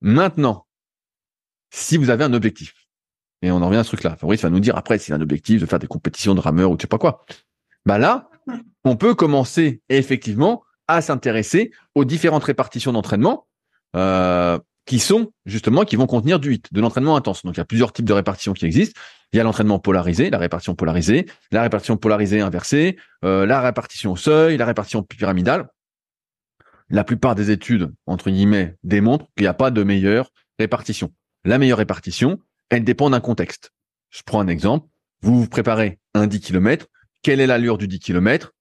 Maintenant, 0.00 0.66
si 1.70 1.96
vous 1.96 2.10
avez 2.10 2.24
un 2.24 2.32
objectif, 2.32 2.74
et 3.42 3.50
on 3.50 3.56
en 3.56 3.66
revient 3.66 3.78
à 3.78 3.84
ce 3.84 3.88
truc-là, 3.88 4.16
Fabrice 4.16 4.42
va 4.42 4.50
nous 4.50 4.60
dire 4.60 4.76
après 4.76 4.98
s'il 4.98 5.12
a 5.12 5.16
un 5.16 5.20
objectif 5.20 5.60
de 5.60 5.66
faire 5.66 5.78
des 5.78 5.86
compétitions 5.86 6.34
de 6.34 6.40
rameurs 6.40 6.70
ou 6.70 6.76
je 6.76 6.82
sais 6.82 6.86
pas 6.86 6.98
quoi. 6.98 7.24
Bah 7.84 7.98
là, 7.98 8.30
on 8.84 8.96
peut 8.96 9.14
commencer 9.14 9.82
effectivement 9.88 10.62
à 10.88 11.02
s'intéresser 11.02 11.70
aux 11.94 12.04
différentes 12.04 12.44
répartitions 12.44 12.92
d'entraînement 12.92 13.46
euh, 13.94 14.58
qui 14.86 14.98
sont 14.98 15.32
justement 15.46 15.84
qui 15.84 15.96
vont 15.96 16.06
contenir 16.06 16.38
du 16.38 16.54
HIT, 16.54 16.68
de 16.72 16.80
l'entraînement 16.80 17.16
intense. 17.16 17.42
Donc 17.42 17.54
il 17.56 17.58
y 17.58 17.60
a 17.60 17.64
plusieurs 17.64 17.92
types 17.92 18.04
de 18.04 18.12
répartitions 18.12 18.52
qui 18.52 18.66
existent. 18.66 19.00
Il 19.32 19.38
y 19.38 19.40
a 19.40 19.44
l'entraînement 19.44 19.78
polarisé, 19.78 20.30
la 20.30 20.38
répartition 20.38 20.74
polarisée, 20.74 21.26
la 21.50 21.62
répartition 21.62 21.96
polarisée 21.96 22.40
inversée, 22.40 22.96
euh, 23.24 23.46
la 23.46 23.60
répartition 23.60 24.12
au 24.12 24.16
seuil, 24.16 24.56
la 24.56 24.66
répartition 24.66 25.02
pyramidale. 25.02 25.68
La 26.90 27.02
plupart 27.02 27.34
des 27.34 27.50
études, 27.50 27.92
entre 28.06 28.30
guillemets, 28.30 28.76
démontrent 28.84 29.26
qu'il 29.36 29.44
n'y 29.44 29.48
a 29.48 29.54
pas 29.54 29.70
de 29.70 29.82
meilleure 29.82 30.30
répartition. 30.58 31.12
La 31.44 31.58
meilleure 31.58 31.78
répartition, 31.78 32.38
elle 32.68 32.84
dépend 32.84 33.10
d'un 33.10 33.20
contexte. 33.20 33.70
Je 34.10 34.22
prends 34.24 34.40
un 34.40 34.48
exemple. 34.48 34.86
Vous 35.22 35.40
vous 35.40 35.48
préparez 35.48 35.98
un 36.12 36.26
10 36.26 36.40
km. 36.40 36.86
Quelle 37.22 37.40
est 37.40 37.46
l'allure 37.46 37.78
du 37.78 37.88
10 37.88 38.00
km 38.00 38.52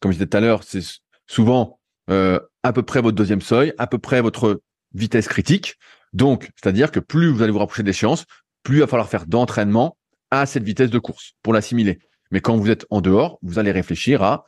Comme 0.00 0.12
je 0.12 0.18
disais 0.18 0.26
tout 0.26 0.36
à 0.36 0.40
l'heure, 0.40 0.62
c'est 0.62 0.84
souvent 1.26 1.80
euh, 2.10 2.38
à 2.62 2.72
peu 2.72 2.82
près 2.82 3.00
votre 3.00 3.16
deuxième 3.16 3.40
seuil, 3.40 3.72
à 3.78 3.86
peu 3.86 3.98
près 3.98 4.20
votre 4.20 4.60
vitesse 4.94 5.28
critique. 5.28 5.76
Donc, 6.12 6.50
c'est-à-dire 6.60 6.90
que 6.90 7.00
plus 7.00 7.28
vous 7.28 7.42
allez 7.42 7.52
vous 7.52 7.58
rapprocher 7.58 7.82
d'échéance, 7.82 8.24
plus 8.62 8.78
il 8.78 8.80
va 8.80 8.86
falloir 8.86 9.08
faire 9.08 9.26
d'entraînement 9.26 9.96
à 10.30 10.46
cette 10.46 10.62
vitesse 10.62 10.90
de 10.90 10.98
course 10.98 11.32
pour 11.42 11.52
l'assimiler. 11.52 11.98
Mais 12.30 12.40
quand 12.40 12.56
vous 12.56 12.70
êtes 12.70 12.86
en 12.90 13.00
dehors, 13.00 13.38
vous 13.42 13.58
allez 13.58 13.72
réfléchir 13.72 14.22
à 14.22 14.46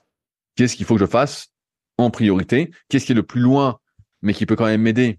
qu'est-ce 0.56 0.76
qu'il 0.76 0.86
faut 0.86 0.94
que 0.94 1.00
je 1.00 1.06
fasse 1.06 1.48
en 1.98 2.10
priorité, 2.10 2.70
qu'est-ce 2.88 3.06
qui 3.06 3.12
est 3.12 3.16
le 3.16 3.22
plus 3.22 3.40
loin, 3.40 3.78
mais 4.22 4.34
qui 4.34 4.46
peut 4.46 4.56
quand 4.56 4.66
même 4.66 4.82
m'aider 4.82 5.18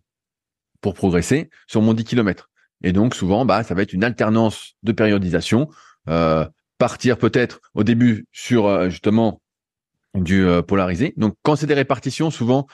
pour 0.81 0.93
progresser 0.93 1.49
sur 1.67 1.81
mon 1.81 1.93
10 1.93 2.03
km. 2.03 2.49
Et 2.83 2.91
donc 2.91 3.15
souvent, 3.15 3.45
bah, 3.45 3.63
ça 3.63 3.73
va 3.73 3.81
être 3.81 3.93
une 3.93 4.03
alternance 4.03 4.75
de 4.83 4.91
périodisation. 4.91 5.69
Euh, 6.09 6.45
partir 6.77 7.17
peut-être 7.17 7.61
au 7.73 7.83
début 7.83 8.27
sur 8.31 8.67
euh, 8.67 8.89
justement 8.89 9.41
du 10.15 10.45
euh, 10.45 10.61
polarisé. 10.61 11.13
Donc 11.17 11.35
quand 11.41 11.55
c'est 11.55 11.65
des 11.67 11.73
répartitions, 11.73 12.29
souvent 12.29 12.67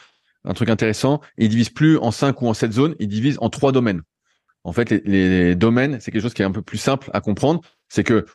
un 0.46 0.54
truc 0.54 0.70
intéressant, 0.70 1.22
ils 1.38 1.50
divisent 1.50 1.70
plus 1.70 1.98
en 1.98 2.12
5 2.12 2.42
ou 2.42 2.48
en 2.48 2.54
7 2.54 2.72
zones, 2.72 2.96
ils 3.00 3.08
divisent 3.08 3.38
en 3.42 3.50
trois 3.50 3.72
domaines. 3.72 4.02
En 4.64 4.72
fait, 4.72 4.90
les, 4.90 5.02
les 5.06 5.56
domaines, 5.56 6.00
c'est 6.00 6.12
quelque 6.12 6.22
chose 6.22 6.34
qui 6.34 6.42
est 6.42 6.46
un 6.46 6.52
peu 6.52 6.62
plus 6.62 6.78
simple 6.78 7.10
à 7.14 7.22
comprendre. 7.22 7.62
C'est 7.88 8.04
que 8.04 8.26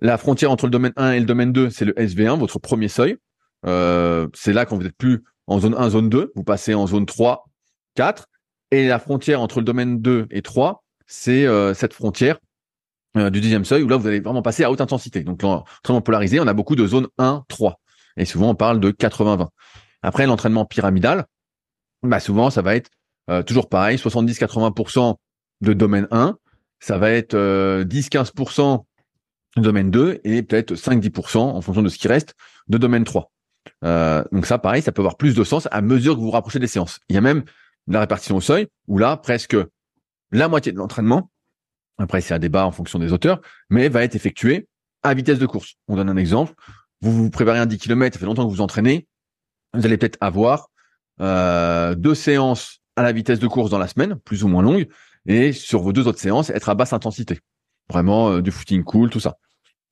la 0.00 0.16
frontière 0.16 0.50
entre 0.50 0.66
le 0.66 0.70
domaine 0.70 0.92
1 0.96 1.12
et 1.12 1.20
le 1.20 1.26
domaine 1.26 1.52
2, 1.52 1.70
c'est 1.70 1.84
le 1.84 1.92
SV1, 1.92 2.38
votre 2.38 2.58
premier 2.58 2.88
seuil. 2.88 3.18
Euh, 3.66 4.28
c'est 4.34 4.52
là 4.52 4.64
quand 4.64 4.76
vous 4.76 4.82
n'êtes 4.82 4.96
plus 4.96 5.22
en 5.46 5.60
zone 5.60 5.74
1, 5.76 5.90
zone 5.90 6.08
2, 6.08 6.32
vous 6.34 6.44
passez 6.44 6.74
en 6.74 6.86
zone 6.86 7.06
3, 7.06 7.44
4. 7.96 8.26
Et 8.70 8.88
la 8.88 8.98
frontière 8.98 9.40
entre 9.40 9.58
le 9.58 9.64
domaine 9.64 10.00
2 10.00 10.28
et 10.30 10.42
3, 10.42 10.84
c'est 11.06 11.46
euh, 11.46 11.74
cette 11.74 11.92
frontière 11.92 12.38
euh, 13.16 13.30
du 13.30 13.40
dixième 13.40 13.64
seuil 13.64 13.82
où 13.82 13.88
là, 13.88 13.96
vous 13.96 14.06
allez 14.06 14.20
vraiment 14.20 14.42
passer 14.42 14.64
à 14.64 14.70
haute 14.70 14.80
intensité. 14.80 15.22
Donc, 15.22 15.42
l'entraînement 15.42 16.00
polarisé, 16.00 16.40
on 16.40 16.46
a 16.46 16.54
beaucoup 16.54 16.76
de 16.76 16.86
zones 16.86 17.08
1, 17.18 17.44
3. 17.48 17.80
Et 18.16 18.24
souvent, 18.24 18.50
on 18.50 18.54
parle 18.54 18.80
de 18.80 18.90
80-20. 18.90 19.48
Après, 20.02 20.26
l'entraînement 20.26 20.64
pyramidal, 20.64 21.26
bah 22.02 22.20
souvent 22.20 22.50
ça 22.50 22.62
va 22.62 22.76
être 22.76 22.90
euh, 23.30 23.42
toujours 23.42 23.68
pareil, 23.68 23.96
70-80% 23.96 25.16
de 25.60 25.72
domaine 25.72 26.08
1, 26.10 26.36
ça 26.80 26.98
va 26.98 27.10
être 27.10 27.34
10-15% 27.34 28.60
euh, 28.60 28.78
de 29.56 29.62
domaine 29.62 29.90
2 29.90 30.20
et 30.24 30.42
peut-être 30.42 30.74
5-10% 30.74 31.38
en 31.38 31.60
fonction 31.60 31.82
de 31.82 31.88
ce 31.88 31.98
qui 31.98 32.08
reste 32.08 32.34
de 32.68 32.78
domaine 32.78 33.04
3. 33.04 33.30
Euh, 33.84 34.24
donc 34.32 34.46
ça, 34.46 34.58
pareil, 34.58 34.82
ça 34.82 34.92
peut 34.92 35.02
avoir 35.02 35.16
plus 35.16 35.34
de 35.34 35.44
sens 35.44 35.68
à 35.70 35.82
mesure 35.82 36.14
que 36.14 36.20
vous 36.20 36.26
vous 36.26 36.30
rapprochez 36.30 36.58
des 36.58 36.66
séances. 36.66 36.98
Il 37.08 37.14
y 37.14 37.18
a 37.18 37.20
même 37.20 37.44
la 37.86 38.00
répartition 38.00 38.36
au 38.36 38.40
seuil 38.40 38.68
où 38.88 38.98
là, 38.98 39.16
presque 39.16 39.56
la 40.32 40.48
moitié 40.48 40.72
de 40.72 40.78
l'entraînement, 40.78 41.30
après 41.98 42.20
c'est 42.20 42.34
un 42.34 42.38
débat 42.38 42.64
en 42.66 42.72
fonction 42.72 42.98
des 42.98 43.12
auteurs, 43.12 43.40
mais 43.68 43.88
va 43.88 44.02
être 44.02 44.14
effectué 44.14 44.68
à 45.02 45.14
vitesse 45.14 45.38
de 45.38 45.46
course. 45.46 45.74
On 45.88 45.96
donne 45.96 46.08
un 46.08 46.16
exemple. 46.16 46.54
Vous 47.02 47.12
vous 47.12 47.30
préparez 47.30 47.58
un 47.58 47.66
10 47.66 47.78
km, 47.78 48.14
ça 48.14 48.20
fait 48.20 48.26
longtemps 48.26 48.46
que 48.46 48.52
vous 48.52 48.60
entraînez, 48.60 49.06
vous 49.74 49.84
allez 49.86 49.96
peut-être 49.96 50.18
avoir 50.20 50.68
euh, 51.20 51.94
deux 51.94 52.14
séances 52.14 52.80
à 52.96 53.02
la 53.02 53.12
vitesse 53.12 53.38
de 53.38 53.46
course 53.46 53.70
dans 53.70 53.78
la 53.78 53.88
semaine, 53.88 54.16
plus 54.24 54.44
ou 54.44 54.48
moins 54.48 54.62
longue, 54.62 54.88
et 55.26 55.52
sur 55.52 55.80
vos 55.80 55.92
deux 55.92 56.06
autres 56.06 56.18
séances, 56.18 56.50
être 56.50 56.68
à 56.68 56.74
basse 56.74 56.92
intensité. 56.92 57.40
Vraiment 57.88 58.30
euh, 58.30 58.42
du 58.42 58.50
footing 58.50 58.84
cool, 58.84 59.10
tout 59.10 59.20
ça. 59.20 59.36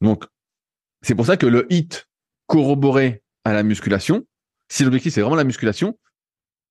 Donc, 0.00 0.24
c'est 1.02 1.14
pour 1.14 1.26
ça 1.26 1.36
que 1.36 1.46
le 1.46 1.66
HIT 1.72 2.06
corroboré 2.46 3.22
à 3.44 3.52
la 3.52 3.62
musculation, 3.62 4.24
si 4.68 4.84
l'objectif 4.84 5.14
c'est 5.14 5.20
vraiment 5.20 5.36
la 5.36 5.44
musculation, 5.44 5.98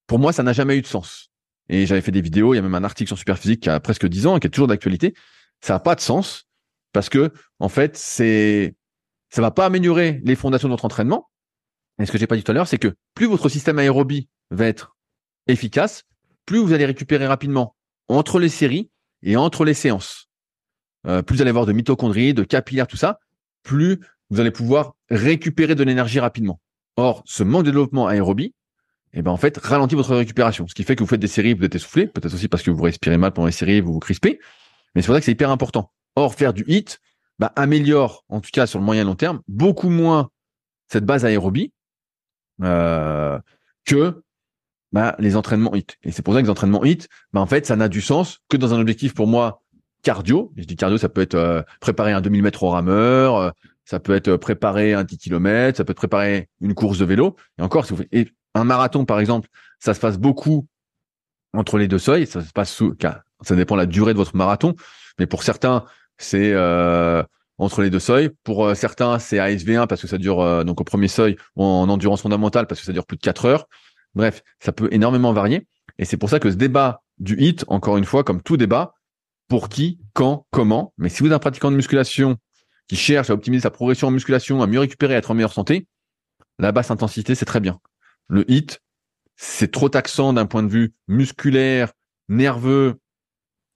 pour 0.08 0.20
moi, 0.20 0.34
ça 0.34 0.43
n'a 0.43 0.53
jamais 0.53 0.78
eu 0.78 0.82
de 0.82 0.88
sens. 0.88 1.30
Et 1.70 1.86
j'avais 1.86 2.01
fait 2.01 2.12
des 2.12 2.22
vidéos, 2.22 2.53
il 2.53 2.58
y 2.58 2.60
a 2.60 2.64
même 2.64 2.76
un 2.76 2.84
article 2.84 3.10
sur 3.10 3.18
Superphysique 3.18 3.62
qui 3.62 3.70
a 3.70 3.80
presque 3.80 4.08
10 4.08 4.28
ans 4.28 4.38
et 4.38 4.39
qui 4.39 4.47
est 4.47 4.49
toujours 4.49 4.68
d'actualité. 4.68 5.14
Ça 5.62 5.74
n'a 5.74 5.80
pas 5.80 5.95
de 5.95 6.01
sens 6.01 6.47
parce 6.93 7.10
que, 7.10 7.32
en 7.60 7.70
fait, 7.70 7.97
c'est, 7.97 8.76
ça 9.30 9.41
va 9.41 9.51
pas 9.51 9.66
améliorer 9.66 10.22
les 10.24 10.36
fondations 10.36 10.70
de 10.70 10.74
notre 10.74 10.86
entraînement. 10.86 11.30
Et 11.99 12.05
ce 12.05 12.12
que 12.12 12.18
j'ai 12.18 12.28
pas 12.28 12.36
dit 12.36 12.43
tout 12.43 12.51
à 12.51 12.53
l'heure, 12.53 12.68
c'est 12.68 12.78
que 12.78 12.95
plus 13.16 13.26
votre 13.26 13.49
système 13.49 13.80
aérobie 13.80 14.30
va 14.52 14.68
être 14.68 14.95
efficace, 15.48 16.04
plus 16.45 16.60
vous 16.60 16.74
allez 16.74 16.86
récupérer 16.86 17.28
rapidement 17.28 17.76
entre 18.08 18.39
les 18.39 18.50
séries 18.50 18.89
et 19.22 19.36
entre 19.36 19.66
les 19.66 19.74
séances. 19.74 20.30
Euh, 21.06 21.22
plus 21.22 21.38
vous 21.38 21.41
allez 21.41 21.50
avoir 21.50 21.66
de 21.66 21.74
mitochondries, 21.74 22.34
de 22.34 22.43
capillaires, 22.43 22.88
tout 22.88 22.98
ça, 22.98 23.20
plus 23.64 24.00
vous 24.30 24.39
allez 24.39 24.52
pouvoir 24.52 24.95
récupérer 25.10 25.76
de 25.76 25.84
l'énergie 25.84 26.20
rapidement. 26.20 26.60
Or, 26.95 27.24
ce 27.26 27.43
manque 27.43 27.64
de 27.64 27.72
développement 27.72 28.08
aérobie, 28.08 28.54
eh 29.14 29.22
ben 29.22 29.32
en 29.32 29.38
fait, 29.38 29.58
ralentit 29.58 29.95
votre 29.95 30.16
récupération. 30.16 30.68
Ce 30.68 30.74
qui 30.74 30.84
fait 30.84 30.95
que 30.95 31.04
vous 31.04 31.08
faites 31.08 31.20
des 31.20 31.28
séries, 31.28 31.54
vous 31.54 31.64
êtes 31.64 31.76
essoufflé, 31.76 32.08
peut-être 32.08 32.34
aussi 32.34 32.48
parce 32.48 32.64
que 32.64 32.72
vous 32.72 32.84
respirez 32.84 33.18
mal 33.18 33.32
pendant 33.32 33.45
les 33.45 33.52
séries, 33.52 33.82
vous 33.82 33.93
vous 33.93 34.00
crispez. 34.00 34.39
Mais 34.93 35.02
c'est 35.02 35.08
pour 35.08 35.16
ça 35.16 35.20
que 35.20 35.26
c'est 35.26 35.32
hyper 35.32 35.52
important. 35.52 35.91
Or, 36.16 36.34
faire 36.34 36.54
du 36.54 36.66
HIT 36.68 37.00
bah, 37.39 37.54
améliore, 37.56 38.26
en 38.30 38.41
tout 38.41 38.50
cas 38.52 38.68
sur 38.68 38.80
le 38.80 38.86
moyen 38.86 39.04
et 39.04 39.06
long 39.06 39.16
terme, 39.16 39.41
beaucoup 39.48 39.89
moins 39.89 40.30
cette 40.88 41.06
base 41.06 41.26
aérobie 41.26 41.72
euh, 42.64 43.39
que 43.86 44.24
bah, 44.92 45.16
les 45.20 45.36
entraînements 45.36 45.74
HIT. 45.76 45.98
Et 46.04 46.12
c'est 46.12 46.22
pour 46.22 46.34
ça 46.34 46.42
que 46.42 46.46
les 46.46 46.52
entraînements 46.52 46.84
HIT, 46.84 47.08
bah, 47.34 47.42
en 47.42 47.46
fait, 47.46 47.66
ça 47.66 47.76
n'a 47.76 47.90
du 47.90 48.02
sens 48.02 48.40
que 48.50 48.58
dans 48.58 48.74
un 48.74 48.80
objectif 48.80 49.14
pour 49.14 49.28
moi 49.28 49.62
cardio. 50.04 50.54
je 50.56 50.64
dis 50.64 50.76
cardio, 50.76 50.98
ça 50.98 51.10
peut 51.10 51.22
être 51.22 51.36
euh, 51.36 51.62
préparer 51.82 52.14
un 52.14 52.22
2000 52.22 52.44
mètres 52.44 52.64
au 52.64 52.70
rameur, 52.70 53.36
euh, 53.36 53.50
ça 53.86 54.00
peut 54.00 54.16
être 54.16 54.38
préparer 54.38 54.94
un 54.94 55.04
10 55.04 55.18
km, 55.18 55.78
ça 55.78 55.84
peut 55.84 55.92
être 55.92 55.98
préparer 55.98 56.50
une 56.62 56.74
course 56.74 56.98
de 56.98 57.06
vélo. 57.06 57.36
Et 57.58 57.62
encore, 57.62 57.86
si 57.86 57.92
vous 57.92 57.98
faites, 57.98 58.14
et 58.14 58.32
un 58.54 58.64
marathon, 58.64 59.06
par 59.06 59.20
exemple, 59.20 59.50
ça 59.80 59.94
se 59.94 60.00
passe 60.00 60.18
beaucoup 60.18 60.68
entre 61.54 61.78
les 61.78 61.88
deux 61.88 62.00
seuils. 62.00 62.26
Ça 62.26 62.42
se 62.42 62.52
passe 62.52 62.72
sous, 62.72 62.96
ça 63.42 63.56
dépend 63.56 63.76
de 63.76 63.82
la 63.82 63.86
durée 63.86 64.14
de 64.14 64.18
votre 64.18 64.36
marathon. 64.36 64.76
Mais 65.20 65.26
pour 65.26 65.44
certains, 65.44 65.86
c'est 66.18 66.52
euh, 66.54 67.24
entre 67.58 67.82
les 67.82 67.90
deux 67.90 68.00
seuils. 68.00 68.30
Pour 68.44 68.76
certains, 68.76 69.20
c'est 69.20 69.38
ASV1 69.38 69.88
parce 69.88 70.02
que 70.02 70.08
ça 70.08 70.18
dure 70.18 70.66
donc 70.66 70.82
au 70.82 70.84
premier 70.84 71.08
seuil 71.08 71.38
en 71.56 71.90
endurance 71.90 72.22
fondamentale 72.22 72.68
parce 72.68 72.80
que 72.80 72.86
ça 72.86 72.94
dure 72.94 73.06
plus 73.06 73.18
de 73.18 73.22
4 73.22 73.46
heures. 73.46 73.68
Bref, 74.16 74.43
ça 74.60 74.72
peut 74.72 74.89
énormément 74.91 75.34
varier. 75.34 75.68
Et 75.97 76.05
c'est 76.05 76.18
pour 76.18 76.30
ça 76.30 76.39
que 76.39 76.49
ce 76.51 76.55
débat 76.55 77.03
du 77.20 77.36
HIT, 77.39 77.64
encore 77.68 77.97
une 77.97 78.05
fois, 78.05 78.24
comme 78.24 78.41
tout 78.41 78.58
débat, 78.58 78.93
pour 79.47 79.70
qui, 79.70 79.99
quand, 80.14 80.45
comment. 80.51 80.93
Mais 80.97 81.10
si 81.10 81.22
vous 81.22 81.28
êtes 81.28 81.34
un 81.34 81.39
pratiquant 81.39 81.72
de 81.72 81.76
musculation 81.76 82.38
qui 82.88 82.95
cherche 82.95 83.30
à 83.30 83.34
optimiser 83.34 83.62
sa 83.62 83.72
progression 83.72 84.08
en 84.08 84.12
musculation, 84.12 84.62
à 84.62 84.68
mieux 84.68 84.80
récupérer, 84.80 85.16
à 85.16 85.18
être 85.18 85.32
en 85.32 85.34
meilleure 85.34 85.53
santé, 85.53 85.88
la 86.60 86.72
basse 86.72 86.91
intensité, 86.91 87.36
c'est 87.36 87.45
très 87.45 87.60
bien. 87.60 87.80
Le 88.28 88.49
HIT, 88.49 88.80
c'est 89.36 89.72
trop 89.72 89.89
taxant 89.89 90.34
d'un 90.34 90.45
point 90.45 90.64
de 90.64 90.70
vue 90.70 90.93
musculaire, 91.08 91.93
nerveux 92.28 92.99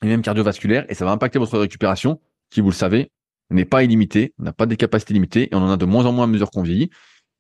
et 0.04 0.08
même 0.08 0.22
cardiovasculaire, 0.22 0.86
et 0.90 0.96
ça 0.96 1.06
va 1.06 1.12
impacter 1.12 1.40
votre 1.40 1.58
récupération, 1.60 2.20
qui, 2.50 2.62
vous 2.62 2.70
le 2.70 2.76
savez, 2.76 3.12
n'est 3.52 3.66
pas 3.66 3.84
illimitée, 3.84 4.34
n'a 4.40 4.54
pas 4.54 4.66
des 4.66 4.78
capacités 4.78 5.14
limitées, 5.14 5.50
et 5.52 5.56
on 5.56 5.60
en 5.60 5.70
a 5.70 5.78
de 5.78 5.86
moins 5.86 6.06
en 6.06 6.12
moins 6.12 6.26
à 6.26 6.28
mesure 6.28 6.50
qu'on 6.50 6.64
vieillit, 6.64 6.90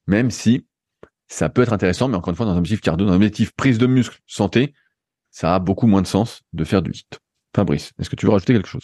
même 0.08 0.30
si 0.30 0.68
ça 1.32 1.48
peut 1.50 1.62
être 1.62 1.72
intéressant, 1.72 2.10
mais 2.10 2.18
encore 2.18 2.32
une 2.32 2.36
fois, 2.36 2.46
dans 2.46 2.52
un 2.52 2.58
objectif 2.58 2.82
cardio, 2.82 3.06
dans 3.06 3.14
un 3.14 3.16
objectif 3.16 3.54
prise 3.54 3.78
de 3.78 3.88
muscle, 3.88 4.20
santé, 4.28 4.74
ça 5.30 5.56
a 5.56 5.60
beaucoup 5.60 5.88
moins 5.88 6.02
de 6.02 6.08
sens 6.08 6.42
de 6.52 6.66
faire 6.66 6.82
du 6.82 6.92
hit. 6.92 7.20
Fabrice, 7.56 7.94
est-ce 8.00 8.10
que 8.10 8.18
tu 8.18 8.26
veux 8.26 8.34
rajouter 8.34 8.54
quelque 8.54 8.68
chose? 8.68 8.84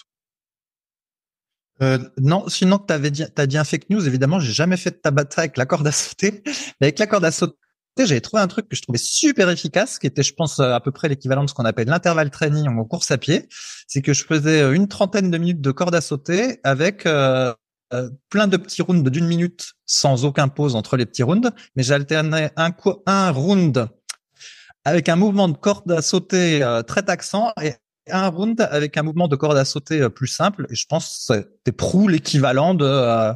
Euh, 1.81 1.99
non, 2.17 2.47
sinon 2.47 2.79
tu 2.79 2.93
avais 2.93 3.11
dit, 3.11 3.25
as 3.35 3.47
dit 3.47 3.57
un 3.57 3.65
fake 3.65 3.89
news. 3.89 4.07
Évidemment, 4.07 4.39
j'ai 4.39 4.53
jamais 4.53 4.77
fait 4.77 4.91
de 4.91 4.95
tabata 4.95 5.41
avec 5.41 5.57
la 5.57 5.65
corde 5.65 5.85
à 5.87 5.91
sauter. 5.91 6.41
Mais 6.79 6.87
avec 6.87 6.99
la 6.99 7.07
corde 7.07 7.25
à 7.25 7.31
sauter, 7.31 7.57
j'avais 7.99 8.21
trouvé 8.21 8.41
un 8.41 8.47
truc 8.47 8.69
que 8.69 8.77
je 8.77 8.81
trouvais 8.81 8.97
super 8.97 9.49
efficace, 9.49 9.99
qui 9.99 10.07
était, 10.07 10.23
je 10.23 10.33
pense, 10.33 10.61
à 10.61 10.79
peu 10.79 10.91
près 10.91 11.09
l'équivalent 11.09 11.43
de 11.43 11.49
ce 11.49 11.53
qu'on 11.53 11.65
appelle 11.65 11.87
l'intervalle 11.87 12.29
training 12.31 12.67
en 12.67 12.83
course 12.85 13.11
à 13.11 13.17
pied. 13.17 13.49
C'est 13.87 14.01
que 14.01 14.13
je 14.13 14.23
faisais 14.23 14.73
une 14.73 14.87
trentaine 14.87 15.29
de 15.31 15.37
minutes 15.37 15.61
de 15.61 15.71
corde 15.71 15.95
à 15.95 16.01
sauter 16.01 16.61
avec 16.63 17.05
euh, 17.05 17.53
euh, 17.93 18.09
plein 18.29 18.47
de 18.47 18.57
petits 18.57 18.81
rounds 18.81 19.09
d'une 19.09 19.27
minute 19.27 19.71
sans 19.85 20.25
aucun 20.25 20.49
pause 20.49 20.75
entre 20.75 20.97
les 20.97 21.05
petits 21.05 21.23
rounds, 21.23 21.51
mais 21.77 21.83
j'alternais 21.83 22.51
un, 22.57 22.71
un 23.05 23.31
round 23.31 23.87
avec 24.83 25.07
un 25.07 25.15
mouvement 25.15 25.47
de 25.47 25.55
corde 25.55 25.89
à 25.93 26.01
sauter 26.01 26.61
euh, 26.63 26.81
très 26.81 27.03
taxant 27.03 27.53
et 27.61 27.75
un 28.09 28.27
round 28.27 28.59
avec 28.59 28.97
un 28.97 29.03
mouvement 29.03 29.29
de 29.29 29.37
corde 29.37 29.57
à 29.57 29.63
sauter 29.63 30.01
euh, 30.01 30.09
plus 30.09 30.27
simple. 30.27 30.67
Et 30.69 30.75
je 30.75 30.85
pense 30.85 31.25
que 31.29 31.35
c'était 31.35 31.71
prou 31.71 32.09
l'équivalent 32.09 32.73
de 32.73 33.33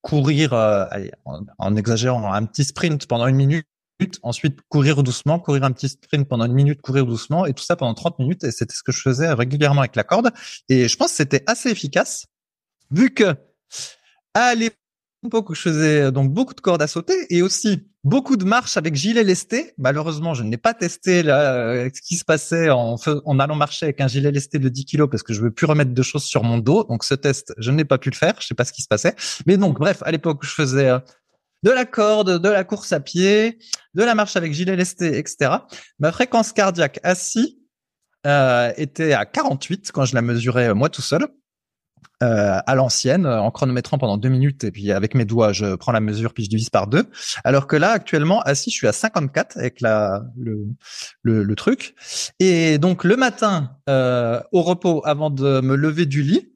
courir, 0.00 0.54
allez, 0.54 1.12
en, 1.58 1.76
exagérant, 1.76 2.32
un 2.32 2.44
petit 2.46 2.64
sprint 2.64 3.06
pendant 3.06 3.26
une 3.26 3.36
minute, 3.36 3.66
ensuite 4.22 4.58
courir 4.70 5.02
doucement, 5.02 5.38
courir 5.38 5.64
un 5.64 5.70
petit 5.70 5.90
sprint 5.90 6.26
pendant 6.26 6.46
une 6.46 6.54
minute, 6.54 6.80
courir 6.80 7.04
doucement, 7.04 7.44
et 7.44 7.52
tout 7.52 7.62
ça 7.62 7.76
pendant 7.76 7.94
30 7.94 8.18
minutes. 8.18 8.42
Et 8.44 8.50
c'était 8.52 8.74
ce 8.74 8.82
que 8.82 8.90
je 8.90 9.02
faisais 9.02 9.32
régulièrement 9.32 9.82
avec 9.82 9.96
la 9.96 10.04
corde. 10.04 10.30
Et 10.70 10.88
je 10.88 10.96
pense 10.96 11.10
que 11.10 11.16
c'était 11.16 11.44
assez 11.46 11.70
efficace, 11.70 12.26
vu 12.90 13.12
que 13.12 13.36
à 14.34 14.54
l'époque 14.54 15.50
où 15.50 15.54
je 15.54 15.62
faisais 15.62 16.12
donc 16.12 16.32
beaucoup 16.32 16.54
de 16.54 16.60
cordes 16.60 16.82
à 16.82 16.86
sauter 16.86 17.14
et 17.30 17.42
aussi 17.42 17.88
beaucoup 18.04 18.36
de 18.36 18.44
marches 18.44 18.76
avec 18.76 18.94
gilet 18.94 19.22
lesté. 19.22 19.74
Malheureusement, 19.78 20.34
je 20.34 20.42
n'ai 20.42 20.56
pas 20.56 20.74
testé 20.74 21.22
euh, 21.28 21.88
ce 21.94 22.00
qui 22.02 22.16
se 22.16 22.24
passait 22.24 22.70
en, 22.70 22.96
en 23.24 23.38
allant 23.38 23.54
marcher 23.54 23.86
avec 23.86 24.00
un 24.00 24.08
gilet 24.08 24.32
lesté 24.32 24.58
de 24.58 24.68
10 24.68 24.84
kilos 24.84 25.08
parce 25.10 25.22
que 25.22 25.32
je 25.32 25.40
veux 25.40 25.50
plus 25.50 25.66
remettre 25.66 25.92
de 25.92 26.02
choses 26.02 26.24
sur 26.24 26.42
mon 26.42 26.58
dos. 26.58 26.84
Donc 26.84 27.04
ce 27.04 27.14
test, 27.14 27.54
je 27.58 27.70
n'ai 27.70 27.84
pas 27.84 27.98
pu 27.98 28.10
le 28.10 28.16
faire. 28.16 28.34
Je 28.40 28.46
sais 28.46 28.54
pas 28.54 28.64
ce 28.64 28.72
qui 28.72 28.82
se 28.82 28.88
passait. 28.88 29.14
Mais 29.46 29.56
donc, 29.56 29.78
bref, 29.78 30.02
à 30.04 30.10
l'époque 30.10 30.42
où 30.42 30.46
je 30.46 30.54
faisais 30.54 30.88
euh, 30.88 30.98
de 31.62 31.70
la 31.70 31.84
corde, 31.84 32.42
de 32.42 32.48
la 32.48 32.64
course 32.64 32.92
à 32.92 33.00
pied, 33.00 33.58
de 33.94 34.02
la 34.02 34.14
marche 34.14 34.36
avec 34.36 34.52
gilet 34.52 34.76
lesté, 34.76 35.18
etc. 35.18 35.52
Ma 35.98 36.10
fréquence 36.10 36.52
cardiaque 36.52 36.98
assis 37.04 37.60
euh, 38.26 38.72
était 38.76 39.12
à 39.12 39.26
48 39.26 39.92
quand 39.92 40.04
je 40.04 40.14
la 40.14 40.22
mesurais 40.22 40.68
euh, 40.68 40.74
moi 40.74 40.88
tout 40.88 41.02
seul. 41.02 41.26
Euh, 42.22 42.60
à 42.64 42.74
l'ancienne, 42.76 43.26
en 43.26 43.50
chronométrant 43.50 43.98
pendant 43.98 44.16
deux 44.16 44.28
minutes, 44.28 44.62
et 44.62 44.70
puis 44.70 44.92
avec 44.92 45.16
mes 45.16 45.24
doigts, 45.24 45.52
je 45.52 45.74
prends 45.74 45.90
la 45.90 45.98
mesure, 45.98 46.32
puis 46.32 46.44
je 46.44 46.48
divise 46.48 46.70
par 46.70 46.86
deux. 46.86 47.10
Alors 47.42 47.66
que 47.66 47.74
là, 47.74 47.90
actuellement, 47.90 48.40
assis, 48.42 48.70
je 48.70 48.76
suis 48.76 48.86
à 48.86 48.92
54 48.92 49.56
avec 49.56 49.80
la 49.80 50.22
le, 50.38 50.68
le, 51.22 51.54
truc. 51.56 51.96
Et 52.38 52.78
donc 52.78 53.02
le 53.02 53.16
matin, 53.16 53.72
euh, 53.88 54.40
au 54.52 54.62
repos, 54.62 55.02
avant 55.04 55.30
de 55.30 55.60
me 55.62 55.74
lever 55.74 56.06
du 56.06 56.22
lit, 56.22 56.51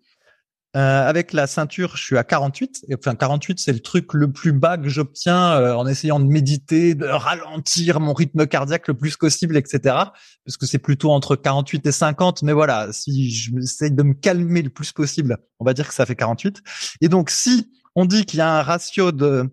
euh, 0.77 1.09
avec 1.09 1.33
la 1.33 1.47
ceinture, 1.47 1.97
je 1.97 2.03
suis 2.03 2.19
à 2.19 2.25
48. 2.25 2.85
Et, 2.89 2.97
enfin, 2.97 3.15
48, 3.15 3.59
c'est 3.59 3.73
le 3.73 3.81
truc 3.81 4.13
le 4.13 4.31
plus 4.31 4.53
bas 4.53 4.77
que 4.77 4.91
j'obtiens 4.91 5.53
euh, 5.53 5.75
en 5.75 5.87
essayant 5.87 6.21
de 6.21 6.27
méditer, 6.27 6.95
de 6.95 7.07
ralentir 7.07 7.99
mon 7.99 8.13
rythme 8.13 8.47
cardiaque 8.47 8.87
le 8.89 8.95
plus 8.95 9.17
possible, 9.17 9.57
etc. 9.57 9.81
Parce 10.45 10.59
que 10.59 10.67
c'est 10.67 10.79
plutôt 10.79 11.13
entre 11.13 11.35
48 11.35 11.87
et 11.87 11.93
50. 11.93 12.43
Mais 12.43 12.53
voilà, 12.53 12.93
si 12.93 13.31
je 13.31 13.57
essaye 13.57 13.91
de 13.91 14.03
me 14.03 14.13
calmer 14.13 14.61
le 14.61 14.69
plus 14.69 14.93
possible, 14.93 15.39
on 15.61 15.65
va 15.65 15.73
dire 15.73 15.89
que 15.89 15.95
ça 15.95 16.05
fait 16.05 16.15
48. 16.15 16.63
Et 17.01 17.09
donc, 17.09 17.31
si 17.31 17.71
on 17.95 18.05
dit 18.05 18.27
qu'il 18.27 18.41
y 18.41 18.43
a 18.43 18.59
un 18.59 18.63
ratio 18.63 19.13
de 19.13 19.49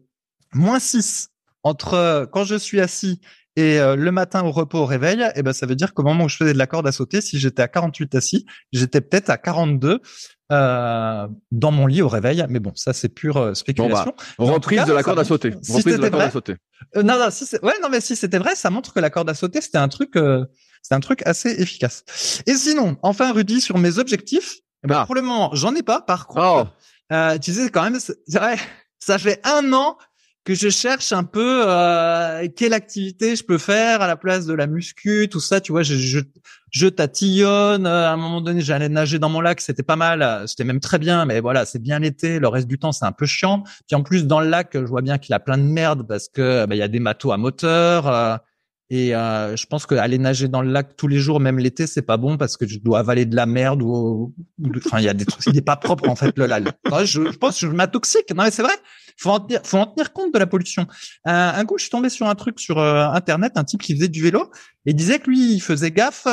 moins 0.53 0.79
6 0.79 1.29
entre 1.63 2.27
quand 2.33 2.43
je 2.43 2.55
suis 2.55 2.81
assis 2.81 3.21
et 3.55 3.79
euh, 3.79 3.95
le 3.95 4.11
matin 4.11 4.43
au 4.43 4.51
repos 4.51 4.79
au 4.79 4.85
réveil, 4.85 5.23
eh 5.35 5.43
ben 5.43 5.53
ça 5.53 5.65
veut 5.65 5.75
dire 5.75 5.93
qu'au 5.93 6.03
moment 6.03 6.25
où 6.25 6.29
je 6.29 6.37
faisais 6.37 6.53
de 6.53 6.57
la 6.57 6.67
corde 6.67 6.87
à 6.87 6.91
sauter, 6.91 7.21
si 7.21 7.39
j'étais 7.39 7.61
à 7.61 7.67
48 7.67 8.15
assis, 8.15 8.45
j'étais 8.71 9.01
peut-être 9.01 9.29
à 9.29 9.37
42 9.37 10.01
euh, 10.51 11.27
dans 11.51 11.71
mon 11.71 11.87
lit 11.87 12.01
au 12.01 12.07
réveil. 12.07 12.43
Mais 12.49 12.59
bon, 12.59 12.71
ça 12.75 12.93
c'est 12.93 13.09
pure 13.09 13.37
euh, 13.37 13.53
spéculation. 13.53 14.13
Bon 14.37 14.47
bah, 14.47 14.53
reprise 14.53 14.85
de 14.85 14.93
la 14.93 15.03
corde 15.03 15.19
à 15.19 15.23
sauter. 15.23 15.53
Si 15.61 15.71
reprise 15.71 15.97
de 15.97 16.01
la 16.01 16.09
corde 16.09 16.23
à 16.23 16.31
sauter. 16.31 16.55
Euh, 16.95 17.03
non, 17.03 17.17
non, 17.17 17.29
si 17.29 17.45
ouais, 17.61 17.73
non, 17.81 17.89
mais 17.89 18.01
si 18.01 18.15
c'était 18.15 18.39
vrai, 18.39 18.55
ça 18.55 18.69
montre 18.69 18.93
que 18.93 18.99
la 18.99 19.09
corde 19.09 19.29
à 19.29 19.33
sauter 19.33 19.61
c'était 19.61 19.77
un 19.77 19.87
truc, 19.87 20.15
euh, 20.15 20.45
c'est 20.81 20.95
un 20.95 20.99
truc 20.99 21.21
assez 21.25 21.49
efficace. 21.61 22.03
Et 22.47 22.55
sinon, 22.55 22.97
enfin 23.03 23.31
Rudy, 23.33 23.61
sur 23.61 23.77
mes 23.77 23.99
objectifs, 23.99 24.57
eh 24.83 24.87
ben, 24.87 24.99
ah. 25.01 25.05
pour 25.05 25.15
le 25.15 25.21
moment, 25.21 25.51
j'en 25.53 25.75
ai 25.75 25.83
pas. 25.83 26.01
Par 26.01 26.27
contre, 26.27 26.67
oh. 26.69 27.13
euh, 27.13 27.37
tu 27.37 27.53
sais 27.53 27.69
quand 27.69 27.83
même, 27.83 27.99
c'est 27.99 28.37
vrai, 28.37 28.57
ça 28.99 29.17
fait 29.17 29.39
un 29.43 29.73
an 29.73 29.97
que 30.43 30.55
je 30.55 30.69
cherche 30.69 31.13
un 31.13 31.23
peu 31.23 31.63
euh, 31.67 32.47
quelle 32.55 32.73
activité 32.73 33.35
je 33.35 33.43
peux 33.43 33.57
faire 33.57 34.01
à 34.01 34.07
la 34.07 34.17
place 34.17 34.45
de 34.45 34.53
la 34.53 34.67
muscu, 34.67 35.27
tout 35.31 35.39
ça. 35.39 35.61
Tu 35.61 35.71
vois, 35.71 35.83
je, 35.83 35.95
je, 35.95 36.19
je 36.71 36.87
tatillonne. 36.87 37.85
À 37.87 38.11
un 38.11 38.17
moment 38.17 38.41
donné, 38.41 38.61
j'allais 38.61 38.89
nager 38.89 39.19
dans 39.19 39.29
mon 39.29 39.39
lac, 39.41 39.61
c'était 39.61 39.83
pas 39.83 39.95
mal, 39.95 40.43
c'était 40.47 40.65
même 40.65 40.81
très 40.81 40.99
bien. 40.99 41.25
Mais 41.25 41.39
voilà, 41.39 41.65
c'est 41.65 41.79
bien 41.79 41.99
l'été. 41.99 42.39
Le 42.39 42.47
reste 42.49 42.67
du 42.67 42.77
temps, 42.77 42.91
c'est 42.91 43.05
un 43.05 43.13
peu 43.13 43.25
chiant. 43.25 43.63
Puis 43.87 43.95
en 43.95 44.03
plus, 44.03 44.25
dans 44.25 44.41
le 44.41 44.49
lac, 44.49 44.71
je 44.73 44.79
vois 44.79 45.01
bien 45.01 45.17
qu'il 45.17 45.33
a 45.33 45.39
plein 45.39 45.57
de 45.57 45.63
merde 45.63 46.05
parce 46.07 46.27
que 46.27 46.65
bah, 46.65 46.75
il 46.75 46.79
y 46.79 46.83
a 46.83 46.89
des 46.89 46.99
matos 46.99 47.31
à 47.31 47.37
moteur. 47.37 48.41
Et 48.95 49.15
euh, 49.15 49.55
je 49.55 49.65
pense 49.65 49.87
qu'aller 49.87 50.19
nager 50.19 50.47
dans 50.47 50.61
le 50.61 50.71
lac 50.71 50.95
tous 50.95 51.07
les 51.07 51.17
jours, 51.17 51.39
même 51.39 51.57
l'été, 51.57 51.87
c'est 51.87 52.03
pas 52.03 52.17
bon 52.17 52.37
parce 52.37 52.57
que 52.57 52.67
je 52.67 52.77
dois 52.77 52.99
avaler 52.99 53.25
de 53.25 53.35
la 53.35 53.47
merde 53.47 53.81
ou, 53.81 54.35
enfin, 54.85 54.99
il 54.99 55.05
y 55.05 55.09
a 55.09 55.15
des 55.15 55.25
trucs, 55.25 55.43
il 55.47 55.53
n'est 55.53 55.63
pas 55.63 55.77
propre 55.77 56.07
en 56.07 56.15
fait 56.15 56.37
le 56.37 56.45
lac. 56.45 56.65
Je, 57.03 57.21
pense 57.35 57.59
que 57.59 57.65
je 57.65 57.71
m'intoxique. 57.71 58.31
Non 58.35 58.43
mais 58.43 58.51
c'est 58.51 58.61
vrai. 58.61 58.75
Faut 59.17 59.31
en 59.31 59.39
tenir, 59.39 59.61
faut 59.63 59.77
en 59.77 59.87
tenir 59.87 60.13
compte 60.13 60.31
de 60.31 60.37
la 60.37 60.45
pollution. 60.45 60.85
Euh, 61.27 61.51
un 61.55 61.65
coup, 61.65 61.79
je 61.79 61.85
suis 61.85 61.89
tombé 61.89 62.09
sur 62.09 62.27
un 62.27 62.35
truc 62.35 62.59
sur 62.59 62.77
euh, 62.77 63.07
internet, 63.07 63.53
un 63.55 63.63
type 63.63 63.81
qui 63.81 63.95
faisait 63.95 64.09
du 64.09 64.21
vélo 64.21 64.51
et 64.85 64.93
disait 64.93 65.17
que 65.17 65.27
lui, 65.27 65.55
il 65.55 65.59
faisait 65.59 65.89
gaffe 65.89 66.27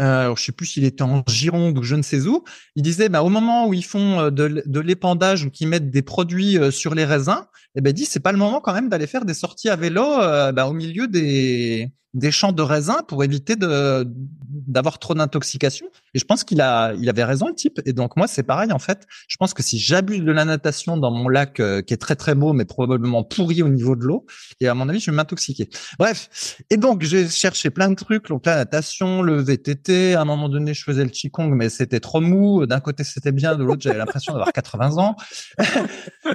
euh, 0.00 0.34
je 0.36 0.42
sais 0.42 0.52
plus 0.52 0.66
s'il 0.66 0.84
était 0.84 1.02
en 1.02 1.22
Gironde 1.28 1.78
ou 1.78 1.82
je 1.82 1.94
ne 1.94 2.02
sais 2.02 2.26
où, 2.26 2.44
il 2.74 2.82
disait 2.82 3.08
bah, 3.08 3.22
au 3.22 3.28
moment 3.28 3.68
où 3.68 3.74
ils 3.74 3.84
font 3.84 4.20
euh, 4.20 4.30
de, 4.30 4.80
l'épandage 4.80 5.44
ou 5.44 5.50
qu'ils 5.50 5.68
mettent 5.68 5.90
des 5.90 6.02
produits 6.02 6.58
euh, 6.58 6.70
sur 6.70 6.94
les 6.94 7.04
raisins, 7.04 7.46
eh 7.76 7.80
ben 7.80 7.92
dit 7.92 8.04
c'est 8.04 8.20
pas 8.20 8.32
le 8.32 8.38
moment 8.38 8.60
quand 8.60 8.72
même 8.72 8.88
d'aller 8.88 9.06
faire 9.06 9.24
des 9.24 9.34
sorties 9.34 9.68
à 9.68 9.76
vélo 9.76 10.04
bah, 10.52 10.66
au 10.66 10.72
milieu 10.72 11.08
des 11.08 11.92
des 12.14 12.30
champs 12.30 12.52
de 12.52 12.62
raisins 12.62 13.02
pour 13.06 13.24
éviter 13.24 13.56
de 13.56 14.06
d'avoir 14.48 14.98
trop 15.00 15.14
d'intoxication. 15.14 15.86
Et 16.14 16.18
je 16.20 16.24
pense 16.24 16.44
qu'il 16.44 16.60
a 16.60 16.94
il 16.94 17.08
avait 17.08 17.24
raison 17.24 17.48
le 17.48 17.54
type. 17.54 17.80
Et 17.84 17.92
donc 17.92 18.16
moi 18.16 18.28
c'est 18.28 18.44
pareil 18.44 18.72
en 18.72 18.78
fait. 18.78 19.06
Je 19.28 19.36
pense 19.36 19.52
que 19.52 19.62
si 19.62 19.78
j'abuse 19.78 20.22
de 20.22 20.30
la 20.32 20.44
natation 20.44 20.96
dans 20.96 21.10
mon 21.10 21.28
lac 21.28 21.58
euh, 21.58 21.82
qui 21.82 21.92
est 21.92 21.98
très 21.98 22.14
très 22.14 22.36
beau 22.36 22.52
mais 22.52 22.64
probablement 22.64 23.24
pourri 23.24 23.62
au 23.62 23.68
niveau 23.68 23.96
de 23.96 24.04
l'eau, 24.04 24.26
et 24.60 24.68
à 24.68 24.74
mon 24.74 24.88
avis 24.88 25.00
je 25.00 25.10
vais 25.10 25.16
m'intoxiquer. 25.16 25.68
Bref. 25.98 26.56
Et 26.70 26.76
donc 26.76 27.02
j'ai 27.02 27.28
cherché 27.28 27.70
plein 27.70 27.90
de 27.90 27.96
trucs, 27.96 28.28
donc 28.28 28.46
la 28.46 28.56
natation, 28.56 29.20
le 29.20 29.42
VTT. 29.42 30.14
À 30.14 30.20
un 30.20 30.24
moment 30.24 30.48
donné 30.48 30.72
je 30.72 30.84
faisais 30.84 31.02
le 31.02 31.10
qigong 31.10 31.50
mais 31.50 31.68
c'était 31.68 32.00
trop 32.00 32.20
mou. 32.20 32.64
D'un 32.66 32.80
côté 32.80 33.02
c'était 33.02 33.32
bien, 33.32 33.56
de 33.56 33.64
l'autre 33.64 33.82
j'avais 33.82 33.98
l'impression 33.98 34.32
d'avoir 34.32 34.52
80 34.52 34.98
ans. 34.98 35.16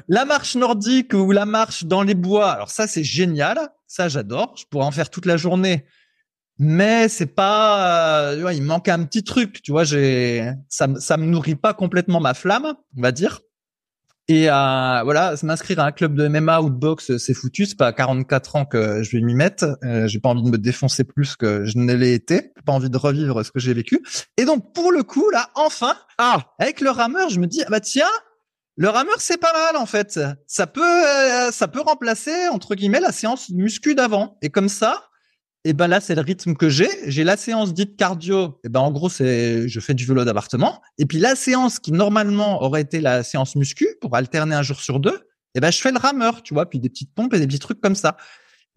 la 0.09 0.25
marche 0.25 0.55
nordique 0.55 1.13
ou 1.13 1.31
la 1.31 1.45
marche 1.45 1.85
dans 1.85 2.03
les 2.03 2.15
bois. 2.15 2.51
Alors 2.51 2.69
ça 2.69 2.85
c'est 2.85 3.03
génial 3.03 3.69
ça, 3.89 4.07
j'adore. 4.07 4.53
Je 4.55 4.65
pourrais 4.69 4.85
en 4.85 4.91
faire 4.91 5.09
toute 5.09 5.25
la 5.25 5.35
journée. 5.35 5.83
Mais 6.59 7.07
c'est 7.09 7.25
pas, 7.25 8.31
euh, 8.31 8.53
il 8.53 8.61
manque 8.61 8.87
un 8.87 9.03
petit 9.03 9.23
truc, 9.23 9.61
tu 9.61 9.71
vois, 9.71 9.85
j'ai, 9.85 10.51
ça, 10.67 10.87
ça 10.99 11.15
me 11.15 11.25
nourrit 11.25 11.55
pas 11.55 11.73
complètement 11.73 12.19
ma 12.19 12.33
flamme, 12.33 12.75
on 12.97 13.01
va 13.01 13.11
dire. 13.11 13.39
Et 14.27 14.47
euh, 14.47 15.01
voilà, 15.03 15.33
m'inscrire 15.41 15.79
à 15.79 15.85
un 15.85 15.91
club 15.91 16.13
de 16.13 16.27
MMA 16.27 16.61
ou 16.61 16.69
de 16.69 16.75
boxe, 16.75 17.17
c'est 17.17 17.33
foutu. 17.33 17.65
C'est 17.65 17.77
pas 17.77 17.87
à 17.87 17.93
44 17.93 18.57
ans 18.57 18.65
que 18.65 19.01
je 19.01 19.17
vais 19.17 19.23
m'y 19.23 19.33
mettre. 19.33 19.79
Euh, 19.83 20.07
j'ai 20.07 20.19
pas 20.19 20.29
envie 20.29 20.43
de 20.43 20.49
me 20.51 20.59
défoncer 20.59 21.03
plus 21.03 21.35
que 21.35 21.65
je 21.65 21.79
ne 21.79 21.93
l'ai 21.95 22.13
été. 22.13 22.53
Pas 22.63 22.73
envie 22.73 22.91
de 22.91 22.97
revivre 22.97 23.43
ce 23.43 23.51
que 23.51 23.59
j'ai 23.59 23.73
vécu. 23.73 24.03
Et 24.37 24.45
donc 24.45 24.71
pour 24.71 24.91
le 24.91 25.01
coup, 25.01 25.31
là, 25.31 25.49
enfin, 25.55 25.95
ah, 26.19 26.53
avec 26.59 26.81
le 26.81 26.91
rameur, 26.91 27.29
je 27.29 27.39
me 27.39 27.47
dis, 27.47 27.63
ah 27.65 27.69
bah 27.71 27.79
tiens, 27.79 28.05
le 28.79 28.87
rameur, 28.87 29.15
c'est 29.19 29.37
pas 29.37 29.51
mal 29.51 29.75
en 29.75 29.85
fait. 29.85 30.17
Ça 30.47 30.65
peut, 30.65 30.81
euh, 30.81 31.51
ça 31.51 31.67
peut 31.67 31.81
remplacer 31.81 32.47
entre 32.47 32.75
guillemets 32.75 33.01
la 33.01 33.11
séance 33.11 33.49
muscu 33.49 33.93
d'avant. 33.93 34.37
Et 34.41 34.49
comme 34.49 34.69
ça, 34.69 35.03
et 35.65 35.71
eh 35.71 35.73
ben 35.73 35.87
là, 35.87 35.99
c'est 35.99 36.15
le 36.15 36.21
rythme 36.21 36.55
que 36.55 36.69
j'ai. 36.69 36.87
J'ai 37.05 37.25
la 37.25 37.35
séance 37.35 37.73
dite 37.73 37.97
cardio. 37.97 38.45
Et 38.45 38.67
eh 38.67 38.69
ben 38.69 38.79
en 38.79 38.91
gros, 38.91 39.09
c'est 39.09 39.67
je 39.67 39.79
fais 39.81 39.93
du 39.93 40.05
vélo 40.05 40.23
d'appartement. 40.23 40.81
Et 40.97 41.05
puis 41.05 41.17
la 41.17 41.35
séance 41.35 41.79
qui 41.79 41.91
normalement 41.91 42.63
aurait 42.63 42.79
été 42.79 43.01
la 43.01 43.21
séance 43.23 43.57
muscu 43.57 43.85
pour 43.99 44.15
alterner 44.15 44.55
un 44.55 44.63
jour 44.63 44.79
sur 44.79 45.01
deux. 45.01 45.15
Et 45.15 45.55
eh 45.55 45.59
ben 45.59 45.71
je 45.71 45.81
fais 45.81 45.91
le 45.91 45.97
rameur, 45.97 46.41
tu 46.41 46.53
vois, 46.53 46.69
puis 46.69 46.79
des 46.79 46.87
petites 46.87 47.13
pompes 47.13 47.33
et 47.33 47.39
des 47.39 47.47
petits 47.47 47.59
trucs 47.59 47.81
comme 47.81 47.95
ça. 47.95 48.15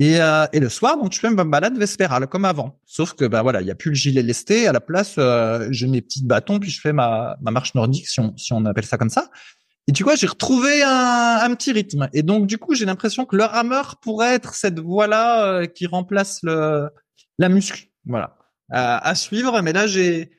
Et, 0.01 0.21
euh, 0.21 0.47
et 0.53 0.59
le 0.59 0.69
soir, 0.69 0.97
donc 0.97 1.13
je 1.13 1.21
fais 1.21 1.31
ma 1.31 1.45
balade 1.45 1.79
vespérale 1.79 2.27
comme 2.27 2.45
avant. 2.45 2.81
Sauf 2.87 3.13
que 3.13 3.25
ben 3.25 3.43
voilà, 3.43 3.61
il 3.61 3.69
y 3.69 3.71
a 3.71 3.77
plus 3.77 3.91
le 3.91 3.95
gilet 3.95 4.23
lesté. 4.23 4.67
À 4.67 4.73
la 4.73 4.81
place, 4.81 5.15
euh, 5.19 5.69
j'ai 5.71 5.87
mes 5.87 6.03
petits 6.03 6.25
bâtons 6.25 6.59
puis 6.59 6.71
je 6.71 6.81
fais 6.81 6.93
ma, 6.93 7.37
ma 7.41 7.53
marche 7.53 7.77
nordique 7.77 8.09
si 8.09 8.53
on 8.53 8.65
appelle 8.67 8.87
ça 8.87 8.99
comme 8.99 9.11
ça. 9.11 9.31
Et 9.89 9.93
tu 9.93 10.05
vois, 10.05 10.15
j'ai 10.15 10.27
retrouvé 10.27 10.83
un, 10.83 11.41
un, 11.43 11.55
petit 11.55 11.73
rythme. 11.73 12.09
Et 12.13 12.23
donc, 12.23 12.47
du 12.47 12.59
coup, 12.59 12.75
j'ai 12.75 12.85
l'impression 12.85 13.25
que 13.25 13.37
le 13.37 13.45
rameur 13.45 13.97
pourrait 14.01 14.35
être 14.35 14.55
cette 14.55 14.79
voie-là 14.79 15.45
euh, 15.45 15.67
qui 15.67 15.87
remplace 15.87 16.41
le, 16.43 16.89
la 17.39 17.49
muscu. 17.49 17.91
Voilà. 18.07 18.37
à 18.71 19.15
suivre. 19.15 19.61
Mais 19.61 19.73
là, 19.73 19.87
j'ai, 19.87 20.31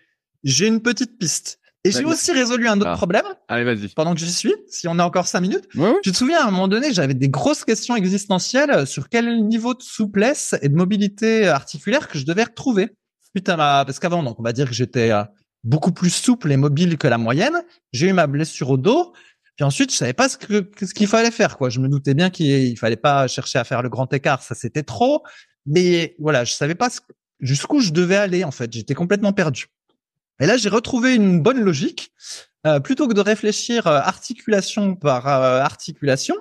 j'ai 0.43 0.67
une 0.67 0.81
petite 0.81 1.17
piste. 1.17 1.59
Et 1.85 1.91
j'ai 1.91 2.05
aussi 2.05 2.31
résolu 2.31 2.67
un 2.67 2.79
autre 2.79 2.91
ah. 2.91 2.95
problème. 2.95 3.25
Allez, 3.49 3.65
vas-y. 3.65 3.89
Pendant 3.89 4.13
que 4.13 4.19
j'y 4.19 4.31
suis, 4.31 4.53
si 4.69 4.87
on 4.87 4.99
a 4.99 5.03
encore 5.03 5.27
cinq 5.27 5.41
minutes. 5.41 5.67
Tu 6.01 6.11
te 6.11 6.17
souviens, 6.17 6.39
à 6.39 6.47
un 6.47 6.51
moment 6.51 6.69
donné, 6.69 6.93
j'avais 6.93 7.13
des 7.13 7.27
grosses 7.27 7.65
questions 7.65 7.95
existentielles 7.95 8.87
sur 8.87 9.09
quel 9.09 9.45
niveau 9.45 9.73
de 9.73 9.81
souplesse 9.81 10.55
et 10.61 10.69
de 10.69 10.75
mobilité 10.75 11.47
articulaire 11.47 12.07
que 12.07 12.17
je 12.17 12.25
devais 12.25 12.43
retrouver. 12.43 12.91
Putain, 13.33 13.57
parce 13.57 13.99
qu'avant, 13.99 14.23
donc, 14.23 14.39
on 14.39 14.43
va 14.43 14.53
dire 14.53 14.67
que 14.67 14.73
j'étais 14.73 15.11
euh, 15.11 15.23
beaucoup 15.65 15.91
plus 15.91 16.09
souple 16.09 16.51
et 16.51 16.57
mobile 16.57 16.97
que 16.97 17.07
la 17.07 17.17
moyenne. 17.17 17.63
J'ai 17.91 18.07
eu 18.07 18.13
ma 18.13 18.27
blessure 18.27 18.69
au 18.69 18.77
dos. 18.77 19.13
Puis 19.55 19.63
ensuite, 19.63 19.91
je 19.91 19.97
savais 19.97 20.13
pas 20.13 20.29
ce 20.29 20.37
qu'il 20.37 21.07
fallait 21.07 21.31
faire. 21.31 21.57
Quoi, 21.57 21.69
je 21.69 21.79
me 21.79 21.87
doutais 21.87 22.13
bien 22.13 22.29
qu'il 22.29 22.77
fallait 22.77 22.95
pas 22.95 23.27
chercher 23.27 23.59
à 23.59 23.63
faire 23.63 23.81
le 23.81 23.89
grand 23.89 24.11
écart, 24.13 24.41
ça 24.41 24.55
c'était 24.55 24.83
trop. 24.83 25.23
Mais 25.65 26.15
voilà, 26.19 26.43
je 26.43 26.53
savais 26.53 26.75
pas 26.75 26.89
jusqu'où 27.39 27.79
je 27.79 27.91
devais 27.91 28.15
aller. 28.15 28.43
En 28.43 28.51
fait, 28.51 28.71
j'étais 28.73 28.95
complètement 28.95 29.33
perdu. 29.33 29.67
Et 30.39 30.45
là, 30.45 30.57
j'ai 30.57 30.69
retrouvé 30.69 31.15
une 31.15 31.41
bonne 31.41 31.59
logique. 31.59 32.11
Euh, 32.65 32.79
plutôt 32.79 33.09
que 33.09 33.13
de 33.13 33.19
réfléchir 33.19 33.87
euh, 33.87 33.99
articulation 33.99 34.95
par 34.95 35.27
euh, 35.27 35.59
articulation, 35.59 36.35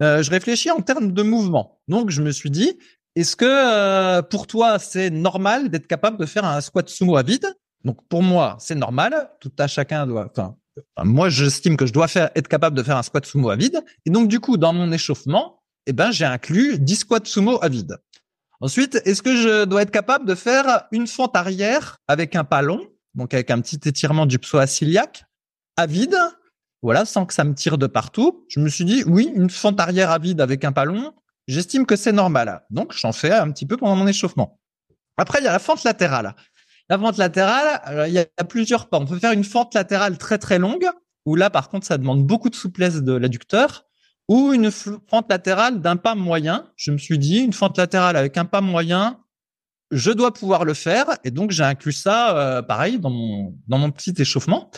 je 0.00 0.30
réfléchis 0.30 0.70
en 0.70 0.80
termes 0.80 1.12
de 1.12 1.22
mouvement. 1.22 1.80
Donc, 1.88 2.10
je 2.10 2.22
me 2.22 2.30
suis 2.30 2.50
dit, 2.50 2.78
est-ce 3.16 3.34
que 3.34 4.20
pour 4.20 4.46
toi, 4.46 4.78
c'est 4.78 5.10
normal 5.10 5.70
d'être 5.70 5.88
capable 5.88 6.18
de 6.18 6.26
faire 6.26 6.44
un 6.44 6.60
squat 6.60 6.88
sumo 6.88 7.16
à 7.16 7.24
vide? 7.24 7.52
Donc, 7.84 8.06
pour 8.08 8.22
moi, 8.22 8.56
c'est 8.60 8.76
normal. 8.76 9.30
Tout 9.40 9.50
à 9.58 9.66
chacun 9.66 10.06
doit. 10.06 10.30
Enfin, 10.30 10.56
moi, 11.04 11.28
j'estime 11.28 11.76
que 11.76 11.86
je 11.86 11.92
dois 11.92 12.06
être 12.34 12.48
capable 12.48 12.76
de 12.76 12.82
faire 12.82 12.96
un 12.96 13.02
squat 13.02 13.24
sumo 13.24 13.50
à 13.50 13.56
vide. 13.56 13.82
Et 14.06 14.10
donc, 14.10 14.28
du 14.28 14.40
coup, 14.40 14.56
dans 14.56 14.72
mon 14.72 14.90
échauffement, 14.92 15.62
eh 15.86 15.92
ben, 15.92 16.10
j'ai 16.10 16.24
inclus 16.24 16.78
10 16.78 16.96
squats 16.96 17.20
sumo 17.24 17.58
à 17.62 17.68
vide. 17.68 17.96
Ensuite, 18.60 19.00
est-ce 19.04 19.22
que 19.22 19.36
je 19.36 19.64
dois 19.64 19.82
être 19.82 19.90
capable 19.90 20.26
de 20.26 20.34
faire 20.34 20.84
une 20.90 21.06
fente 21.06 21.36
arrière 21.36 21.98
avec 22.08 22.34
un 22.34 22.44
pas 22.44 22.62
long 22.62 22.88
donc 23.18 23.34
avec 23.34 23.50
un 23.50 23.60
petit 23.60 23.80
étirement 23.88 24.26
du 24.26 24.38
psoas 24.38 24.78
iliaque 24.80 25.24
à 25.76 25.86
vide, 25.86 26.16
voilà, 26.82 27.04
sans 27.04 27.26
que 27.26 27.34
ça 27.34 27.44
me 27.44 27.54
tire 27.54 27.76
de 27.76 27.86
partout. 27.86 28.44
Je 28.48 28.60
me 28.60 28.68
suis 28.68 28.84
dit, 28.84 29.02
oui, 29.06 29.32
une 29.34 29.50
fente 29.50 29.78
arrière 29.80 30.10
à 30.10 30.18
vide 30.18 30.40
avec 30.40 30.64
un 30.64 30.72
palon, 30.72 31.12
j'estime 31.46 31.84
que 31.84 31.96
c'est 31.96 32.12
normal. 32.12 32.64
Donc, 32.70 32.92
j'en 32.92 33.12
fais 33.12 33.32
un 33.32 33.50
petit 33.50 33.66
peu 33.66 33.76
pendant 33.76 33.96
mon 33.96 34.06
échauffement. 34.06 34.60
Après, 35.16 35.40
il 35.40 35.44
y 35.44 35.48
a 35.48 35.52
la 35.52 35.58
fente 35.58 35.82
latérale. 35.84 36.34
La 36.90 36.98
fente 36.98 37.18
latérale, 37.18 38.08
il 38.08 38.14
y 38.14 38.18
a 38.18 38.44
plusieurs 38.44 38.88
pas. 38.88 38.98
On 38.98 39.06
peut 39.06 39.18
faire 39.18 39.32
une 39.32 39.44
fente 39.44 39.74
latérale 39.74 40.16
très 40.16 40.38
très 40.38 40.58
longue, 40.58 40.88
où 41.26 41.36
là, 41.36 41.50
par 41.50 41.68
contre, 41.68 41.86
ça 41.86 41.98
demande 41.98 42.26
beaucoup 42.26 42.48
de 42.48 42.54
souplesse 42.54 43.02
de 43.02 43.12
l'adducteur, 43.12 43.84
ou 44.28 44.52
une 44.52 44.70
fente 44.70 45.30
latérale 45.30 45.80
d'un 45.80 45.96
pas 45.96 46.14
moyen. 46.14 46.70
Je 46.76 46.90
me 46.90 46.98
suis 46.98 47.18
dit, 47.18 47.38
une 47.38 47.52
fente 47.52 47.76
latérale 47.76 48.16
avec 48.16 48.36
un 48.38 48.44
pas 48.44 48.60
moyen, 48.60 49.18
je 49.90 50.10
dois 50.10 50.32
pouvoir 50.32 50.64
le 50.64 50.74
faire 50.74 51.06
et 51.24 51.30
donc 51.30 51.50
j'ai 51.50 51.64
inclus 51.64 51.92
ça 51.92 52.36
euh, 52.36 52.62
pareil 52.62 52.98
dans 52.98 53.10
mon 53.10 53.54
dans 53.68 53.78
mon 53.78 53.90
petit 53.90 54.14
échauffement. 54.18 54.70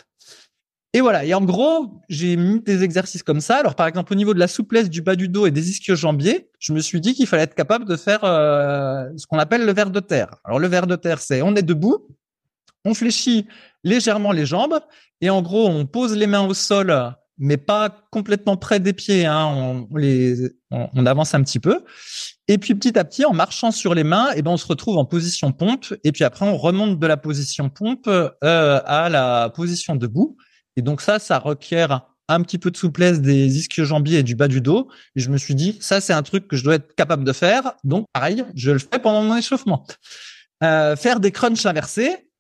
Et 0.93 1.01
voilà, 1.01 1.25
et 1.25 1.35
en 1.35 1.43
gros, 1.43 2.03
j'ai 2.09 2.37
mis 2.37 2.61
des 2.61 2.83
exercices 2.83 3.23
comme 3.23 3.41
ça. 3.41 3.59
Alors 3.59 3.77
par 3.77 3.87
exemple 3.87 4.13
au 4.13 4.17
niveau 4.17 4.35
de 4.35 4.41
la 4.41 4.49
souplesse 4.49 4.91
du 4.91 5.03
bas 5.03 5.15
du 5.15 5.29
dos 5.29 5.47
et 5.47 5.53
des 5.53 5.71
ischio-jambiers, 5.71 6.51
je 6.59 6.73
me 6.73 6.81
suis 6.81 7.01
dit 7.01 7.15
qu'il 7.15 7.29
fallait 7.29 7.45
être 7.45 7.55
capable 7.55 7.85
de 7.85 7.97
faire 7.97 8.25
euh, 8.25 9.05
ce 9.17 9.27
qu'on 9.27 9.39
appelle 9.39 9.65
le 9.65 9.73
verre 9.73 9.91
de 9.91 10.01
terre. 10.01 10.35
Alors 10.45 10.59
le 10.59 10.67
verre 10.67 10.89
de 10.89 10.97
terre, 10.97 11.21
c'est 11.21 11.43
on 11.43 11.55
est 11.55 11.63
debout, 11.63 12.09
on 12.85 12.95
fléchit 12.95 13.47
légèrement 13.85 14.33
les 14.33 14.47
jambes 14.47 14.81
et 15.21 15.31
en 15.31 15.43
gros, 15.43 15.69
on 15.69 15.87
pose 15.87 16.17
les 16.17 16.27
mains 16.27 16.47
au 16.47 16.55
sol 16.55 17.15
mais 17.43 17.57
pas 17.57 18.07
complètement 18.11 18.59
près 18.59 18.81
des 18.81 18.93
pieds. 18.93 19.25
Hein. 19.25 19.47
On, 19.47 19.97
les, 19.97 20.53
on, 20.71 21.07
avance 21.07 21.35
un 21.35 21.43
petit 21.43 21.59
peu. 21.59 21.85
Et 22.49 22.59
puis 22.59 22.75
petit 22.75 22.99
à 22.99 23.05
petit, 23.05 23.25
en 23.25 23.33
marchant 23.33 23.71
sur 23.71 23.95
les 23.95 24.05
mains, 24.05 24.29
eh 24.37 24.43
ben 24.43 24.51
on 24.51 24.59
se 24.59 24.67
retrouve 24.67 24.99
en 24.99 25.07
position 25.07 25.51
pompe. 25.51 25.87
Et 26.05 26.13
puis 26.13 26.23
après, 26.23 26.45
on 26.45 26.59
remonte 26.59 26.99
de 26.99 27.07
la 27.07 27.17
position 27.17 27.71
pompe 27.71 28.09
euh, 28.09 28.31
à 28.85 29.09
la 29.09 29.51
position 29.57 29.97
debout. 29.97 30.37
Et 30.81 30.83
donc 30.83 31.03
ça, 31.03 31.19
ça 31.19 31.39
requiert 31.39 32.07
un 32.27 32.41
petit 32.41 32.57
peu 32.57 32.71
de 32.71 32.77
souplesse 32.79 33.21
des 33.21 33.59
ischio-jambiers 33.59 34.21
et 34.21 34.23
du 34.23 34.35
bas 34.35 34.49
du 34.49 34.63
dos. 34.63 34.89
Et 35.15 35.21
je 35.21 35.29
me 35.29 35.37
suis 35.37 35.55
dit, 35.55 35.77
ça 35.83 36.01
c'est 36.01 36.15
un 36.15 36.23
truc 36.23 36.49
que 36.49 36.57
je 36.57 36.65
dois 36.65 36.77
être 36.77 36.95
capable 36.95 37.23
de 37.23 37.35
faire. 37.35 37.75
Donc 37.85 38.07
pareil, 38.15 38.47
je 38.55 38.71
le 38.71 38.79
fais 38.79 38.99
pendant 38.99 39.23
mon 39.23 39.37
échauffement. 39.37 39.87
Euh, 40.65 40.97
faire 40.97 41.21
des 41.21 41.33
crunchs 41.33 41.67
inversés, 41.67 42.31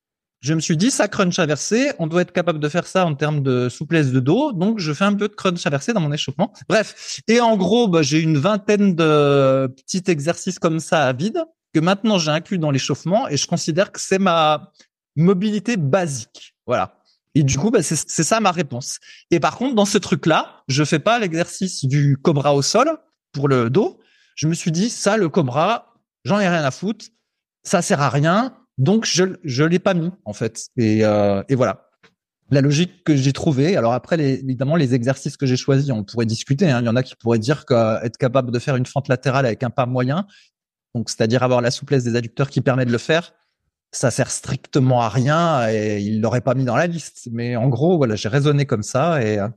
je 0.40 0.54
me 0.54 0.60
suis 0.60 0.78
dit, 0.78 0.90
ça 0.90 1.06
crunch 1.06 1.38
inversé, 1.38 1.92
on 1.98 2.06
doit 2.06 2.22
être 2.22 2.32
capable 2.32 2.60
de 2.60 2.68
faire 2.70 2.86
ça 2.86 3.04
en 3.04 3.14
termes 3.14 3.42
de 3.42 3.68
souplesse 3.68 4.10
de 4.10 4.20
dos, 4.20 4.52
donc 4.52 4.78
je 4.78 4.94
fais 4.94 5.04
un 5.04 5.12
peu 5.12 5.28
de 5.28 5.34
crunch 5.34 5.66
inversé 5.66 5.92
dans 5.92 6.00
mon 6.00 6.12
échauffement. 6.12 6.54
Bref, 6.66 7.20
et 7.28 7.42
en 7.42 7.58
gros, 7.58 7.88
bah, 7.88 8.00
j'ai 8.00 8.20
une 8.20 8.38
vingtaine 8.38 8.94
de 8.94 9.66
petits 9.66 10.10
exercices 10.10 10.58
comme 10.58 10.80
ça 10.80 11.04
à 11.04 11.12
vide 11.12 11.44
que 11.74 11.80
maintenant 11.80 12.16
j'ai 12.16 12.30
inclus 12.30 12.58
dans 12.58 12.70
l'échauffement 12.70 13.28
et 13.28 13.36
je 13.36 13.46
considère 13.46 13.92
que 13.92 14.00
c'est 14.00 14.18
ma 14.18 14.72
mobilité 15.14 15.76
basique. 15.76 16.54
Voilà. 16.66 16.99
Et 17.34 17.42
du 17.42 17.58
coup, 17.58 17.70
bah, 17.70 17.82
c'est 17.82 18.24
ça 18.24 18.40
ma 18.40 18.50
réponse. 18.50 18.98
Et 19.30 19.38
par 19.38 19.56
contre, 19.56 19.74
dans 19.74 19.84
ce 19.84 19.98
truc-là, 19.98 20.62
je 20.68 20.84
fais 20.84 20.98
pas 20.98 21.18
l'exercice 21.18 21.84
du 21.84 22.16
cobra 22.16 22.54
au 22.54 22.62
sol 22.62 22.90
pour 23.32 23.48
le 23.48 23.70
dos. 23.70 24.00
Je 24.34 24.48
me 24.48 24.54
suis 24.54 24.72
dit, 24.72 24.90
ça, 24.90 25.16
le 25.16 25.28
cobra, 25.28 25.94
j'en 26.24 26.40
ai 26.40 26.48
rien 26.48 26.64
à 26.64 26.70
foutre. 26.70 27.06
Ça 27.62 27.82
sert 27.82 28.00
à 28.00 28.08
rien 28.08 28.56
donc 28.80 29.04
je 29.04 29.24
je 29.44 29.62
l'ai 29.62 29.78
pas 29.78 29.94
mis 29.94 30.10
en 30.24 30.32
fait. 30.32 30.68
Et, 30.76 31.04
euh, 31.04 31.42
et 31.48 31.54
voilà 31.54 31.86
la 32.52 32.60
logique 32.60 33.04
que 33.04 33.14
j'ai 33.14 33.32
trouvée. 33.32 33.76
Alors 33.76 33.92
après, 33.92 34.16
les, 34.16 34.40
évidemment, 34.40 34.74
les 34.74 34.92
exercices 34.92 35.36
que 35.36 35.46
j'ai 35.46 35.56
choisis, 35.56 35.88
on 35.92 36.02
pourrait 36.02 36.26
discuter. 36.26 36.68
Hein. 36.68 36.80
Il 36.80 36.86
y 36.86 36.88
en 36.88 36.96
a 36.96 37.04
qui 37.04 37.14
pourraient 37.14 37.38
dire 37.38 37.64
qu'être 37.64 38.16
capable 38.16 38.50
de 38.50 38.58
faire 38.58 38.74
une 38.74 38.86
fente 38.86 39.06
latérale 39.06 39.46
avec 39.46 39.62
un 39.62 39.70
pas 39.70 39.86
moyen, 39.86 40.26
donc 40.96 41.10
c'est-à-dire 41.10 41.44
avoir 41.44 41.60
la 41.60 41.70
souplesse 41.70 42.02
des 42.02 42.16
adducteurs 42.16 42.50
qui 42.50 42.60
permet 42.60 42.84
de 42.84 42.90
le 42.90 42.98
faire, 42.98 43.34
ça 43.92 44.10
sert 44.10 44.30
strictement 44.30 45.00
à 45.02 45.08
rien 45.08 45.68
et 45.68 46.00
il 46.00 46.20
l'aurait 46.20 46.40
pas 46.40 46.54
mis 46.54 46.64
dans 46.64 46.76
la 46.76 46.86
liste. 46.86 47.28
Mais 47.32 47.56
en 47.56 47.68
gros, 47.68 47.96
voilà, 47.96 48.14
j'ai 48.14 48.28
raisonné 48.28 48.66
comme 48.66 48.82
ça 48.82 49.22
et 49.22 49.38
euh, 49.38 49.48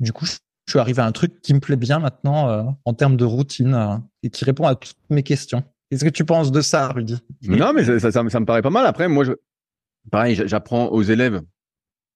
du 0.00 0.12
coup, 0.12 0.24
je 0.26 0.36
suis 0.68 0.78
arrivé 0.78 1.02
à 1.02 1.06
un 1.06 1.12
truc 1.12 1.40
qui 1.42 1.52
me 1.54 1.60
plaît 1.60 1.76
bien 1.76 1.98
maintenant 1.98 2.48
euh, 2.48 2.62
en 2.84 2.94
termes 2.94 3.16
de 3.16 3.24
routine 3.24 3.74
euh, 3.74 3.96
et 4.22 4.30
qui 4.30 4.44
répond 4.44 4.66
à 4.66 4.74
toutes 4.74 4.96
mes 5.10 5.22
questions. 5.22 5.64
Qu'est-ce 5.90 6.04
que 6.04 6.10
tu 6.10 6.24
penses 6.24 6.52
de 6.52 6.60
ça, 6.60 6.88
Rudy? 6.88 7.18
Non, 7.42 7.72
mais 7.72 7.84
ça, 7.84 8.22
me 8.22 8.44
paraît 8.44 8.62
pas 8.62 8.70
mal. 8.70 8.86
Après, 8.86 9.08
moi, 9.08 9.24
je, 9.24 9.32
pareil, 10.10 10.40
j'apprends 10.46 10.86
aux 10.86 11.02
élèves 11.02 11.42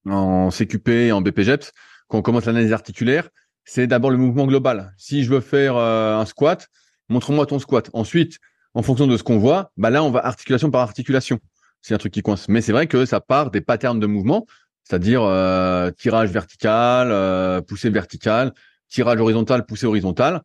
en 0.08 0.50
CQP, 0.50 1.12
en 1.12 1.20
BPGEPS, 1.20 1.72
quand 2.08 2.18
on 2.18 2.22
commence 2.22 2.46
l'analyse 2.46 2.72
articulaire, 2.72 3.28
c'est 3.64 3.88
d'abord 3.88 4.12
le 4.12 4.16
mouvement 4.16 4.46
global. 4.46 4.94
Si 4.96 5.24
je 5.24 5.30
veux 5.30 5.40
faire 5.40 5.76
un 5.76 6.24
squat, 6.24 6.68
montre-moi 7.08 7.44
ton 7.44 7.58
squat. 7.58 7.90
Ensuite, 7.92 8.38
en 8.72 8.82
fonction 8.82 9.08
de 9.08 9.16
ce 9.16 9.24
qu'on 9.24 9.38
voit, 9.38 9.72
bah 9.76 9.90
là, 9.90 10.04
on 10.04 10.10
va 10.10 10.24
articulation 10.24 10.70
par 10.70 10.82
articulation. 10.82 11.40
C'est 11.86 11.94
un 11.94 11.98
truc 11.98 12.12
qui 12.12 12.22
coince. 12.22 12.48
Mais 12.48 12.62
c'est 12.62 12.72
vrai 12.72 12.88
que 12.88 13.04
ça 13.04 13.20
part 13.20 13.52
des 13.52 13.60
patterns 13.60 14.00
de 14.00 14.08
mouvement, 14.08 14.44
c'est-à-dire 14.82 15.22
euh, 15.22 15.92
tirage 15.92 16.30
vertical, 16.30 17.12
euh, 17.12 17.60
poussée 17.60 17.90
verticale, 17.90 18.52
tirage 18.88 19.20
horizontal, 19.20 19.64
poussée 19.66 19.86
horizontale, 19.86 20.42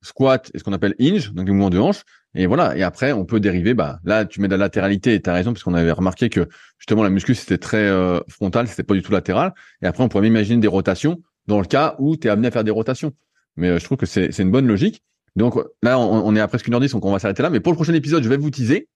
squat 0.00 0.48
et 0.54 0.60
ce 0.60 0.62
qu'on 0.62 0.72
appelle 0.72 0.94
hinge, 1.00 1.32
donc 1.32 1.48
le 1.48 1.54
mouvement 1.54 1.70
de 1.70 1.78
hanche. 1.80 2.02
Et 2.36 2.46
voilà. 2.46 2.76
Et 2.76 2.84
après, 2.84 3.10
on 3.10 3.24
peut 3.24 3.40
dériver. 3.40 3.74
Bah, 3.74 3.98
là, 4.04 4.26
tu 4.26 4.40
mets 4.40 4.46
de 4.46 4.52
la 4.52 4.58
latéralité 4.58 5.14
et 5.14 5.20
t'as 5.20 5.32
raison 5.32 5.52
parce 5.52 5.64
qu'on 5.64 5.74
avait 5.74 5.90
remarqué 5.90 6.28
que 6.28 6.46
justement 6.78 7.02
la 7.02 7.10
muscu 7.10 7.34
c'était 7.34 7.58
très 7.58 7.78
euh, 7.78 8.20
frontal, 8.28 8.68
c'était 8.68 8.84
pas 8.84 8.94
du 8.94 9.02
tout 9.02 9.10
latéral. 9.10 9.54
Et 9.82 9.86
après, 9.86 10.04
on 10.04 10.08
pourrait 10.08 10.28
imaginer 10.28 10.60
des 10.60 10.68
rotations 10.68 11.20
dans 11.48 11.58
le 11.58 11.66
cas 11.66 11.96
où 11.98 12.16
tu 12.16 12.28
es 12.28 12.30
amené 12.30 12.46
à 12.46 12.52
faire 12.52 12.62
des 12.62 12.70
rotations. 12.70 13.12
Mais 13.56 13.70
euh, 13.70 13.78
je 13.80 13.84
trouve 13.84 13.98
que 13.98 14.06
c'est 14.06 14.38
une 14.38 14.52
bonne 14.52 14.68
logique. 14.68 15.02
Donc 15.34 15.56
là, 15.82 15.98
on, 15.98 16.34
est 16.36 16.40
à 16.40 16.46
presque 16.46 16.68
une 16.68 16.74
heure 16.74 16.80
dix, 16.80 16.92
donc 16.92 17.04
on 17.04 17.12
va 17.12 17.18
s'arrêter 17.18 17.42
là. 17.42 17.50
Mais 17.50 17.58
pour 17.58 17.72
le 17.72 17.76
prochain 17.76 17.92
épisode, 17.92 18.22
je 18.22 18.28
vais 18.28 18.36
vous 18.36 18.50
teaser. 18.50 18.88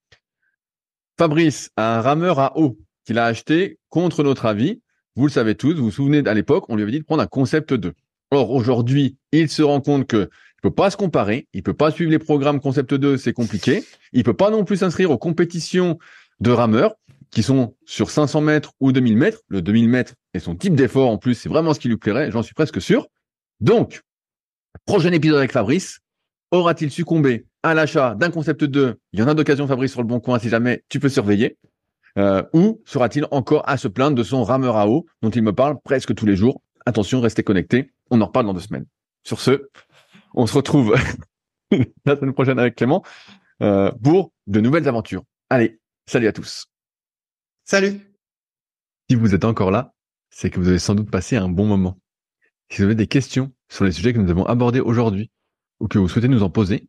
Fabrice 1.20 1.68
a 1.76 1.98
un 1.98 2.00
rameur 2.00 2.38
à 2.38 2.58
eau 2.58 2.78
qu'il 3.04 3.18
a 3.18 3.26
acheté 3.26 3.78
contre 3.90 4.22
notre 4.22 4.46
avis. 4.46 4.80
Vous 5.16 5.26
le 5.26 5.30
savez 5.30 5.54
tous. 5.54 5.74
Vous 5.74 5.84
vous 5.84 5.90
souvenez 5.90 6.26
à 6.26 6.32
l'époque, 6.32 6.64
on 6.70 6.76
lui 6.76 6.82
avait 6.82 6.92
dit 6.92 7.00
de 7.00 7.04
prendre 7.04 7.22
un 7.22 7.26
concept 7.26 7.74
2. 7.74 7.92
Or 8.30 8.50
aujourd'hui, 8.50 9.18
il 9.30 9.50
se 9.50 9.60
rend 9.60 9.82
compte 9.82 10.06
que 10.06 10.30
il 10.30 10.60
peut 10.62 10.70
pas 10.70 10.88
se 10.88 10.96
comparer, 10.96 11.46
il 11.52 11.62
peut 11.62 11.74
pas 11.74 11.90
suivre 11.90 12.10
les 12.10 12.18
programmes 12.18 12.58
Concept 12.58 12.94
2, 12.94 13.18
c'est 13.18 13.34
compliqué. 13.34 13.84
Il 14.14 14.24
peut 14.24 14.32
pas 14.32 14.48
non 14.48 14.64
plus 14.64 14.78
s'inscrire 14.78 15.10
aux 15.10 15.18
compétitions 15.18 15.98
de 16.40 16.52
rameurs 16.52 16.94
qui 17.30 17.42
sont 17.42 17.76
sur 17.84 18.10
500 18.10 18.40
mètres 18.40 18.72
ou 18.80 18.90
2000 18.90 19.18
mètres. 19.18 19.42
Le 19.48 19.60
2000 19.60 19.90
mètres 19.90 20.14
et 20.32 20.38
son 20.38 20.56
type 20.56 20.74
d'effort 20.74 21.10
en 21.10 21.18
plus, 21.18 21.34
c'est 21.34 21.50
vraiment 21.50 21.74
ce 21.74 21.80
qui 21.80 21.88
lui 21.88 21.98
plairait, 21.98 22.30
j'en 22.30 22.42
suis 22.42 22.54
presque 22.54 22.80
sûr. 22.80 23.08
Donc, 23.60 24.00
prochain 24.86 25.12
épisode 25.12 25.36
avec 25.36 25.52
Fabrice, 25.52 25.98
aura-t-il 26.50 26.90
succombé 26.90 27.44
à 27.62 27.74
l'achat 27.74 28.14
d'un 28.14 28.30
Concept 28.30 28.64
2 28.64 28.98
Il 29.12 29.20
y 29.20 29.22
en 29.22 29.28
a 29.28 29.34
d'occasion, 29.34 29.66
Fabrice, 29.66 29.92
sur 29.92 30.00
le 30.00 30.06
bon 30.06 30.20
coin, 30.20 30.38
si 30.38 30.48
jamais 30.48 30.84
tu 30.88 31.00
peux 31.00 31.08
surveiller. 31.08 31.58
Euh, 32.18 32.42
ou 32.52 32.82
sera-t-il 32.86 33.26
encore 33.30 33.68
à 33.68 33.76
se 33.76 33.86
plaindre 33.86 34.16
de 34.16 34.22
son 34.22 34.42
rameur 34.42 34.76
à 34.76 34.88
eau 34.88 35.06
dont 35.22 35.30
il 35.30 35.42
me 35.42 35.52
parle 35.52 35.78
presque 35.80 36.14
tous 36.14 36.26
les 36.26 36.36
jours? 36.36 36.62
Attention, 36.86 37.20
restez 37.20 37.42
connectés. 37.42 37.92
On 38.10 38.20
en 38.20 38.26
reparle 38.26 38.46
dans 38.46 38.54
deux 38.54 38.60
semaines. 38.60 38.86
Sur 39.24 39.40
ce, 39.40 39.68
on 40.34 40.46
se 40.46 40.54
retrouve 40.54 40.96
la 42.04 42.16
semaine 42.16 42.32
prochaine 42.32 42.58
avec 42.58 42.74
Clément 42.74 43.04
euh, 43.62 43.92
pour 44.02 44.32
de 44.46 44.60
nouvelles 44.60 44.88
aventures. 44.88 45.22
Allez, 45.50 45.80
salut 46.06 46.26
à 46.26 46.32
tous. 46.32 46.66
Salut. 47.64 48.00
Si 49.08 49.16
vous 49.16 49.34
êtes 49.34 49.44
encore 49.44 49.70
là, 49.70 49.92
c'est 50.30 50.50
que 50.50 50.58
vous 50.58 50.68
avez 50.68 50.78
sans 50.78 50.94
doute 50.94 51.10
passé 51.10 51.36
un 51.36 51.48
bon 51.48 51.66
moment. 51.66 51.98
Si 52.70 52.78
vous 52.78 52.84
avez 52.84 52.94
des 52.94 53.06
questions 53.06 53.52
sur 53.68 53.84
les 53.84 53.92
sujets 53.92 54.12
que 54.12 54.18
nous 54.18 54.30
avons 54.30 54.46
abordés 54.46 54.80
aujourd'hui 54.80 55.30
ou 55.80 55.88
que 55.88 55.98
vous 55.98 56.08
souhaitez 56.08 56.28
nous 56.28 56.42
en 56.42 56.50
poser, 56.50 56.88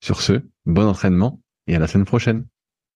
Sur 0.00 0.22
ce, 0.22 0.42
bon 0.66 0.86
entraînement 0.86 1.40
et 1.66 1.76
à 1.76 1.78
la 1.78 1.86
semaine 1.86 2.04
prochaine. 2.04 2.46